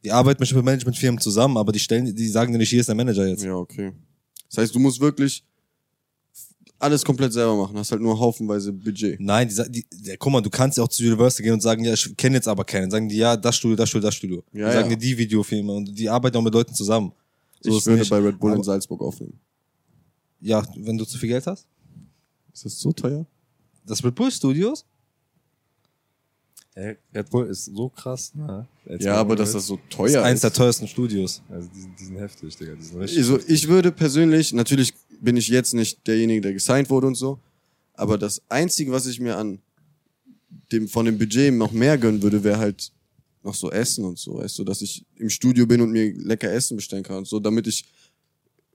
Die 0.04 0.12
arbeiten 0.12 0.42
mit 0.42 0.66
Managementfirmen 0.66 1.20
zusammen, 1.20 1.58
aber 1.58 1.72
die 1.72 1.80
stellen, 1.80 2.14
die 2.14 2.28
sagen 2.28 2.52
dir 2.52 2.58
nicht, 2.58 2.70
hier 2.70 2.82
ist 2.82 2.88
der 2.88 2.96
Manager 2.96 3.28
jetzt. 3.28 3.44
Ja, 3.44 3.56
okay. 3.56 3.94
Das 4.50 4.58
heißt, 4.58 4.76
du 4.76 4.80
musst 4.80 5.00
wirklich 5.00 5.44
alles 6.84 7.04
komplett 7.04 7.32
selber 7.32 7.56
machen, 7.56 7.78
hast 7.78 7.92
halt 7.92 8.02
nur 8.02 8.20
haufenweise 8.20 8.74
Budget. 8.74 9.20
Nein, 9.20 9.48
die, 9.48 9.72
die, 9.72 9.86
ja, 10.04 10.16
guck 10.18 10.32
mal, 10.34 10.42
du 10.42 10.50
kannst 10.50 10.78
ja 10.78 10.84
auch 10.84 10.90
zu 10.90 11.02
Universal 11.04 11.44
gehen 11.44 11.54
und 11.54 11.62
sagen, 11.62 11.84
ja, 11.86 11.94
ich 11.94 12.16
kenne 12.18 12.36
jetzt 12.36 12.48
aber 12.48 12.66
keinen. 12.66 12.92
Sagen 12.92 13.08
die, 13.08 13.16
ja, 13.16 13.38
das 13.38 13.56
Studio, 13.56 13.78
das 13.78 13.90
Studio, 13.90 14.08
das 14.08 14.16
Studio. 14.16 14.44
Ja, 14.52 14.68
die 14.68 14.74
sagen 14.74 14.90
ja. 14.90 14.96
dir 14.96 15.02
die 15.02 15.18
Videofilme 15.18 15.72
und 15.72 15.98
die 15.98 16.10
arbeiten 16.10 16.38
auch 16.38 16.42
mit 16.42 16.54
Leuten 16.54 16.74
zusammen. 16.74 17.14
So 17.62 17.78
ich 17.78 17.86
würde 17.86 18.00
nicht. 18.00 18.10
bei 18.10 18.18
Red 18.18 18.38
Bull 18.38 18.54
in 18.54 18.64
Salzburg 18.64 19.02
aufnehmen. 19.02 19.40
Ja, 20.42 20.62
wenn 20.76 20.98
du 20.98 21.06
zu 21.06 21.18
viel 21.18 21.30
Geld 21.30 21.48
hast. 21.48 21.66
Ist 22.54 22.66
das 22.66 22.78
so 22.78 22.92
teuer? 22.92 23.26
Das 23.86 24.04
Red 24.04 24.16
Bull 24.16 24.30
Studios? 24.30 24.86
Ey, 26.76 26.98
Red 27.14 27.30
Bull 27.30 27.46
ist 27.48 27.66
so 27.66 27.90
krass, 27.90 28.34
ne? 28.34 28.68
Ja, 29.00 29.16
aber 29.16 29.36
dass 29.36 29.52
das 29.54 29.68
so 29.68 29.80
teuer 29.92 30.08
ist 30.08 30.14
ist. 30.16 30.22
eins 30.22 30.42
der 30.42 30.52
teuersten 30.54 30.88
Studios. 30.88 31.42
Also 31.50 31.70
die, 31.74 31.82
sind- 31.82 32.00
die 32.00 32.04
sind 32.06 32.16
heftig, 32.18 32.56
Digga. 32.58 32.74
Die 32.76 32.84
sind 32.84 33.00
richtig. 33.00 33.20
Also 33.20 33.40
ich 33.48 33.68
würde 33.68 33.92
persönlich, 33.92 34.54
natürlich 34.54 34.94
bin 35.22 35.38
ich 35.38 35.48
jetzt 35.50 35.74
nicht 35.76 36.06
derjenige, 36.08 36.42
der 36.42 36.54
gesigned 36.54 36.90
wurde 36.90 37.08
und 37.08 37.16
so, 37.16 37.40
aber 37.94 38.18
das 38.18 38.42
Einzige, 38.50 38.92
was 38.92 39.06
ich 39.06 39.20
mir 39.20 39.38
an 39.38 39.60
dem 40.72 40.88
von 40.88 41.06
dem 41.06 41.18
Budget 41.20 41.54
noch 41.54 41.72
mehr 41.72 41.98
gönnen 42.00 42.22
würde, 42.24 42.44
wäre 42.44 42.58
halt 42.58 42.92
noch 43.44 43.54
so 43.54 43.70
Essen 43.70 44.06
und 44.06 44.18
so, 44.18 44.40
weißt 44.40 44.58
du, 44.60 44.64
dass 44.64 44.82
ich 44.82 45.06
im 45.18 45.30
Studio 45.30 45.68
bin 45.68 45.80
und 45.82 45.92
mir 45.92 46.12
lecker 46.16 46.52
Essen 46.52 46.76
bestellen 46.78 47.04
kann 47.04 47.18
und 47.18 47.28
so, 47.28 47.40
damit 47.40 47.68
ich 47.68 47.86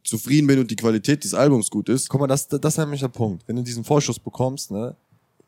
zufrieden 0.04 0.46
bin 0.46 0.58
und 0.60 0.70
die 0.70 0.76
Qualität 0.76 1.24
des 1.24 1.34
Albums 1.34 1.68
gut 1.70 1.88
ist. 1.88 2.08
Guck 2.08 2.20
mal, 2.20 2.26
das, 2.26 2.46
das 2.46 2.60
ist 2.74 2.78
nämlich 2.78 3.00
der 3.00 3.08
Punkt. 3.08 3.42
Wenn 3.48 3.56
du 3.56 3.62
diesen 3.62 3.82
Vorschuss 3.84 4.18
bekommst, 4.18 4.70
ne, 4.70 4.94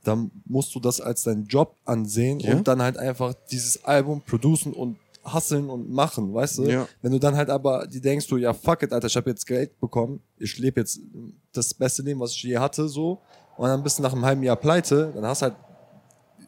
dann 0.05 0.31
musst 0.47 0.75
du 0.75 0.81
das 0.81 1.01
als 1.01 1.23
deinen 1.25 1.47
Job 1.47 1.77
ansehen 1.85 2.41
Ja. 2.41 2.55
und 2.57 2.67
dann 2.69 2.81
halt 2.83 2.97
einfach 2.97 3.35
dieses 3.51 3.85
Album 3.85 4.23
producen 4.23 4.73
und 4.73 4.97
hustlen 5.25 5.69
und 5.69 5.91
machen, 5.91 6.33
weißt 6.33 6.59
du? 6.59 6.63
Ja. 6.65 6.89
Wenn 7.03 7.13
du 7.13 7.19
dann 7.19 7.37
halt 7.37 7.51
aber 7.51 7.87
die 7.87 8.01
denkst 8.01 8.27
du, 8.27 8.39
ja 8.39 8.55
fuck 8.55 8.83
it, 8.83 8.93
Alter, 8.93 9.07
ich 9.09 9.17
habe 9.17 9.29
jetzt 9.29 9.47
Geld 9.47 9.79
bekommen, 9.79 10.21
ich 10.39 10.57
lebe 10.59 10.81
jetzt 10.81 11.01
das 11.53 11.75
beste 11.75 12.03
Leben, 12.03 12.21
was 12.21 12.33
ich 12.33 12.43
je 12.43 12.57
hatte, 12.59 12.89
so, 12.89 13.19
und 13.59 13.69
dann 13.69 13.83
bist 13.83 13.99
du 13.99 14.03
nach 14.03 14.13
einem 14.15 14.25
halben 14.25 14.43
Jahr 14.43 14.57
pleite, 14.57 15.13
dann 15.15 15.25
hast 15.27 15.43
du 15.43 15.47
halt 15.47 15.57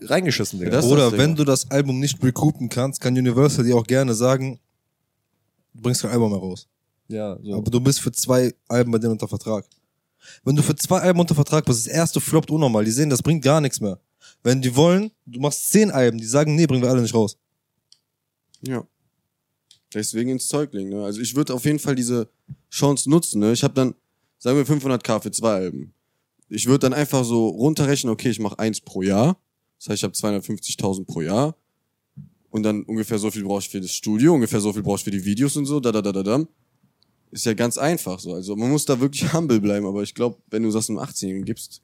reingeschissen, 0.09 0.59
Digga. 0.59 0.71
Das- 0.71 0.87
ist 0.87 0.91
Oder 0.91 1.13
wenn 1.13 1.37
du 1.37 1.45
das 1.45 1.71
Album 1.71 2.01
nicht 2.01 2.23
recoupen 2.25 2.69
kannst, 2.71 3.01
kann 3.01 3.17
Universal 3.17 3.65
dir 3.65 3.77
auch 3.77 3.87
gerne 3.87 4.15
sagen, 4.15 4.59
du 5.75 5.83
bringst 5.83 6.01
kein 6.03 6.11
Album 6.11 6.31
mehr 6.31 6.41
raus. 6.41 6.67
ja, 7.09 7.37
so. 7.43 7.55
Aber 7.55 7.71
du 7.71 7.79
bist 7.81 8.01
für 8.01 8.11
zwei 8.13 8.55
Alben 8.69 8.91
bei 8.91 8.99
denen 8.99 9.13
unter 9.13 9.29
Vertrag. 9.29 9.67
Wenn 10.45 10.57
du 10.57 10.63
für 10.63 10.77
zwei 10.77 11.01
Alben 11.01 11.21
unter 11.21 11.35
Vertrag 11.35 11.65
bist, 11.65 11.87
das 11.87 11.93
erste 11.93 12.21
floppt 12.21 12.51
unnormal. 12.51 12.85
Die 12.85 12.91
sehen, 12.91 13.11
das 13.11 13.23
bringt 13.23 13.43
gar 13.43 13.61
nichts 13.61 13.81
mehr. 13.81 14.01
Wenn 14.43 14.63
die 14.63 14.75
wollen, 14.75 15.11
du 15.27 15.41
machst 15.41 15.71
zehn 15.71 15.91
Alben, 15.91 16.19
die 16.19 16.27
sagen, 16.27 16.55
nee, 16.55 16.67
bringen 16.67 16.83
wir 16.83 16.91
alle 16.91 17.03
nicht 17.03 17.15
raus. 17.15 17.37
Ja. 18.63 18.87
Deswegen 19.95 20.31
ins 20.31 20.49
Zeugling. 20.49 20.89
Ne? 20.89 21.05
Also 21.05 21.21
ich 21.21 21.35
würde 21.35 21.55
auf 21.55 21.65
jeden 21.65 21.79
Fall 21.79 21.95
diese 21.95 22.29
Chance 22.71 23.11
nutzen. 23.11 23.41
Ne? 23.41 23.53
Ich 23.53 23.63
habe 23.63 23.75
dann, 23.75 23.95
sagen 24.39 24.57
wir 24.57 24.67
500k 24.67 25.21
für 25.21 25.31
zwei 25.31 25.53
Alben. 25.53 25.93
Ich 26.49 26.67
würde 26.67 26.81
dann 26.81 26.95
einfach 26.95 27.25
so 27.25 27.49
runterrechnen, 27.49 28.13
okay, 28.13 28.31
ich 28.31 28.39
mache 28.39 28.59
eins 28.59 28.81
pro 28.81 29.03
Jahr. 29.03 29.39
Das 29.79 29.89
heißt, 29.89 29.99
ich 29.99 30.05
habe 30.05 30.15
250.000 30.15 31.05
pro 31.05 31.23
Jahr. 31.23 31.57
Und 32.51 32.63
dann 32.63 32.83
ungefähr 32.85 33.19
so 33.19 33.31
viel 33.31 33.45
brauche 33.45 33.61
ich 33.61 33.69
für 33.71 33.81
das 33.81 33.93
Studio, 33.93 34.35
ungefähr 34.35 34.61
so 34.61 34.73
viel 34.73 34.83
brauche 34.83 34.97
ich 34.97 35.05
für 35.05 35.11
die 35.11 35.25
Videos 35.25 35.57
und 35.57 35.65
so, 35.65 35.81
da, 35.81 35.91
da, 35.91 36.03
da, 36.03 36.13
da, 36.13 36.23
da. 36.23 36.47
Ist 37.33 37.45
ja 37.47 37.55
ganz 37.55 37.77
einfach 37.79 38.21
so. 38.21 38.33
Also 38.35 38.55
man 38.57 38.71
muss 38.71 38.85
da 38.85 39.01
wirklich 39.01 39.33
humble 39.33 39.61
bleiben, 39.61 39.87
aber 39.87 40.03
ich 40.03 40.15
glaube, 40.15 40.37
wenn 40.51 40.63
du 40.63 40.71
das 40.71 40.89
einem 40.89 40.99
18-Jährigen 41.01 41.45
gibst, 41.45 41.83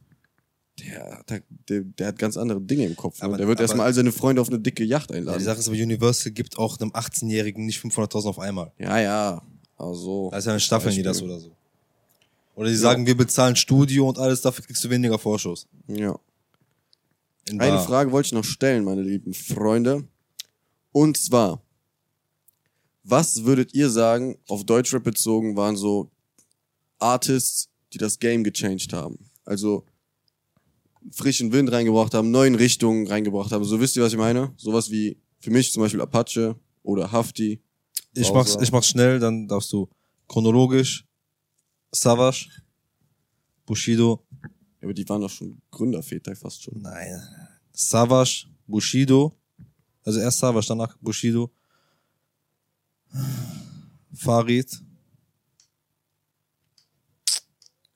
der, 0.79 1.19
hat- 1.29 1.43
der, 1.69 1.81
der 1.81 2.07
hat 2.09 2.19
ganz 2.19 2.37
andere 2.37 2.61
Dinge 2.61 2.85
im 2.87 2.95
Kopf. 2.95 3.21
Aber- 3.23 3.33
ne? 3.33 3.39
Der 3.39 3.49
wird 3.49 3.59
aber- 3.59 3.63
erstmal 3.65 3.87
all 3.87 3.95
seine 3.95 4.13
Freunde 4.13 4.41
auf 4.41 4.49
eine 4.49 4.61
dicke 4.61 4.85
Yacht 4.85 5.11
Ja, 5.11 5.17
einladen. 5.17 5.39
die 5.41 5.45
Sache 5.45 5.59
ist 5.59 5.67
aber, 5.69 5.77
Universal 5.77 6.31
gibt 6.33 6.57
auch 6.59 6.79
einem 6.79 6.93
18-Jährigen 6.93 7.67
nicht 7.67 7.81
500.000 7.83 8.29
auf 8.29 8.39
einmal. 8.39 8.73
Ja, 8.79 8.99
ja. 9.01 9.43
Also. 9.77 10.31
Ja 10.33 10.49
eine 10.49 10.61
Staffel, 10.61 10.93
die 10.93 11.03
das 11.03 11.21
oder 11.23 11.41
so. 11.41 11.51
Oder 12.55 12.69
die 12.71 12.77
sagen, 12.77 13.07
wir 13.07 13.17
bezahlen 13.17 13.57
Studio 13.57 14.09
und 14.09 14.19
alles, 14.19 14.41
dafür 14.41 14.65
kriegst 14.65 14.83
du 14.85 14.91
weniger 14.91 15.19
Vorschuss. 15.19 15.67
Ja. 15.87 16.19
In 17.49 17.61
Eine. 17.61 17.79
Frage 17.79 18.13
wollte 18.13 18.27
ich 18.27 18.33
noch 18.33 18.45
stellen, 18.45 18.85
meine 18.85 19.01
lieben 19.03 19.33
Freunde. 19.33 20.05
Und 20.93 21.17
zwar, 21.17 21.63
was 23.11 23.45
würdet 23.45 23.75
ihr 23.75 23.91
sagen, 23.91 24.37
auf 24.49 24.65
Deutschrap 24.65 25.05
bezogen, 25.05 25.57
waren 25.57 25.77
so 25.77 26.11
Artists, 26.99 27.71
die 27.93 27.99
das 27.99 28.19
Game 28.19 28.45
gechanged 28.45 28.93
haben? 28.93 29.19
Also 29.45 29.85
frischen 31.13 31.53
Wind 31.53 31.73
reingebracht 31.73 32.13
haben, 32.15 32.31
neuen 32.31 32.55
Richtungen 32.55 33.07
reingebracht 33.07 33.53
haben. 33.53 33.65
So 33.65 33.81
wisst 33.81 33.97
ihr, 33.97 34.03
was 34.03 34.13
ich 34.13 34.19
meine? 34.19 34.53
Sowas 34.57 34.91
wie 34.91 35.19
für 35.41 35.51
mich 35.51 35.73
zum 35.73 35.83
Beispiel 35.83 36.01
Apache 36.01 36.57
oder 36.83 37.11
Hafti. 37.11 37.63
Ich 38.15 38.33
mach's, 38.33 38.57
ich 38.61 38.73
mach's 38.73 38.89
schnell, 38.89 39.19
dann 39.19 39.47
darfst 39.47 39.73
du 39.73 39.89
chronologisch 40.27 41.07
Savage, 41.93 42.49
Bushido, 43.65 44.27
Ja, 44.81 44.85
aber 44.85 44.95
die 44.95 45.09
waren 45.09 45.21
doch 45.23 45.31
schon 45.31 45.61
Gründerväter 45.71 46.35
fast 46.37 46.63
schon. 46.63 46.81
nein, 46.83 47.23
Savage, 47.73 48.47
Bushido, 48.67 49.39
also 50.03 50.21
erst 50.21 50.39
Savage, 50.39 50.67
danach 50.69 50.97
Bushido, 50.99 51.51
Farid, 54.15 54.71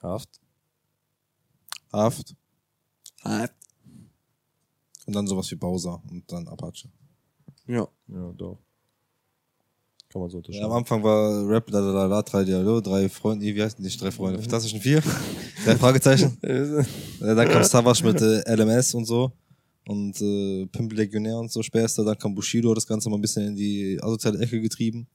Haft. 0.01 0.29
Haft 1.93 2.35
Ja. 3.25 3.49
und 5.07 5.15
dann 5.15 5.27
sowas 5.29 5.49
wie 5.51 5.55
Bowser 5.57 6.03
und 6.11 6.31
dann 6.33 6.49
Apache. 6.49 6.89
Ja, 7.67 7.87
doch. 8.37 8.59
Kann 10.09 10.21
man 10.23 10.29
so 10.31 10.37
Ja, 10.37 10.41
unterscheiden. 10.41 10.65
am 10.67 10.73
Anfang 10.73 11.03
war 11.05 11.49
Rap, 11.49 11.67
da, 11.71 11.81
da, 11.81 11.93
da, 11.93 12.09
da, 12.09 12.23
drei 12.23 12.45
Dialog, 12.45 12.83
drei 12.83 13.09
Freunde, 13.09 13.47
wie 13.47 13.63
heißt 13.63 13.79
nicht 13.79 14.01
drei 14.01 14.11
Freunde, 14.11 14.41
Fantastischen 14.41 14.81
Vier, 14.81 15.01
drei 15.65 15.77
Fragezeichen. 15.77 16.37
Dann 17.21 17.49
kam 17.49 17.63
Savage 17.63 18.05
mit 18.05 18.21
äh, 18.21 18.43
LMS 18.57 18.95
und 18.95 19.05
so 19.05 19.33
und 19.87 20.21
äh, 20.21 20.67
Pimp 20.67 20.93
Legionär 20.93 21.39
und 21.39 21.51
so 21.51 21.63
später. 21.63 22.05
Dann 22.05 22.19
kam 22.19 22.35
Bushido, 22.35 22.71
hat 22.71 22.77
das 22.77 22.87
Ganze 22.87 23.09
mal 23.11 23.17
ein 23.17 23.23
bisschen 23.23 23.49
in 23.49 23.57
die 23.57 23.99
asoziale 24.01 24.39
Ecke 24.39 24.61
getrieben. 24.61 25.07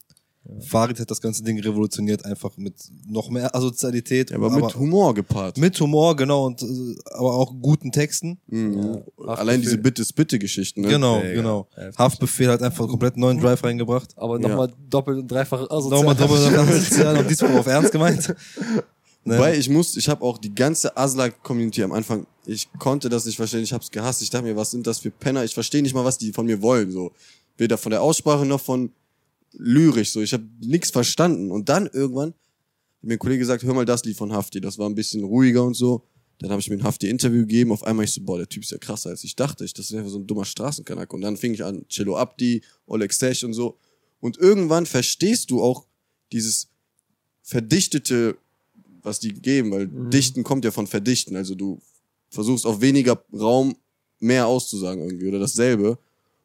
Farid 0.61 0.99
hat 0.99 1.11
das 1.11 1.19
ganze 1.19 1.43
Ding 1.43 1.59
revolutioniert, 1.59 2.23
einfach 2.25 2.55
mit 2.57 2.73
noch 3.07 3.29
mehr 3.29 3.53
Asozialität. 3.53 4.31
Ja, 4.31 4.37
aber 4.37 4.49
mit 4.49 4.75
Humor 4.75 5.13
gepaart. 5.13 5.57
mit 5.57 5.79
Humor, 5.79 6.15
genau, 6.15 6.45
und 6.45 6.61
äh, 6.61 6.95
aber 7.11 7.35
auch 7.35 7.53
guten 7.61 7.91
Texten. 7.91 8.39
Mhm. 8.47 9.03
Ja. 9.19 9.25
Allein 9.33 9.61
diese 9.61 9.77
Bitte-Bitte-Geschichten, 9.77 10.81
ne? 10.81 10.87
Genau, 10.87 11.19
Mega. 11.19 11.33
genau. 11.33 11.67
Haftbefehl 11.97 12.49
hat 12.49 12.61
einfach 12.61 12.87
komplett 12.87 13.17
neuen 13.17 13.39
Drive 13.39 13.63
reingebracht. 13.63 14.13
Aber 14.15 14.39
nochmal 14.39 14.71
doppelt 14.89 15.19
und 15.19 15.27
dreifach 15.29 15.69
asozial. 15.69 15.99
Nochmal 15.99 16.15
doppelt 16.15 16.57
asozial 16.57 17.17
und 17.19 17.29
diesmal 17.29 17.57
auf 17.57 17.67
Ernst 17.67 17.91
gemeint. 17.91 18.35
Ne? 19.27 19.37
Weil 19.37 19.59
ich 19.59 19.69
muss, 19.69 19.97
ich 19.97 20.07
habe 20.07 20.23
auch 20.23 20.37
die 20.37 20.55
ganze 20.55 20.95
Asla-Community 20.95 21.83
am 21.83 21.91
Anfang, 21.91 22.25
ich 22.45 22.71
konnte 22.79 23.09
das 23.09 23.25
nicht 23.25 23.35
verstehen, 23.35 23.61
ich 23.61 23.73
hab's 23.73 23.91
gehasst. 23.91 24.21
Ich 24.21 24.29
dachte 24.29 24.45
mir, 24.45 24.55
was 24.55 24.71
sind 24.71 24.87
das 24.87 24.99
für 24.99 25.11
Penner? 25.11 25.43
Ich 25.43 25.53
verstehe 25.53 25.81
nicht 25.81 25.93
mal, 25.93 26.05
was 26.05 26.17
die 26.17 26.31
von 26.31 26.45
mir 26.45 26.61
wollen. 26.61 26.91
So 26.91 27.11
weder 27.57 27.77
von 27.77 27.89
der 27.89 28.01
Aussprache 28.01 28.45
noch 28.45 28.61
von 28.61 28.91
lyrisch. 29.51 30.11
So, 30.11 30.21
ich 30.21 30.31
habe 30.31 30.47
nichts 30.61 30.91
verstanden. 30.91 31.51
Und 31.51 31.67
dann 31.67 31.87
irgendwann 31.87 32.29
hat 32.29 32.35
mir 33.03 33.13
ein 33.13 33.19
Kollege 33.19 33.39
gesagt, 33.39 33.63
hör 33.63 33.73
mal 33.73 33.85
das 33.85 34.05
Lied 34.05 34.15
von 34.15 34.31
Hafti. 34.31 34.61
Das 34.61 34.77
war 34.77 34.89
ein 34.89 34.95
bisschen 34.95 35.25
ruhiger 35.25 35.63
und 35.63 35.73
so. 35.73 36.03
Dann 36.39 36.51
habe 36.51 36.61
ich 36.61 36.69
mir 36.69 36.77
ein 36.77 36.83
Hafti-Interview 36.83 37.41
gegeben. 37.41 37.73
Auf 37.73 37.83
einmal 37.83 38.05
ich 38.05 38.13
so, 38.13 38.21
boah, 38.21 38.37
der 38.37 38.47
Typ 38.47 38.63
ist 38.63 38.71
ja 38.71 38.77
krasser 38.77 39.09
als 39.09 39.25
ich 39.25 39.35
dachte. 39.35 39.65
Ich, 39.65 39.73
das 39.73 39.87
ist 39.89 39.95
einfach 39.95 40.11
so 40.11 40.19
ein 40.19 40.27
dummer 40.27 40.45
Straßenkanak. 40.45 41.11
Und 41.13 41.19
dann 41.19 41.35
fing 41.35 41.53
ich 41.53 41.65
an, 41.65 41.85
Cello 41.89 42.15
Abdi, 42.15 42.61
Oleg 42.85 43.11
Sesh 43.11 43.43
und 43.43 43.53
so. 43.53 43.77
Und 44.21 44.37
irgendwann 44.37 44.85
verstehst 44.85 45.51
du 45.51 45.61
auch 45.61 45.85
dieses 46.31 46.69
verdichtete, 47.41 48.37
was 49.07 49.19
die 49.19 49.33
geben, 49.33 49.71
weil 49.71 49.87
Dichten 49.87 50.43
kommt 50.43 50.65
ja 50.65 50.71
von 50.71 50.85
Verdichten. 50.87 51.35
Also 51.35 51.55
du 51.55 51.79
versuchst 52.29 52.65
auf 52.65 52.81
weniger 52.81 53.23
Raum 53.33 53.75
mehr 54.19 54.47
auszusagen 54.47 55.03
irgendwie 55.03 55.27
oder 55.27 55.39
dasselbe. 55.39 55.97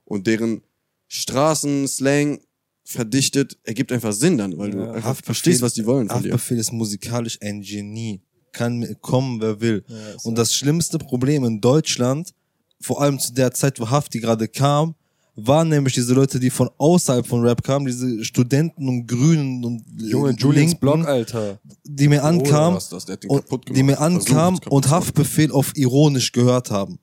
Und 0.05 0.27
deren 0.27 0.63
Straßenslang 1.09 2.41
verdichtet 2.85 3.59
ergibt 3.65 3.93
einfach 3.93 4.13
Sinn 4.13 4.39
dann, 4.39 4.59
weil 4.59 4.71
du 4.71 4.79
Ja. 4.79 4.93
einfach 4.93 5.11
Haftbefehl- 5.11 5.25
verstehst, 5.25 5.63
was 5.63 5.75
die 5.75 5.87
wollen 5.87 6.09
von 6.09 6.23
dir. 6.23 6.33
Haftbefehl 6.33 6.59
ist 6.59 6.73
musikalisch 6.73 7.39
ein 7.41 7.61
Genie. 7.63 8.21
Kann 8.53 8.97
kommen, 9.01 9.41
wer 9.41 9.61
will. 9.61 9.83
Ja, 9.89 9.97
Und 10.25 10.37
das 10.37 10.55
schlimmste 10.55 10.99
Problem 10.99 11.45
in 11.45 11.61
Deutschland, 11.61 12.35
vor 12.81 13.01
allem 13.01 13.19
zu 13.19 13.33
der 13.33 13.53
Zeit, 13.53 13.81
wo 13.81 13.89
Hafti 13.89 14.21
gerade 14.21 14.47
kam, 14.49 14.95
waren 15.35 15.68
nämlich 15.68 15.95
diese 15.95 16.12
Leute, 16.14 16.39
die 16.39 16.51
von 16.51 16.70
außerhalb 16.76 17.26
von 17.26 17.43
Rap 17.43 17.62
kamen, 17.62 17.87
diese 17.87 18.22
Studenten 18.24 18.89
und 18.89 19.07
Grünen 19.07 19.64
und 19.64 19.85
Junge, 19.97 20.33
Julians 20.33 20.74
Blog, 20.74 21.07
Alter. 21.07 21.59
die 21.85 22.09
mir 22.09 22.22
ankamen 22.22 22.78
den 23.09 23.30
und 23.30 23.43
kaputt 23.43 23.70
die 23.74 23.83
mir 23.83 23.99
ankamen 23.99 24.61
und. 24.68 24.91
Haftbefehl 24.91 25.51
auf 25.53 25.72
ironisch 25.74 26.33
gehört 26.33 26.70
haben. 26.70 26.99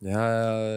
Ja, 0.00 0.10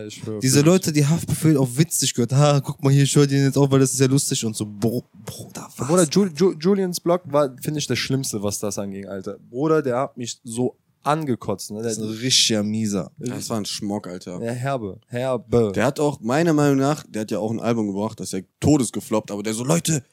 ja, 0.01 0.05
ich 0.05 0.15
schwöre. 0.15 0.39
Diese 0.39 0.61
Leute, 0.61 0.93
die 0.93 1.03
Haftbefehl 1.03 1.57
auf 1.57 1.75
witzig 1.75 2.13
gehört, 2.13 2.31
ha, 2.33 2.61
guck 2.61 2.83
mal 2.83 2.93
hier, 2.93 3.03
ich 3.03 3.15
höre 3.15 3.25
den 3.25 3.43
jetzt 3.43 3.57
auf, 3.57 3.71
weil 3.71 3.79
das 3.79 3.91
ist 3.91 3.99
ja 3.99 4.05
lustig 4.05 4.45
und 4.45 4.55
so, 4.55 4.67
Bro, 4.67 5.03
Bruder, 5.25 5.67
was? 5.77 5.88
Bruder, 5.88 6.07
Ju 6.11 6.27
Ju 6.27 6.53
Julians 6.59 6.99
Blog 6.99 7.21
war, 7.25 7.55
finde 7.59 7.79
ich, 7.79 7.88
das 7.88 7.97
Schlimmste, 7.97 8.43
was 8.43 8.59
das 8.59 8.77
anging, 8.77 9.07
Alter. 9.07 9.39
Bruder, 9.49 9.81
der 9.81 9.97
hat 9.97 10.17
mich 10.17 10.39
so 10.43 10.77
angekotzt. 11.06 11.72
Ne? 11.72 11.82
das 11.82 11.93
ist 11.93 11.99
ein 11.99 12.12
Der, 12.12 12.22
richtiger 12.22 12.64
Mieser. 12.64 13.12
Das 13.18 13.49
war 13.49 13.58
ein 13.58 13.66
Schmock, 13.66 14.08
Alter. 14.08 14.39
der 14.39 14.53
Herbe. 14.53 14.99
Herbe. 15.08 15.72
Der 15.76 15.86
hat 15.86 15.99
auch, 15.99 16.20
meiner 16.20 16.53
Meinung 16.53 16.78
nach, 16.78 17.03
der 17.08 17.22
hat 17.22 17.32
ja 17.32 17.39
auch 17.39 17.51
ein 17.51 17.60
Album 17.60 17.88
gebracht, 17.88 18.20
das 18.20 18.28
ist 18.28 18.34
ja 18.34 18.39
todesgefloppt, 18.60 19.32
aber 19.32 19.43
der 19.43 19.53
so, 19.53 19.64
Leute, 19.64 20.03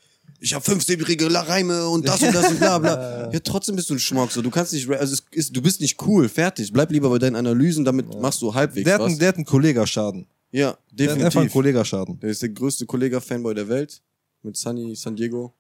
ich 0.40 0.54
habe 0.54 0.64
fünfsilbrige 0.64 1.32
Reime 1.32 1.88
und 1.88 2.06
das 2.08 2.20
und 2.22 2.34
das 2.34 2.50
und 2.50 2.58
bla 2.58 2.78
bla. 2.78 3.30
Ja, 3.32 3.38
trotzdem 3.40 3.76
bist 3.76 3.88
du 3.90 3.94
ein 3.94 3.98
Schmock, 4.00 4.30
so. 4.32 4.42
Du 4.42 4.50
kannst 4.50 4.72
nicht, 4.72 4.88
also 4.90 5.16
ist, 5.30 5.56
du 5.56 5.62
bist 5.62 5.80
nicht 5.80 6.00
cool, 6.06 6.28
fertig. 6.28 6.72
Bleib 6.72 6.90
lieber 6.90 7.08
bei 7.10 7.18
deinen 7.18 7.36
Analysen, 7.36 7.84
damit 7.84 8.20
machst 8.20 8.42
du 8.42 8.52
halbwegs 8.52 8.84
Der 8.84 8.94
hat, 8.94 9.00
was. 9.00 9.10
einen, 9.10 9.18
der 9.18 9.28
hat 9.28 9.36
einen 9.36 9.44
Kollegaschaden. 9.44 10.26
ja, 10.50 10.76
Der 10.90 11.06
hat 11.06 11.12
einfach 11.12 11.16
einen 11.16 11.24
definitiv. 11.30 11.52
Kollegaschaden. 11.52 12.20
Der 12.20 12.30
ist 12.30 12.42
der 12.42 12.48
größte 12.48 12.86
Kollega-Fanboy 12.86 13.54
der 13.54 13.68
Welt. 13.68 14.02
Mit 14.42 14.56
Sunny 14.56 14.94
San 14.96 15.14
Diego. 15.14 15.54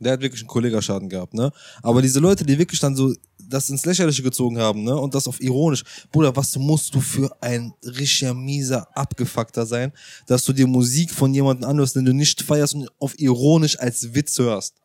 Der 0.00 0.12
hat 0.12 0.20
wirklich 0.20 0.42
einen 0.42 0.48
Kollegaschaden 0.48 1.08
gehabt, 1.08 1.34
ne? 1.34 1.50
Aber 1.82 2.02
diese 2.02 2.20
Leute, 2.20 2.44
die 2.44 2.58
wirklich 2.58 2.78
dann 2.78 2.94
so 2.94 3.12
das 3.48 3.68
ins 3.70 3.84
Lächerliche 3.84 4.22
gezogen 4.22 4.58
haben, 4.58 4.84
ne? 4.84 4.96
Und 4.96 5.14
das 5.14 5.26
auf 5.26 5.40
ironisch. 5.40 5.82
Bruder, 6.12 6.34
was 6.36 6.56
musst 6.56 6.94
du 6.94 7.00
für 7.00 7.36
ein 7.42 7.72
richtiger, 7.82 8.34
mieser 8.34 8.86
Abgefuckter 8.96 9.66
sein, 9.66 9.92
dass 10.26 10.44
du 10.44 10.52
dir 10.52 10.66
Musik 10.66 11.10
von 11.10 11.34
jemandem 11.34 11.68
anhörst, 11.68 11.96
den 11.96 12.04
du 12.04 12.12
nicht 12.12 12.42
feierst 12.42 12.74
und 12.74 12.88
auf 13.00 13.18
ironisch 13.18 13.78
als 13.78 14.14
Witz 14.14 14.38
hörst? 14.38 14.76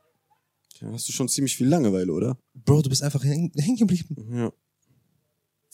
Da 0.80 0.92
hast 0.92 1.08
du 1.08 1.14
schon 1.14 1.30
ziemlich 1.30 1.56
viel 1.56 1.68
Langeweile, 1.68 2.12
oder? 2.12 2.38
Bro, 2.54 2.82
du 2.82 2.90
bist 2.90 3.04
einfach 3.04 3.24
hängen 3.24 3.52
hängen 3.56 3.78
geblieben. 3.78 4.16
Ja. 4.32 4.52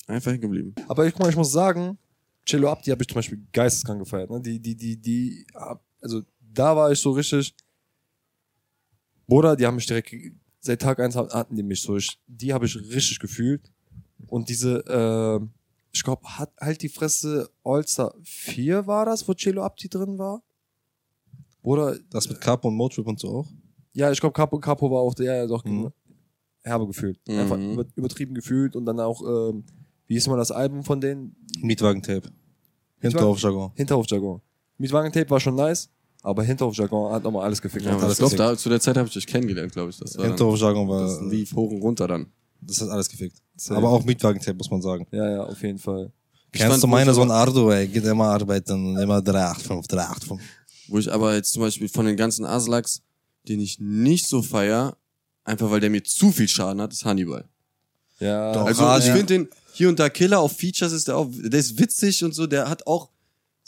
Einfach 0.07 0.31
hängen 0.31 0.41
geblieben. 0.41 0.75
Aber 0.87 1.05
ich, 1.05 1.13
guck 1.13 1.23
mal, 1.23 1.29
ich 1.29 1.35
muss 1.35 1.51
sagen, 1.51 1.97
Cello 2.45 2.69
Abdi 2.69 2.91
habe 2.91 3.01
ich 3.03 3.07
zum 3.07 3.15
Beispiel 3.15 3.45
geisteskrank 3.53 3.99
gefeiert. 3.99 4.29
Ne? 4.29 4.41
Die, 4.41 4.59
die, 4.59 4.75
die, 4.75 4.97
die, 4.97 5.47
also 6.01 6.23
da 6.39 6.75
war 6.75 6.91
ich 6.91 6.99
so 6.99 7.11
richtig, 7.11 7.53
Bruder, 9.29 9.55
die 9.55 9.65
haben 9.65 9.75
mich 9.75 9.85
direkt, 9.85 10.13
seit 10.59 10.81
Tag 10.81 10.99
eins 10.99 11.15
hatten 11.15 11.55
die 11.55 11.63
mich 11.63 11.81
so, 11.81 11.95
ich, 11.95 12.19
die 12.27 12.51
habe 12.53 12.65
ich 12.65 12.75
richtig 12.75 13.19
gefühlt. 13.19 13.71
Und 14.27 14.49
diese, 14.49 14.83
äh, 14.87 15.45
ich 15.93 16.03
glaube, 16.03 16.21
hat 16.37 16.51
halt 16.59 16.81
die 16.81 16.89
Fresse 16.89 17.49
All-Star 17.63 18.13
4 18.23 18.85
war 18.87 19.05
das, 19.05 19.27
wo 19.27 19.33
Cello 19.33 19.63
Abdi 19.63 19.87
drin 19.87 20.17
war? 20.17 20.41
Bruder, 21.61 21.97
Das 22.09 22.27
mit 22.29 22.41
Capo 22.41 22.67
und 22.69 22.75
Motrip 22.75 23.05
und 23.07 23.19
so 23.19 23.29
auch. 23.29 23.47
ja, 23.93 24.11
ich 24.11 24.19
glaube, 24.19 24.33
Capo, 24.33 24.59
Capo 24.59 24.89
war 24.91 24.99
auch 25.01 25.13
der, 25.13 25.35
ja, 25.35 25.47
doch, 25.47 25.63
Mhm. 25.63 25.91
herbe 26.63 26.87
gefühlt. 26.87 27.19
Mhm. 27.27 27.39
Einfach 27.39 27.57
über, 27.57 27.85
übertrieben 27.95 28.33
gefühlt 28.33 28.75
und 28.75 28.85
dann 28.85 28.99
auch, 28.99 29.21
ähm, 29.21 29.63
wie 30.07 30.13
hieß 30.15 30.27
mal 30.27 30.37
das 30.37 30.51
Album 30.51 30.83
von 30.83 30.99
denen? 31.01 31.35
Mietwagen-Tape. 31.61 32.29
Hinterhofjargon. 32.99 33.71
Hinterhofjargon. 33.75 34.41
Mietwagen-Tape 34.77 35.29
war 35.29 35.39
schon 35.39 35.55
nice, 35.55 35.89
aber 36.21 36.43
Hinterhofjargon 36.43 37.13
hat 37.13 37.23
nochmal 37.23 37.45
alles 37.45 37.61
gefickt. 37.61 37.85
Ja, 37.85 37.97
alles 37.97 38.13
ich 38.13 38.17
glaube, 38.19 38.35
da, 38.35 38.57
zu 38.57 38.69
der 38.69 38.79
Zeit 38.79 38.97
habe 38.97 39.07
ich 39.07 39.13
dich 39.13 39.25
kennengelernt, 39.27 39.71
glaube 39.71 39.89
ich. 39.89 39.97
Das 39.97 40.17
war 40.17 40.25
Hinterhofjargon 40.25 40.87
das 40.87 41.19
war, 41.19 41.27
lief 41.29 41.53
hoch 41.53 41.71
und 41.71 41.81
runter 41.81 42.07
dann. 42.07 42.27
das 42.61 42.81
hat 42.81 42.89
alles 42.89 43.07
gefickt. 43.09 43.37
Safe. 43.55 43.77
Aber 43.77 43.89
auch 43.89 44.03
Mietwagen-Tape, 44.03 44.57
muss 44.57 44.69
man 44.69 44.81
sagen. 44.81 45.05
Ja, 45.11 45.29
ja, 45.29 45.43
auf 45.43 45.61
jeden 45.61 45.79
Fall. 45.79 46.11
Ich 46.51 46.59
Kennst 46.59 46.83
du 46.83 46.87
Sohn 47.13 47.29
aber- 47.31 47.33
Ardo, 47.35 47.71
ey, 47.71 47.87
geht 47.87 48.03
immer 48.05 48.25
arbeiten, 48.25 48.97
immer 48.97 49.21
385, 49.21 49.87
385. 49.87 50.47
Wo 50.87 50.97
ich 50.97 51.11
aber 51.11 51.35
jetzt 51.35 51.53
zum 51.53 51.61
Beispiel 51.61 51.87
von 51.87 52.05
den 52.05 52.17
ganzen 52.17 52.45
Aslaks, 52.45 53.01
den 53.47 53.59
ich 53.59 53.79
nicht 53.79 54.27
so 54.27 54.41
feier, 54.41 54.97
einfach 55.43 55.69
weil 55.69 55.79
der 55.79 55.89
mir 55.91 56.03
zu 56.03 56.31
viel 56.31 56.47
Schaden 56.47 56.81
hat, 56.81 56.91
ist 56.91 57.05
Hannibal. 57.05 57.45
Ja, 58.19 58.51
Doch. 58.53 58.65
Also 58.65 58.81
Hannibal. 58.81 58.99
ich 58.99 59.05
finde 59.11 59.25
den 59.25 59.49
hier 59.73 59.89
und 59.89 59.99
da 59.99 60.09
Killer 60.09 60.39
auf 60.39 60.53
Features 60.57 60.91
ist 60.91 61.07
der 61.07 61.17
auch, 61.17 61.27
der 61.31 61.59
ist 61.59 61.79
witzig 61.79 62.23
und 62.23 62.33
so, 62.33 62.47
der 62.47 62.67
hat 62.69 62.85
auch 62.87 63.09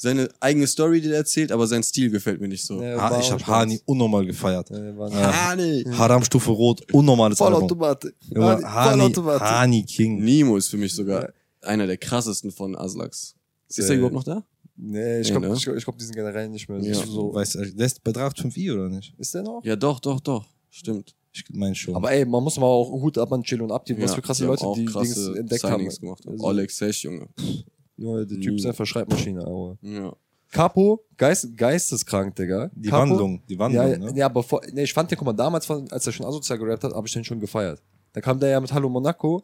seine 0.02 0.30
eigene 0.40 0.66
Story, 0.66 1.00
die 1.00 1.10
er 1.10 1.18
erzählt, 1.18 1.52
aber 1.52 1.68
sein 1.68 1.84
Stil 1.84 2.10
gefällt 2.10 2.42
mir 2.42 2.48
nicht 2.48 2.66
so. 2.66 2.82
Ja, 2.82 3.00
Ha, 3.00 3.20
ich 3.20 3.32
habe. 3.32 3.46
Hani 3.46 3.80
unnormal 3.86 4.26
gefeiert. 4.26 4.70
Ja, 4.72 4.98
war 4.98 5.12
Ja. 5.12 5.50
Hani. 5.50 5.84
Haram-Stufe 5.92 6.50
Rot, 6.52 6.82
unnormales 6.92 7.40
Album. 7.40 7.60
Vollautomatik. 7.70 8.16
Junge, 8.34 8.58
Hani- 8.64 9.14
Hani. 9.14 9.14
Hani 9.40 9.84
King. 9.86 10.24
Nemo 10.24 10.58
ist 10.58 10.70
für 10.70 10.78
mich 10.78 10.94
sogar 10.96 11.30
einer 11.62 11.86
der 11.86 11.98
krassesten 11.98 12.52
von 12.52 12.76
Aslaks. 12.76 13.36
Ist 13.68 13.78
Äh, 13.80 13.88
der 13.88 13.98
überhaupt 13.98 14.16
noch 14.16 14.24
da? 14.24 14.44
Nee, 14.76 15.20
ich 15.20 15.28
Nee, 15.28 15.32
glaube, 15.34 15.50
ne? 15.50 15.54
ich, 15.56 15.64
glaub, 15.64 15.76
ich 15.78 15.84
glaub, 15.84 15.98
die 16.00 16.06
sind 16.06 16.16
generell 16.16 16.50
nicht 16.50 16.68
mehr 16.68 16.80
Ja. 16.80 16.96
so. 16.96 17.32
Weißt 17.36 17.54
du, 17.56 17.72
der 17.72 17.86
ist 17.86 18.04
bei 18.04 18.12
385i 18.12 18.74
oder 18.74 18.90
nicht? 18.90 19.14
Ist 19.20 19.36
der 19.36 19.44
noch? 19.44 19.62
Ja, 19.64 19.76
doch, 19.76 20.00
doch, 20.00 20.20
doch. 20.20 20.46
Stimmt. 20.72 21.14
Ich 21.34 21.44
meine 21.54 21.76
schon. 21.76 21.96
Aber 21.96 22.12
ey, 22.12 22.26
man 22.26 22.44
muss 22.44 22.58
mal 22.58 22.66
auch 22.66 22.90
Hut 22.92 23.18
ab 23.20 23.32
an 23.32 23.44
Chill 23.44 23.62
und 23.62 23.72
Abdi, 23.72 23.96
was 24.02 24.10
Ja, 24.10 24.16
für 24.16 24.22
krasse 24.24 24.46
Leute 24.46 24.66
die 24.76 24.86
krasse 24.86 25.14
Dings 25.26 25.38
entdeckt 25.38 25.62
Signings 25.62 25.96
haben. 25.98 26.02
gemacht. 26.02 26.24
Also, 26.28 26.44
Oleg 26.44 26.72
Sesh, 26.72 27.04
Junge. 27.04 27.28
Junge, 27.98 28.26
der 28.26 28.40
Typ 28.40 28.56
ist 28.56 28.64
Nie. 28.64 28.70
einfach 28.70 28.86
Schreibmaschine, 28.86 29.42
aber. 29.46 29.78
Ja. 29.82 30.14
Capo, 30.52 31.04
Geist, 31.18 31.56
geisteskrank, 31.56 32.36
Digga. 32.36 32.70
die 32.76 32.90
Capo, 32.90 33.10
Wandlung, 33.12 33.42
die 33.48 33.58
Wandlung, 33.58 33.88
Ja, 33.92 33.98
ne? 33.98 34.12
ja, 34.16 34.26
aber 34.26 34.44
vor, 34.44 34.62
nee, 34.74 34.84
ich 34.84 34.94
fand 34.94 35.10
den, 35.10 35.18
guck 35.18 35.26
mal, 35.26 35.34
damals, 35.34 35.70
als 35.70 36.06
er 36.08 36.12
schon 36.14 36.26
asozial 36.26 36.60
gerappt 36.60 36.84
hat, 36.84 36.94
habe 36.94 37.08
ich 37.08 37.14
den 37.14 37.24
schon 37.24 37.40
gefeiert. 37.40 37.82
Da 38.14 38.20
kam 38.20 38.38
der 38.40 38.50
ja 38.50 38.60
mit 38.60 38.74
Hallo 38.74 38.90
Monaco, 38.90 39.44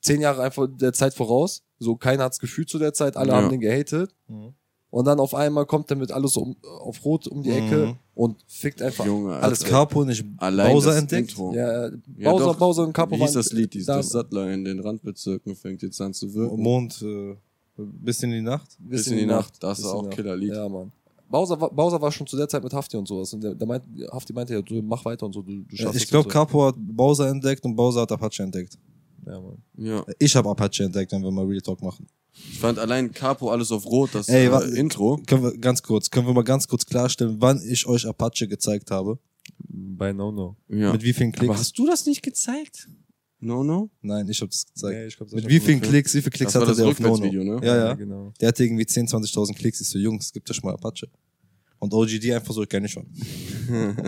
zehn 0.00 0.20
Jahre 0.20 0.42
einfach 0.42 0.66
der 0.68 0.92
Zeit 0.92 1.14
voraus. 1.14 1.62
So, 1.78 1.94
keiner 1.94 2.24
hat's 2.24 2.40
gefühlt 2.40 2.68
zu 2.68 2.78
der 2.80 2.92
Zeit, 2.94 3.16
alle 3.16 3.30
Ja. 3.30 3.36
haben 3.36 3.50
den 3.50 3.60
gehatet. 3.60 4.12
Mhm. 4.26 4.54
Und 4.90 5.04
dann 5.06 5.20
auf 5.20 5.34
einmal 5.34 5.66
kommt 5.66 5.90
er 5.90 5.96
mit 5.98 6.10
alles 6.10 6.36
um, 6.38 6.56
auf 6.80 7.04
Rot 7.04 7.28
um 7.28 7.42
die 7.42 7.50
Ecke 7.50 7.88
Mhm. 7.88 7.96
und 8.14 8.42
fickt 8.48 8.80
einfach 8.80 9.04
Junge, 9.04 9.36
alles. 9.36 9.62
Capo 9.62 10.02
nicht 10.04 10.24
Allein 10.38 10.72
Bowser 10.72 10.90
das 10.92 10.98
entdeckt? 11.00 11.30
Intro. 11.30 11.52
Ja, 11.54 11.84
Ja, 11.84 11.90
Bowser, 12.32 12.44
doch. 12.46 12.56
Bowser 12.58 12.82
und 12.84 12.92
Capo 12.94 13.14
Wie 13.14 13.20
hieß 13.20 13.32
das 13.34 13.52
Lied? 13.52 13.74
Dieses, 13.74 13.86
das 13.86 14.08
Sattler 14.08 14.50
in 14.50 14.64
den 14.64 14.80
Randbezirken 14.80 15.54
fängt 15.54 15.82
jetzt 15.82 16.00
an 16.00 16.14
zu 16.14 16.32
wirken. 16.34 16.60
Mond 16.60 17.02
äh, 17.02 17.36
bis 17.78 18.22
in 18.22 18.30
die 18.30 18.40
Nacht. 18.42 18.76
bis 18.78 19.06
in 19.06 19.16
die 19.18 19.26
Nacht. 19.26 19.54
Das 19.62 19.78
ist 19.78 19.84
auch 19.86 20.02
Nacht. 20.04 20.14
Killerlied. 20.16 20.52
Ja, 20.54 20.68
Mann. 20.68 20.92
Bowser, 21.30 21.60
war- 21.60 21.70
Bowser 21.70 22.00
war 22.00 22.10
schon 22.10 22.26
zu 22.26 22.36
der 22.36 22.48
Zeit 22.48 22.62
mit 22.64 22.72
Hafti 22.72 22.96
und 22.96 23.06
sowas. 23.06 23.32
Und 23.34 23.42
der, 23.42 23.54
der 23.54 23.66
meint, 23.66 23.84
Hafti 24.10 24.32
meinte 24.32 24.54
ja, 24.54 24.62
du 24.62 24.80
mach 24.82 25.04
weiter 25.04 25.26
und 25.26 25.32
so, 25.34 25.42
du, 25.42 25.62
du 25.62 25.76
schaffst 25.76 25.96
Ich 25.96 26.04
es 26.04 26.08
glaube, 26.08 26.24
und 26.26 26.32
so. 26.32 26.38
Capo 26.38 26.66
hat 26.66 26.74
Bowser 26.78 27.28
entdeckt 27.28 27.64
und 27.64 27.76
Bowser 27.76 28.00
hat 28.02 28.12
Apache 28.12 28.42
entdeckt. 28.42 28.78
Ja, 29.26 29.38
Mann. 29.40 29.58
Ja. 29.76 30.04
Ich 30.18 30.34
habe 30.34 30.48
Apache 30.48 30.84
entdeckt, 30.84 31.12
wenn 31.12 31.22
wir 31.22 31.30
mal 31.30 31.44
Real 31.44 31.60
Talk 31.60 31.82
machen. 31.82 32.06
Ich 32.32 32.58
fand 32.58 32.78
allein 32.78 33.12
Capo 33.12 33.50
alles 33.50 33.70
auf 33.72 33.84
Rot, 33.84 34.10
das 34.14 34.28
Ey, 34.28 34.46
äh, 34.46 34.78
Intro. 34.78 35.20
Können 35.26 35.42
wir 35.42 35.58
ganz 35.58 35.82
kurz, 35.82 36.08
können 36.08 36.26
wir 36.26 36.32
mal 36.34 36.44
ganz 36.44 36.66
kurz 36.68 36.86
klarstellen, 36.86 37.36
wann 37.40 37.60
ich 37.68 37.86
euch 37.86 38.06
Apache 38.06 38.46
gezeigt 38.48 38.90
habe? 38.90 39.18
Bei 39.68 40.12
No 40.12 40.30
No. 40.30 40.56
Ja. 40.68 40.92
Mit 40.92 41.02
wie 41.02 41.12
vielen 41.12 41.30
Aber 41.30 41.38
Klicks? 41.40 41.58
hast 41.58 41.78
du 41.78 41.86
das 41.86 42.06
nicht 42.06 42.22
gezeigt? 42.22 42.88
No, 43.40 43.62
no? 43.62 43.88
Nein, 44.02 44.28
ich 44.28 44.40
habe 44.40 44.50
das 44.50 44.66
gezeigt. 44.66 44.98
Nee, 44.98 45.06
ich 45.06 45.16
glaub, 45.16 45.28
das 45.28 45.36
Mit 45.36 45.48
wie 45.48 45.60
vielen 45.60 45.80
Klicks, 45.80 46.12
wie 46.14 46.22
viele 46.22 46.30
Klicks 46.32 46.52
Das 46.52 46.60
war 46.60 46.68
hatte 46.68 46.70
das 46.72 46.78
der 46.78 46.88
auf 46.88 46.98
Nono? 46.98 47.14
Rückwärtsvideo, 47.14 47.44
ne? 47.60 47.66
Ja, 47.66 47.76
ja. 47.76 47.94
genau. 47.94 48.32
Der 48.40 48.48
hatte 48.48 48.64
irgendwie 48.64 48.84
10.000, 48.84 49.32
20.000 49.32 49.54
Klicks. 49.54 49.80
Ich 49.80 49.88
so, 49.88 49.98
Jungs, 49.98 50.32
gibt 50.32 50.50
euch 50.50 50.62
mal 50.62 50.74
Apache. 50.74 51.08
Und 51.78 51.94
OGD 51.94 52.32
einfach 52.32 52.52
so, 52.52 52.62
ich 52.62 52.68
kenne 52.68 52.86
ich 52.86 52.92
schon. 52.92 53.06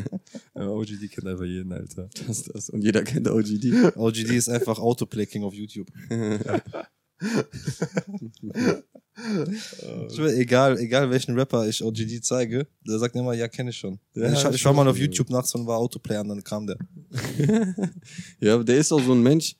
Ja, 0.54 0.68
OGD 0.68 1.08
kennt 1.10 1.26
einfach 1.26 1.44
jeden, 1.44 1.72
Alter. 1.72 2.08
Das, 2.26 2.42
das. 2.42 2.70
Und 2.70 2.82
jeder 2.82 3.02
kennt 3.02 3.28
OGD. 3.28 3.96
OGD 3.96 4.30
ist 4.36 4.48
einfach 4.48 4.78
Autoplay-King 4.78 5.44
auf 5.44 5.54
YouTube. 5.54 5.86
Will, 10.16 10.34
egal, 10.38 10.78
egal 10.78 11.10
welchen 11.10 11.34
Rapper 11.38 11.68
ich 11.68 11.82
OGD 11.82 12.22
zeige, 12.22 12.66
der 12.86 12.98
sagt 12.98 13.14
immer, 13.16 13.34
ja, 13.34 13.48
kenne 13.48 13.70
ich 13.70 13.76
schon. 13.76 13.98
Ja, 14.14 14.32
ich, 14.32 14.54
ich 14.54 14.64
war 14.64 14.72
mal 14.72 14.88
auf. 14.88 14.98
YouTube 14.98 15.30
nachts 15.30 15.54
und 15.54 15.66
war 15.66 15.78
Autoplay 15.78 16.18
und 16.18 16.28
dann 16.28 16.44
kam 16.44 16.66
der. 16.66 16.76
Ja, 18.40 18.54
aber 18.54 18.64
der 18.64 18.78
ist 18.78 18.92
auch 18.92 19.02
so 19.02 19.12
ein 19.12 19.22
Mensch, 19.22 19.56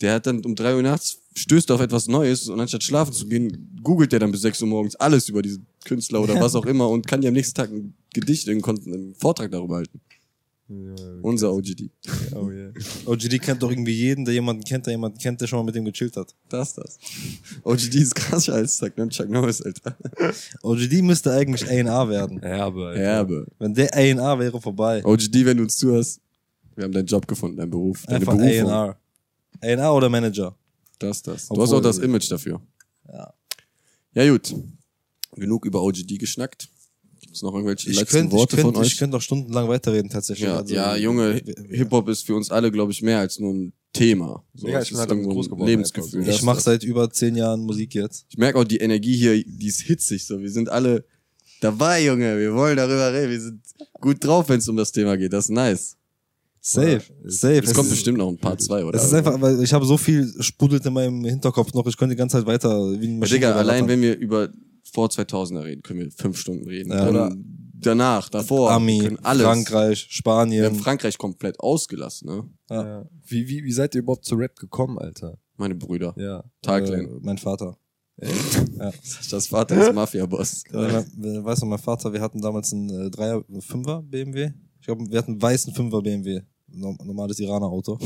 der 0.00 0.14
hat 0.14 0.26
dann 0.26 0.44
um 0.44 0.54
drei 0.54 0.74
Uhr 0.74 0.82
nachts, 0.82 1.18
stößt 1.34 1.70
auf 1.70 1.80
etwas 1.80 2.08
Neues 2.08 2.48
und 2.48 2.60
anstatt 2.60 2.82
schlafen 2.82 3.12
zu 3.12 3.26
gehen, 3.26 3.78
googelt 3.82 4.12
der 4.12 4.20
dann 4.20 4.30
bis 4.30 4.42
sechs 4.42 4.60
Uhr 4.60 4.68
morgens 4.68 4.96
alles 4.96 5.28
über 5.28 5.42
diesen 5.42 5.66
Künstler 5.84 6.20
oder 6.20 6.40
was 6.40 6.54
auch 6.54 6.66
immer 6.66 6.88
und 6.88 7.06
kann 7.06 7.22
ja 7.22 7.28
am 7.28 7.34
nächsten 7.34 7.54
Tag 7.54 7.70
ein 7.70 7.94
Gedicht, 8.12 8.48
einen, 8.48 8.62
einen 8.64 9.14
Vortrag 9.14 9.50
darüber 9.50 9.76
halten. 9.76 10.00
Unser 11.22 11.52
OGD. 11.52 11.90
Oh 12.34 12.50
yeah. 12.50 12.72
OGD 13.06 13.40
kennt 13.40 13.62
doch 13.62 13.70
irgendwie 13.70 13.92
jeden, 13.92 14.24
der 14.24 14.34
jemanden 14.34 14.64
kennt, 14.64 14.86
der 14.86 14.94
jemanden 14.94 15.18
kennt, 15.18 15.40
der 15.40 15.46
schon 15.46 15.60
mal 15.60 15.64
mit 15.64 15.76
ihm 15.76 15.84
gechillt 15.84 16.16
hat. 16.16 16.34
Das, 16.48 16.74
das. 16.74 16.98
OGD 17.62 17.94
ist 17.94 18.14
krasser 18.16 18.54
als 18.54 18.76
Chuck, 18.78 18.96
ne? 18.98 19.08
Chuck 19.08 19.28
Norris, 19.28 19.62
Alter. 19.62 19.96
OGD 20.62 21.02
müsste 21.02 21.32
eigentlich 21.32 21.64
A&R 21.68 22.08
werden. 22.08 22.42
Erbe, 22.42 22.86
Alter. 22.88 23.00
Erbe. 23.00 23.46
Wenn 23.60 23.74
der 23.74 23.94
A&R 23.94 24.38
wäre 24.40 24.60
vorbei. 24.60 25.04
OGD, 25.04 25.44
wenn 25.44 25.58
du 25.58 25.62
uns 25.62 25.76
zuhörst, 25.76 26.20
wir 26.74 26.84
haben 26.84 26.92
deinen 26.92 27.06
Job 27.06 27.28
gefunden, 27.28 27.56
deinen 27.58 27.70
Beruf, 27.70 28.04
deine 28.06 28.18
Einfach. 28.28 28.34
A&R. 28.34 28.96
A&R 29.62 29.94
oder 29.94 30.08
Manager? 30.08 30.56
Das, 30.98 31.22
das. 31.22 31.46
Du 31.46 31.52
Obwohl- 31.54 31.64
hast 31.66 31.72
auch 31.74 31.80
das 31.80 31.98
Image 31.98 32.28
dafür. 32.30 32.60
Ja. 33.06 33.32
Ja, 34.14 34.30
gut. 34.32 34.52
Genug 35.36 35.64
über 35.64 35.82
OGD 35.82 36.18
geschnackt. 36.18 36.68
Gibt's 37.36 37.42
noch 37.42 37.52
irgendwelche 37.54 37.90
Ich 37.90 37.96
letzten 38.00 38.12
könnte 38.16 38.36
ich 38.36 38.40
Worte 38.40 38.56
könnt, 38.56 38.74
von 38.74 38.76
euch? 38.82 38.86
ich 38.92 38.98
könnte 38.98 39.16
auch 39.16 39.20
stundenlang 39.20 39.68
weiterreden 39.68 40.08
tatsächlich. 40.10 40.46
Ja, 40.48 40.58
Also, 40.58 40.74
ja, 40.74 40.96
Junge, 40.96 41.40
Hip-Hop 41.70 42.08
ist 42.08 42.24
für 42.24 42.34
uns 42.34 42.50
alle, 42.50 42.70
glaube 42.70 42.92
ich, 42.92 43.02
mehr 43.02 43.18
als 43.18 43.38
nur 43.38 43.52
ein 43.52 43.72
Thema. 43.92 44.42
So, 44.54 44.68
Ja, 44.68 44.78
es 44.78 44.84
ich 44.84 44.90
bin 44.90 44.98
halt 45.00 45.10
damit 45.10 45.28
groß 45.28 45.46
ein 45.46 45.50
geworden, 45.50 45.68
Lebensgefühl. 45.68 46.26
Ich 46.28 46.42
mache 46.42 46.60
seit 46.60 46.82
über 46.82 47.10
zehn 47.10 47.36
Jahren 47.36 47.60
Musik 47.60 47.94
jetzt. 47.94 48.24
Ich 48.30 48.38
merke 48.38 48.58
auch 48.58 48.64
die 48.64 48.78
Energie 48.78 49.16
hier, 49.16 49.42
die 49.44 49.66
ist 49.66 49.82
hitzig. 49.82 50.26
So, 50.26 50.40
wir 50.40 50.50
sind 50.50 50.68
alle 50.70 51.04
Dabei, 51.60 52.04
Junge, 52.04 52.38
wir 52.38 52.54
wollen 52.54 52.76
darüber 52.76 53.12
reden. 53.12 53.30
Wir 53.30 53.40
sind 53.40 53.60
gut 54.00 54.22
drauf, 54.22 54.48
wenn 54.50 54.58
es 54.58 54.68
um 54.68 54.76
das 54.76 54.92
Thema 54.92 55.16
geht. 55.16 55.32
Das 55.32 55.46
ist 55.46 55.50
nice. 55.50 55.96
Safe, 56.60 57.00
safe. 57.24 57.62
Es 57.62 57.72
kommt 57.72 57.88
bestimmt 57.88 58.18
noch 58.18 58.28
ein 58.28 58.36
Part 58.36 58.60
2, 58.60 58.84
oder? 58.84 58.98
Es 58.98 59.04
ist 59.04 59.14
einfach, 59.14 59.40
weil 59.40 59.62
ich 59.62 59.72
habe 59.72 59.86
so 59.86 59.96
viel 59.96 60.30
sprudelt 60.40 60.84
in 60.84 60.92
meinem 60.92 61.24
Hinterkopf 61.24 61.72
noch, 61.72 61.86
ich 61.86 61.96
könnte 61.96 62.14
die 62.14 62.18
ganze 62.18 62.38
Zeit 62.38 62.46
weiter 62.46 63.00
wie 63.00 63.06
ein 63.06 63.22
Ja, 63.22 63.26
Digga, 63.28 63.52
allein 63.54 63.86
wenn 63.88 64.02
wir 64.02 64.18
über 64.18 64.50
vor 64.92 65.08
2000er 65.08 65.64
reden, 65.64 65.82
können 65.82 66.00
wir 66.00 66.10
fünf 66.10 66.38
Stunden 66.38 66.66
reden. 66.68 66.90
Ja. 66.92 67.08
Oder 67.08 67.34
danach, 67.74 68.28
davor, 68.28 68.70
Ami, 68.70 69.16
alles. 69.22 69.42
Frankreich, 69.42 70.00
Wir 70.00 70.32
haben 70.32 70.48
Spanien. 70.50 70.74
Frankreich 70.76 71.18
komplett 71.18 71.60
ausgelassen, 71.60 72.28
ne? 72.28 72.50
Ja. 72.70 73.04
Wie, 73.26 73.48
wie, 73.48 73.64
wie 73.64 73.72
seid 73.72 73.94
ihr 73.94 74.00
überhaupt 74.00 74.24
zu 74.24 74.34
Rap 74.36 74.56
gekommen, 74.56 74.98
Alter? 74.98 75.38
Meine 75.56 75.74
Brüder. 75.74 76.14
Ja. 76.18 76.40
Äh, 76.40 76.42
Tagline. 76.62 77.18
mein 77.22 77.38
Vater. 77.38 77.76
Ja. 78.78 78.92
Das 79.30 79.46
Vater 79.46 79.76
ist 79.88 79.94
Mafia-Boss. 79.94 80.64
Ja. 80.72 81.04
Weißt 81.44 81.62
du, 81.62 81.66
mein 81.66 81.78
Vater, 81.78 82.12
wir 82.12 82.20
hatten 82.20 82.40
damals 82.40 82.72
einen 82.72 82.88
äh, 82.90 83.10
Dreier, 83.10 83.42
Fünfer 83.60 84.02
BMW. 84.02 84.50
Ich 84.80 84.86
glaube, 84.86 85.04
wir 85.10 85.18
hatten 85.18 85.32
einen 85.32 85.42
weißen 85.42 85.74
Fünfer 85.74 86.00
BMW. 86.02 86.40
Norm- 86.68 86.98
Normales 87.04 87.38
Iraner-Auto. 87.38 87.98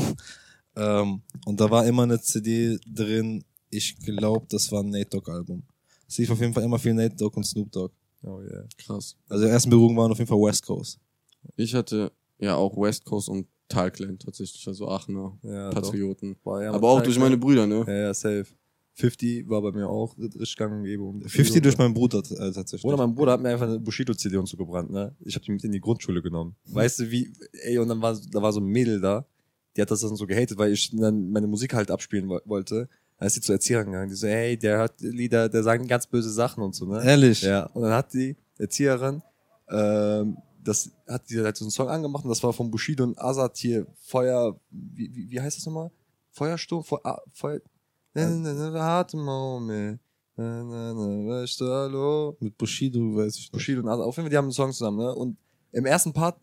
ähm, 0.75 1.21
und 1.45 1.59
da 1.59 1.69
war 1.69 1.85
immer 1.85 2.03
eine 2.03 2.19
CD 2.21 2.77
drin. 2.87 3.43
Ich 3.69 3.97
glaube, 3.99 4.45
das 4.49 4.71
war 4.71 4.81
ein 4.83 4.89
Nate 4.89 5.09
Dogg-Album. 5.09 5.63
Es 6.11 6.17
lief 6.17 6.29
auf 6.29 6.41
jeden 6.41 6.53
Fall 6.53 6.63
immer 6.63 6.77
viel 6.77 6.93
Nate 6.93 7.15
Dogg 7.15 7.37
und 7.37 7.45
Snoop 7.45 7.71
Dogg. 7.71 7.93
Oh 8.23 8.41
yeah. 8.41 8.65
Krass. 8.77 9.15
Also 9.29 9.45
die 9.45 9.49
ersten 9.49 9.69
Berührungen 9.69 9.95
waren 9.95 10.11
auf 10.11 10.17
jeden 10.17 10.27
Fall 10.27 10.37
West 10.39 10.65
Coast. 10.65 10.99
Ich 11.55 11.73
hatte 11.73 12.11
ja 12.37 12.55
auch 12.57 12.75
West 12.75 13.05
Coast 13.05 13.29
und 13.29 13.47
Talclan 13.69 14.19
tatsächlich, 14.19 14.67
also 14.67 14.89
Aachener 14.89 15.37
Ja, 15.41 15.69
Patrioten. 15.69 16.35
War 16.43 16.63
ja 16.63 16.73
Aber 16.73 16.89
auch 16.89 17.01
durch 17.01 17.17
meine 17.17 17.37
Brüder, 17.37 17.65
ne? 17.65 17.85
Ja, 17.87 17.93
ja, 17.93 18.13
safe. 18.13 18.45
50 18.95 19.47
war 19.47 19.61
bei 19.61 19.71
mir 19.71 19.87
auch 19.87 20.17
richtig 20.17 20.53
gang 20.57 20.73
und 20.73 20.83
gäbe. 20.83 21.01
Und 21.03 21.29
50 21.31 21.61
durch 21.63 21.77
meinen 21.77 21.93
Bruder 21.93 22.17
äh, 22.19 22.51
tatsächlich. 22.51 22.81
Bruder, 22.81 22.97
mein 22.97 23.15
Bruder 23.15 23.31
hat 23.31 23.41
mir 23.41 23.47
einfach 23.49 23.67
eine 23.69 23.79
Bushido-CD 23.79 24.35
und 24.35 24.47
so 24.47 24.57
gebrannt, 24.57 24.91
ne? 24.91 25.15
Ich 25.21 25.33
hab 25.35 25.43
die 25.43 25.51
mit 25.53 25.63
in 25.63 25.71
die 25.71 25.79
Grundschule 25.79 26.21
genommen. 26.21 26.57
Weißt 26.65 26.99
du, 26.99 27.09
wie, 27.09 27.31
ey, 27.63 27.77
und 27.77 27.87
dann 27.87 28.01
war, 28.01 28.19
da 28.31 28.41
war 28.41 28.51
so 28.51 28.59
ein 28.59 28.65
Mädel 28.65 28.99
da, 28.99 29.25
die 29.77 29.81
hat 29.81 29.89
das 29.89 30.01
dann 30.01 30.17
so 30.17 30.27
gehatet, 30.27 30.57
weil 30.57 30.73
ich 30.73 30.91
dann 30.91 31.31
meine 31.31 31.47
Musik 31.47 31.73
halt 31.73 31.89
abspielen 31.89 32.27
wo- 32.27 32.41
wollte. 32.43 32.89
Dann 33.21 33.27
ist 33.27 33.35
sie 33.35 33.41
zur 33.41 33.53
Erzieherin 33.53 33.85
gegangen, 33.85 34.09
die 34.09 34.15
so, 34.15 34.25
hey, 34.25 34.57
der 34.57 34.79
hat 34.79 34.99
Lieder, 34.99 35.47
der 35.47 35.61
sagen 35.61 35.87
ganz 35.87 36.07
böse 36.07 36.31
Sachen 36.31 36.63
und 36.63 36.73
so, 36.73 36.87
ne? 36.87 37.05
Ehrlich? 37.05 37.43
Ja, 37.43 37.67
und 37.67 37.83
dann 37.83 37.93
hat 37.93 38.11
die 38.15 38.35
Erzieherin, 38.57 39.21
ähm, 39.69 40.37
das 40.63 40.89
hat 41.07 41.29
die 41.29 41.39
halt 41.39 41.55
so 41.55 41.65
einen 41.65 41.69
Song 41.69 41.87
angemacht 41.87 42.23
und 42.23 42.31
das 42.31 42.41
war 42.41 42.51
von 42.51 42.71
Bushido 42.71 43.03
und 43.03 43.21
Azad 43.21 43.55
hier, 43.57 43.85
Feuer, 44.01 44.59
wie, 44.71 45.15
wie, 45.15 45.29
wie 45.29 45.39
heißt 45.39 45.55
das 45.55 45.67
nochmal? 45.67 45.91
Feuersturm, 46.31 46.83
Feu, 46.83 46.97
ah, 47.03 47.21
Feuer, 47.31 47.61
harte 48.15 49.17
Moment, 49.17 49.99
ne, 50.35 50.63
ne, 50.63 50.95
ne, 50.95 51.29
weißt 51.29 51.61
du, 51.61 51.67
hallo? 51.67 52.37
Mit 52.39 52.57
Bushido, 52.57 53.17
weiß 53.17 53.35
ich 53.35 53.41
nicht. 53.41 53.51
Bushido 53.51 53.81
und 53.81 53.87
Azad, 53.87 54.03
auf 54.03 54.17
jeden 54.17 54.25
Fall, 54.25 54.31
die 54.31 54.37
haben 54.37 54.45
einen 54.45 54.51
Song 54.51 54.71
zusammen, 54.71 54.97
ne, 54.97 55.13
und 55.13 55.37
im 55.73 55.85
ersten 55.85 56.11
Part 56.11 56.41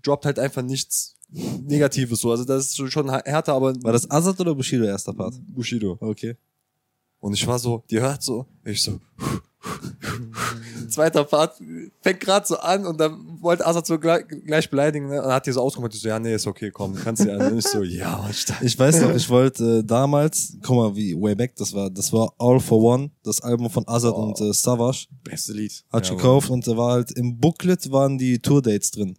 droppt 0.00 0.26
halt 0.26 0.38
einfach 0.38 0.62
nichts 0.62 1.16
Negatives 1.66 2.20
so, 2.20 2.30
also 2.30 2.44
das 2.44 2.66
ist 2.78 2.92
schon- 2.92 3.10
härter, 3.10 3.54
aber 3.54 3.74
War 3.82 3.92
das 3.92 4.10
Azad 4.10 4.38
oder 4.40 4.54
Bushido 4.54 4.84
erster 4.84 5.12
Part? 5.12 5.34
Bushido. 5.48 5.96
Okay. 6.00 6.36
Und 7.20 7.32
ich 7.34 7.46
war 7.46 7.58
so, 7.58 7.82
die 7.90 8.00
hört 8.00 8.22
so, 8.22 8.46
ich 8.64 8.82
so. 8.82 9.00
Zweiter 10.90 11.24
Part 11.24 11.54
fängt 12.02 12.20
gerade 12.20 12.46
so 12.46 12.56
an 12.58 12.86
und 12.86 13.00
dann 13.00 13.40
wollte 13.40 13.66
Assad 13.66 13.86
so 13.86 13.98
gleich, 13.98 14.24
gleich 14.28 14.68
beleidigen, 14.70 15.08
ne? 15.08 15.22
Und 15.22 15.32
hat 15.32 15.46
die 15.46 15.52
so 15.52 15.60
ausgemacht, 15.60 15.94
ich 15.94 16.00
so, 16.00 16.08
ja, 16.08 16.18
nee, 16.18 16.34
ist 16.34 16.46
okay, 16.46 16.70
komm, 16.70 16.94
kannst 16.94 17.24
du 17.24 17.28
ja. 17.28 17.48
Und 17.48 17.58
ich 17.58 17.64
so, 17.66 17.82
ja, 17.82 18.18
Mann. 18.18 18.30
Ich 18.62 18.78
weiß 18.78 19.00
noch, 19.00 19.14
ich 19.14 19.28
wollte 19.28 19.78
äh, 19.78 19.84
damals, 19.84 20.56
guck 20.62 20.76
mal, 20.76 20.94
wie 20.94 21.14
way 21.20 21.34
back 21.34 21.56
das 21.56 21.72
war, 21.72 21.90
das 21.90 22.12
war 22.12 22.32
All 22.38 22.60
for 22.60 22.80
One, 22.80 23.10
das 23.22 23.40
Album 23.40 23.70
von 23.70 23.88
Azad 23.88 24.14
und 24.14 24.38
äh, 24.40 24.52
Savage. 24.52 25.06
Beste 25.24 25.52
Lied. 25.54 25.84
Hat 25.90 26.06
Ja, 26.08 26.14
gekauft 26.14 26.50
und 26.50 26.66
da 26.66 26.76
war 26.76 26.92
halt 26.92 27.10
im 27.12 27.38
Booklet 27.40 27.90
waren 27.90 28.18
die 28.18 28.38
Tour-Dates 28.38 28.90
drin. 28.92 29.16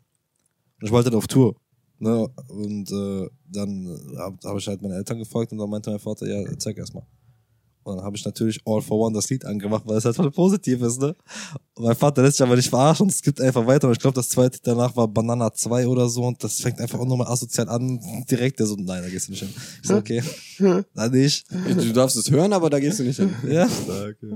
Und 0.79 0.85
ich 0.87 0.91
wollte 0.91 1.07
halt 1.09 1.15
auf 1.17 1.27
Tour. 1.27 1.55
Ne? 1.99 2.27
Und 2.49 2.91
äh, 2.91 3.29
dann 3.51 3.99
habe 4.17 4.37
hab 4.43 4.57
ich 4.57 4.67
halt 4.67 4.81
meine 4.81 4.95
Eltern 4.95 5.19
gefragt 5.19 5.51
und 5.51 5.57
dann 5.57 5.69
meinte 5.69 5.89
mein 5.89 5.99
Vater, 5.99 6.27
ja, 6.27 6.43
zeig 6.57 6.77
erst 6.77 6.93
mal. 6.93 7.05
Und 7.85 7.97
dann 7.97 8.05
habe 8.05 8.17
ich 8.17 8.25
natürlich 8.25 8.59
All 8.65 8.81
for 8.81 8.99
One 8.99 9.13
das 9.13 9.29
Lied 9.29 9.45
angemacht, 9.45 9.83
weil 9.85 9.97
es 9.97 10.05
halt 10.05 10.15
voll 10.15 10.31
positiv 10.31 10.81
ist, 10.81 10.99
ne? 10.99 11.15
Und 11.75 11.85
mein 11.85 11.95
Vater 11.95 12.23
lässt 12.23 12.37
sich 12.37 12.45
aber 12.45 12.55
nicht 12.55 12.69
verarschen 12.69 13.03
und 13.03 13.11
es 13.11 13.21
gibt 13.21 13.39
einfach 13.39 13.67
weiter. 13.67 13.87
Und 13.87 13.93
ich 13.93 13.99
glaube, 13.99 14.15
das 14.15 14.27
zweite 14.27 14.57
danach 14.63 14.95
war 14.95 15.07
Banana 15.07 15.53
2 15.53 15.87
oder 15.87 16.09
so 16.09 16.23
und 16.23 16.43
das 16.43 16.59
fängt 16.59 16.79
einfach 16.81 16.97
auch 16.99 17.05
nochmal 17.05 17.27
asozial 17.27 17.69
an. 17.69 17.99
Direkt 18.29 18.59
der 18.59 18.65
so, 18.65 18.75
nein, 18.75 19.03
da 19.03 19.09
gehst 19.09 19.27
du 19.27 19.33
nicht 19.33 19.41
hin. 19.41 19.53
Ich 19.83 19.87
so, 19.87 19.97
okay, 19.97 20.23
dann 20.95 21.11
nicht. 21.11 21.45
Du 21.51 21.93
darfst 21.93 22.17
es 22.17 22.31
hören, 22.31 22.53
aber 22.53 22.71
da 22.71 22.79
gehst 22.79 22.97
du 22.97 23.03
nicht 23.03 23.17
hin. 23.17 23.35
Ja. 23.47 23.67
ja. 23.67 24.31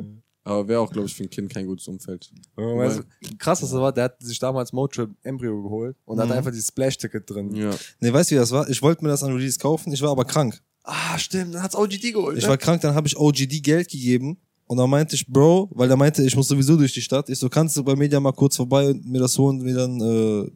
Aber 0.49 0.67
wäre 0.67 0.79
auch, 0.79 0.91
glaube 0.91 1.07
ich, 1.07 1.13
für 1.15 1.23
ein 1.23 1.29
Kind 1.29 1.51
kein 1.53 1.67
gutes 1.67 1.87
Umfeld. 1.87 2.31
Weißt 2.55 2.99
du, 2.99 3.37
krass, 3.37 3.61
was 3.61 3.69
das 3.69 3.79
war, 3.79 3.91
der 3.93 4.05
hat 4.05 4.21
sich 4.21 4.39
damals 4.39 4.73
Motrip 4.73 5.11
Embryo 5.23 5.61
geholt 5.61 5.95
und 6.05 6.17
Mhm. 6.17 6.21
hat 6.21 6.31
einfach 6.31 6.51
dieses 6.51 6.67
Splash-Ticket 6.67 7.29
drin. 7.29 7.55
Ja. 7.55 7.69
Nee, 7.99 8.11
weißt 8.11 8.31
du, 8.31 8.35
wie 8.35 8.39
das 8.39 8.51
war? 8.51 8.67
Ich 8.69 8.81
wollte 8.81 9.03
mir 9.03 9.09
das 9.09 9.21
an 9.23 9.31
Release 9.33 9.59
kaufen, 9.59 9.93
ich 9.93 10.01
war 10.01 10.09
aber 10.09 10.25
krank. 10.25 10.59
Ah, 10.83 11.17
stimmt, 11.19 11.53
dann 11.53 11.61
hat's 11.61 11.75
OGD 11.75 12.11
geholt. 12.13 12.37
Ich 12.37 12.43
ne? 12.45 12.49
war 12.49 12.57
krank, 12.57 12.81
dann 12.81 12.95
habe 12.95 13.07
ich 13.07 13.15
OGD 13.15 13.61
Geld 13.61 13.89
gegeben 13.89 14.37
und 14.65 14.77
dann 14.77 14.89
meinte 14.89 15.15
ich, 15.15 15.27
Bro, 15.27 15.69
weil 15.71 15.89
er 15.89 15.97
meinte, 15.97 16.23
ich 16.23 16.35
muss 16.35 16.47
sowieso 16.47 16.75
durch 16.77 16.93
die 16.93 17.01
Stadt. 17.01 17.29
Ich 17.29 17.37
so, 17.37 17.47
kannst 17.47 17.77
du 17.77 17.83
bei 17.83 17.95
Media 17.95 18.19
mal 18.19 18.31
kurz 18.33 18.55
vorbei 18.55 18.89
und 18.89 19.05
mir 19.05 19.19
das 19.19 19.37
holen, 19.37 19.59
mir 19.59 19.75
dann, 19.75 20.01
äh, 20.01 20.51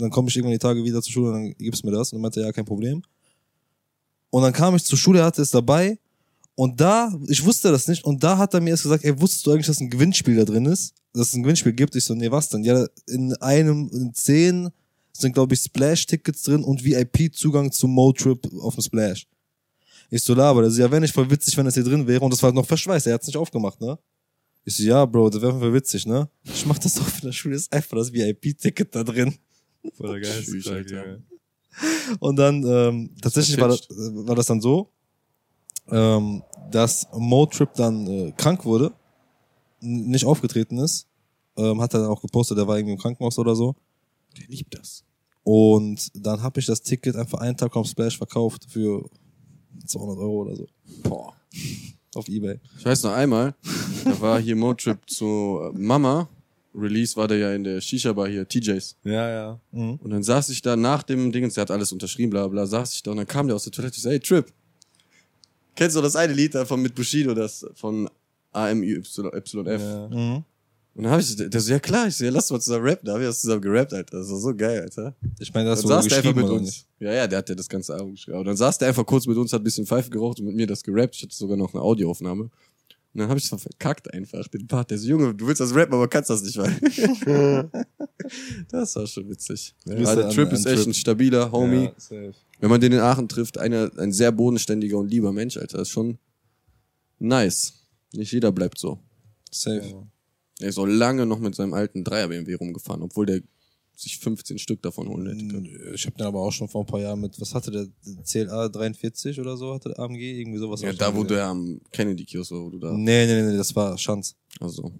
dann 0.00 0.10
komme 0.10 0.28
ich 0.28 0.36
irgendwann 0.36 0.54
die 0.54 0.58
Tage 0.58 0.82
wieder 0.82 1.00
zur 1.02 1.12
Schule 1.12 1.28
und 1.28 1.34
dann 1.34 1.54
gibst 1.58 1.82
du 1.84 1.86
mir 1.88 1.96
das. 1.96 2.12
Und 2.12 2.18
er 2.18 2.22
meinte, 2.22 2.40
ja, 2.40 2.50
kein 2.50 2.64
Problem. 2.64 3.02
Und 4.30 4.42
dann 4.42 4.52
kam 4.52 4.74
ich 4.74 4.84
zur 4.84 4.98
Schule, 4.98 5.20
er 5.20 5.26
hatte 5.26 5.42
es 5.42 5.50
dabei 5.50 5.98
und 6.56 6.80
da, 6.80 7.12
ich 7.28 7.44
wusste 7.44 7.70
das 7.70 7.86
nicht 7.86 8.02
und 8.02 8.24
da 8.24 8.38
hat 8.38 8.54
er 8.54 8.60
mir 8.62 8.70
erst 8.70 8.84
gesagt, 8.84 9.04
ey, 9.04 9.20
wusstest 9.20 9.46
du 9.46 9.52
eigentlich, 9.52 9.66
dass 9.66 9.78
ein 9.78 9.90
Gewinnspiel 9.90 10.36
da 10.36 10.44
drin 10.44 10.64
ist? 10.64 10.94
Dass 11.12 11.28
es 11.28 11.34
ein 11.34 11.42
Gewinnspiel 11.42 11.74
gibt? 11.74 11.94
Ich 11.94 12.04
so, 12.04 12.14
nee, 12.14 12.30
was 12.30 12.48
denn? 12.48 12.64
Ja, 12.64 12.86
in 13.06 13.34
einem, 13.34 13.90
in 13.92 14.14
zehn 14.14 14.70
sind, 15.12 15.34
glaube 15.34 15.54
ich, 15.54 15.60
Splash-Tickets 15.60 16.42
drin 16.42 16.64
und 16.64 16.82
VIP-Zugang 16.82 17.70
zum 17.72 17.92
Motrip 17.92 18.50
auf 18.60 18.74
dem 18.74 18.82
Splash. 18.82 19.26
Ich 20.08 20.22
so, 20.22 20.32
laber, 20.32 20.62
der 20.62 20.70
so, 20.70 20.80
ja, 20.80 20.90
wäre 20.90 21.02
nicht 21.02 21.12
voll 21.12 21.30
witzig, 21.30 21.54
wenn 21.58 21.66
das 21.66 21.74
hier 21.74 21.84
drin 21.84 22.06
wäre 22.06 22.24
und 22.24 22.32
das 22.32 22.42
war 22.42 22.52
noch 22.52 22.66
verschweißt, 22.66 23.06
er 23.06 23.14
hat's 23.14 23.26
nicht 23.26 23.36
aufgemacht, 23.36 23.78
ne? 23.80 23.98
Ich 24.64 24.76
so, 24.76 24.82
ja, 24.82 25.04
Bro, 25.04 25.28
das 25.30 25.42
wäre 25.42 25.58
voll 25.58 25.74
witzig, 25.74 26.06
ne? 26.06 26.28
Ich 26.42 26.64
mach 26.64 26.78
das 26.78 26.98
auf 26.98 27.22
in 27.22 27.28
der 27.28 27.32
Schule, 27.32 27.56
ist 27.56 27.70
einfach 27.70 27.98
das 27.98 28.10
VIP-Ticket 28.12 28.94
da 28.94 29.04
drin. 29.04 29.34
Voll 29.94 30.20
geil. 30.20 30.42
Tschüss, 30.42 30.66
Alter. 30.68 31.20
Und 32.18 32.36
dann, 32.36 32.64
ähm, 32.64 33.10
tatsächlich 33.20 33.60
war 33.60 33.68
das, 33.68 33.80
Verfitcht. 33.80 34.26
war 34.26 34.34
das 34.34 34.46
dann 34.46 34.60
so, 34.60 34.90
ähm, 35.90 36.42
dass 36.70 37.06
Motrip 37.12 37.74
dann 37.74 38.06
äh, 38.06 38.32
krank 38.36 38.64
wurde, 38.64 38.92
nicht 39.80 40.24
aufgetreten 40.24 40.78
ist, 40.78 41.06
ähm, 41.56 41.80
hat 41.80 41.94
er 41.94 42.00
dann 42.00 42.10
auch 42.10 42.20
gepostet, 42.20 42.58
der 42.58 42.66
war 42.66 42.76
irgendwie 42.76 42.94
im 42.94 42.98
Krankenhaus 42.98 43.38
oder 43.38 43.54
so. 43.54 43.74
Der 44.36 44.46
liebt 44.48 44.76
das. 44.76 45.04
Und 45.42 46.10
dann 46.14 46.42
habe 46.42 46.60
ich 46.60 46.66
das 46.66 46.82
Ticket 46.82 47.16
einfach 47.16 47.38
einen 47.38 47.56
Tag 47.56 47.74
am 47.76 47.84
Splash 47.84 48.18
verkauft 48.18 48.66
für 48.68 49.08
200 49.86 50.18
Euro 50.18 50.42
oder 50.42 50.56
so 50.56 50.66
Boah. 51.02 51.34
auf 52.14 52.28
Ebay. 52.28 52.58
Ich 52.78 52.84
weiß 52.84 53.04
noch 53.04 53.12
einmal, 53.12 53.54
da 54.04 54.20
war 54.20 54.40
hier 54.40 54.56
Motrip 54.56 54.98
zu 55.08 55.60
äh, 55.62 55.78
Mama. 55.78 56.28
Release 56.74 57.16
war 57.16 57.26
der 57.28 57.38
ja 57.38 57.54
in 57.54 57.64
der 57.64 57.80
Shisha-Bar 57.80 58.28
hier, 58.28 58.46
TJs. 58.46 58.96
Ja, 59.04 59.30
ja. 59.30 59.60
Und 59.70 60.10
dann 60.10 60.22
saß 60.22 60.50
ich 60.50 60.60
da 60.60 60.76
nach 60.76 61.02
dem 61.02 61.32
Dingens, 61.32 61.54
der 61.54 61.62
hat 61.62 61.70
alles 61.70 61.90
unterschrieben, 61.90 62.30
bla 62.30 62.48
bla, 62.48 62.66
saß 62.66 62.92
ich 62.92 63.02
da 63.02 63.12
und 63.12 63.16
dann 63.16 63.26
kam 63.26 63.46
der 63.46 63.56
aus 63.56 63.64
der 63.64 63.72
Toilette. 63.72 63.96
Ich 63.96 64.02
so, 64.02 64.10
hey 64.10 64.20
Trip, 64.20 64.52
kennst 65.76 65.96
du 65.96 66.00
das 66.00 66.16
eine 66.16 66.32
Lied 66.32 66.54
da 66.54 66.64
von 66.64 66.82
mit 66.82 66.94
Bushido, 66.94 67.34
das 67.34 67.64
von 67.74 68.08
AMYF? 68.52 69.06
ja. 69.66 70.08
Mhm. 70.08 70.44
Und 70.96 71.02
dann 71.02 71.12
hab 71.12 71.20
ich, 71.20 71.36
der 71.36 71.60
so, 71.60 71.72
ja 71.72 71.78
klar, 71.78 72.06
ich 72.06 72.16
so, 72.16 72.24
ja, 72.24 72.30
lass 72.30 72.50
mal 72.50 72.58
zusammen 72.58 72.86
rappen. 72.86 73.04
Da 73.04 73.12
hab 73.12 73.20
ich 73.20 73.26
das 73.26 73.42
zusammen 73.42 73.60
gerappt, 73.60 73.92
Alter. 73.92 74.18
Das 74.18 74.30
war 74.30 74.38
so 74.38 74.56
geil, 74.56 74.80
Alter. 74.80 75.14
Ich 75.38 75.52
meine, 75.52 75.68
das 75.68 75.82
saß 75.82 76.08
der 76.08 76.18
einfach 76.18 76.34
mit 76.34 76.46
uns. 76.46 76.62
nicht? 76.62 76.86
Ja, 77.00 77.12
ja, 77.12 77.26
der 77.26 77.38
hat 77.40 77.48
ja 77.50 77.54
das 77.54 77.68
ganze 77.68 77.92
Album 77.92 78.12
geschrieben. 78.12 78.36
Aber 78.36 78.44
dann 78.44 78.56
saß 78.56 78.78
der 78.78 78.88
einfach 78.88 79.04
kurz 79.04 79.26
mit 79.26 79.36
uns, 79.36 79.52
hat 79.52 79.60
ein 79.60 79.64
bisschen 79.64 79.84
Pfeife 79.84 80.08
geraucht 80.08 80.40
und 80.40 80.46
mit 80.46 80.54
mir 80.54 80.66
das 80.66 80.82
gerappt. 80.82 81.16
Ich 81.16 81.22
hatte 81.22 81.34
sogar 81.36 81.58
noch 81.58 81.74
eine 81.74 81.82
Audioaufnahme. 81.82 82.48
Und 83.16 83.20
dann 83.20 83.30
habe 83.30 83.38
ich 83.38 83.50
es 83.50 83.62
verkackt 83.62 84.12
einfach, 84.12 84.46
den 84.48 84.66
Part. 84.66 84.90
Der 84.90 84.98
so, 84.98 85.08
Junge, 85.08 85.34
du 85.34 85.46
willst 85.46 85.62
das 85.62 85.74
rappen, 85.74 85.94
aber 85.94 86.06
kannst 86.06 86.28
das 86.28 86.42
nicht, 86.42 86.58
weil. 86.58 86.70
das 88.68 88.94
war 88.94 89.06
schon 89.06 89.26
witzig. 89.30 89.74
Ja, 89.86 90.14
der 90.14 90.28
Trip 90.28 90.48
an 90.48 90.54
ist 90.54 90.66
echt 90.66 90.76
Trip. 90.76 90.88
ein 90.88 90.92
stabiler 90.92 91.50
Homie. 91.50 91.84
Ja, 91.84 91.92
safe. 91.96 92.34
Wenn 92.60 92.68
man 92.68 92.78
den 92.78 92.92
in 92.92 92.98
Aachen 92.98 93.26
trifft, 93.26 93.56
einer, 93.56 93.90
ein 93.96 94.12
sehr 94.12 94.32
bodenständiger 94.32 94.98
und 94.98 95.10
lieber 95.10 95.32
Mensch, 95.32 95.56
Alter. 95.56 95.78
Das 95.78 95.88
ist 95.88 95.92
schon 95.92 96.18
nice. 97.18 97.86
Nicht 98.12 98.32
jeder 98.32 98.52
bleibt 98.52 98.76
so. 98.76 98.98
Safe. 99.50 100.06
Er 100.60 100.68
ist 100.68 100.76
auch 100.76 100.84
lange 100.84 101.24
noch 101.24 101.38
mit 101.38 101.54
seinem 101.54 101.72
alten 101.72 102.04
Dreier 102.04 102.28
BMW 102.28 102.52
rumgefahren, 102.52 103.00
obwohl 103.00 103.24
der 103.24 103.40
sich 103.98 104.18
15 104.18 104.58
Stück 104.58 104.82
davon 104.82 105.08
holen 105.08 105.26
hätte 105.26 105.46
können. 105.48 105.94
Ich 105.94 106.06
habe 106.06 106.16
den 106.16 106.26
aber 106.26 106.40
auch 106.40 106.52
schon 106.52 106.68
vor 106.68 106.82
ein 106.82 106.86
paar 106.86 107.00
Jahren 107.00 107.20
mit, 107.20 107.40
was 107.40 107.54
hatte 107.54 107.70
der, 107.70 107.86
CLA 108.24 108.68
43 108.68 109.40
oder 109.40 109.56
so, 109.56 109.74
hatte 109.74 109.90
der 109.90 109.98
AMG, 109.98 110.20
irgendwie 110.20 110.58
sowas. 110.58 110.82
Ja, 110.82 110.92
da, 110.92 111.14
wo 111.14 111.22
gesehen. 111.22 111.36
der 111.36 111.46
am 111.46 111.80
Kennedy-Kiosk 111.92 112.52
war, 112.52 112.62
wo 112.62 112.70
du 112.70 112.78
da. 112.78 112.92
Nee, 112.92 113.26
nee, 113.26 113.42
nee, 113.42 113.56
das 113.56 113.74
war 113.74 113.96
Schanz. 113.98 114.36
Also, 114.60 114.92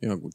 ja, 0.00 0.14
gut. 0.14 0.34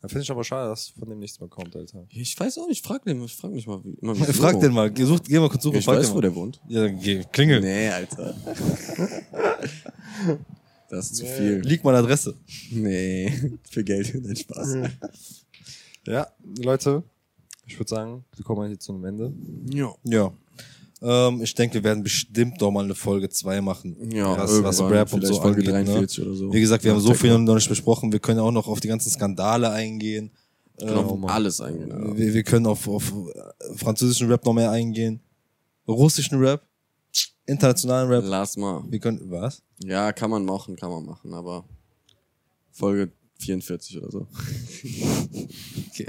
Da 0.00 0.08
finde 0.08 0.24
ich 0.24 0.30
aber 0.32 0.42
schade, 0.42 0.68
dass 0.68 0.88
von 0.88 1.08
dem 1.08 1.20
nichts 1.20 1.38
mehr 1.38 1.48
kommt, 1.48 1.76
Alter. 1.76 2.04
Ich 2.10 2.38
weiß 2.38 2.58
auch 2.58 2.66
nicht, 2.66 2.84
frag 2.84 3.04
den, 3.04 3.22
ich 3.22 3.36
frag 3.36 3.52
mich 3.52 3.68
mal, 3.68 3.80
wie, 3.84 3.94
immer, 4.02 4.16
wie 4.16 4.24
Frag 4.32 4.58
den 4.58 4.72
mal, 4.72 4.90
geh, 4.90 5.04
such, 5.04 5.22
geh 5.22 5.38
mal 5.38 5.48
kurz 5.48 5.62
suchen, 5.62 5.78
Ich 5.78 5.84
frag 5.84 5.98
weiß, 5.98 6.06
den 6.06 6.10
wo 6.10 6.14
mal. 6.16 6.20
der 6.22 6.34
wohnt. 6.34 6.60
Ja, 6.68 6.82
dann 6.82 6.98
geh, 6.98 7.22
klingel. 7.30 7.60
Nee, 7.60 7.88
Alter. 7.88 8.34
Das 10.88 11.10
ist 11.10 11.16
zu 11.16 11.24
viel. 11.24 11.60
Lieg 11.60 11.82
mal 11.84 11.94
Adresse. 11.94 12.36
Nee, 12.70 13.32
für 13.70 13.82
Geld, 13.82 14.14
nein, 14.22 14.36
Spaß. 14.36 14.76
Ja, 16.06 16.26
Leute, 16.58 17.02
ich 17.72 17.78
würde 17.78 17.88
sagen, 17.88 18.24
wir 18.36 18.44
kommen 18.44 18.70
jetzt 18.70 18.84
zu 18.84 18.92
einem 18.92 19.04
Ende. 19.06 19.32
Ja. 19.72 19.94
Ja. 20.04 20.32
Ähm, 21.00 21.42
ich 21.42 21.54
denke, 21.54 21.74
wir 21.74 21.84
werden 21.84 22.02
bestimmt 22.02 22.60
noch 22.60 22.70
mal 22.70 22.84
eine 22.84 22.94
Folge 22.94 23.28
2 23.28 23.60
machen. 23.60 23.96
Ja, 24.12 24.36
was, 24.36 24.62
was 24.62 24.80
Rap 24.82 25.12
und 25.12 25.26
so 25.26 25.40
Folge 25.40 25.60
angeht. 25.60 25.88
43 25.88 26.18
ne? 26.18 26.24
oder 26.26 26.36
so. 26.36 26.52
Wie 26.52 26.60
gesagt, 26.60 26.84
wir 26.84 26.90
Ja, 26.90 26.96
haben 26.96 27.02
so 27.02 27.14
viel 27.14 27.36
noch 27.38 27.54
nicht 27.54 27.68
besprochen. 27.68 28.12
Wir 28.12 28.20
können 28.20 28.40
auch 28.40 28.52
noch 28.52 28.68
auf 28.68 28.80
die 28.80 28.88
ganzen 28.88 29.10
Skandale 29.10 29.70
eingehen. 29.70 30.30
Können 30.78 31.08
Ähm, 31.08 31.24
alles 31.24 31.60
eingehen. 31.60 31.88
Ja. 31.88 32.16
wir, 32.16 32.34
wir 32.34 32.42
können 32.42 32.66
auf, 32.66 32.86
auf 32.86 33.12
französischen 33.76 34.28
Rap 34.30 34.44
noch 34.44 34.52
mehr 34.52 34.70
eingehen. 34.70 35.20
Russischen 35.88 36.38
Rap. 36.38 36.62
Internationalen 37.46 38.08
Rap. 38.08 38.24
Lass 38.26 38.56
mal. 38.56 38.84
Wir 38.88 39.00
können, 39.00 39.20
was? 39.30 39.62
Ja, 39.82 40.12
kann 40.12 40.30
man 40.30 40.44
machen, 40.44 40.76
kann 40.76 40.90
man 40.90 41.04
machen, 41.04 41.34
aber 41.34 41.64
Folge 42.70 43.10
44 43.38 43.98
oder 43.98 44.10
so. 44.10 44.26
Okay. 45.90 46.06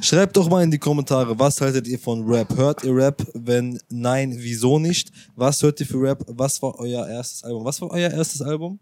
Schreibt 0.00 0.36
doch 0.36 0.48
mal 0.48 0.62
in 0.62 0.70
die 0.70 0.78
Kommentare, 0.78 1.38
was 1.38 1.60
haltet 1.60 1.86
ihr 1.86 1.98
von 1.98 2.24
Rap? 2.24 2.54
Hört 2.56 2.84
ihr 2.84 2.94
Rap? 2.94 3.26
Wenn 3.34 3.78
nein, 3.88 4.34
wieso 4.36 4.78
nicht? 4.78 5.10
Was 5.36 5.62
hört 5.62 5.80
ihr 5.80 5.86
für 5.86 6.00
Rap? 6.00 6.24
Was 6.28 6.60
war 6.62 6.78
euer 6.78 7.06
erstes 7.06 7.44
Album? 7.44 7.64
Was 7.64 7.80
war 7.80 7.90
euer 7.90 8.10
erstes 8.10 8.42
Album? 8.42 8.78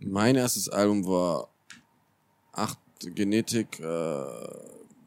Mein 0.00 0.36
erstes 0.36 0.68
Album 0.68 1.06
war 1.06 1.48
8 2.52 2.78
Genetik 3.14 3.80
äh, 3.80 4.24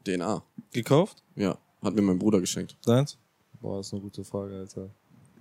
DNA. 0.04 0.44
Gekauft? 0.72 1.24
Ja, 1.36 1.58
hat 1.82 1.96
mir 1.96 2.02
mein 2.02 2.20
Bruder 2.20 2.40
geschenkt. 2.40 2.78
Deins? 2.86 3.18
Boah, 3.62 3.78
das 3.78 3.88
ist 3.88 3.94
eine 3.94 4.02
gute 4.02 4.24
Frage, 4.24 4.56
Alter. 4.58 4.90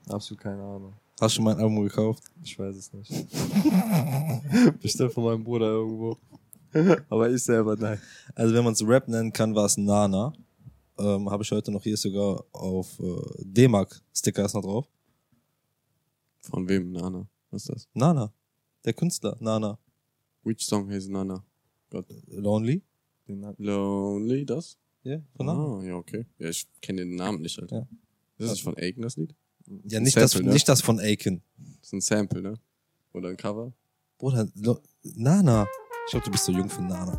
Absolut 0.09 0.43
keine 0.43 0.63
Ahnung. 0.63 0.95
Hast 1.21 1.37
du 1.37 1.43
mein 1.43 1.57
Album 1.57 1.83
gekauft? 1.83 2.23
Ich 2.43 2.59
weiß 2.59 2.77
es 2.77 2.93
nicht. 2.93 3.11
Bestimmt 4.81 5.13
von 5.13 5.25
meinem 5.25 5.43
Bruder 5.43 5.67
irgendwo. 5.67 6.17
Aber 7.09 7.31
ich 7.31 7.43
selber, 7.43 7.77
nein. 7.77 8.01
Also 8.35 8.55
wenn 8.55 8.65
man 8.65 8.73
es 8.75 8.87
Rap 8.87 9.09
nennen 9.09 9.33
kann, 9.33 9.55
war 9.55 9.67
es 9.67 9.77
Nana. 9.77 10.33
Ähm, 10.99 11.31
Habe 11.31 11.43
ich 11.43 11.51
heute 11.51 11.71
noch 11.71 11.83
hier 11.83 11.97
sogar 11.97 12.45
auf 12.53 12.99
äh, 13.01 13.17
D-Mark-Sticker 13.45 14.45
ist 14.45 14.55
noch 14.55 14.63
drauf. 14.63 14.89
Von 16.41 16.69
wem? 16.69 16.93
Nana. 16.93 17.27
Was 17.51 17.63
ist 17.63 17.69
das? 17.75 17.89
Nana. 17.95 18.33
Der 18.85 18.93
Künstler. 18.93 19.37
Nana. 19.41 19.79
Which 20.45 20.65
song 20.65 20.91
heißt 20.91 21.09
Nana? 21.11 21.45
Lonely? 22.27 22.83
Den 23.27 23.47
hat- 23.47 23.59
Lonely, 23.59 24.45
das? 24.45 24.79
Ja, 25.03 25.21
von 25.37 25.47
Nana. 25.47 25.79
Ah, 25.79 25.83
ja, 25.85 25.95
okay. 25.95 26.27
Ja, 26.39 26.49
ich 26.49 26.67
kenne 26.81 27.03
den 27.03 27.17
Namen 27.17 27.41
nicht, 27.43 27.59
halt. 27.59 27.71
Ja. 27.71 27.87
Ist 28.39 28.51
das 28.51 28.61
von 28.61 28.77
Aiken, 28.77 29.03
das 29.03 29.17
Lied? 29.17 29.35
Ja, 29.85 30.01
nicht, 30.01 30.17
das, 30.17 30.33
Sample, 30.33 30.49
ne? 30.49 30.53
nicht 30.55 30.69
das 30.69 30.81
von 30.81 30.99
Aiken. 30.99 31.43
Das 31.57 31.89
ist 31.89 31.93
ein 31.93 32.01
Sample, 32.01 32.41
ne? 32.43 32.55
Oder 33.13 33.29
ein 33.31 33.37
Cover? 33.37 33.73
Bruder, 34.19 34.49
Lo 34.55 34.81
Nana. 35.03 35.67
Ich 36.09 36.13
glaube, 36.13 36.25
du 36.25 36.31
bist 36.31 36.47
so 36.47 36.53
jung 36.53 36.71
für 36.71 36.81
Nana. 36.81 37.13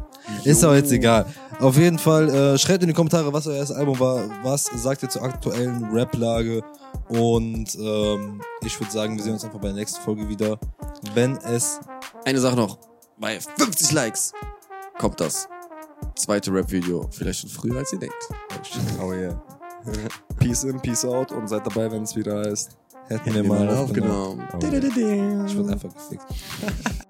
Ist 0.44 0.64
aber 0.64 0.76
jetzt 0.76 0.91
egal. 0.91 1.28
Auf 1.60 1.78
jeden 1.78 1.99
Fall, 1.99 2.28
äh, 2.28 2.57
schreibt 2.57 2.82
in 2.82 2.88
die 2.88 2.95
Kommentare, 2.95 3.32
was 3.32 3.45
euer 3.45 3.57
erstes 3.57 3.78
Album 3.78 3.99
war. 3.99 4.28
Was 4.41 4.66
sagt 4.66 5.03
ihr 5.03 5.10
zur 5.10 5.22
aktuellen 5.22 5.91
Rap-Lage? 5.91 6.64
Und 7.07 7.76
ähm, 7.76 8.41
ich 8.66 8.80
würde 8.80 8.91
sagen, 8.91 9.16
wir 9.16 9.24
sehen 9.24 9.34
uns 9.34 9.45
einfach 9.45 9.60
bei 9.60 9.68
der 9.68 9.76
nächsten 9.76 10.02
Folge 10.02 10.28
wieder. 10.28 10.57
Wenn 11.14 11.38
es 11.38 11.80
Eine 12.26 12.40
Sache 12.40 12.56
noch. 12.56 12.80
Bei 13.20 13.40
50 13.40 13.91
Likes 13.91 14.34
kommt 14.98 15.22
das 15.22 15.48
zweite 16.16 16.52
Rap-Video. 16.52 17.07
Vielleicht 17.11 17.41
schon 17.41 17.49
früher, 17.52 17.78
als 17.78 17.94
ihr 17.94 17.99
denkt. 17.99 18.28
Oh 18.99 19.14
yeah. 19.14 19.40
peace 20.40 20.64
in, 20.64 20.80
peace 20.82 21.06
out 21.06 21.32
und 21.32 21.48
seid 21.48 21.64
dabei, 21.64 21.91
wenn 21.91 22.02
es 22.02 22.16
wieder 22.16 22.40
heißt. 22.40 22.76
hätten 23.07 23.36
wir 23.36 23.44
mal 23.44 23.70
aufgenommen. 23.70 24.41
aufgenommen. 24.41 24.91
Oh 24.95 24.98
yeah. 24.98 25.45
Ich 25.45 25.56
wurde 25.56 25.74
einfach 25.74 25.94
gefickt. 25.94 26.26